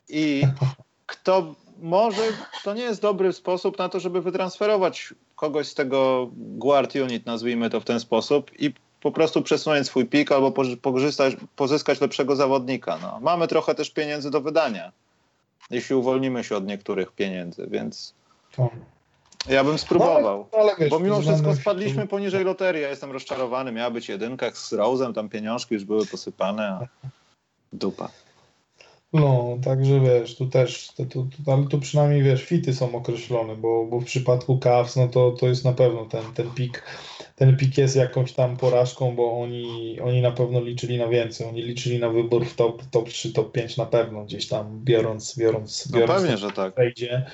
I 0.10 0.44
kto 1.06 1.56
może 1.82 2.22
to 2.64 2.74
nie 2.74 2.82
jest 2.82 3.02
dobry 3.02 3.34
sposób 3.34 3.78
na 3.78 3.90
to, 3.90 4.00
żeby 4.00 4.22
wytransferować 4.22 5.14
kogoś 5.36 5.68
z 5.68 5.74
tego 5.74 6.30
guard 6.34 6.96
unit, 6.96 7.26
nazwijmy 7.26 7.70
to 7.70 7.80
w 7.80 7.86
ten 7.86 8.00
sposób, 8.00 8.52
i 8.60 8.74
po 9.02 9.12
prostu 9.12 9.42
przesunąć 9.42 9.88
swój 9.88 10.06
pik 10.06 10.32
albo 10.32 10.54
pozyskać 11.56 12.02
lepszego 12.02 12.36
zawodnika. 12.36 12.98
No. 13.02 13.20
Mamy 13.22 13.48
trochę 13.48 13.76
też 13.76 13.90
pieniędzy 13.90 14.32
do 14.32 14.42
wydania, 14.42 14.92
jeśli 15.70 15.96
uwolnimy 15.96 16.44
się 16.44 16.56
od 16.56 16.66
niektórych 16.66 17.12
pieniędzy, 17.12 17.68
więc 17.72 18.14
ja 19.50 19.64
bym 19.64 19.78
spróbował. 19.78 20.48
No, 20.52 20.60
ale, 20.60 20.72
ale 20.72 20.76
wiesz, 20.80 20.90
bo 20.90 21.00
mimo 21.00 21.22
wszystko 21.22 21.56
spadliśmy 21.56 22.08
poniżej 22.08 22.44
loterii. 22.44 22.82
Ja 22.82 22.90
jestem 22.90 23.12
rozczarowany. 23.12 23.72
Miała 23.72 23.92
być 23.92 24.10
jedynka 24.10 24.52
z 24.52 24.74
Rose'em, 24.74 25.14
tam 25.14 25.30
pieniążki 25.30 25.74
już 25.74 25.84
były 25.84 26.06
posypane, 26.06 26.68
a 26.68 27.08
dupa. 27.74 28.10
No, 29.14 29.58
także 29.64 30.00
wiesz, 30.00 30.36
tu 30.36 30.48
też, 30.48 30.88
to, 30.98 31.06
to, 31.06 31.28
to, 31.46 31.54
ale 31.54 31.68
tu 31.68 31.80
przynajmniej 31.80 32.24
wiesz, 32.24 32.44
fity 32.44 32.74
są 32.74 32.96
określone, 32.96 33.56
bo, 33.56 33.86
bo 33.86 34.00
w 34.00 34.06
przypadku 34.06 34.58
Cavs, 34.58 34.96
no 34.96 35.08
to, 35.08 35.32
to 35.32 35.48
jest 35.48 35.66
na 35.66 35.74
pewno 35.74 36.06
ten, 36.06 36.24
ten 36.34 36.52
pik, 36.52 36.84
ten 37.36 37.58
pik 37.58 37.78
jest 37.78 37.96
jakąś 37.96 38.32
tam 38.32 38.58
porażką, 38.58 39.16
bo 39.16 39.42
oni, 39.42 40.00
oni 40.04 40.22
na 40.22 40.32
pewno 40.32 40.62
liczyli 40.62 40.98
na 40.98 41.08
więcej, 41.08 41.48
oni 41.48 41.62
liczyli 41.62 42.00
na 42.00 42.10
wybór 42.10 42.46
w 42.46 42.56
top, 42.56 42.82
top 42.92 43.10
3, 43.10 43.34
top 43.34 43.52
5 43.52 43.78
na 43.78 43.86
pewno, 43.86 44.24
gdzieś 44.24 44.48
tam 44.48 44.80
biorąc, 44.84 45.38
biorąc, 45.38 45.92
biorąc 45.92 46.10
no 46.10 46.16
pewnie, 46.16 46.38
że 46.38 46.52
tak. 46.52 46.76
Wejdzie. 46.76 47.26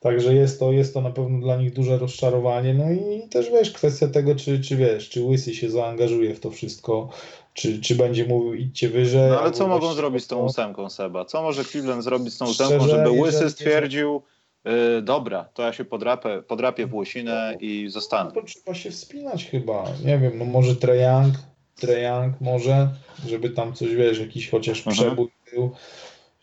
Także 0.00 0.34
jest 0.34 0.60
to, 0.60 0.72
jest 0.72 0.94
to 0.94 1.00
na 1.00 1.10
pewno 1.10 1.38
dla 1.38 1.56
nich 1.56 1.72
duże 1.72 1.98
rozczarowanie. 1.98 2.74
No 2.74 2.90
i 2.90 3.28
też 3.28 3.50
wiesz, 3.50 3.70
kwestia 3.70 4.08
tego, 4.08 4.34
czy, 4.34 4.60
czy 4.60 4.76
wiesz, 4.76 5.08
czy 5.08 5.22
Łysy 5.22 5.54
się 5.54 5.70
zaangażuje 5.70 6.34
w 6.34 6.40
to 6.40 6.50
wszystko, 6.50 7.08
czy, 7.54 7.80
czy 7.80 7.94
będzie 7.94 8.26
mówił 8.26 8.54
idźcie 8.54 8.88
wyżej. 8.88 9.30
No 9.30 9.40
ale 9.40 9.50
co 9.50 9.68
mogą 9.68 9.92
zrobić 9.92 10.24
z 10.24 10.26
tą 10.26 10.38
ósemką, 10.38 10.90
Seba? 10.90 11.24
Co 11.24 11.42
może 11.42 11.64
Cleveland 11.64 12.04
zrobić 12.04 12.34
z 12.34 12.38
tą 12.38 12.46
ósemką, 12.46 12.88
żeby 12.88 13.10
Łysy 13.10 13.50
stwierdził, 13.50 14.22
yy, 14.64 15.02
dobra, 15.02 15.44
to 15.54 15.62
ja 15.62 15.72
się 15.72 15.84
podrapię, 15.84 16.42
podrapię 16.48 16.86
w 16.86 16.94
łysinę 16.94 17.50
no, 17.52 17.58
i 17.60 17.88
zostanę. 17.88 18.30
No 18.34 18.40
to 18.40 18.46
trzeba 18.46 18.74
się 18.74 18.90
wspinać 18.90 19.46
chyba. 19.46 19.84
Nie 20.04 20.18
wiem, 20.18 20.38
no 20.38 20.44
może 20.44 20.76
Treyang, 20.76 21.34
Treyang 21.76 22.40
może, 22.40 22.88
żeby 23.26 23.50
tam 23.50 23.74
coś, 23.74 23.94
wiesz, 23.94 24.18
jakiś 24.18 24.50
chociaż 24.50 24.78
mhm. 24.78 24.96
przebój 24.96 25.28
był 25.52 25.70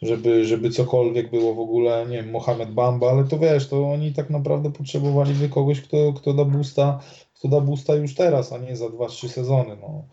żeby, 0.02 0.46
żeby 0.46 0.70
cokolwiek 0.70 1.30
było 1.30 1.54
w 1.54 1.60
ogóle, 1.60 2.06
nie 2.10 2.18
wiem, 2.18 2.32
Mohamed 2.32 2.72
Bamba, 2.72 3.10
ale 3.10 3.24
to 3.24 3.40
wiesz, 3.40 3.68
to 3.68 3.92
oni 3.92 4.14
tak 4.14 4.30
naprawdę 4.30 4.72
potrzebowaliby 4.72 5.50
kogoś, 5.50 5.82
kto, 5.82 6.14
kto 6.14 6.34
da 6.34 6.46
boosta, 6.46 7.00
kto 7.34 7.48
da 7.48 7.62
boosta 7.62 7.96
już 7.96 8.16
teraz, 8.16 8.54
a 8.54 8.58
nie 8.58 8.76
za 8.76 8.86
2-3 8.86 9.28
sezony, 9.28 9.78
no. 9.82 10.04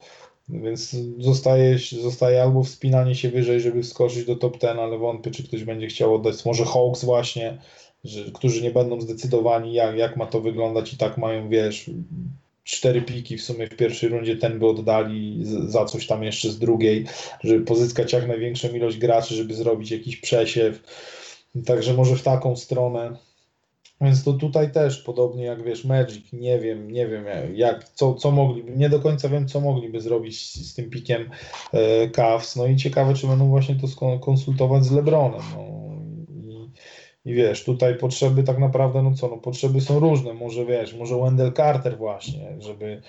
Więc 0.49 0.97
zostaje, 1.19 1.79
zostaje 2.03 2.43
albo 2.43 2.65
wspinanie 2.65 3.15
się 3.15 3.31
wyżej, 3.31 3.61
żeby 3.61 3.83
wskoczyć 3.83 4.25
do 4.25 4.37
top 4.37 4.61
10, 4.61 4.79
ale 4.81 4.99
wątpię, 4.99 5.31
czy 5.31 5.49
ktoś 5.49 5.65
będzie 5.65 5.87
chciał 5.87 6.15
oddać. 6.15 6.45
Może 6.45 6.65
Hawks 6.65 7.05
właśnie, 7.05 7.59
że, 8.05 8.25
którzy 8.33 8.63
nie 8.63 8.71
będą 8.71 9.01
zdecydowani, 9.01 9.73
jak, 9.73 9.97
jak 9.97 10.17
ma 10.17 10.27
to 10.27 10.41
wyglądać 10.41 10.93
i 10.93 10.97
tak 10.97 11.19
mają, 11.19 11.49
wiesz, 11.49 11.91
cztery 12.65 13.03
piki 13.03 13.37
w 13.37 13.43
sumie 13.43 13.67
w 13.67 13.77
pierwszej 13.77 14.09
rundzie 14.09 14.37
ten 14.37 14.59
by 14.59 14.67
oddali 14.67 15.41
za 15.45 15.85
coś 15.85 16.07
tam 16.07 16.23
jeszcze 16.23 16.51
z 16.51 16.59
drugiej, 16.59 17.05
żeby 17.45 17.65
pozyskać 17.65 18.13
jak 18.13 18.29
największą 18.29 18.69
ilość 18.69 18.99
graczy, 18.99 19.35
żeby 19.35 19.55
zrobić 19.55 19.91
jakiś 19.91 20.17
przesiew. 20.17 20.81
Także 21.67 21.95
może 21.95 22.17
w 22.17 22.23
taką 22.23 22.57
stronę. 22.57 23.17
Więc 24.01 24.25
to 24.25 24.33
tutaj 24.33 24.73
też 24.73 24.99
podobnie 24.99 25.45
jak 25.45 25.63
wiesz, 25.63 25.85
Magic, 25.85 26.33
nie 26.33 26.59
wiem, 26.59 26.91
nie 26.91 27.07
wiem 27.07 27.25
jak, 27.55 27.89
co, 27.89 28.15
co 28.15 28.31
mogliby, 28.31 28.77
nie 28.77 28.89
do 28.89 29.01
końca 29.01 29.29
wiem, 29.29 29.49
co 29.49 29.61
mogliby 29.61 30.01
zrobić 30.01 30.67
z, 30.67 30.75
tym 30.75 30.91
pikiem 30.91 31.31
e, 31.73 32.09
Cavs. 32.09 32.57
No 32.57 32.67
i 32.67 32.77
ciekawe, 32.77 33.15
czy 33.15 33.27
będą 33.27 33.49
właśnie 33.49 33.75
to 33.75 34.19
konsultować 34.19 34.85
z 34.85 34.93
LeBronem. 34.93 35.41
No. 35.57 35.65
I, 36.39 36.71
I 37.31 37.35
wiesz, 37.35 37.65
tutaj 37.65 37.99
potrzeby 37.99 38.43
tak 38.43 38.59
naprawdę, 38.59 39.03
no 39.03 39.15
co, 39.15 39.29
no 39.29 39.37
potrzeby 39.37 39.81
są 39.81 40.01
różne. 40.01 40.35
Może 40.35 40.65
wiesz, 40.65 40.95
może 40.95 41.19
Wendell 41.19 41.53
Carter 41.53 41.99
właśnie, 41.99 42.57
żeby, 42.59 43.03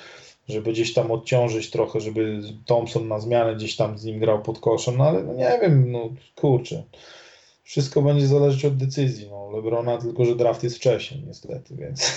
żeby 0.48 0.72
gdzieś 0.72 0.94
tam 0.94 1.12
odciążyć 1.12 1.72
trochę, 1.72 2.02
żeby 2.02 2.42
Thompson 2.66 3.08
na 3.08 3.20
zmianę 3.20 3.56
gdzieś 3.56 3.76
tam 3.76 3.98
z 3.98 4.06
nim 4.06 4.20
grał 4.20 4.42
pod 4.42 4.60
koszem, 4.60 4.98
no 4.98 5.04
ale 5.04 5.24
no 5.24 5.34
nie 5.34 5.60
wiem, 5.62 5.92
no 5.92 6.10
kurczę 6.36 6.84
wszystko 7.66 8.02
będzie 8.02 8.28
zależeć 8.28 8.66
od 8.66 8.78
decyzji. 8.78 9.30
No, 9.30 9.52
Lebrona, 9.52 9.98
tylko 9.98 10.26
że 10.26 10.36
draft 10.36 10.64
jest 10.64 10.76
wcześniej, 10.76 11.24
niestety, 11.28 11.76
więc, 11.76 12.12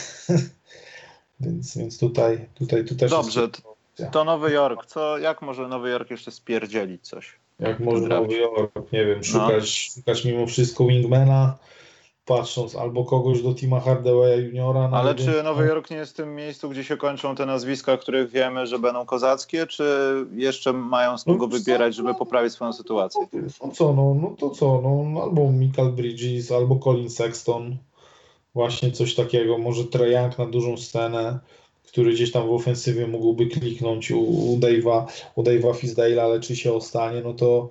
więc, 1.40 1.78
więc 1.78 1.98
tutaj, 1.98 2.48
tutaj, 2.54 2.84
tutaj 2.84 3.08
Dobrze, 3.08 3.48
to, 3.48 3.76
to 4.12 4.24
Nowy 4.24 4.50
Jork. 4.50 4.86
Co, 4.86 5.18
jak 5.18 5.42
może 5.42 5.68
Nowy 5.68 5.90
Jork 5.90 6.10
jeszcze 6.10 6.30
spierdzielić 6.30 7.08
coś? 7.08 7.36
Jak 7.58 7.80
może 7.80 8.06
Nowy 8.06 8.34
Jork, 8.34 8.92
nie 8.92 9.06
wiem, 9.06 9.24
szukać, 9.24 9.92
no. 9.96 10.00
szukać 10.00 10.24
mimo 10.24 10.46
wszystko 10.46 10.86
wingmana, 10.86 11.58
patrząc 12.28 12.76
albo 12.76 13.04
kogoś 13.04 13.42
do 13.42 13.54
Tima 13.54 13.80
Hardawaya 13.80 14.36
juniora. 14.36 14.90
Ale 14.92 15.14
czy 15.14 15.42
Nowy 15.42 15.66
Jork 15.66 15.90
nie 15.90 15.96
jest 15.96 16.12
w 16.12 16.16
tym 16.16 16.34
miejscu, 16.34 16.68
gdzie 16.68 16.84
się 16.84 16.96
kończą 16.96 17.34
te 17.34 17.46
nazwiska, 17.46 17.96
których 17.96 18.30
wiemy, 18.30 18.66
że 18.66 18.78
będą 18.78 19.06
kozackie, 19.06 19.66
czy 19.66 19.84
jeszcze 20.34 20.72
mają 20.72 21.18
z 21.18 21.24
kogo 21.24 21.46
no, 21.46 21.58
wybierać, 21.58 21.94
żeby 21.94 22.14
poprawić 22.14 22.52
swoją 22.52 22.72
sytuację? 22.72 23.26
No 23.64 23.70
co, 23.72 23.92
no, 23.92 24.16
no 24.22 24.34
to 24.38 24.50
co, 24.50 24.80
no, 24.80 25.22
albo 25.22 25.52
Michael 25.52 25.92
Bridges, 25.92 26.52
albo 26.52 26.76
Colin 26.76 27.10
Sexton, 27.10 27.76
właśnie 28.54 28.92
coś 28.92 29.14
takiego, 29.14 29.58
może 29.58 29.84
Trajank 29.84 30.38
na 30.38 30.46
dużą 30.46 30.76
scenę, 30.76 31.38
który 31.86 32.12
gdzieś 32.12 32.32
tam 32.32 32.48
w 32.48 32.52
ofensywie 32.52 33.06
mógłby 33.06 33.46
kliknąć 33.46 34.10
u, 34.10 34.20
u 34.20 34.58
Dave'a, 34.58 35.04
u 35.34 35.42
Dave'a 35.42 36.18
ale 36.18 36.40
czy 36.40 36.56
się 36.56 36.72
ostanie, 36.72 37.20
no 37.24 37.34
to 37.34 37.68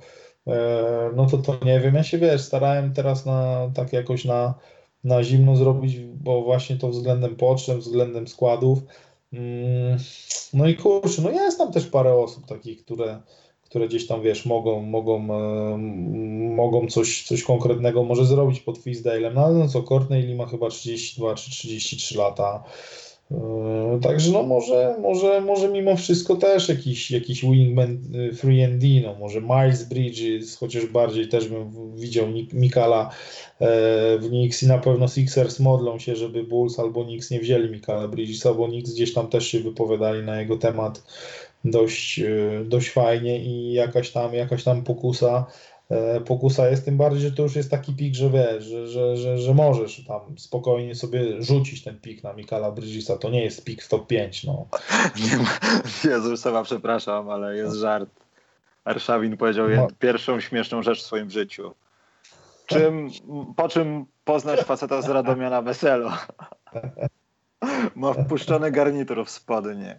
no 1.16 1.26
to 1.26 1.38
to 1.38 1.66
nie 1.66 1.80
wiem. 1.80 1.96
Ja 1.96 2.04
się 2.04 2.18
wiesz, 2.18 2.42
starałem 2.42 2.94
teraz 2.94 3.26
na 3.26 3.72
tak 3.76 3.94
jakoś 3.94 4.26
na, 4.26 4.54
na 5.04 5.24
zimno 5.24 5.56
zrobić, 5.56 6.00
bo 6.00 6.42
właśnie 6.42 6.76
to 6.76 6.90
względem 6.90 7.36
potrzeb, 7.36 7.78
względem 7.78 8.28
składów. 8.28 8.80
Mm, 9.34 9.98
no 10.54 10.68
i 10.68 10.76
kurczę, 10.76 11.22
no 11.22 11.30
jest 11.30 11.58
tam 11.58 11.72
też 11.72 11.86
parę 11.86 12.14
osób 12.14 12.46
takich, 12.46 12.86
które, 12.86 13.22
które 13.62 13.88
gdzieś 13.88 14.08
tam 14.08 14.22
wiesz, 14.22 14.46
mogą, 14.46 14.82
mogą, 14.82 15.16
e, 15.16 15.78
mogą 16.56 16.88
coś, 16.88 17.24
coś 17.24 17.44
konkretnego 17.44 18.04
może 18.04 18.26
zrobić 18.26 18.60
pod 18.60 18.78
Fisdale'em. 18.78 19.34
No 19.34 19.50
no 19.50 19.68
co, 19.68 19.84
Courtney 19.84 20.36
ma 20.36 20.46
chyba 20.46 20.70
32 20.70 21.36
czy 21.36 21.52
33 21.52 22.18
lata. 22.18 22.64
Yy, 23.32 24.00
także 24.02 24.32
no 24.32 24.44
może, 24.44 24.96
może, 25.02 25.42
może 25.42 25.70
mimo 25.70 25.96
wszystko 25.96 26.36
też 26.36 26.70
jakiś, 26.70 27.12
jakiś 27.12 27.42
wingman 27.42 27.98
3D, 28.44 28.98
y, 28.98 29.02
no 29.04 29.16
może 29.16 29.42
Miles 29.42 29.84
Bridges, 29.84 30.58
chociaż 30.58 30.86
bardziej 30.86 31.28
też 31.28 31.48
bym 31.48 31.96
widział 31.96 32.28
Mikala 32.54 33.10
e, 33.60 33.68
w 34.18 34.28
Knicks 34.28 34.64
i 34.64 34.68
na 34.68 34.78
pewno 34.78 35.08
Sixers 35.08 35.60
modlą 35.60 36.00
się, 36.00 36.16
żeby 36.16 36.44
Bulls 36.44 36.80
albo 36.80 37.06
Knicks 37.06 37.32
nie 37.32 37.40
wzięli 37.40 37.70
Mikala 37.70 38.08
Bridgesa, 38.08 38.54
bo 38.54 38.68
Knicks 38.68 38.94
gdzieś 38.94 39.14
tam 39.14 39.28
też 39.28 39.48
się 39.48 39.60
wypowiadali 39.60 40.24
na 40.24 40.42
jego 40.42 40.58
temat 40.58 41.04
dość, 41.66 42.20
y, 42.20 42.66
dość 42.66 42.90
fajnie 42.90 43.40
i 43.40 43.74
jakaś 43.74 44.12
tam, 44.12 44.34
jakaś 44.34 44.64
tam 44.64 44.84
pokusa 44.84 45.46
pokusa 46.26 46.70
jest, 46.70 46.86
tym 46.86 46.98
bardziej, 46.98 47.22
że 47.22 47.32
to 47.32 47.44
już 47.44 47.56
jest 47.56 47.72
taki 47.72 47.94
pik, 47.94 48.16
że 48.16 48.30
wiesz, 48.30 48.64
że, 48.64 48.88
że, 48.88 49.18
że, 49.18 49.38
że 49.38 49.54
możesz 49.54 50.06
tam 50.06 50.40
spokojnie 50.40 50.96
sobie 50.96 51.42
rzucić 51.44 51.84
ten 51.84 52.00
pik 52.00 52.24
na 52.24 52.34
Mikala 52.34 52.72
Bridgesa, 52.72 53.18
to 53.18 53.30
nie 53.30 53.44
jest 53.44 53.64
pik 53.64 53.84
w 53.84 53.88
top 53.88 54.08
5, 54.08 54.44
no. 54.44 54.68
Jezus, 56.12 56.42
sama 56.42 56.64
przepraszam, 56.64 57.30
ale 57.30 57.58
jest 57.58 57.76
żart. 57.76 58.10
Arszawin 58.84 59.38
powiedział 59.38 59.70
no. 59.70 59.88
pierwszą 60.00 60.40
śmieszną 60.40 60.84
rzecz 60.84 61.00
w 61.00 61.06
swoim 61.06 61.30
życiu. 61.30 61.74
Czym, 62.66 63.10
po 63.56 63.70
czym 63.70 64.06
poznać 64.26 64.60
faceta 64.60 65.02
z 65.02 65.10
Radomia 65.10 65.50
na 65.50 65.62
weselu? 65.62 66.10
Ma 67.96 68.14
wpuszczony 68.14 68.72
garnitur 68.72 69.26
w 69.26 69.30
spodnie. 69.30 69.98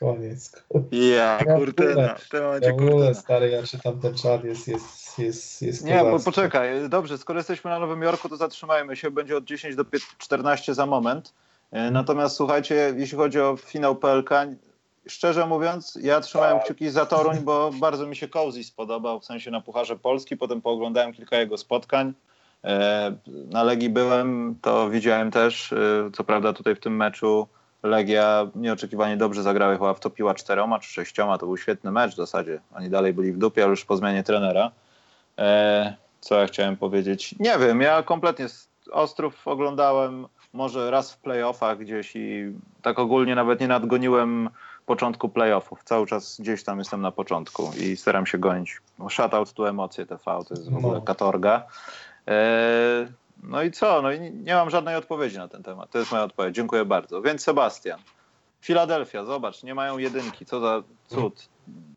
Koniec. 0.00 0.64
Ja, 0.92 1.38
kurtyna. 1.56 2.14
W 2.14 2.28
tym 2.28 2.42
momencie 2.42 2.68
ja 2.68 2.74
ogóle, 2.74 3.14
stary, 3.14 3.50
ja 3.50 3.62
czytam 3.62 4.00
ten 4.00 4.14
czat, 4.14 4.44
jest, 4.44 4.68
jest, 4.68 5.18
jest, 5.18 5.62
jest 5.62 5.84
Nie, 5.84 6.04
bo 6.04 6.18
poczekaj, 6.20 6.88
dobrze, 6.88 7.18
skoro 7.18 7.38
jesteśmy 7.38 7.70
na 7.70 7.78
Nowym 7.78 8.02
Jorku, 8.02 8.28
to 8.28 8.36
zatrzymajmy 8.36 8.96
się, 8.96 9.10
będzie 9.10 9.36
od 9.36 9.44
10 9.44 9.76
do 9.76 9.84
14 10.18 10.74
za 10.74 10.86
moment. 10.86 11.34
E, 11.70 11.90
natomiast 11.90 12.36
słuchajcie, 12.36 12.94
jeśli 12.96 13.18
chodzi 13.18 13.40
o 13.40 13.56
finał 13.56 13.96
PLK, 13.96 14.30
szczerze 15.06 15.46
mówiąc, 15.46 15.98
ja 16.02 16.20
trzymałem 16.20 16.60
kciuki 16.60 16.90
za 16.90 17.06
Toruń, 17.06 17.38
bo 17.38 17.70
bardzo 17.80 18.06
mi 18.06 18.16
się 18.16 18.28
Cozy 18.28 18.64
spodobał, 18.64 19.20
w 19.20 19.24
sensie 19.24 19.50
na 19.50 19.60
Pucharze 19.60 19.96
Polski, 19.96 20.36
potem 20.36 20.62
pooglądałem 20.62 21.12
kilka 21.12 21.36
jego 21.36 21.58
spotkań. 21.58 22.12
E, 22.64 23.16
na 23.26 23.62
Legii 23.62 23.90
byłem, 23.90 24.56
to 24.62 24.90
widziałem 24.90 25.30
też, 25.30 25.72
e, 25.72 26.10
co 26.12 26.24
prawda 26.24 26.52
tutaj 26.52 26.74
w 26.74 26.80
tym 26.80 26.96
meczu 26.96 27.48
Legia 27.82 28.46
nieoczekiwanie 28.54 29.16
dobrze 29.16 29.42
zagrała, 29.42 29.72
chyba 29.72 29.94
wtopiła 29.94 30.34
czteroma 30.34 30.78
czy 30.78 30.92
sześcioma, 30.92 31.38
to 31.38 31.46
był 31.46 31.56
świetny 31.56 31.90
mecz 31.90 32.12
w 32.12 32.16
zasadzie. 32.16 32.60
Oni 32.74 32.90
dalej 32.90 33.12
byli 33.12 33.32
w 33.32 33.38
dupie, 33.38 33.62
ale 33.62 33.70
już 33.70 33.84
po 33.84 33.96
zmianie 33.96 34.22
trenera. 34.22 34.70
E, 35.38 35.96
co 36.20 36.40
ja 36.40 36.46
chciałem 36.46 36.76
powiedzieć? 36.76 37.34
Nie 37.38 37.58
wiem, 37.58 37.80
ja 37.80 38.02
kompletnie 38.02 38.46
Ostrów 38.92 39.48
oglądałem 39.48 40.26
może 40.52 40.90
raz 40.90 41.12
w 41.12 41.18
playoffach 41.18 41.78
gdzieś 41.78 42.16
i 42.16 42.52
tak 42.82 42.98
ogólnie 42.98 43.34
nawet 43.34 43.60
nie 43.60 43.68
nadgoniłem 43.68 44.50
początku 44.86 45.28
playoffów. 45.28 45.84
Cały 45.84 46.06
czas 46.06 46.40
gdzieś 46.40 46.64
tam 46.64 46.78
jestem 46.78 47.00
na 47.00 47.12
początku 47.12 47.70
i 47.80 47.96
staram 47.96 48.26
się 48.26 48.38
gonić. 48.38 48.80
Shoutout 49.08 49.52
tu 49.52 49.66
emocje 49.66 50.06
TV, 50.06 50.24
to 50.24 50.54
jest 50.54 50.70
w 50.70 50.76
ogóle 50.76 50.94
no. 50.94 51.02
katorga. 51.02 51.66
E, 52.28 53.06
no 53.52 53.62
i 53.62 53.70
co? 53.70 54.02
No 54.02 54.12
i 54.12 54.20
nie 54.20 54.54
mam 54.54 54.70
żadnej 54.70 54.96
odpowiedzi 54.96 55.36
na 55.36 55.48
ten 55.48 55.62
temat. 55.62 55.90
To 55.90 55.98
jest 55.98 56.12
moja 56.12 56.24
odpowiedź. 56.24 56.54
Dziękuję 56.54 56.84
bardzo. 56.84 57.22
Więc 57.22 57.42
Sebastian. 57.42 58.00
Filadelfia, 58.60 59.24
zobacz, 59.24 59.62
nie 59.62 59.74
mają 59.74 59.98
jedynki. 59.98 60.46
Co 60.46 60.60
za 60.60 60.82
cud. 61.06 61.48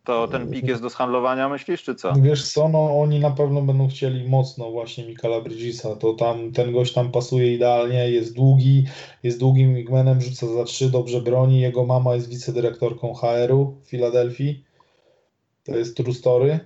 To 0.03 0.27
ten 0.27 0.51
pik 0.51 0.67
jest 0.67 0.81
do 0.81 0.89
zhandlowania, 0.89 1.49
myślisz, 1.49 1.83
czy 1.83 1.95
co? 1.95 2.13
Wiesz 2.21 2.53
co, 2.53 2.69
no 2.69 2.99
oni 3.01 3.19
na 3.19 3.31
pewno 3.31 3.61
będą 3.61 3.87
chcieli 3.87 4.29
mocno 4.29 4.71
właśnie 4.71 5.05
Mikala 5.05 5.41
Bridgesa. 5.41 5.95
To 5.95 6.13
tam, 6.13 6.51
ten 6.51 6.71
gość 6.71 6.93
tam 6.93 7.11
pasuje 7.11 7.53
idealnie, 7.53 8.09
jest 8.09 8.35
długi, 8.35 8.85
jest 9.23 9.39
długim 9.39 9.75
wingmanem, 9.75 10.21
rzuca 10.21 10.47
za 10.47 10.63
trzy, 10.63 10.89
dobrze 10.91 11.21
broni. 11.21 11.61
Jego 11.61 11.85
mama 11.85 12.15
jest 12.15 12.29
wicedyrektorką 12.29 13.13
HR-u 13.13 13.75
w 13.83 13.89
Filadelfii. 13.89 14.64
To 15.65 15.77
jest 15.77 15.97
true 15.97 16.13
story. 16.13 16.59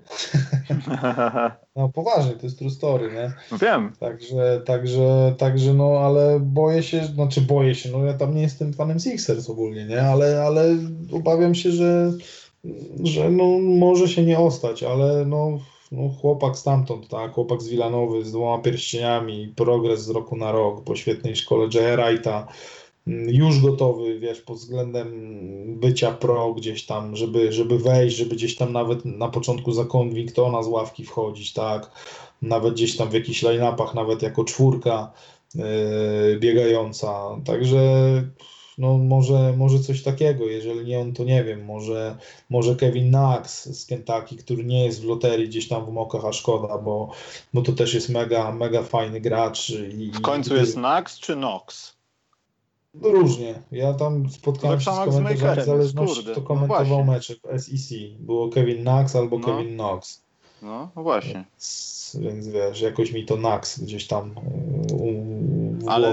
no 1.75 1.89
poważnie, 1.89 2.31
to 2.31 2.45
jest 2.45 2.59
true 2.59 2.69
story, 2.69 3.11
nie? 3.11 3.33
No 3.51 3.57
wiem. 3.57 3.93
Także, 3.99 4.61
także, 4.65 5.35
także, 5.37 5.73
no, 5.73 5.99
ale 5.99 6.39
boję 6.39 6.83
się, 6.83 7.05
znaczy 7.05 7.41
boję 7.41 7.75
się, 7.75 7.89
no 7.91 8.05
ja 8.05 8.13
tam 8.13 8.35
nie 8.35 8.41
jestem 8.41 8.73
fanem 8.73 8.99
Sixers 8.99 9.49
ogólnie, 9.49 9.85
nie? 9.85 10.01
Ale, 10.01 10.43
ale 10.43 10.77
obawiam 11.11 11.55
się, 11.55 11.71
że, 11.71 12.11
że 13.03 13.29
no, 13.29 13.59
może 13.59 14.07
się 14.07 14.23
nie 14.23 14.39
ostać, 14.39 14.83
ale 14.83 15.25
no, 15.25 15.59
no 15.91 16.09
chłopak 16.09 16.57
stamtąd, 16.57 17.07
tak, 17.07 17.31
chłopak 17.31 17.61
z 17.61 17.69
Wilanowy 17.69 18.25
z 18.25 18.31
dwoma 18.31 18.63
pierścieniami, 18.63 19.53
progres 19.55 20.03
z 20.03 20.09
roku 20.09 20.37
na 20.37 20.51
rok 20.51 20.83
po 20.83 20.95
świetnej 20.95 21.35
szkole 21.35 21.67
Jaya 21.73 21.95
Wrighta, 21.95 22.47
już 23.07 23.61
gotowy, 23.61 24.19
wiesz, 24.19 24.41
pod 24.41 24.57
względem 24.57 25.09
bycia 25.79 26.11
pro 26.11 26.53
gdzieś 26.53 26.85
tam, 26.85 27.15
żeby, 27.15 27.51
żeby 27.51 27.79
wejść, 27.79 28.17
żeby 28.17 28.35
gdzieś 28.35 28.55
tam 28.55 28.73
nawet 28.73 29.05
na 29.05 29.27
początku 29.27 29.71
za 29.71 29.85
Convictona 29.85 30.63
z 30.63 30.67
ławki 30.67 31.05
wchodzić, 31.05 31.53
tak, 31.53 31.91
nawet 32.41 32.73
gdzieś 32.73 32.97
tam 32.97 33.09
w 33.09 33.13
jakichś 33.13 33.43
line-upach, 33.43 33.95
nawet 33.95 34.21
jako 34.21 34.43
czwórka 34.43 35.11
yy, 35.55 35.63
biegająca, 36.39 37.37
także 37.45 37.79
no 38.77 38.97
może, 38.97 39.53
może 39.57 39.79
coś 39.79 40.03
takiego, 40.03 40.45
jeżeli 40.45 40.85
nie 40.85 40.99
on, 40.99 41.13
to 41.13 41.23
nie 41.23 41.43
wiem, 41.43 41.65
może, 41.65 42.17
może 42.49 42.75
Kevin 42.75 43.09
Knox 43.09 43.69
z 43.69 43.85
Kentucky, 43.85 44.35
który 44.37 44.63
nie 44.63 44.85
jest 44.85 45.01
w 45.01 45.05
loterii 45.05 45.47
gdzieś 45.47 45.67
tam 45.67 45.85
w 45.85 45.89
mokach, 45.89 46.25
a 46.25 46.33
szkoda, 46.33 46.77
bo, 46.77 47.11
bo 47.53 47.61
to 47.61 47.71
też 47.71 47.93
jest 47.93 48.09
mega, 48.09 48.51
mega 48.51 48.83
fajny 48.83 49.21
gracz. 49.21 49.69
I, 49.69 50.11
w 50.11 50.21
końcu 50.21 50.55
jest 50.55 50.73
Knox 50.73 51.19
czy 51.19 51.33
Knox? 51.33 51.98
Różnie. 52.93 53.61
Ja 53.71 53.93
tam 53.93 54.29
spotkałem 54.29 54.79
się 54.79 54.91
z 54.91 54.95
komentarzami 54.95 55.61
w 55.61 55.65
zależności 55.65 56.23
kto 56.23 56.41
komentował 56.41 57.05
no 57.05 57.11
mecze 57.11 57.33
w 57.35 57.61
SEC. 57.61 57.93
Było 58.19 58.49
Kevin 58.49 58.81
Knox 58.81 59.15
albo 59.15 59.39
no. 59.39 59.47
Kevin 59.47 59.73
Knox. 59.73 60.21
No, 60.61 60.89
no 60.95 61.03
właśnie. 61.03 61.33
Więc, 61.33 62.17
więc, 62.21 62.47
wiesz, 62.47 62.81
jakoś 62.81 63.11
mi 63.11 63.25
to 63.25 63.37
Knox 63.37 63.79
gdzieś 63.79 64.07
tam 64.07 64.35
w 65.79 65.87
Ale... 65.87 66.11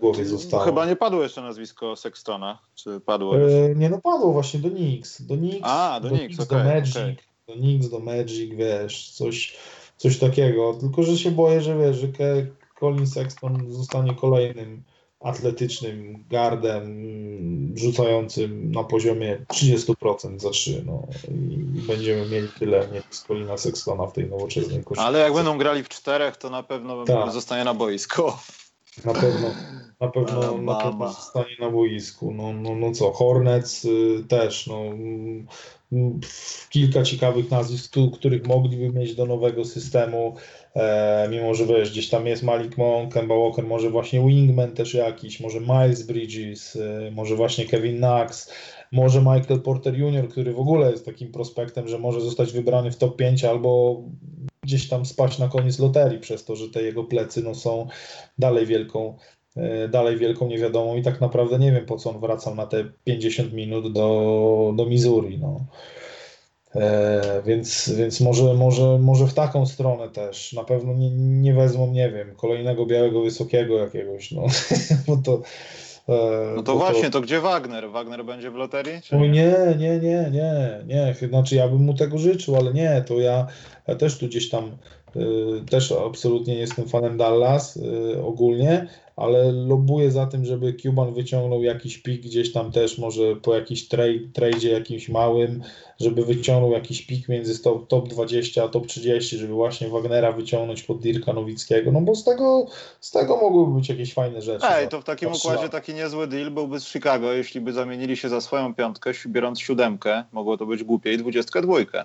głowie, 0.00 0.24
zostało. 0.24 0.62
Chyba 0.64 0.86
nie 0.86 0.96
padło 0.96 1.22
jeszcze 1.22 1.42
nazwisko 1.42 1.96
Sextona, 1.96 2.58
czy 2.74 3.00
padło? 3.00 3.36
E, 3.36 3.74
nie, 3.74 3.90
no 3.90 4.00
padło 4.00 4.32
właśnie 4.32 4.60
do 4.60 4.70
Knicks. 4.70 5.22
Do 5.22 5.36
Knicks, 5.36 5.60
A, 5.62 6.00
do, 6.02 6.10
do 6.10 6.16
Knicks, 6.16 6.40
okay, 6.40 6.58
do 6.58 6.64
Magic, 6.64 6.96
okay. 6.96 7.16
do 7.46 7.52
Knicks, 7.52 7.88
do 7.88 8.00
Magic, 8.00 8.54
wiesz, 8.54 9.10
coś, 9.10 9.56
coś 9.96 10.18
takiego. 10.18 10.74
Tylko, 10.74 11.02
że 11.02 11.18
się 11.18 11.30
boję, 11.30 11.60
że 11.60 11.78
wiesz, 11.78 11.96
że 11.96 12.08
Colin 12.80 13.06
Sexton 13.06 13.72
zostanie 13.72 14.14
kolejnym 14.14 14.82
atletycznym 15.20 16.24
gardem 16.30 17.10
rzucającym 17.76 18.72
na 18.72 18.84
poziomie 18.84 19.44
30% 19.52 20.38
za 20.38 20.50
3. 20.50 20.82
No. 20.86 21.06
I 21.28 21.82
będziemy 21.86 22.28
mieli 22.28 22.48
tyle 22.58 22.88
nie 22.92 23.02
z 23.10 23.22
Colina 23.22 23.56
Sextona 23.56 24.06
w 24.06 24.12
tej 24.12 24.28
nowoczesnej 24.28 24.64
koszykówce. 24.64 25.02
Ale 25.02 25.18
jak 25.18 25.34
będą 25.34 25.58
grali 25.58 25.82
w 25.82 25.88
czterech, 25.88 26.36
to 26.36 26.50
na 26.50 26.62
pewno 26.62 27.04
tak. 27.04 27.32
zostanie 27.32 27.64
na 27.64 27.74
boisku. 27.74 28.22
Na 29.04 29.14
pewno. 29.14 29.54
Na 30.00 30.08
pewno, 30.08 30.58
na 30.62 30.74
pewno 30.74 31.08
zostanie 31.08 31.56
na 31.60 31.70
boisku. 31.70 32.34
No, 32.34 32.52
no, 32.52 32.74
no 32.74 32.92
co, 32.92 33.12
Hornets 33.12 33.84
y, 33.84 34.24
też, 34.28 34.66
no, 34.66 34.82
kilka 36.70 37.02
ciekawych 37.02 37.50
nazwisk, 37.50 37.94
których 38.14 38.46
mogliby 38.46 38.90
mieć 38.90 39.14
do 39.14 39.26
nowego 39.26 39.64
systemu, 39.64 40.36
e, 40.74 41.28
mimo 41.30 41.54
że 41.54 41.66
wiesz, 41.66 41.90
gdzieś 41.90 42.08
tam 42.08 42.26
jest 42.26 42.42
Malik 42.42 42.78
Monk, 42.78 43.14
Kemba 43.14 43.34
Walker, 43.34 43.66
może 43.66 43.90
właśnie 43.90 44.20
Wingman 44.20 44.72
też 44.72 44.94
jakiś, 44.94 45.40
może 45.40 45.60
Miles 45.60 46.06
Bridges, 46.06 46.76
y, 46.76 47.10
może 47.12 47.36
właśnie 47.36 47.66
Kevin 47.66 47.96
Knox, 47.96 48.52
może 48.92 49.20
Michael 49.20 49.60
Porter 49.60 49.98
Jr., 49.98 50.28
który 50.28 50.52
w 50.52 50.60
ogóle 50.60 50.90
jest 50.90 51.06
takim 51.06 51.32
prospektem, 51.32 51.88
że 51.88 51.98
może 51.98 52.20
zostać 52.20 52.52
wybrany 52.52 52.90
w 52.90 52.96
top 52.96 53.16
5 53.16 53.44
albo 53.44 54.02
gdzieś 54.62 54.88
tam 54.88 55.06
spać 55.06 55.38
na 55.38 55.48
koniec 55.48 55.78
loterii 55.78 56.18
przez 56.18 56.44
to, 56.44 56.56
że 56.56 56.68
te 56.68 56.82
jego 56.82 57.04
plecy 57.04 57.42
no, 57.42 57.54
są 57.54 57.88
dalej 58.38 58.66
wielką 58.66 59.16
dalej 59.88 60.16
wielką 60.16 60.46
niewiadomą 60.46 60.96
i 60.96 61.02
tak 61.02 61.20
naprawdę 61.20 61.58
nie 61.58 61.72
wiem 61.72 61.86
po 61.86 61.96
co 61.96 62.10
on 62.10 62.20
wracał 62.20 62.54
na 62.54 62.66
te 62.66 62.84
50 63.04 63.52
minut 63.52 63.92
do, 63.92 64.72
do 64.76 64.86
Missouri. 64.86 65.38
No. 65.38 65.60
E, 66.76 67.42
więc, 67.46 67.92
więc 67.96 68.20
może, 68.20 68.54
może, 68.54 68.98
może 68.98 69.26
w 69.26 69.34
taką 69.34 69.66
stronę 69.66 70.08
też. 70.08 70.52
Na 70.52 70.64
pewno 70.64 70.94
nie, 70.94 71.10
nie 71.16 71.54
wezmą, 71.54 71.92
nie 71.92 72.10
wiem, 72.10 72.34
kolejnego 72.36 72.86
białego 72.86 73.22
wysokiego 73.22 73.78
jakiegoś. 73.78 74.32
No, 74.32 74.42
bo 75.06 75.16
to, 75.16 75.42
e, 76.08 76.52
no 76.56 76.62
to 76.62 76.76
właśnie, 76.76 77.10
to... 77.10 77.20
gdzie 77.20 77.40
Wagner? 77.40 77.90
Wagner 77.90 78.24
będzie 78.24 78.50
w 78.50 78.54
loterii? 78.54 79.02
Czy... 79.02 79.16
nie, 79.16 79.54
nie, 79.78 79.98
nie, 79.98 80.30
nie, 80.32 80.80
nie. 80.86 81.28
Znaczy 81.28 81.56
ja 81.56 81.68
bym 81.68 81.84
mu 81.84 81.94
tego 81.94 82.18
życzył, 82.18 82.56
ale 82.56 82.72
nie, 82.72 83.04
to 83.06 83.20
ja, 83.20 83.46
ja 83.86 83.94
też 83.94 84.18
tu 84.18 84.26
gdzieś 84.26 84.48
tam 84.48 84.76
y, 85.16 85.20
też 85.70 85.92
absolutnie 85.92 86.54
nie 86.54 86.60
jestem 86.60 86.88
fanem 86.88 87.16
Dallas 87.16 87.76
y, 87.76 88.22
ogólnie, 88.22 88.86
ale 89.20 89.52
lobuję 89.52 90.10
za 90.10 90.26
tym, 90.26 90.44
żeby 90.44 90.74
Cuban 90.74 91.14
wyciągnął 91.14 91.62
jakiś 91.62 91.98
pik 91.98 92.22
gdzieś 92.22 92.52
tam 92.52 92.72
też, 92.72 92.98
może 92.98 93.36
po 93.36 93.54
jakiś 93.54 93.88
tradzie 94.32 94.70
jakimś 94.70 95.08
małym, 95.08 95.62
żeby 96.00 96.24
wyciągnął 96.24 96.72
jakiś 96.72 97.02
pik 97.02 97.28
między 97.28 97.62
top, 97.62 97.88
top 97.88 98.08
20 98.08 98.64
a 98.64 98.68
top 98.68 98.86
30, 98.86 99.38
żeby 99.38 99.52
właśnie 99.52 99.88
Wagnera 99.88 100.32
wyciągnąć 100.32 100.82
pod 100.82 101.00
Dirka 101.00 101.32
Nowickiego, 101.32 101.92
no 101.92 102.00
bo 102.00 102.14
z 102.14 102.24
tego, 102.24 102.66
z 103.00 103.10
tego 103.10 103.36
mogłyby 103.36 103.74
być 103.74 103.88
jakieś 103.88 104.14
fajne 104.14 104.42
rzeczy. 104.42 104.66
Ej, 104.70 104.88
to 104.88 105.00
w 105.00 105.04
takim 105.04 105.32
układzie 105.32 105.68
taki 105.68 105.94
niezły 105.94 106.26
deal 106.26 106.50
byłby 106.50 106.80
z 106.80 106.88
Chicago, 106.88 107.32
jeśli 107.32 107.60
by 107.60 107.72
zamienili 107.72 108.16
się 108.16 108.28
za 108.28 108.40
swoją 108.40 108.74
piątkę, 108.74 109.12
biorąc 109.26 109.60
siódemkę, 109.60 110.24
mogło 110.32 110.58
to 110.58 110.66
być 110.66 110.84
głupie 110.84 111.12
i 111.12 111.18
dwudziestkę 111.18 111.62
dwójkę. 111.62 112.04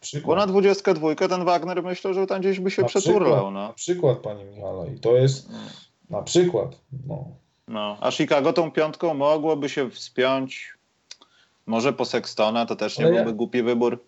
Przykład. 0.00 0.26
Bo 0.26 0.36
na 0.36 0.46
22 0.46 1.14
ten 1.14 1.44
Wagner 1.44 1.82
myślę, 1.82 2.14
że 2.14 2.26
tam 2.26 2.40
gdzieś 2.40 2.60
by 2.60 2.70
się 2.70 2.82
na 2.82 2.88
przeturlał. 2.88 3.32
Przykład, 3.32 3.54
no. 3.54 3.60
Na 3.60 3.72
przykład, 3.72 4.18
panie 4.18 4.44
Michale. 4.44 4.94
I 4.96 4.98
to 4.98 5.16
jest, 5.16 5.50
no. 5.50 5.58
Na 6.10 6.22
przykład. 6.22 6.80
No. 7.06 7.24
no. 7.68 7.96
A 8.00 8.10
Chicago 8.10 8.52
tą 8.52 8.70
piątką 8.70 9.14
mogłoby 9.14 9.68
się 9.68 9.90
wspiąć. 9.90 10.74
Może 11.66 11.92
po 11.92 12.04
Sextona 12.04 12.66
to 12.66 12.76
też 12.76 12.98
nie 12.98 13.04
ale 13.04 13.14
byłby 13.14 13.30
ja... 13.30 13.36
głupi 13.36 13.62
wybór. 13.62 14.04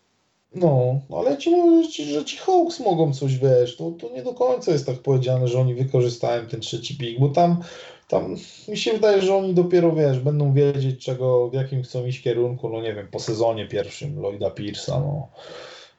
No, 0.55 1.01
ale 1.18 1.39
ci, 1.39 2.05
że 2.05 2.24
ci 2.24 2.36
Hawks 2.36 2.81
mogą 2.81 3.12
coś, 3.12 3.39
wiesz, 3.39 3.77
to, 3.77 3.90
to 3.90 4.10
nie 4.10 4.23
do 4.23 4.35
końca 4.35 4.73
jest 4.73 4.86
tak 4.86 4.98
powiedziane, 4.98 5.48
że 5.48 5.60
oni 5.60 5.74
wykorzystają 5.74 6.47
ten 6.47 6.60
trzeci 6.60 6.98
pik, 6.98 7.20
bo 7.20 7.28
tam, 7.28 7.62
tam 8.09 8.36
mi 8.68 8.77
się 8.77 8.93
wydaje, 8.93 9.23
że 9.23 9.36
oni 9.36 9.55
dopiero, 9.55 9.93
wiesz, 9.93 10.18
będą 10.18 10.52
wiedzieć, 10.52 11.05
czego, 11.05 11.48
w 11.48 11.55
jakim 11.55 11.82
chcą 11.82 12.06
iść 12.06 12.23
kierunku, 12.23 12.68
no 12.68 12.82
nie 12.82 12.94
wiem, 12.94 13.09
po 13.10 13.20
sezonie 13.20 13.68
pierwszym 13.68 14.20
Lloyda 14.20 14.48
Pierce'a, 14.48 15.01
no. 15.01 15.28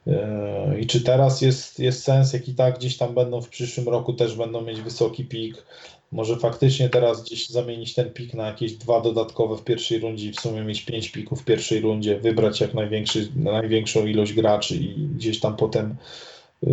Yy, 0.07 0.79
I 0.79 0.87
czy 0.87 1.01
teraz 1.01 1.41
jest, 1.41 1.79
jest 1.79 2.03
sens, 2.03 2.33
jak 2.33 2.47
i 2.47 2.53
tak 2.53 2.77
gdzieś 2.77 2.97
tam 2.97 3.13
będą 3.13 3.41
w 3.41 3.49
przyszłym 3.49 3.89
roku 3.89 4.13
też 4.13 4.35
będą 4.35 4.61
mieć 4.61 4.81
wysoki 4.81 5.25
pik. 5.25 5.65
Może 6.11 6.37
faktycznie 6.37 6.89
teraz 6.89 7.23
gdzieś 7.23 7.49
zamienić 7.49 7.93
ten 7.93 8.13
pik 8.13 8.33
na 8.33 8.47
jakieś 8.47 8.73
dwa 8.73 9.01
dodatkowe 9.01 9.57
w 9.57 9.63
pierwszej 9.63 9.99
rundzie 9.99 10.27
i 10.27 10.31
w 10.31 10.39
sumie 10.39 10.63
mieć 10.63 10.81
pięć 10.81 11.09
pików 11.09 11.41
w 11.41 11.45
pierwszej 11.45 11.81
rundzie, 11.81 12.19
wybrać 12.19 12.61
jak 12.61 12.73
największy, 12.73 13.31
największą 13.35 14.05
ilość 14.05 14.33
graczy 14.33 14.75
i 14.75 15.07
gdzieś 15.15 15.39
tam 15.39 15.55
potem 15.55 15.95
yy, 16.63 16.71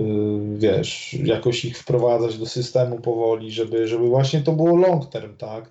wiesz, 0.56 1.14
jakoś 1.24 1.64
ich 1.64 1.78
wprowadzać 1.78 2.38
do 2.38 2.46
systemu 2.46 3.00
powoli, 3.00 3.52
żeby, 3.52 3.88
żeby 3.88 4.08
właśnie 4.08 4.40
to 4.40 4.52
było 4.52 4.76
long 4.76 5.06
term, 5.06 5.36
tak? 5.36 5.70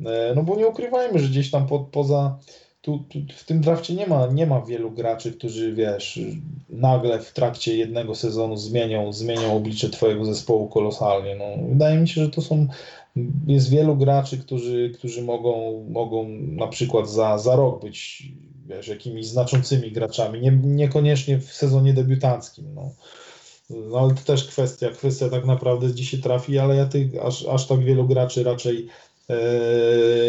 Yy, 0.00 0.06
no 0.36 0.42
bo 0.42 0.56
nie 0.56 0.66
ukrywajmy, 0.66 1.18
że 1.18 1.28
gdzieś 1.28 1.50
tam 1.50 1.66
po, 1.66 1.78
poza 1.78 2.38
tu, 2.84 2.98
tu, 2.98 3.18
w 3.36 3.44
tym 3.44 3.60
drafcie 3.60 3.94
nie 3.94 4.06
ma, 4.06 4.26
nie 4.26 4.46
ma 4.46 4.60
wielu 4.60 4.90
graczy, 4.90 5.32
którzy 5.32 5.72
wiesz, 5.72 6.20
nagle 6.68 7.18
w 7.18 7.32
trakcie 7.32 7.76
jednego 7.76 8.14
sezonu 8.14 8.56
zmienią, 8.56 9.12
zmienią 9.12 9.56
oblicze 9.56 9.90
twojego 9.90 10.24
zespołu 10.24 10.68
kolosalnie. 10.68 11.36
No, 11.36 11.68
wydaje 11.68 11.98
mi 11.98 12.08
się, 12.08 12.24
że 12.24 12.30
to 12.30 12.42
są 12.42 12.66
jest 13.46 13.70
wielu 13.70 13.96
graczy, 13.96 14.38
którzy, 14.38 14.92
którzy 14.94 15.22
mogą, 15.22 15.84
mogą 15.90 16.28
na 16.28 16.66
przykład 16.66 17.10
za, 17.10 17.38
za 17.38 17.56
rok 17.56 17.82
być 17.82 18.22
wiesz, 18.66 18.88
jakimiś 18.88 19.26
znaczącymi 19.26 19.92
graczami, 19.92 20.40
nie, 20.40 20.50
niekoniecznie 20.64 21.38
w 21.38 21.52
sezonie 21.52 21.94
debiutanckim. 21.94 22.74
No. 22.74 22.90
No, 23.70 23.98
ale 23.98 24.14
to 24.14 24.22
też 24.24 24.44
kwestia, 24.44 24.90
kwestia 24.90 25.28
tak 25.28 25.44
naprawdę 25.44 25.88
gdzie 25.88 26.04
się 26.04 26.18
trafi, 26.18 26.58
ale 26.58 26.76
ja 26.76 26.86
tych 26.86 27.24
aż, 27.24 27.46
aż 27.46 27.66
tak 27.66 27.80
wielu 27.80 28.06
graczy 28.06 28.44
raczej 28.44 28.88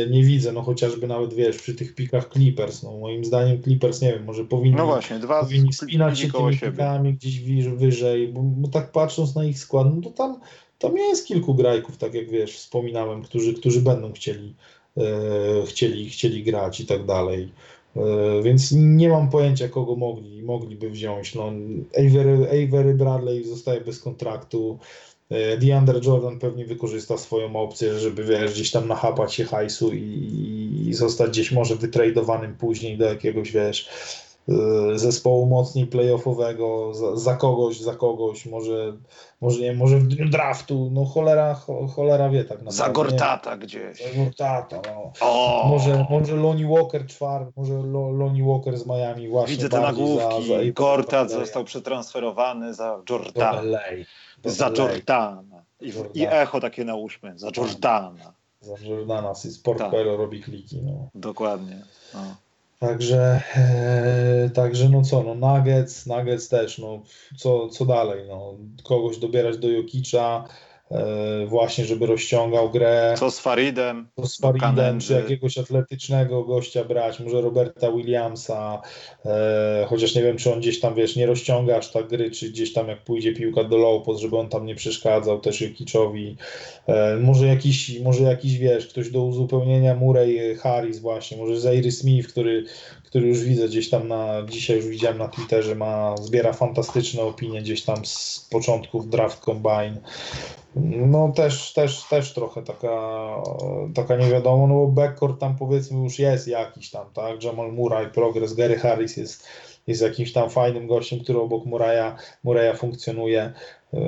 nie 0.10 0.24
widzę, 0.24 0.52
no 0.52 0.62
chociażby 0.62 1.08
nawet 1.08 1.34
wiesz, 1.34 1.58
przy 1.58 1.76
tych 1.76 1.96
pikach 1.96 2.30
Clippers, 2.30 2.84
no 2.84 2.98
moim 2.98 3.26
zdaniem 3.26 3.64
Clippers, 3.64 4.02
nie 4.02 4.14
wiem, 4.14 4.24
może 4.24 4.46
powinni, 4.46 4.78
no 4.78 4.86
właśnie, 4.86 5.20
dwa 5.20 5.44
powinni 5.44 5.74
spinać 5.74 6.20
się 6.20 6.32
tymi 6.32 6.58
siebie. 6.58 6.72
pikami 6.72 7.14
gdzieś 7.14 7.40
wyżej, 7.68 8.28
bo, 8.28 8.42
bo, 8.42 8.68
tak 8.68 8.92
patrząc 8.92 9.36
na 9.36 9.46
ich 9.46 9.60
skład, 9.60 9.88
no 9.96 10.02
to 10.02 10.10
tam, 10.10 10.40
tam 10.80 10.98
jest 10.98 11.28
kilku 11.28 11.56
grajków, 11.56 11.98
tak 11.98 12.14
jak 12.14 12.30
wiesz, 12.30 12.58
wspominałem, 12.58 13.22
którzy, 13.22 13.54
którzy 13.54 13.82
będą 13.82 14.14
chcieli, 14.14 14.56
e, 14.98 15.04
chcieli, 15.66 16.10
chcieli 16.10 16.44
grać 16.44 16.80
i 16.80 16.86
tak 16.86 17.06
dalej. 17.06 17.52
E, 17.96 18.42
więc 18.44 18.72
nie 18.72 19.10
mam 19.10 19.30
pojęcia, 19.30 19.70
kogo 19.70 19.96
mogli, 19.96 20.44
mogliby 20.44 20.90
wziąć. 20.90 21.36
No, 21.36 21.52
Avery, 21.98 22.66
Avery 22.66 22.94
Bradley 22.94 23.44
zostaje 23.44 23.82
bez 23.82 24.00
kontraktu. 24.00 24.80
E, 25.30 25.58
DeAndre 25.58 26.00
Jordan 26.04 26.40
pewnie 26.40 26.66
wykorzysta 26.66 27.18
swoją 27.18 27.56
opcję, 27.56 28.00
żeby 28.00 28.24
wiesz, 28.24 28.54
gdzieś 28.54 28.72
tam 28.72 28.88
nachapać 28.88 29.34
się 29.34 29.46
hajsu 29.46 29.94
i, 29.94 30.86
i 30.88 30.94
zostać 30.94 31.30
gdzieś 31.30 31.52
może 31.52 31.76
wytradowanym 31.76 32.58
później 32.58 32.98
do 32.98 33.06
jakiegoś, 33.06 33.52
wiesz, 33.52 33.90
e, 34.50 34.54
zespołu 35.00 35.46
mocniej 35.46 35.88
playoffowego, 35.88 36.94
za, 36.94 37.16
za, 37.16 37.36
kogoś, 37.36 37.80
za 37.80 37.96
kogoś, 37.96 38.46
może, 38.46 38.94
może 39.42 39.62
nie 39.62 39.74
może 39.74 40.00
draftu, 40.32 40.90
no 40.94 41.06
cholera, 41.06 41.62
cholera 41.96 42.30
wie 42.30 42.44
tak 42.44 42.58
naprawdę. 42.58 42.78
Za 42.78 42.90
Gortata 42.90 43.58
gdzieś. 43.58 44.04
Za 44.04 44.24
Gortata, 44.24 44.82
no. 44.94 45.12
O! 45.22 45.68
Może, 45.70 46.06
może 46.10 46.36
Lonnie 46.36 46.68
Walker 46.68 47.08
czwarty, 47.08 47.52
może 47.56 47.74
Lonnie 47.94 48.44
Walker 48.44 48.78
z 48.78 48.86
Miami 48.88 49.30
właśnie 49.30 49.56
Widzę 49.56 49.70
te 49.70 49.82
nagłówki, 49.82 50.48
za, 50.48 50.58
za 50.58 50.72
Gortat 50.74 51.32
został 51.32 51.64
przetransferowany 51.64 52.74
za 52.74 53.02
Jordana. 53.10 53.62
Za 54.46 54.70
Jordana. 54.78 55.64
I, 55.82 55.94
I, 56.14 56.26
echo 56.26 56.60
takie 56.60 56.86
nałóżmy, 56.86 57.40
za 57.40 57.50
Jordana. 57.58 58.34
Za 58.62 58.76
Jordana, 58.82 59.36
z 59.36 59.60
portfelo 59.60 60.12
tak. 60.12 60.20
robi 60.20 60.42
kliki. 60.42 60.82
No. 60.82 61.10
Dokładnie. 61.16 61.82
No. 62.14 62.36
Także, 62.80 63.42
e, 63.56 64.50
także 64.50 64.90
no 64.90 65.02
co, 65.02 65.24
no 65.24 65.36
Nuggets, 65.36 66.06
Nuggets 66.06 66.50
też, 66.50 66.78
no 66.78 67.02
co, 67.38 67.70
co 67.70 67.86
dalej, 67.86 68.28
no 68.28 68.54
kogoś 68.84 69.18
dobierać 69.18 69.58
do 69.58 69.68
Jokicza, 69.70 70.48
właśnie, 71.48 71.86
żeby 71.86 72.06
rozciągał 72.06 72.70
grę. 72.70 73.16
Co 73.18 73.32
z 73.32 73.40
Faridem? 73.40 74.08
Co 74.16 74.28
z 74.28 74.38
Faridem, 74.38 75.00
czy 75.00 75.14
jakiegoś 75.14 75.58
atletycznego 75.58 76.44
gościa 76.44 76.84
brać, 76.84 77.20
może 77.20 77.42
Roberta 77.42 77.92
Williamsa, 77.92 78.82
e, 79.26 79.86
chociaż 79.90 80.16
nie 80.16 80.24
wiem, 80.24 80.38
czy 80.38 80.54
on 80.54 80.60
gdzieś 80.60 80.80
tam, 80.80 80.96
wiesz, 80.96 81.16
nie 81.16 81.26
rozciąga 81.26 81.78
aż 81.78 81.92
tak 81.92 82.08
gry, 82.08 82.32
czy 82.32 82.50
gdzieś 82.50 82.74
tam 82.74 82.88
jak 82.88 83.04
pójdzie 83.04 83.34
piłka 83.34 83.64
do 83.64 83.78
low 83.78 84.20
żeby 84.20 84.38
on 84.38 84.50
tam 84.50 84.66
nie 84.66 84.76
przeszkadzał 84.76 85.40
też 85.40 85.62
Jokiczowi. 85.62 86.38
E, 86.88 87.18
może 87.18 87.48
jakiś, 87.48 88.00
może 88.00 88.24
jakiś, 88.24 88.58
wiesz, 88.58 88.88
ktoś 88.88 89.10
do 89.10 89.24
uzupełnienia 89.24 89.96
Murray 89.96 90.56
Harris 90.56 91.00
właśnie, 91.00 91.38
może 91.38 91.60
Zaire 91.60 91.92
Smith, 91.92 92.28
który, 92.28 92.64
który 93.16 93.28
już 93.28 93.44
widzę 93.44 93.68
gdzieś 93.68 93.90
tam 93.90 94.08
na, 94.08 94.44
dzisiaj 94.50 94.76
już 94.78 94.88
widziałem 94.88 95.18
na 95.18 95.28
Twitterze, 95.28 95.76
ma, 95.76 96.18
zbiera 96.18 96.54
fantastyczne 96.54 97.24
opinie 97.24 97.62
gdzieś 97.62 97.84
tam 97.84 98.06
z 98.06 98.48
początków 98.52 99.10
draft 99.10 99.40
combine. 99.40 100.02
No 100.76 101.32
też, 101.36 101.74
też, 101.74 102.04
też 102.10 102.34
trochę 102.34 102.64
taka, 102.64 103.28
taka 103.96 104.16
nie 104.16 104.30
wiadomo, 104.30 104.68
no 104.68 104.74
bo 104.74 104.88
backcourt 104.88 105.40
tam 105.40 105.58
powiedzmy 105.58 106.04
już 106.04 106.20
jest 106.20 106.48
jakiś 106.48 106.90
tam, 106.90 107.06
tak, 107.14 107.44
Jamal 107.44 107.72
Murray, 107.72 108.12
progres, 108.12 108.54
Gary 108.54 108.76
Harris 108.76 109.18
jest, 109.18 109.48
jest 109.88 110.02
jakimś 110.02 110.34
tam 110.34 110.50
fajnym 110.50 110.88
gościem, 110.88 111.20
który 111.20 111.40
obok 111.40 111.66
Murraya, 111.66 112.16
Murraya 112.44 112.76
funkcjonuje. 112.78 113.54
Yy, 113.94 114.00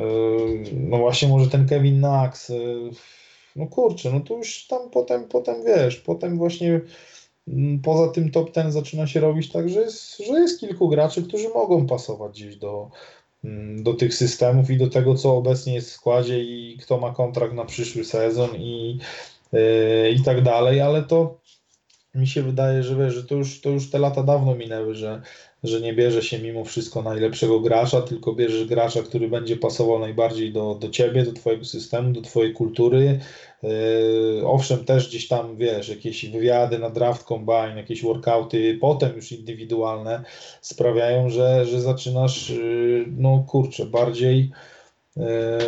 no 0.74 0.98
właśnie 0.98 1.28
może 1.28 1.50
ten 1.50 1.68
Kevin 1.68 1.98
Knox, 1.98 2.50
yy, 2.50 2.90
no 3.56 3.68
kurczę, 3.68 4.12
no 4.12 4.20
to 4.20 4.34
już 4.34 4.68
tam 4.68 4.90
potem, 4.90 5.28
potem 5.28 5.56
wiesz, 5.66 5.98
potem 5.98 6.38
właśnie 6.38 6.82
poza 7.84 8.12
tym 8.12 8.32
top 8.32 8.52
ten 8.52 8.72
zaczyna 8.72 9.08
się 9.08 9.20
robić 9.20 9.52
tak, 9.52 9.70
że 9.70 9.80
jest, 9.82 10.18
że 10.18 10.40
jest 10.40 10.60
kilku 10.60 10.90
graczy, 10.90 11.24
którzy 11.24 11.50
mogą 11.50 11.88
pasować 11.88 12.32
gdzieś 12.32 12.56
do, 12.56 12.92
Mm, 13.44 13.84
do 13.84 13.94
tych 13.94 14.14
systemów 14.14 14.70
i 14.70 14.78
do 14.78 14.90
tego, 14.90 15.16
co 15.16 15.38
obecnie 15.38 15.74
jest 15.74 15.90
w 15.90 15.94
składzie 15.94 16.44
i 16.44 16.78
kto 16.78 16.98
ma 16.98 17.14
kontrakt 17.14 17.54
na 17.54 17.66
przyszły 17.66 18.06
sezon 18.06 18.56
i, 18.56 19.00
yy, 19.52 20.10
i 20.12 20.24
tak 20.24 20.44
dalej, 20.44 20.82
ale 20.82 21.04
to 21.04 21.40
mi 22.16 22.28
się 22.28 22.44
wydaje, 22.44 22.84
że 22.84 22.96
wiesz, 22.96 23.14
że 23.14 23.24
to 23.24 23.36
już, 23.36 23.62
to 23.62 23.70
już 23.70 23.90
te 23.90 24.00
lata 24.00 24.24
dawno 24.24 24.56
minęły, 24.56 24.96
że, 24.96 25.22
że 25.64 25.82
nie 25.82 25.94
bierze 25.94 26.22
się 26.24 26.40
mimo 26.40 26.66
wszystko 26.66 27.02
najlepszego 27.02 27.60
gracza, 27.60 28.02
tylko 28.02 28.34
bierzesz 28.34 28.66
gracza, 28.66 29.04
który 29.04 29.28
będzie 29.28 29.58
pasował 29.58 30.00
najbardziej 30.00 30.54
do, 30.54 30.76
do 30.76 30.90
ciebie, 30.90 31.24
do 31.24 31.34
twojego 31.34 31.66
systemu, 31.66 32.12
do 32.12 32.22
twojej 32.22 32.54
kultury. 32.54 33.20
Yy, 33.64 34.42
owszem, 34.46 34.86
też 34.86 35.08
gdzieś 35.08 35.28
tam, 35.28 35.58
wiesz, 35.58 35.90
jakieś 35.90 36.26
wywiady 36.26 36.80
na 36.80 36.90
draft 36.90 37.24
combine, 37.24 37.78
jakieś 37.78 38.04
workouty, 38.04 38.78
potem 38.82 39.16
już 39.16 39.32
indywidualne 39.32 40.24
sprawiają, 40.62 41.30
że, 41.30 41.66
że 41.66 41.82
zaczynasz, 41.82 42.50
yy, 42.50 43.06
no 43.18 43.46
kurczę, 43.48 43.86
bardziej 43.86 44.52
E, 45.20 45.60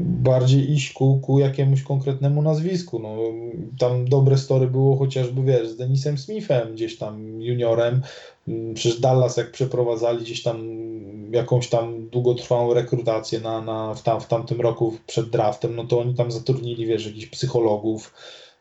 bardziej 0.00 0.72
iść 0.72 0.92
ku, 0.92 1.20
ku 1.20 1.38
jakiemuś 1.38 1.82
konkretnemu 1.82 2.42
nazwisku. 2.42 2.98
No, 2.98 3.16
tam 3.78 4.08
dobre 4.08 4.38
story 4.38 4.66
było 4.66 4.96
chociażby, 4.96 5.42
wiesz, 5.42 5.68
z 5.68 5.76
Denisem 5.76 6.18
Smithem, 6.18 6.74
gdzieś 6.74 6.98
tam 6.98 7.42
juniorem, 7.42 8.02
przecież 8.74 9.00
Dallas 9.00 9.36
jak 9.36 9.50
przeprowadzali 9.50 10.24
gdzieś 10.24 10.42
tam 10.42 10.80
jakąś 11.32 11.68
tam 11.68 12.08
długotrwałą 12.08 12.74
rekrutację 12.74 13.40
na, 13.40 13.60
na, 13.60 13.94
w, 13.94 14.02
tam, 14.02 14.20
w 14.20 14.26
tamtym 14.26 14.60
roku 14.60 14.98
przed 15.06 15.30
draftem, 15.30 15.76
no 15.76 15.84
to 15.84 16.00
oni 16.00 16.14
tam 16.14 16.32
zatrudnili, 16.32 16.86
wiesz, 16.86 17.06
jakichś 17.06 17.26
psychologów, 17.26 18.12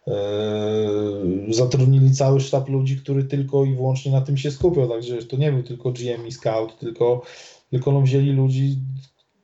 Yy, 0.08 1.54
zatrudnili 1.54 2.12
cały 2.12 2.40
sztab 2.40 2.70
ludzi, 2.70 2.98
który 2.98 3.24
tylko 3.24 3.66
i 3.66 3.76
wyłącznie 3.76 4.12
na 4.12 4.22
tym 4.22 4.38
się 4.38 4.52
skupiał, 4.52 4.90
także 4.90 5.24
to 5.24 5.38
nie 5.38 5.52
był 5.52 5.64
tylko 5.64 5.92
GM 5.92 6.28
i 6.28 6.32
scout, 6.32 6.80
tylko, 6.80 7.22
tylko 7.70 7.92
no 7.92 8.02
wzięli 8.02 8.32
ludzi, 8.32 8.78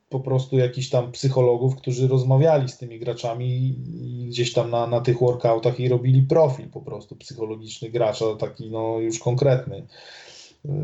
po 0.09 0.19
prostu 0.19 0.57
jakichś 0.57 0.89
tam 0.89 1.11
psychologów, 1.11 1.75
którzy 1.75 2.07
rozmawiali 2.07 2.69
z 2.69 2.77
tymi 2.77 2.99
graczami 2.99 3.75
gdzieś 4.27 4.53
tam 4.53 4.71
na, 4.71 4.87
na 4.87 5.01
tych 5.01 5.19
workoutach 5.19 5.79
i 5.79 5.89
robili 5.89 6.21
profil 6.21 6.69
po 6.69 6.81
prostu 6.81 7.15
psychologiczny 7.15 7.89
gracza, 7.89 8.25
taki 8.39 8.71
no 8.71 8.99
już 8.99 9.19
konkretny. 9.19 9.87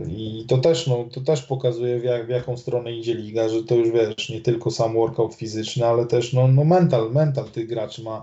I 0.08 0.46
to 0.48 0.58
też, 0.58 0.88
no, 0.88 1.06
to 1.12 1.22
też 1.22 1.42
pokazuje, 1.42 2.00
w, 2.00 2.04
jak, 2.04 2.26
w 2.26 2.30
jaką 2.30 2.58
stronę 2.58 2.94
idzie 2.94 3.16
liga, 3.16 3.50
że 3.50 3.64
to 3.64 3.76
już 3.76 3.92
wiesz, 3.92 4.30
nie 4.30 4.42
tylko 4.42 4.72
sam 4.72 4.94
workout 4.94 5.34
fizyczny, 5.34 5.86
ale 5.86 6.06
też 6.06 6.34
no, 6.34 6.48
no 6.48 6.64
mental, 6.64 7.12
mental 7.12 7.46
tych 7.46 7.68
graczy 7.68 8.04
ma, 8.04 8.22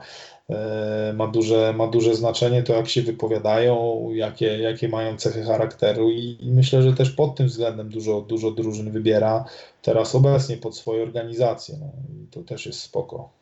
e, 0.50 1.12
ma, 1.16 1.28
duże, 1.28 1.72
ma 1.76 1.86
duże 1.86 2.14
znaczenie, 2.14 2.62
to 2.62 2.72
jak 2.72 2.88
się 2.88 3.02
wypowiadają, 3.02 4.06
jakie, 4.12 4.58
jakie 4.58 4.88
mają 4.88 5.16
cechy 5.16 5.42
charakteru 5.42 6.10
i, 6.10 6.36
i 6.40 6.50
myślę, 6.50 6.82
że 6.82 6.92
też 6.92 7.10
pod 7.10 7.36
tym 7.36 7.46
względem 7.46 7.88
dużo, 7.88 8.20
dużo 8.20 8.50
drużyn 8.50 8.90
wybiera 8.90 9.44
teraz 9.82 10.14
obecnie 10.14 10.56
pod 10.56 10.76
swoje 10.76 11.02
organizacje. 11.02 11.76
No, 11.80 11.90
i 12.22 12.26
to 12.26 12.42
też 12.42 12.66
jest 12.66 12.80
spoko. 12.80 13.37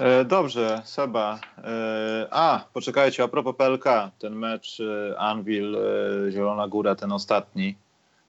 E, 0.00 0.24
dobrze, 0.24 0.82
Seba. 0.84 1.40
E, 1.58 2.26
a, 2.30 2.64
poczekajcie, 2.72 3.22
a 3.22 3.28
propos 3.28 3.56
PLK, 3.56 3.84
ten 4.18 4.34
mecz 4.34 4.80
e, 4.80 5.18
Anvil, 5.18 5.76
Zielona 6.30 6.68
Góra, 6.68 6.94
ten 6.94 7.12
ostatni, 7.12 7.74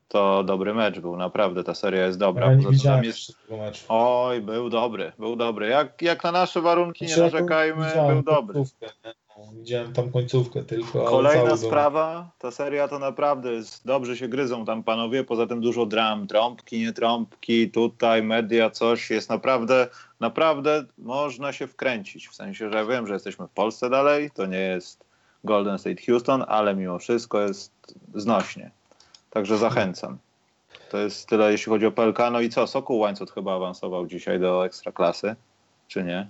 to 0.08 0.44
dobry 0.44 0.74
mecz 0.74 1.00
był, 1.00 1.18
naprawdę, 1.18 1.64
ta 1.64 1.76
seria 1.76 2.06
jest 2.06 2.20
dobra. 2.20 2.46
Ja 2.46 2.56
nie 2.56 2.68
widziałem 2.68 3.04
jest... 3.04 3.38
meczu. 3.50 3.86
Oj, 3.90 4.42
był 4.42 4.70
dobry, 4.70 5.12
był 5.20 5.36
dobry. 5.36 5.68
Jak, 5.68 6.02
jak 6.02 6.24
na 6.24 6.32
nasze 6.32 6.62
warunki, 6.62 7.06
nie 7.06 7.16
znaczy, 7.16 7.34
narzekajmy, 7.34 7.92
był 8.08 8.24
dobry. 8.24 8.64
Widziałem 9.54 9.94
tam 9.94 10.12
końcówkę 10.12 10.64
tylko. 10.64 11.04
Kolejna 11.06 11.58
sprawa, 11.58 12.32
ta 12.40 12.52
seria 12.52 12.88
to 12.88 13.00
naprawdę 13.00 13.52
jest, 13.54 13.86
dobrze 13.86 14.18
się 14.18 14.28
gryzą 14.28 14.66
tam 14.66 14.84
panowie, 14.84 15.24
poza 15.24 15.48
tym 15.48 15.62
dużo 15.62 15.86
dram, 15.86 16.28
trąbki, 16.28 16.80
nie 16.80 16.94
trąbki, 16.94 17.72
tutaj 17.72 18.24
media, 18.24 18.70
coś 18.70 19.10
jest 19.10 19.30
naprawdę, 19.30 19.88
naprawdę 20.20 20.84
można 20.98 21.54
się 21.54 21.68
wkręcić, 21.68 22.28
w 22.28 22.36
sensie, 22.36 22.70
że 22.70 22.86
wiem, 22.86 23.08
że 23.08 23.14
jesteśmy 23.14 23.48
w 23.48 23.52
Polsce 23.52 23.90
dalej, 23.90 24.32
to 24.32 24.46
nie 24.46 24.60
jest 24.60 25.06
Golden 25.44 25.80
State 25.80 26.04
Houston, 26.06 26.46
ale 26.48 26.76
mimo 26.76 27.00
wszystko 27.00 27.42
jest 27.42 27.72
znośnie, 28.16 28.72
także 29.30 29.58
zachęcam. 29.58 30.18
To 30.92 30.98
jest 30.98 31.28
tyle, 31.28 31.52
jeśli 31.52 31.70
chodzi 31.70 31.86
o 31.86 31.92
PLK. 31.92 32.20
No 32.32 32.42
i 32.42 32.50
co, 32.50 32.68
Sokół 32.68 33.00
Łańcuch 33.00 33.34
chyba 33.34 33.56
awansował 33.56 34.08
dzisiaj 34.08 34.40
do 34.40 34.66
Ekstraklasy, 34.66 35.36
czy 35.88 36.04
nie? 36.04 36.28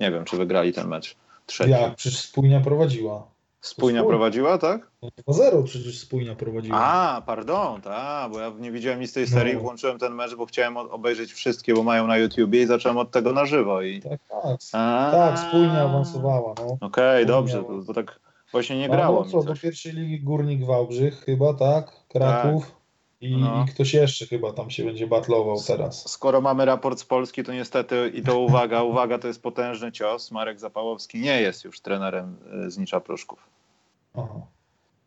Nie 0.00 0.10
wiem, 0.10 0.24
czy 0.24 0.36
wygrali 0.36 0.72
ten 0.72 0.88
mecz 0.88 1.16
trzeci. 1.48 1.70
Jak? 1.70 1.96
Przecież 1.96 2.20
Spójnia 2.20 2.60
prowadziła. 2.60 3.26
Spójnia 3.60 4.04
prowadziła, 4.04 4.58
tak? 4.58 4.90
No 5.02 5.08
2-0 5.28 5.64
przecież 5.64 5.98
Spójnia 5.98 6.34
prowadziła. 6.34 6.78
A, 6.78 7.22
pardon, 7.26 7.80
tak, 7.80 8.30
bo 8.30 8.40
ja 8.40 8.52
nie 8.58 8.72
widziałem 8.72 9.00
nic 9.00 9.10
z 9.10 9.12
tej 9.12 9.24
no. 9.24 9.30
serii, 9.30 9.54
no. 9.54 9.60
włączyłem 9.60 9.98
ten 9.98 10.14
mecz, 10.14 10.34
bo 10.34 10.46
chciałem 10.46 10.76
obejrzeć 10.76 11.32
wszystkie, 11.32 11.74
bo 11.74 11.82
mają 11.82 12.06
na 12.06 12.16
YouTubie 12.16 12.62
i 12.62 12.66
zacząłem 12.66 12.98
od 12.98 13.10
tego 13.10 13.32
na 13.32 13.46
żywo. 13.46 13.82
I... 13.82 14.00
Tak, 14.00 14.20
tak, 14.28 14.58
A... 14.72 15.10
tak, 15.12 15.38
Spójnia 15.38 15.82
awansowała. 15.82 16.54
No. 16.58 16.66
Okej, 16.66 16.78
okay, 16.80 17.26
dobrze, 17.26 17.62
bo, 17.62 17.82
bo, 17.82 17.94
tak 17.94 18.20
właśnie 18.52 18.78
nie 18.78 18.88
grało. 18.88 19.24
No, 19.24 19.30
co, 19.30 19.42
do 19.42 19.54
pierwszej 19.54 19.92
ligi 19.92 20.20
Górnik 20.20 20.66
Wałbrzych 20.66 21.24
chyba, 21.24 21.54
tak? 21.54 21.92
Kraków. 22.08 22.66
Tak. 22.66 22.77
I, 23.20 23.36
no. 23.36 23.64
I, 23.64 23.70
ktoś 23.70 23.94
jeszcze 23.94 24.26
chyba 24.26 24.52
tam 24.52 24.70
się 24.70 24.84
będzie 24.84 25.06
batlował 25.06 25.60
teraz. 25.66 26.10
Skoro 26.10 26.40
mamy 26.40 26.64
raport 26.64 26.98
z 26.98 27.04
Polski, 27.04 27.44
to 27.44 27.52
niestety, 27.52 28.12
i 28.14 28.22
to 28.22 28.38
uwaga, 28.38 28.82
uwaga, 28.92 29.18
to 29.18 29.28
jest 29.28 29.42
potężny 29.42 29.92
cios. 29.92 30.30
Marek 30.30 30.60
Zapałowski 30.60 31.20
nie 31.20 31.40
jest 31.40 31.64
już 31.64 31.80
trenerem 31.80 32.36
y, 32.66 32.70
z 32.70 32.78
Nicza 32.78 33.00
Pruszków. 33.00 33.38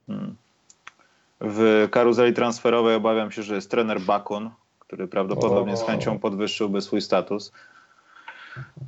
Hmm. 0.08 0.36
W 1.42 1.88
karuzeli 1.92 2.34
transferowej 2.34 2.96
obawiam 2.96 3.32
się, 3.32 3.44
że 3.44 3.56
jest 3.56 3.72
trener 3.72 4.02
Bakun, 4.02 4.50
który 4.80 5.08
prawdopodobnie 5.08 5.74
o. 5.74 5.78
z 5.78 5.84
chęcią 5.84 6.20
podwyższyłby 6.20 6.82
swój 6.82 7.02
status. 7.02 7.52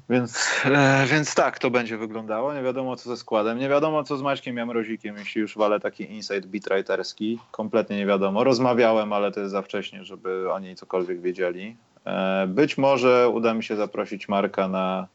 Więc, 0.10 0.62
e, 0.66 1.06
więc 1.08 1.36
tak 1.36 1.60
to 1.60 1.70
będzie 1.70 1.98
wyglądało. 1.98 2.54
Nie 2.54 2.64
wiadomo 2.64 2.96
co 2.96 3.10
ze 3.10 3.18
składem. 3.18 3.60
Nie 3.60 3.70
wiadomo 3.70 4.04
co 4.04 4.18
z 4.18 4.22
Maćkiem 4.22 4.58
Jamrozikiem, 4.58 5.18
jeśli 5.18 5.42
już 5.42 5.58
walę 5.58 5.80
taki 5.80 6.12
insight 6.12 6.46
beatwriterski. 6.46 7.40
Kompletnie 7.52 7.98
nie 7.98 8.06
wiadomo. 8.06 8.44
Rozmawiałem, 8.44 9.14
ale 9.14 9.32
to 9.32 9.40
jest 9.40 9.52
za 9.52 9.62
wcześnie, 9.62 10.04
żeby 10.04 10.54
oni 10.54 10.76
cokolwiek 10.76 11.22
wiedzieli. 11.22 11.76
E, 12.06 12.48
być 12.48 12.78
może 12.78 13.30
uda 13.30 13.54
mi 13.54 13.64
się 13.64 13.76
zaprosić 13.76 14.30
Marka 14.30 14.68
na, 14.68 15.08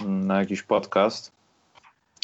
na 0.00 0.38
jakiś 0.40 0.62
podcast. 0.62 1.32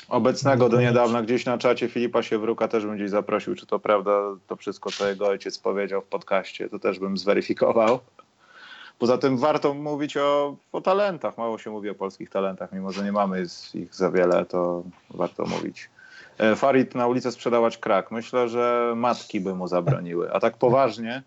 Obecnego 0.09 0.69
do 0.69 0.81
niedawna 0.81 1.23
gdzieś 1.23 1.45
na 1.45 1.59
czacie 1.59 1.89
Filipa 1.89 2.23
Siewruka 2.23 2.69
też 2.69 2.87
bym 2.87 2.97
gdzieś 2.97 3.11
zaprosił, 3.11 3.55
czy 3.55 3.67
to 3.67 3.79
prawda, 3.79 4.11
to 4.47 4.57
wszystko, 4.57 4.91
co 4.91 5.09
jego 5.09 5.27
ojciec 5.27 5.59
powiedział 5.59 6.03
w 6.03 6.07
podcaście, 6.07 6.69
to 6.69 6.79
też 6.79 6.99
bym 6.99 7.19
zweryfikował. 7.19 8.01
Poza 9.01 9.19
tym 9.19 9.39
warto 9.39 9.75
mówić 9.75 10.17
o, 10.17 10.57
o 10.73 10.81
talentach. 10.81 11.39
Mało 11.39 11.59
się 11.59 11.71
mówi 11.71 11.91
o 11.91 11.95
polskich 11.95 12.31
talentach, 12.31 12.73
mimo 12.73 12.93
że 12.93 13.05
nie 13.05 13.13
mamy 13.13 13.47
ich 13.75 13.95
za 13.95 14.11
wiele, 14.11 14.45
to 14.45 14.83
warto 15.11 15.45
mówić. 15.45 15.91
E, 16.39 16.57
Farid 16.57 16.95
na 16.95 17.07
ulicy 17.07 17.33
sprzedawać 17.33 17.79
krak. 17.79 18.11
Myślę, 18.11 18.49
że 18.49 18.93
matki 18.97 19.41
by 19.41 19.55
mu 19.55 19.69
zabroniły. 19.69 20.33
A 20.33 20.41
tak 20.41 20.57
poważnie, 20.57 21.23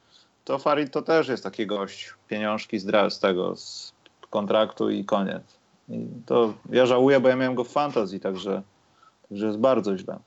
to 0.45 0.59
Farid 0.59 0.93
to 0.93 1.01
też 1.01 1.27
jest 1.27 1.43
taki 1.43 1.67
gość. 1.67 2.13
Pieniążki 2.27 2.79
z 2.79 3.19
tego, 3.19 3.55
z 3.55 3.93
kontraktu 4.29 4.89
i 4.89 5.05
koniec. 5.05 5.43
I 5.89 6.07
to 6.25 6.53
ja 6.69 6.85
żałuję, 6.85 7.19
bo 7.19 7.29
ja 7.29 7.35
miałem 7.35 7.55
go 7.55 7.63
w 7.63 7.71
fantazji, 7.71 8.19
także, 8.19 8.61
także 9.29 9.45
jest 9.47 9.59
bardzo 9.59 9.97
źle. 9.97 10.19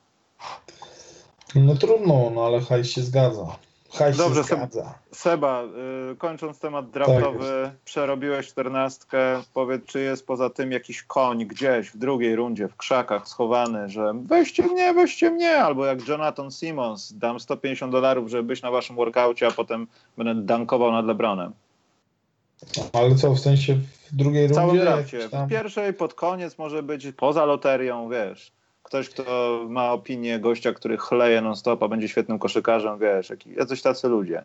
No 1.55 1.75
trudno, 1.75 2.31
no 2.35 2.47
ale 2.47 2.61
haj 2.61 2.85
się 2.85 3.03
zgadza. 3.03 3.47
Hajs 3.99 4.17
Dobrze, 4.17 4.43
Seba, 5.13 5.63
y, 6.13 6.17
kończąc 6.17 6.59
temat 6.59 6.91
draftowy, 6.91 7.63
tak 7.65 7.73
przerobiłeś 7.85 8.47
czternastkę. 8.47 9.43
Powiedz, 9.55 9.85
czy 9.85 10.01
jest 10.01 10.27
poza 10.27 10.51
tym 10.51 10.73
jakiś 10.73 11.03
koń 11.03 11.47
gdzieś 11.47 11.91
w 11.91 11.99
drugiej 11.99 12.37
rundzie, 12.37 12.69
w 12.69 12.77
krzakach 12.77 13.29
schowany, 13.29 13.89
że 13.89 14.13
weźcie 14.25 14.63
mnie, 14.63 14.95
weźcie 14.95 15.31
mnie, 15.31 15.57
albo 15.57 15.87
jak 15.87 16.09
Jonathan 16.09 16.51
Simmons, 16.51 17.13
dam 17.13 17.41
150 17.41 17.93
dolarów, 17.93 18.31
żeby 18.31 18.43
być 18.43 18.63
na 18.63 18.71
waszym 18.71 18.97
workaucie, 18.97 19.47
a 19.47 19.51
potem 19.51 19.87
będę 20.19 20.35
dankował 20.35 20.93
nad 20.93 21.07
Lebronem. 21.07 21.53
Ale 22.93 23.15
co, 23.15 23.35
w 23.35 23.41
sensie 23.41 23.75
w 24.13 24.17
drugiej 24.17 24.49
rundzie? 24.49 24.55
W 24.55 24.65
całym 24.65 24.79
drafcie. 24.79 25.29
W 25.29 25.49
pierwszej, 25.51 25.95
pod 25.95 26.15
koniec 26.15 26.59
może 26.59 26.83
być 26.83 27.07
poza 27.17 27.45
loterią, 27.45 28.09
wiesz 28.09 28.56
ktoś, 28.87 29.09
kto 29.09 29.61
ma 29.69 29.93
opinię 29.93 30.41
gościa, 30.41 30.73
który 30.73 30.97
chleje 30.97 31.41
non-stop, 31.41 31.83
a 31.83 31.89
będzie 31.89 32.09
świetnym 32.09 32.39
koszykarzem, 32.39 32.99
wiesz, 32.99 33.33
jacyś 33.57 33.83
tacy 33.83 34.09
ludzie. 34.09 34.43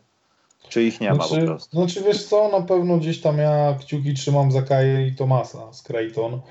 Czy 0.70 0.84
ich 0.84 1.02
nie 1.02 1.16
znaczy, 1.16 1.34
ma 1.34 1.42
po 1.42 1.46
prostu? 1.46 1.78
Znaczy 1.78 2.04
wiesz 2.04 2.24
co, 2.24 2.60
na 2.60 2.62
pewno 2.62 2.98
gdzieś 2.98 3.22
tam 3.22 3.38
ja 3.38 3.76
kciuki 3.80 4.14
trzymam 4.14 4.52
za 4.52 4.62
Kaję 4.62 5.08
i 5.08 5.16
Tomasa 5.16 5.74
z 5.74 5.82
Creighton, 5.82 6.42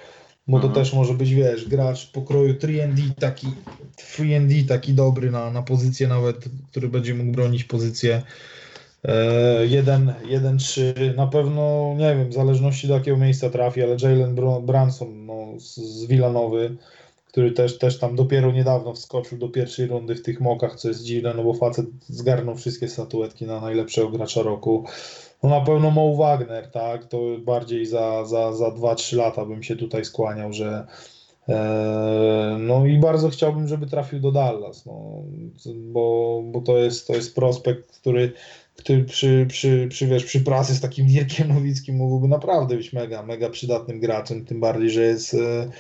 bo 0.49 0.57
mhm. 0.57 0.73
to 0.73 0.81
też 0.81 0.93
może 0.93 1.15
być, 1.15 1.35
wiesz, 1.35 1.69
gracz 1.69 2.13
pokroju 2.13 2.55
3D 2.55 3.15
taki 3.21 3.47
3D 3.97 4.69
taki 4.69 4.95
dobry 4.95 5.31
na, 5.31 5.51
na 5.51 5.63
pozycję 5.63 6.09
nawet, 6.09 6.37
który 6.71 6.89
będzie 6.89 7.15
mógł 7.15 7.33
bronić 7.33 7.65
pozycję 7.65 8.23
1-3, 9.05 10.81
e, 10.81 11.15
na 11.15 11.27
pewno, 11.27 11.95
nie 11.97 12.17
wiem, 12.17 12.29
w 12.29 12.35
zależności 12.35 12.89
do 12.89 12.95
jakiego 12.95 13.17
miejsca 13.17 13.51
trafi, 13.51 13.83
ale 13.83 13.97
Jalen 14.03 14.37
Branson 14.63 15.27
no, 15.27 15.61
z, 15.61 15.77
z 15.77 16.05
Villanowy 16.07 16.77
który 17.31 17.53
też, 17.53 17.79
też 17.79 17.99
tam 17.99 18.17
dopiero 18.17 18.53
niedawno 18.53 18.95
wskoczył 18.95 19.39
do 19.39 19.49
pierwszej 19.49 19.87
rundy 19.87 20.15
w 20.15 20.23
tych 20.23 20.41
mokach, 20.41 20.77
co 20.77 20.89
jest 20.89 21.03
dziwne, 21.03 21.35
no 21.37 21.45
bo 21.45 21.55
facet 21.55 21.87
zgarnął 22.09 22.57
wszystkie 22.57 22.89
statuetki 22.89 23.47
na 23.47 23.61
najlepszego 23.61 24.09
gracza 24.09 24.43
roku. 24.43 24.85
No 25.43 25.51
na 25.51 25.61
pewno 25.61 25.91
Mo 25.91 26.17
Wagner, 26.17 26.71
tak, 26.71 27.05
to 27.05 27.19
bardziej 27.39 27.87
za, 27.87 28.25
za, 28.25 28.53
za 28.53 28.69
2-3 28.69 29.17
lata 29.17 29.47
bym 29.47 29.63
się 29.63 29.77
tutaj 29.77 30.05
skłaniał, 30.05 30.53
że 30.53 30.87
e, 31.49 32.57
no 32.61 32.87
i 32.87 32.99
bardzo 32.99 33.29
chciałbym, 33.29 33.69
żeby 33.69 33.87
trafił 33.87 34.21
do 34.21 34.33
Dallas, 34.33 34.87
no, 34.87 35.23
bo, 35.77 36.43
bo 36.45 36.61
to, 36.61 36.79
jest, 36.79 37.07
to 37.07 37.15
jest 37.15 37.35
prospekt, 37.35 38.01
który, 38.01 38.33
który 38.77 39.05
przy, 39.05 39.47
przy, 39.49 39.87
przy, 39.91 40.07
wiesz, 40.07 40.25
przy 40.25 40.41
pracy 40.41 40.75
z 40.75 40.81
takim 40.81 41.07
Dirkiem 41.07 41.49
Nowickim 41.49 41.97
mógłby 41.97 42.29
naprawdę 42.29 42.77
być 42.77 42.93
mega, 42.93 43.23
mega 43.23 43.51
przydatnym 43.51 44.01
graczem, 44.01 44.45
tym 44.45 44.61
bardziej, 44.61 44.91
że 44.91 45.03
jest 45.03 45.35
e, 45.35 45.71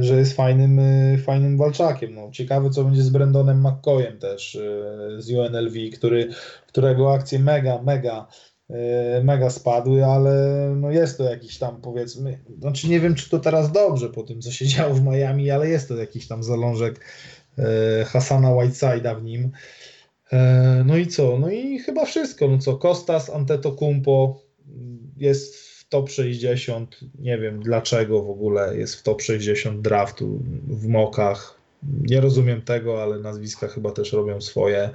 że 0.00 0.16
jest 0.16 0.32
fajnym, 0.32 0.78
e, 0.78 1.18
fajnym 1.18 1.58
walczakiem. 1.58 2.14
No, 2.14 2.30
ciekawe, 2.32 2.70
co 2.70 2.84
będzie 2.84 3.02
z 3.02 3.10
Brandonem 3.10 3.66
McCoyem 3.66 4.18
też 4.18 4.56
e, 4.56 5.22
z 5.22 5.30
UNLV, 5.30 5.90
który, 5.90 6.28
którego 6.66 7.14
akcje 7.14 7.38
mega, 7.38 7.82
mega, 7.82 8.26
mega 9.22 9.50
spadły, 9.50 10.04
ale 10.04 10.34
no 10.76 10.90
jest 10.90 11.18
to 11.18 11.24
jakiś 11.24 11.58
tam 11.58 11.80
powiedzmy, 11.80 12.38
znaczy 12.58 12.88
nie 12.88 13.00
wiem, 13.00 13.14
czy 13.14 13.30
to 13.30 13.38
teraz 13.38 13.72
dobrze 13.72 14.08
po 14.08 14.22
tym, 14.22 14.40
co 14.40 14.50
się 14.50 14.66
działo 14.66 14.94
w 14.94 15.04
Miami, 15.04 15.50
ale 15.50 15.68
jest 15.68 15.88
to 15.88 15.96
jakiś 15.96 16.28
tam 16.28 16.42
zalążek 16.42 17.00
Hasana 18.06 18.48
Whiteside'a 18.48 19.20
w 19.20 19.24
nim. 19.24 19.50
No 20.84 20.96
i 20.96 21.06
co? 21.06 21.38
No 21.38 21.50
i 21.50 21.78
chyba 21.78 22.04
wszystko. 22.04 22.48
No 22.48 22.58
co? 22.58 22.76
Kostas 22.76 23.30
Antetokounmpo 23.30 24.40
jest 25.16 25.65
top 25.88 26.10
60. 26.10 27.00
Nie 27.18 27.38
wiem 27.38 27.62
dlaczego 27.62 28.22
w 28.22 28.30
ogóle 28.30 28.76
jest 28.76 28.96
w 28.96 29.02
top 29.02 29.22
60 29.22 29.80
draftu 29.80 30.42
w 30.68 30.86
mokach. 30.86 31.60
Nie 32.02 32.20
rozumiem 32.20 32.62
tego, 32.62 33.02
ale 33.02 33.18
nazwiska 33.18 33.68
chyba 33.68 33.92
też 33.92 34.12
robią 34.12 34.40
swoje. 34.40 34.90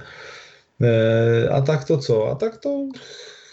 E, 0.80 1.48
a 1.52 1.62
tak 1.62 1.84
to 1.84 1.98
co? 1.98 2.30
A 2.30 2.36
tak 2.36 2.56
to 2.56 2.88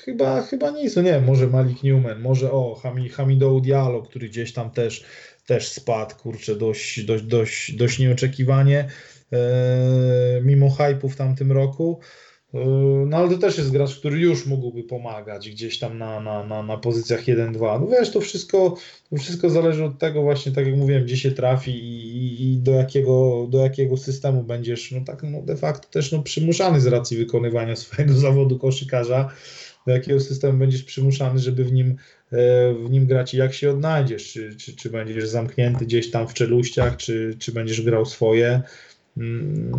chyba, 0.05 0.41
chyba 0.41 0.71
nic. 0.71 0.95
No 0.95 1.01
nie 1.01 1.11
wiem, 1.11 1.23
może 1.23 1.47
Malik 1.47 1.83
Newman, 1.83 2.19
może 2.19 2.51
o 2.51 2.81
Hamidou 3.13 3.61
Diallo, 3.61 4.01
który 4.01 4.29
gdzieś 4.29 4.53
tam 4.53 4.71
też, 4.71 5.03
też 5.45 5.67
spadł, 5.67 6.15
kurczę, 6.15 6.55
dość, 6.55 7.03
dość, 7.03 7.23
dość, 7.23 7.71
dość 7.75 7.99
nieoczekiwanie 7.99 8.87
e, 9.33 9.37
mimo 10.43 10.69
hypu 10.69 11.09
w 11.09 11.15
tamtym 11.15 11.51
roku. 11.51 11.99
Yy, 12.53 13.05
no 13.07 13.17
ale 13.17 13.29
to 13.29 13.37
też 13.37 13.57
jest 13.57 13.71
gracz, 13.71 13.99
który 13.99 14.19
już 14.19 14.45
mógłby 14.45 14.83
pomagać 14.83 15.49
gdzieś 15.49 15.79
tam 15.79 15.97
na, 15.97 16.19
na, 16.19 16.43
na, 16.43 16.63
na 16.63 16.77
pozycjach 16.77 17.23
1-2. 17.23 17.81
No 17.81 17.87
wiesz, 17.87 18.11
to 18.11 18.21
wszystko, 18.21 18.77
to 19.09 19.17
wszystko 19.17 19.49
zależy 19.49 19.85
od 19.85 19.99
tego 19.99 20.21
właśnie, 20.21 20.51
tak 20.51 20.65
jak 20.65 20.75
mówiłem, 20.75 21.03
gdzie 21.03 21.17
się 21.17 21.31
trafi 21.31 21.71
i, 21.71 22.53
i, 22.53 22.57
do, 22.57 22.71
jakiego, 22.71 23.47
do 23.49 23.63
jakiego 23.63 23.97
systemu 23.97 24.43
będziesz, 24.43 24.91
no 24.91 25.01
tak 25.05 25.23
no 25.23 25.41
de 25.41 25.57
facto 25.57 25.87
też 25.87 26.11
no, 26.11 26.23
przymuszany 26.23 26.81
z 26.81 26.87
racji 26.87 27.17
wykonywania 27.17 27.75
swojego 27.85 28.13
zawodu 28.13 28.59
koszykarza, 28.59 29.29
do 29.87 29.93
jakiego 29.93 30.19
systemu 30.19 30.59
będziesz 30.59 30.83
przymuszany, 30.83 31.39
żeby 31.39 31.63
w 31.63 31.71
nim, 31.71 31.95
e, 32.31 32.73
w 32.73 32.89
nim 32.89 33.05
grać 33.05 33.33
i 33.33 33.37
jak 33.37 33.53
się 33.53 33.71
odnajdziesz, 33.71 34.33
czy, 34.33 34.55
czy, 34.55 34.75
czy 34.75 34.89
będziesz 34.89 35.29
zamknięty 35.29 35.85
gdzieś 35.85 36.11
tam 36.11 36.27
w 36.27 36.33
czeluściach, 36.33 36.97
czy, 36.97 37.35
czy 37.39 37.51
będziesz 37.51 37.81
grał 37.81 38.05
swoje, 38.05 38.61
Mm, 39.19 39.71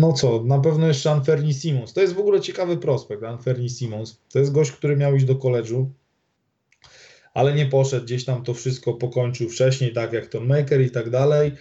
no 0.00 0.12
co, 0.12 0.42
na 0.44 0.58
pewno 0.58 0.86
jeszcze 0.88 1.10
Anferni 1.10 1.54
Simons. 1.54 1.92
To 1.92 2.00
jest 2.00 2.12
w 2.12 2.18
ogóle 2.18 2.40
ciekawy 2.40 2.76
prospekt, 2.76 3.22
Anferni 3.22 3.70
Simons. 3.70 4.20
To 4.32 4.38
jest 4.38 4.52
gość, 4.52 4.72
który 4.72 4.96
miał 4.96 5.16
iść 5.16 5.24
do 5.24 5.36
koledżu, 5.36 5.90
ale 7.34 7.54
nie 7.54 7.66
poszedł, 7.66 8.04
gdzieś 8.04 8.24
tam 8.24 8.44
to 8.44 8.54
wszystko 8.54 8.94
pokończył 8.94 9.48
wcześniej, 9.48 9.92
tak 9.92 10.12
jak 10.12 10.26
Tom 10.26 10.46
Maker 10.46 10.80
i 10.80 10.90
tak 10.90 11.10
dalej. 11.10 11.52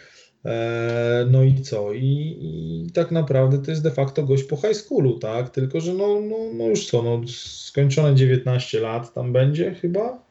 E, 0.46 1.28
no 1.32 1.44
i 1.44 1.62
co? 1.62 1.94
I, 1.94 2.38
I, 2.42 2.92
tak 2.92 3.12
naprawdę 3.12 3.60
to 3.60 3.72
jest 3.72 3.84
de 3.84 3.92
facto 3.92 4.24
gość 4.24 4.44
po 4.44 4.58
high 4.58 4.76
schoolu, 4.76 5.20
tak? 5.20 5.50
Tylko, 5.50 5.82
że 5.82 5.94
no, 5.94 6.22
no, 6.22 6.38
no 6.54 6.66
już 6.66 6.88
co, 6.88 7.02
no 7.04 7.22
skończone 7.28 8.16
19 8.16 8.80
lat 8.80 9.14
tam 9.14 9.34
będzie 9.34 9.76
chyba. 9.76 10.24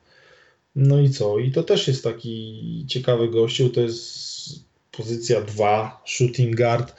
No 0.77 1.01
i 1.01 1.11
co? 1.11 1.39
I 1.39 1.53
to 1.53 1.63
też 1.63 1.89
jest 1.89 2.05
taki 2.05 2.85
ciekawy 2.89 3.29
gościu, 3.29 3.71
to 3.71 3.81
jest 3.81 4.29
pozycja 4.91 5.41
2, 5.41 6.03
shooting 6.07 6.57
guard 6.57 6.95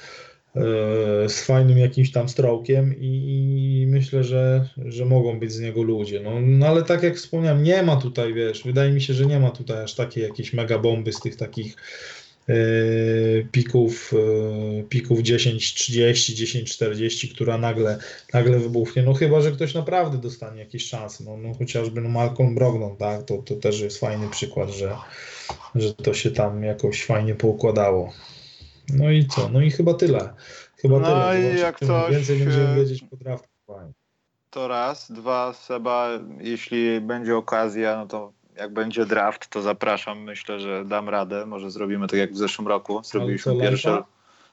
z 1.28 1.42
fajnym 1.42 1.78
jakimś 1.78 2.12
tam 2.12 2.30
strokiem 2.30 2.96
i, 3.00 3.86
myślę, 3.88 4.24
że, 4.24 4.70
że 4.86 5.06
mogą 5.06 5.40
być 5.40 5.52
z 5.52 5.60
niego 5.60 5.84
ludzie. 5.84 6.20
No, 6.20 6.42
no, 6.42 6.68
ale 6.68 6.84
tak 6.84 7.04
jak 7.04 7.16
wspomniałem, 7.16 7.64
nie 7.64 7.84
ma 7.84 7.96
tutaj, 7.96 8.34
wiesz, 8.34 8.64
wydaje 8.64 8.92
mi 8.92 9.02
się, 9.02 9.14
że 9.14 9.26
nie 9.26 9.40
ma 9.40 9.50
tutaj 9.52 9.84
aż 9.84 9.96
takiej 9.96 10.24
jakieś 10.24 10.54
mega 10.54 10.80
bomby 10.80 11.14
z 11.14 11.20
tych 11.20 11.36
takich 11.36 11.76
e, 12.50 12.54
pików, 13.52 14.14
e, 14.14 14.84
pików 14.84 15.20
10-30, 15.20 16.64
10-40, 16.64 17.34
która 17.34 17.58
nagle, 17.58 18.00
nagle 18.34 18.60
wybuchnie. 18.60 19.04
No 19.04 19.14
chyba, 19.14 19.42
że 19.42 19.52
ktoś 19.52 19.74
naprawdę 19.74 20.18
dostanie 20.18 20.60
jakieś 20.60 20.86
szanse. 20.86 21.24
No, 21.24 21.38
no 21.38 21.54
chociażby 21.54 22.02
no 22.02 22.10
Malcolm 22.10 22.56
Brogdon, 22.56 22.98
tak? 22.98 23.24
To, 23.24 23.38
to 23.38 23.56
też 23.56 23.80
jest 23.82 24.00
fajny 24.00 24.30
przykład, 24.30 24.70
że, 24.70 24.96
że 25.76 25.94
to 25.94 26.14
się 26.14 26.32
tam 26.32 26.64
jakoś 26.64 27.06
fajnie 27.06 27.36
poukładało. 27.36 28.14
No 28.94 29.11
i 29.11 29.26
co? 29.26 29.49
No 29.49 29.61
i 29.61 29.72
chyba 29.72 29.94
tyle. 29.94 30.34
Chyba 30.76 30.99
no 30.99 31.07
tyle. 31.07 31.56
i 31.56 31.60
jak 31.60 31.80
coś, 31.80 32.11
więcej 32.11 32.40
będziemy 32.40 32.76
wiedzieć 32.76 33.03
po 33.10 33.18
draftu. 33.18 33.48
To 34.49 34.68
raz. 34.68 35.11
Dwa, 35.11 35.53
Seba, 35.53 36.10
jeśli 36.40 37.02
będzie 37.02 37.38
okazja, 37.38 37.98
no 37.98 38.07
to 38.07 38.34
jak 38.56 38.74
będzie 38.74 39.06
draft, 39.06 39.49
to 39.49 39.61
zapraszam. 39.61 40.24
Myślę, 40.24 40.60
że 40.60 40.86
dam 40.86 41.10
radę. 41.10 41.45
Może 41.45 41.72
zrobimy 41.72 42.07
tak 42.07 42.20
jak 42.20 42.34
w 42.34 42.38
zeszłym 42.38 42.68
roku. 42.68 43.02
Zrobiliśmy 43.03 43.60
pierwszy. 43.60 43.98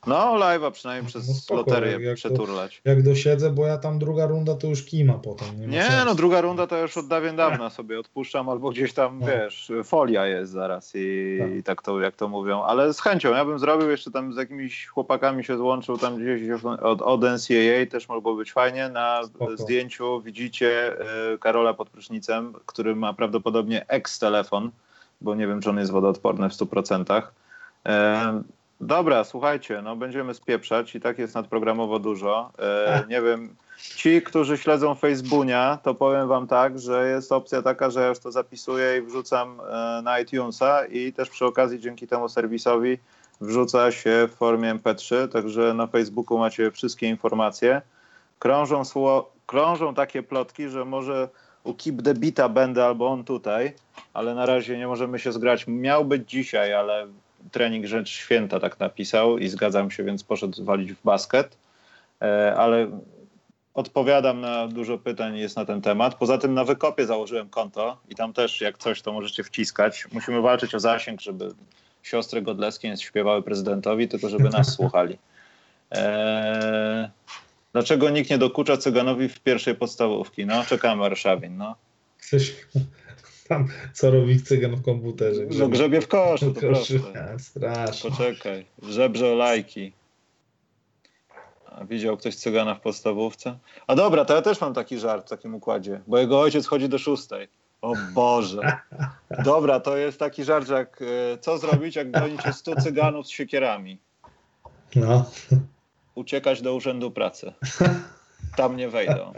No, 0.06 0.38
live'a 0.38 0.70
przynajmniej 0.70 1.08
przez 1.08 1.28
no 1.28 1.34
spoko, 1.34 1.60
loterię 1.60 2.06
jak 2.06 2.16
przeturlać. 2.16 2.80
To, 2.84 2.90
jak 2.90 3.02
dosiedzę, 3.02 3.50
bo 3.50 3.66
ja 3.66 3.78
tam 3.78 3.98
druga 3.98 4.26
runda 4.26 4.54
to 4.54 4.66
już 4.66 4.84
kima 4.84 5.14
potem. 5.14 5.60
Nie, 5.60 5.66
nie 5.66 6.02
no 6.06 6.14
druga 6.14 6.40
runda 6.40 6.66
to 6.66 6.78
już 6.78 6.96
od 6.96 7.06
dawien 7.06 7.36
dawna 7.36 7.70
sobie 7.70 8.00
odpuszczam, 8.00 8.48
albo 8.48 8.70
gdzieś 8.70 8.92
tam, 8.92 9.18
no. 9.18 9.26
wiesz, 9.26 9.72
folia 9.84 10.26
jest 10.26 10.52
zaraz 10.52 10.92
i 10.94 11.38
tak. 11.40 11.50
i 11.50 11.62
tak. 11.62 11.82
to, 11.82 12.00
jak 12.00 12.16
to 12.16 12.28
mówią. 12.28 12.62
Ale 12.62 12.94
z 12.94 13.00
chęcią, 13.00 13.30
ja 13.30 13.44
bym 13.44 13.58
zrobił 13.58 13.90
jeszcze 13.90 14.10
tam 14.10 14.34
z 14.34 14.36
jakimiś 14.36 14.86
chłopakami 14.86 15.44
się 15.44 15.56
złączył 15.56 15.98
tam 15.98 16.16
gdzieś 16.16 16.64
od, 16.82 17.02
od 17.02 17.20
NCAA, 17.20 17.86
też 17.90 18.08
mogło 18.08 18.34
być 18.34 18.52
fajnie. 18.52 18.88
Na 18.88 19.24
spoko. 19.24 19.56
zdjęciu 19.56 20.20
widzicie 20.20 20.96
y, 21.34 21.38
Karola 21.38 21.74
pod 21.74 21.90
prysznicem, 21.90 22.52
który 22.66 22.96
ma 22.96 23.12
prawdopodobnie 23.12 23.88
ex-telefon, 23.88 24.70
bo 25.20 25.34
nie 25.34 25.46
wiem, 25.46 25.60
czy 25.60 25.70
on 25.70 25.78
jest 25.78 25.92
wodoodporny 25.92 26.48
w 26.48 26.52
100%. 26.52 27.22
Dobra, 28.80 29.24
słuchajcie, 29.24 29.82
no 29.82 29.96
będziemy 29.96 30.34
spieprzać 30.34 30.94
i 30.94 31.00
tak 31.00 31.18
jest 31.18 31.34
nadprogramowo 31.34 31.98
dużo. 31.98 32.50
E, 32.58 33.04
nie 33.08 33.22
wiem, 33.22 33.56
ci, 33.78 34.22
którzy 34.22 34.58
śledzą 34.58 34.94
Facebooka, 34.94 35.78
to 35.82 35.94
powiem 35.94 36.28
wam 36.28 36.46
tak, 36.46 36.78
że 36.78 37.08
jest 37.08 37.32
opcja 37.32 37.62
taka, 37.62 37.90
że 37.90 38.00
ja 38.00 38.08
już 38.08 38.18
to 38.18 38.32
zapisuję 38.32 38.98
i 38.98 39.02
wrzucam 39.02 39.60
e, 39.60 40.02
na 40.02 40.20
iTunesa 40.20 40.86
i 40.86 41.12
też 41.12 41.30
przy 41.30 41.44
okazji 41.44 41.80
dzięki 41.80 42.06
temu 42.06 42.28
serwisowi 42.28 42.98
wrzuca 43.40 43.92
się 43.92 44.28
w 44.30 44.34
formie 44.34 44.74
MP3, 44.74 45.28
także 45.28 45.74
na 45.74 45.86
Facebooku 45.86 46.38
macie 46.38 46.70
wszystkie 46.70 47.08
informacje. 47.08 47.82
Krążą, 48.38 48.82
krążą 49.46 49.94
takie 49.94 50.22
plotki, 50.22 50.68
że 50.68 50.84
może 50.84 51.28
u 51.64 51.74
Keep 51.74 52.02
the 52.02 52.14
Bita 52.14 52.48
będę 52.48 52.84
albo 52.84 53.08
on 53.08 53.24
tutaj, 53.24 53.72
ale 54.14 54.34
na 54.34 54.46
razie 54.46 54.78
nie 54.78 54.86
możemy 54.86 55.18
się 55.18 55.32
zgrać. 55.32 55.66
Miał 55.66 56.04
być 56.04 56.30
dzisiaj, 56.30 56.74
ale 56.74 57.06
trening 57.52 57.86
rzecz 57.86 58.08
święta 58.08 58.60
tak 58.60 58.80
napisał 58.80 59.38
i 59.38 59.48
zgadzam 59.48 59.90
się, 59.90 60.04
więc 60.04 60.24
poszedł 60.24 60.64
walić 60.64 60.92
w 60.92 61.02
basket, 61.02 61.58
e, 62.22 62.54
ale 62.56 62.90
odpowiadam 63.74 64.40
na 64.40 64.68
dużo 64.68 64.98
pytań 64.98 65.38
jest 65.38 65.56
na 65.56 65.64
ten 65.64 65.82
temat. 65.82 66.14
Poza 66.14 66.38
tym 66.38 66.54
na 66.54 66.64
Wykopie 66.64 67.06
założyłem 67.06 67.48
konto 67.48 67.96
i 68.08 68.14
tam 68.14 68.32
też 68.32 68.60
jak 68.60 68.78
coś 68.78 69.02
to 69.02 69.12
możecie 69.12 69.44
wciskać. 69.44 70.06
Musimy 70.12 70.40
walczyć 70.40 70.74
o 70.74 70.80
zasięg, 70.80 71.20
żeby 71.20 71.48
siostry 72.02 72.42
Godleskie 72.42 72.90
nie 72.90 72.96
śpiewały 72.96 73.42
prezydentowi, 73.42 74.08
tylko 74.08 74.28
żeby 74.28 74.48
nas 74.48 74.72
słuchali. 74.76 75.18
Eee, 75.90 77.08
dlaczego 77.72 78.10
nikt 78.10 78.30
nie 78.30 78.38
dokucza 78.38 78.76
Cyganowi 78.76 79.28
w 79.28 79.40
pierwszej 79.40 79.74
podstawówki? 79.74 80.46
No, 80.46 80.64
czekamy 80.64 81.00
Warszawin, 81.00 81.56
no. 81.56 81.76
Coś, 82.20 82.54
tam, 83.46 83.68
co 83.94 84.10
robi 84.10 84.42
cygan 84.42 84.76
w 84.76 84.82
komputerze. 84.82 85.46
Grzebie, 85.46 85.64
no 85.64 85.68
grzebie 85.68 86.00
w 86.00 86.08
koszu, 86.08 86.54
to 86.54 86.60
koszy. 86.60 87.00
Strasznie. 87.38 88.10
Poczekaj, 88.10 88.66
żebrze 88.82 89.32
o 89.32 89.34
lajki. 89.34 89.92
A 91.66 91.84
widział 91.84 92.16
ktoś 92.16 92.34
cygana 92.34 92.74
w 92.74 92.80
podstawówce? 92.80 93.58
A 93.86 93.94
dobra, 93.94 94.24
to 94.24 94.34
ja 94.34 94.42
też 94.42 94.60
mam 94.60 94.74
taki 94.74 94.98
żart 94.98 95.26
w 95.26 95.30
takim 95.30 95.54
układzie, 95.54 96.00
bo 96.06 96.18
jego 96.18 96.40
ojciec 96.40 96.66
chodzi 96.66 96.88
do 96.88 96.98
szóstej. 96.98 97.48
O 97.82 97.94
Boże. 98.14 98.72
Dobra, 99.44 99.80
to 99.80 99.96
jest 99.96 100.18
taki 100.18 100.44
żart, 100.44 100.68
jak 100.68 101.02
e, 101.02 101.38
co 101.38 101.58
zrobić, 101.58 101.96
jak 101.96 102.10
gonicie 102.10 102.52
stu 102.52 102.74
cyganów 102.74 103.26
z 103.26 103.30
siekierami? 103.30 103.98
No. 104.96 105.24
Uciekać 106.14 106.62
do 106.62 106.74
urzędu 106.74 107.10
pracy. 107.10 107.52
tam 108.56 108.76
nie 108.76 108.88
wejdą. 108.88 109.32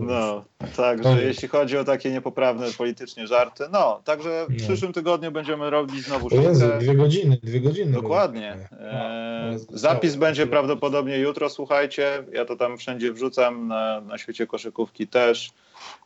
No, 0.00 0.44
także 0.76 1.22
jeśli 1.24 1.48
chodzi 1.48 1.78
o 1.78 1.84
takie 1.84 2.10
niepoprawne 2.10 2.66
politycznie 2.78 3.26
żarty, 3.26 3.64
no, 3.72 4.00
także 4.04 4.46
w 4.48 4.52
No. 4.52 4.56
przyszłym 4.58 4.92
tygodniu 4.92 5.32
będziemy 5.32 5.70
robić 5.70 6.04
znowu 6.06 6.26
O 6.26 6.40
Jezu, 6.40 6.60
sztukę. 6.64 6.78
dwie 6.78 6.94
godziny, 6.94 7.38
dwie 7.42 7.60
godziny. 7.60 7.92
Dokładnie. 7.92 8.56
No, 8.70 8.78
E, 8.80 9.48
Jezu, 9.52 9.66
zapis 9.70 10.16
będzie 10.16 10.46
prawdopodobnie 10.46 11.18
jutro, 11.18 11.50
słuchajcie. 11.50 12.24
Ja 12.32 12.44
to 12.44 12.56
tam 12.56 12.78
wszędzie 12.78 13.12
wrzucam, 13.12 13.68
na, 13.68 14.00
na 14.00 14.18
świecie 14.18 14.46
koszykówki 14.46 15.06
też. 15.06 15.50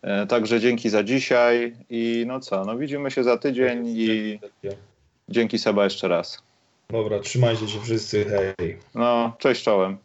E, 0.03 0.27
także 0.27 0.61
dzięki 0.61 0.91
za 0.91 1.03
dzisiaj 1.03 1.77
i 1.91 2.25
no 2.27 2.41
co, 2.41 2.65
no 2.65 2.79
widzimy 2.79 3.11
się 3.11 3.25
za 3.25 3.39
tydzień 3.39 3.85
i 3.87 4.39
dzięki 5.29 5.59
Seba 5.59 5.85
jeszcze 5.85 6.09
raz. 6.09 6.43
Dobra, 6.91 7.19
trzymajcie 7.19 7.69
się 7.69 7.81
wszyscy, 7.81 8.25
hej. 8.25 8.79
No, 8.95 9.33
cześć 9.39 9.63
czołem. 9.65 9.99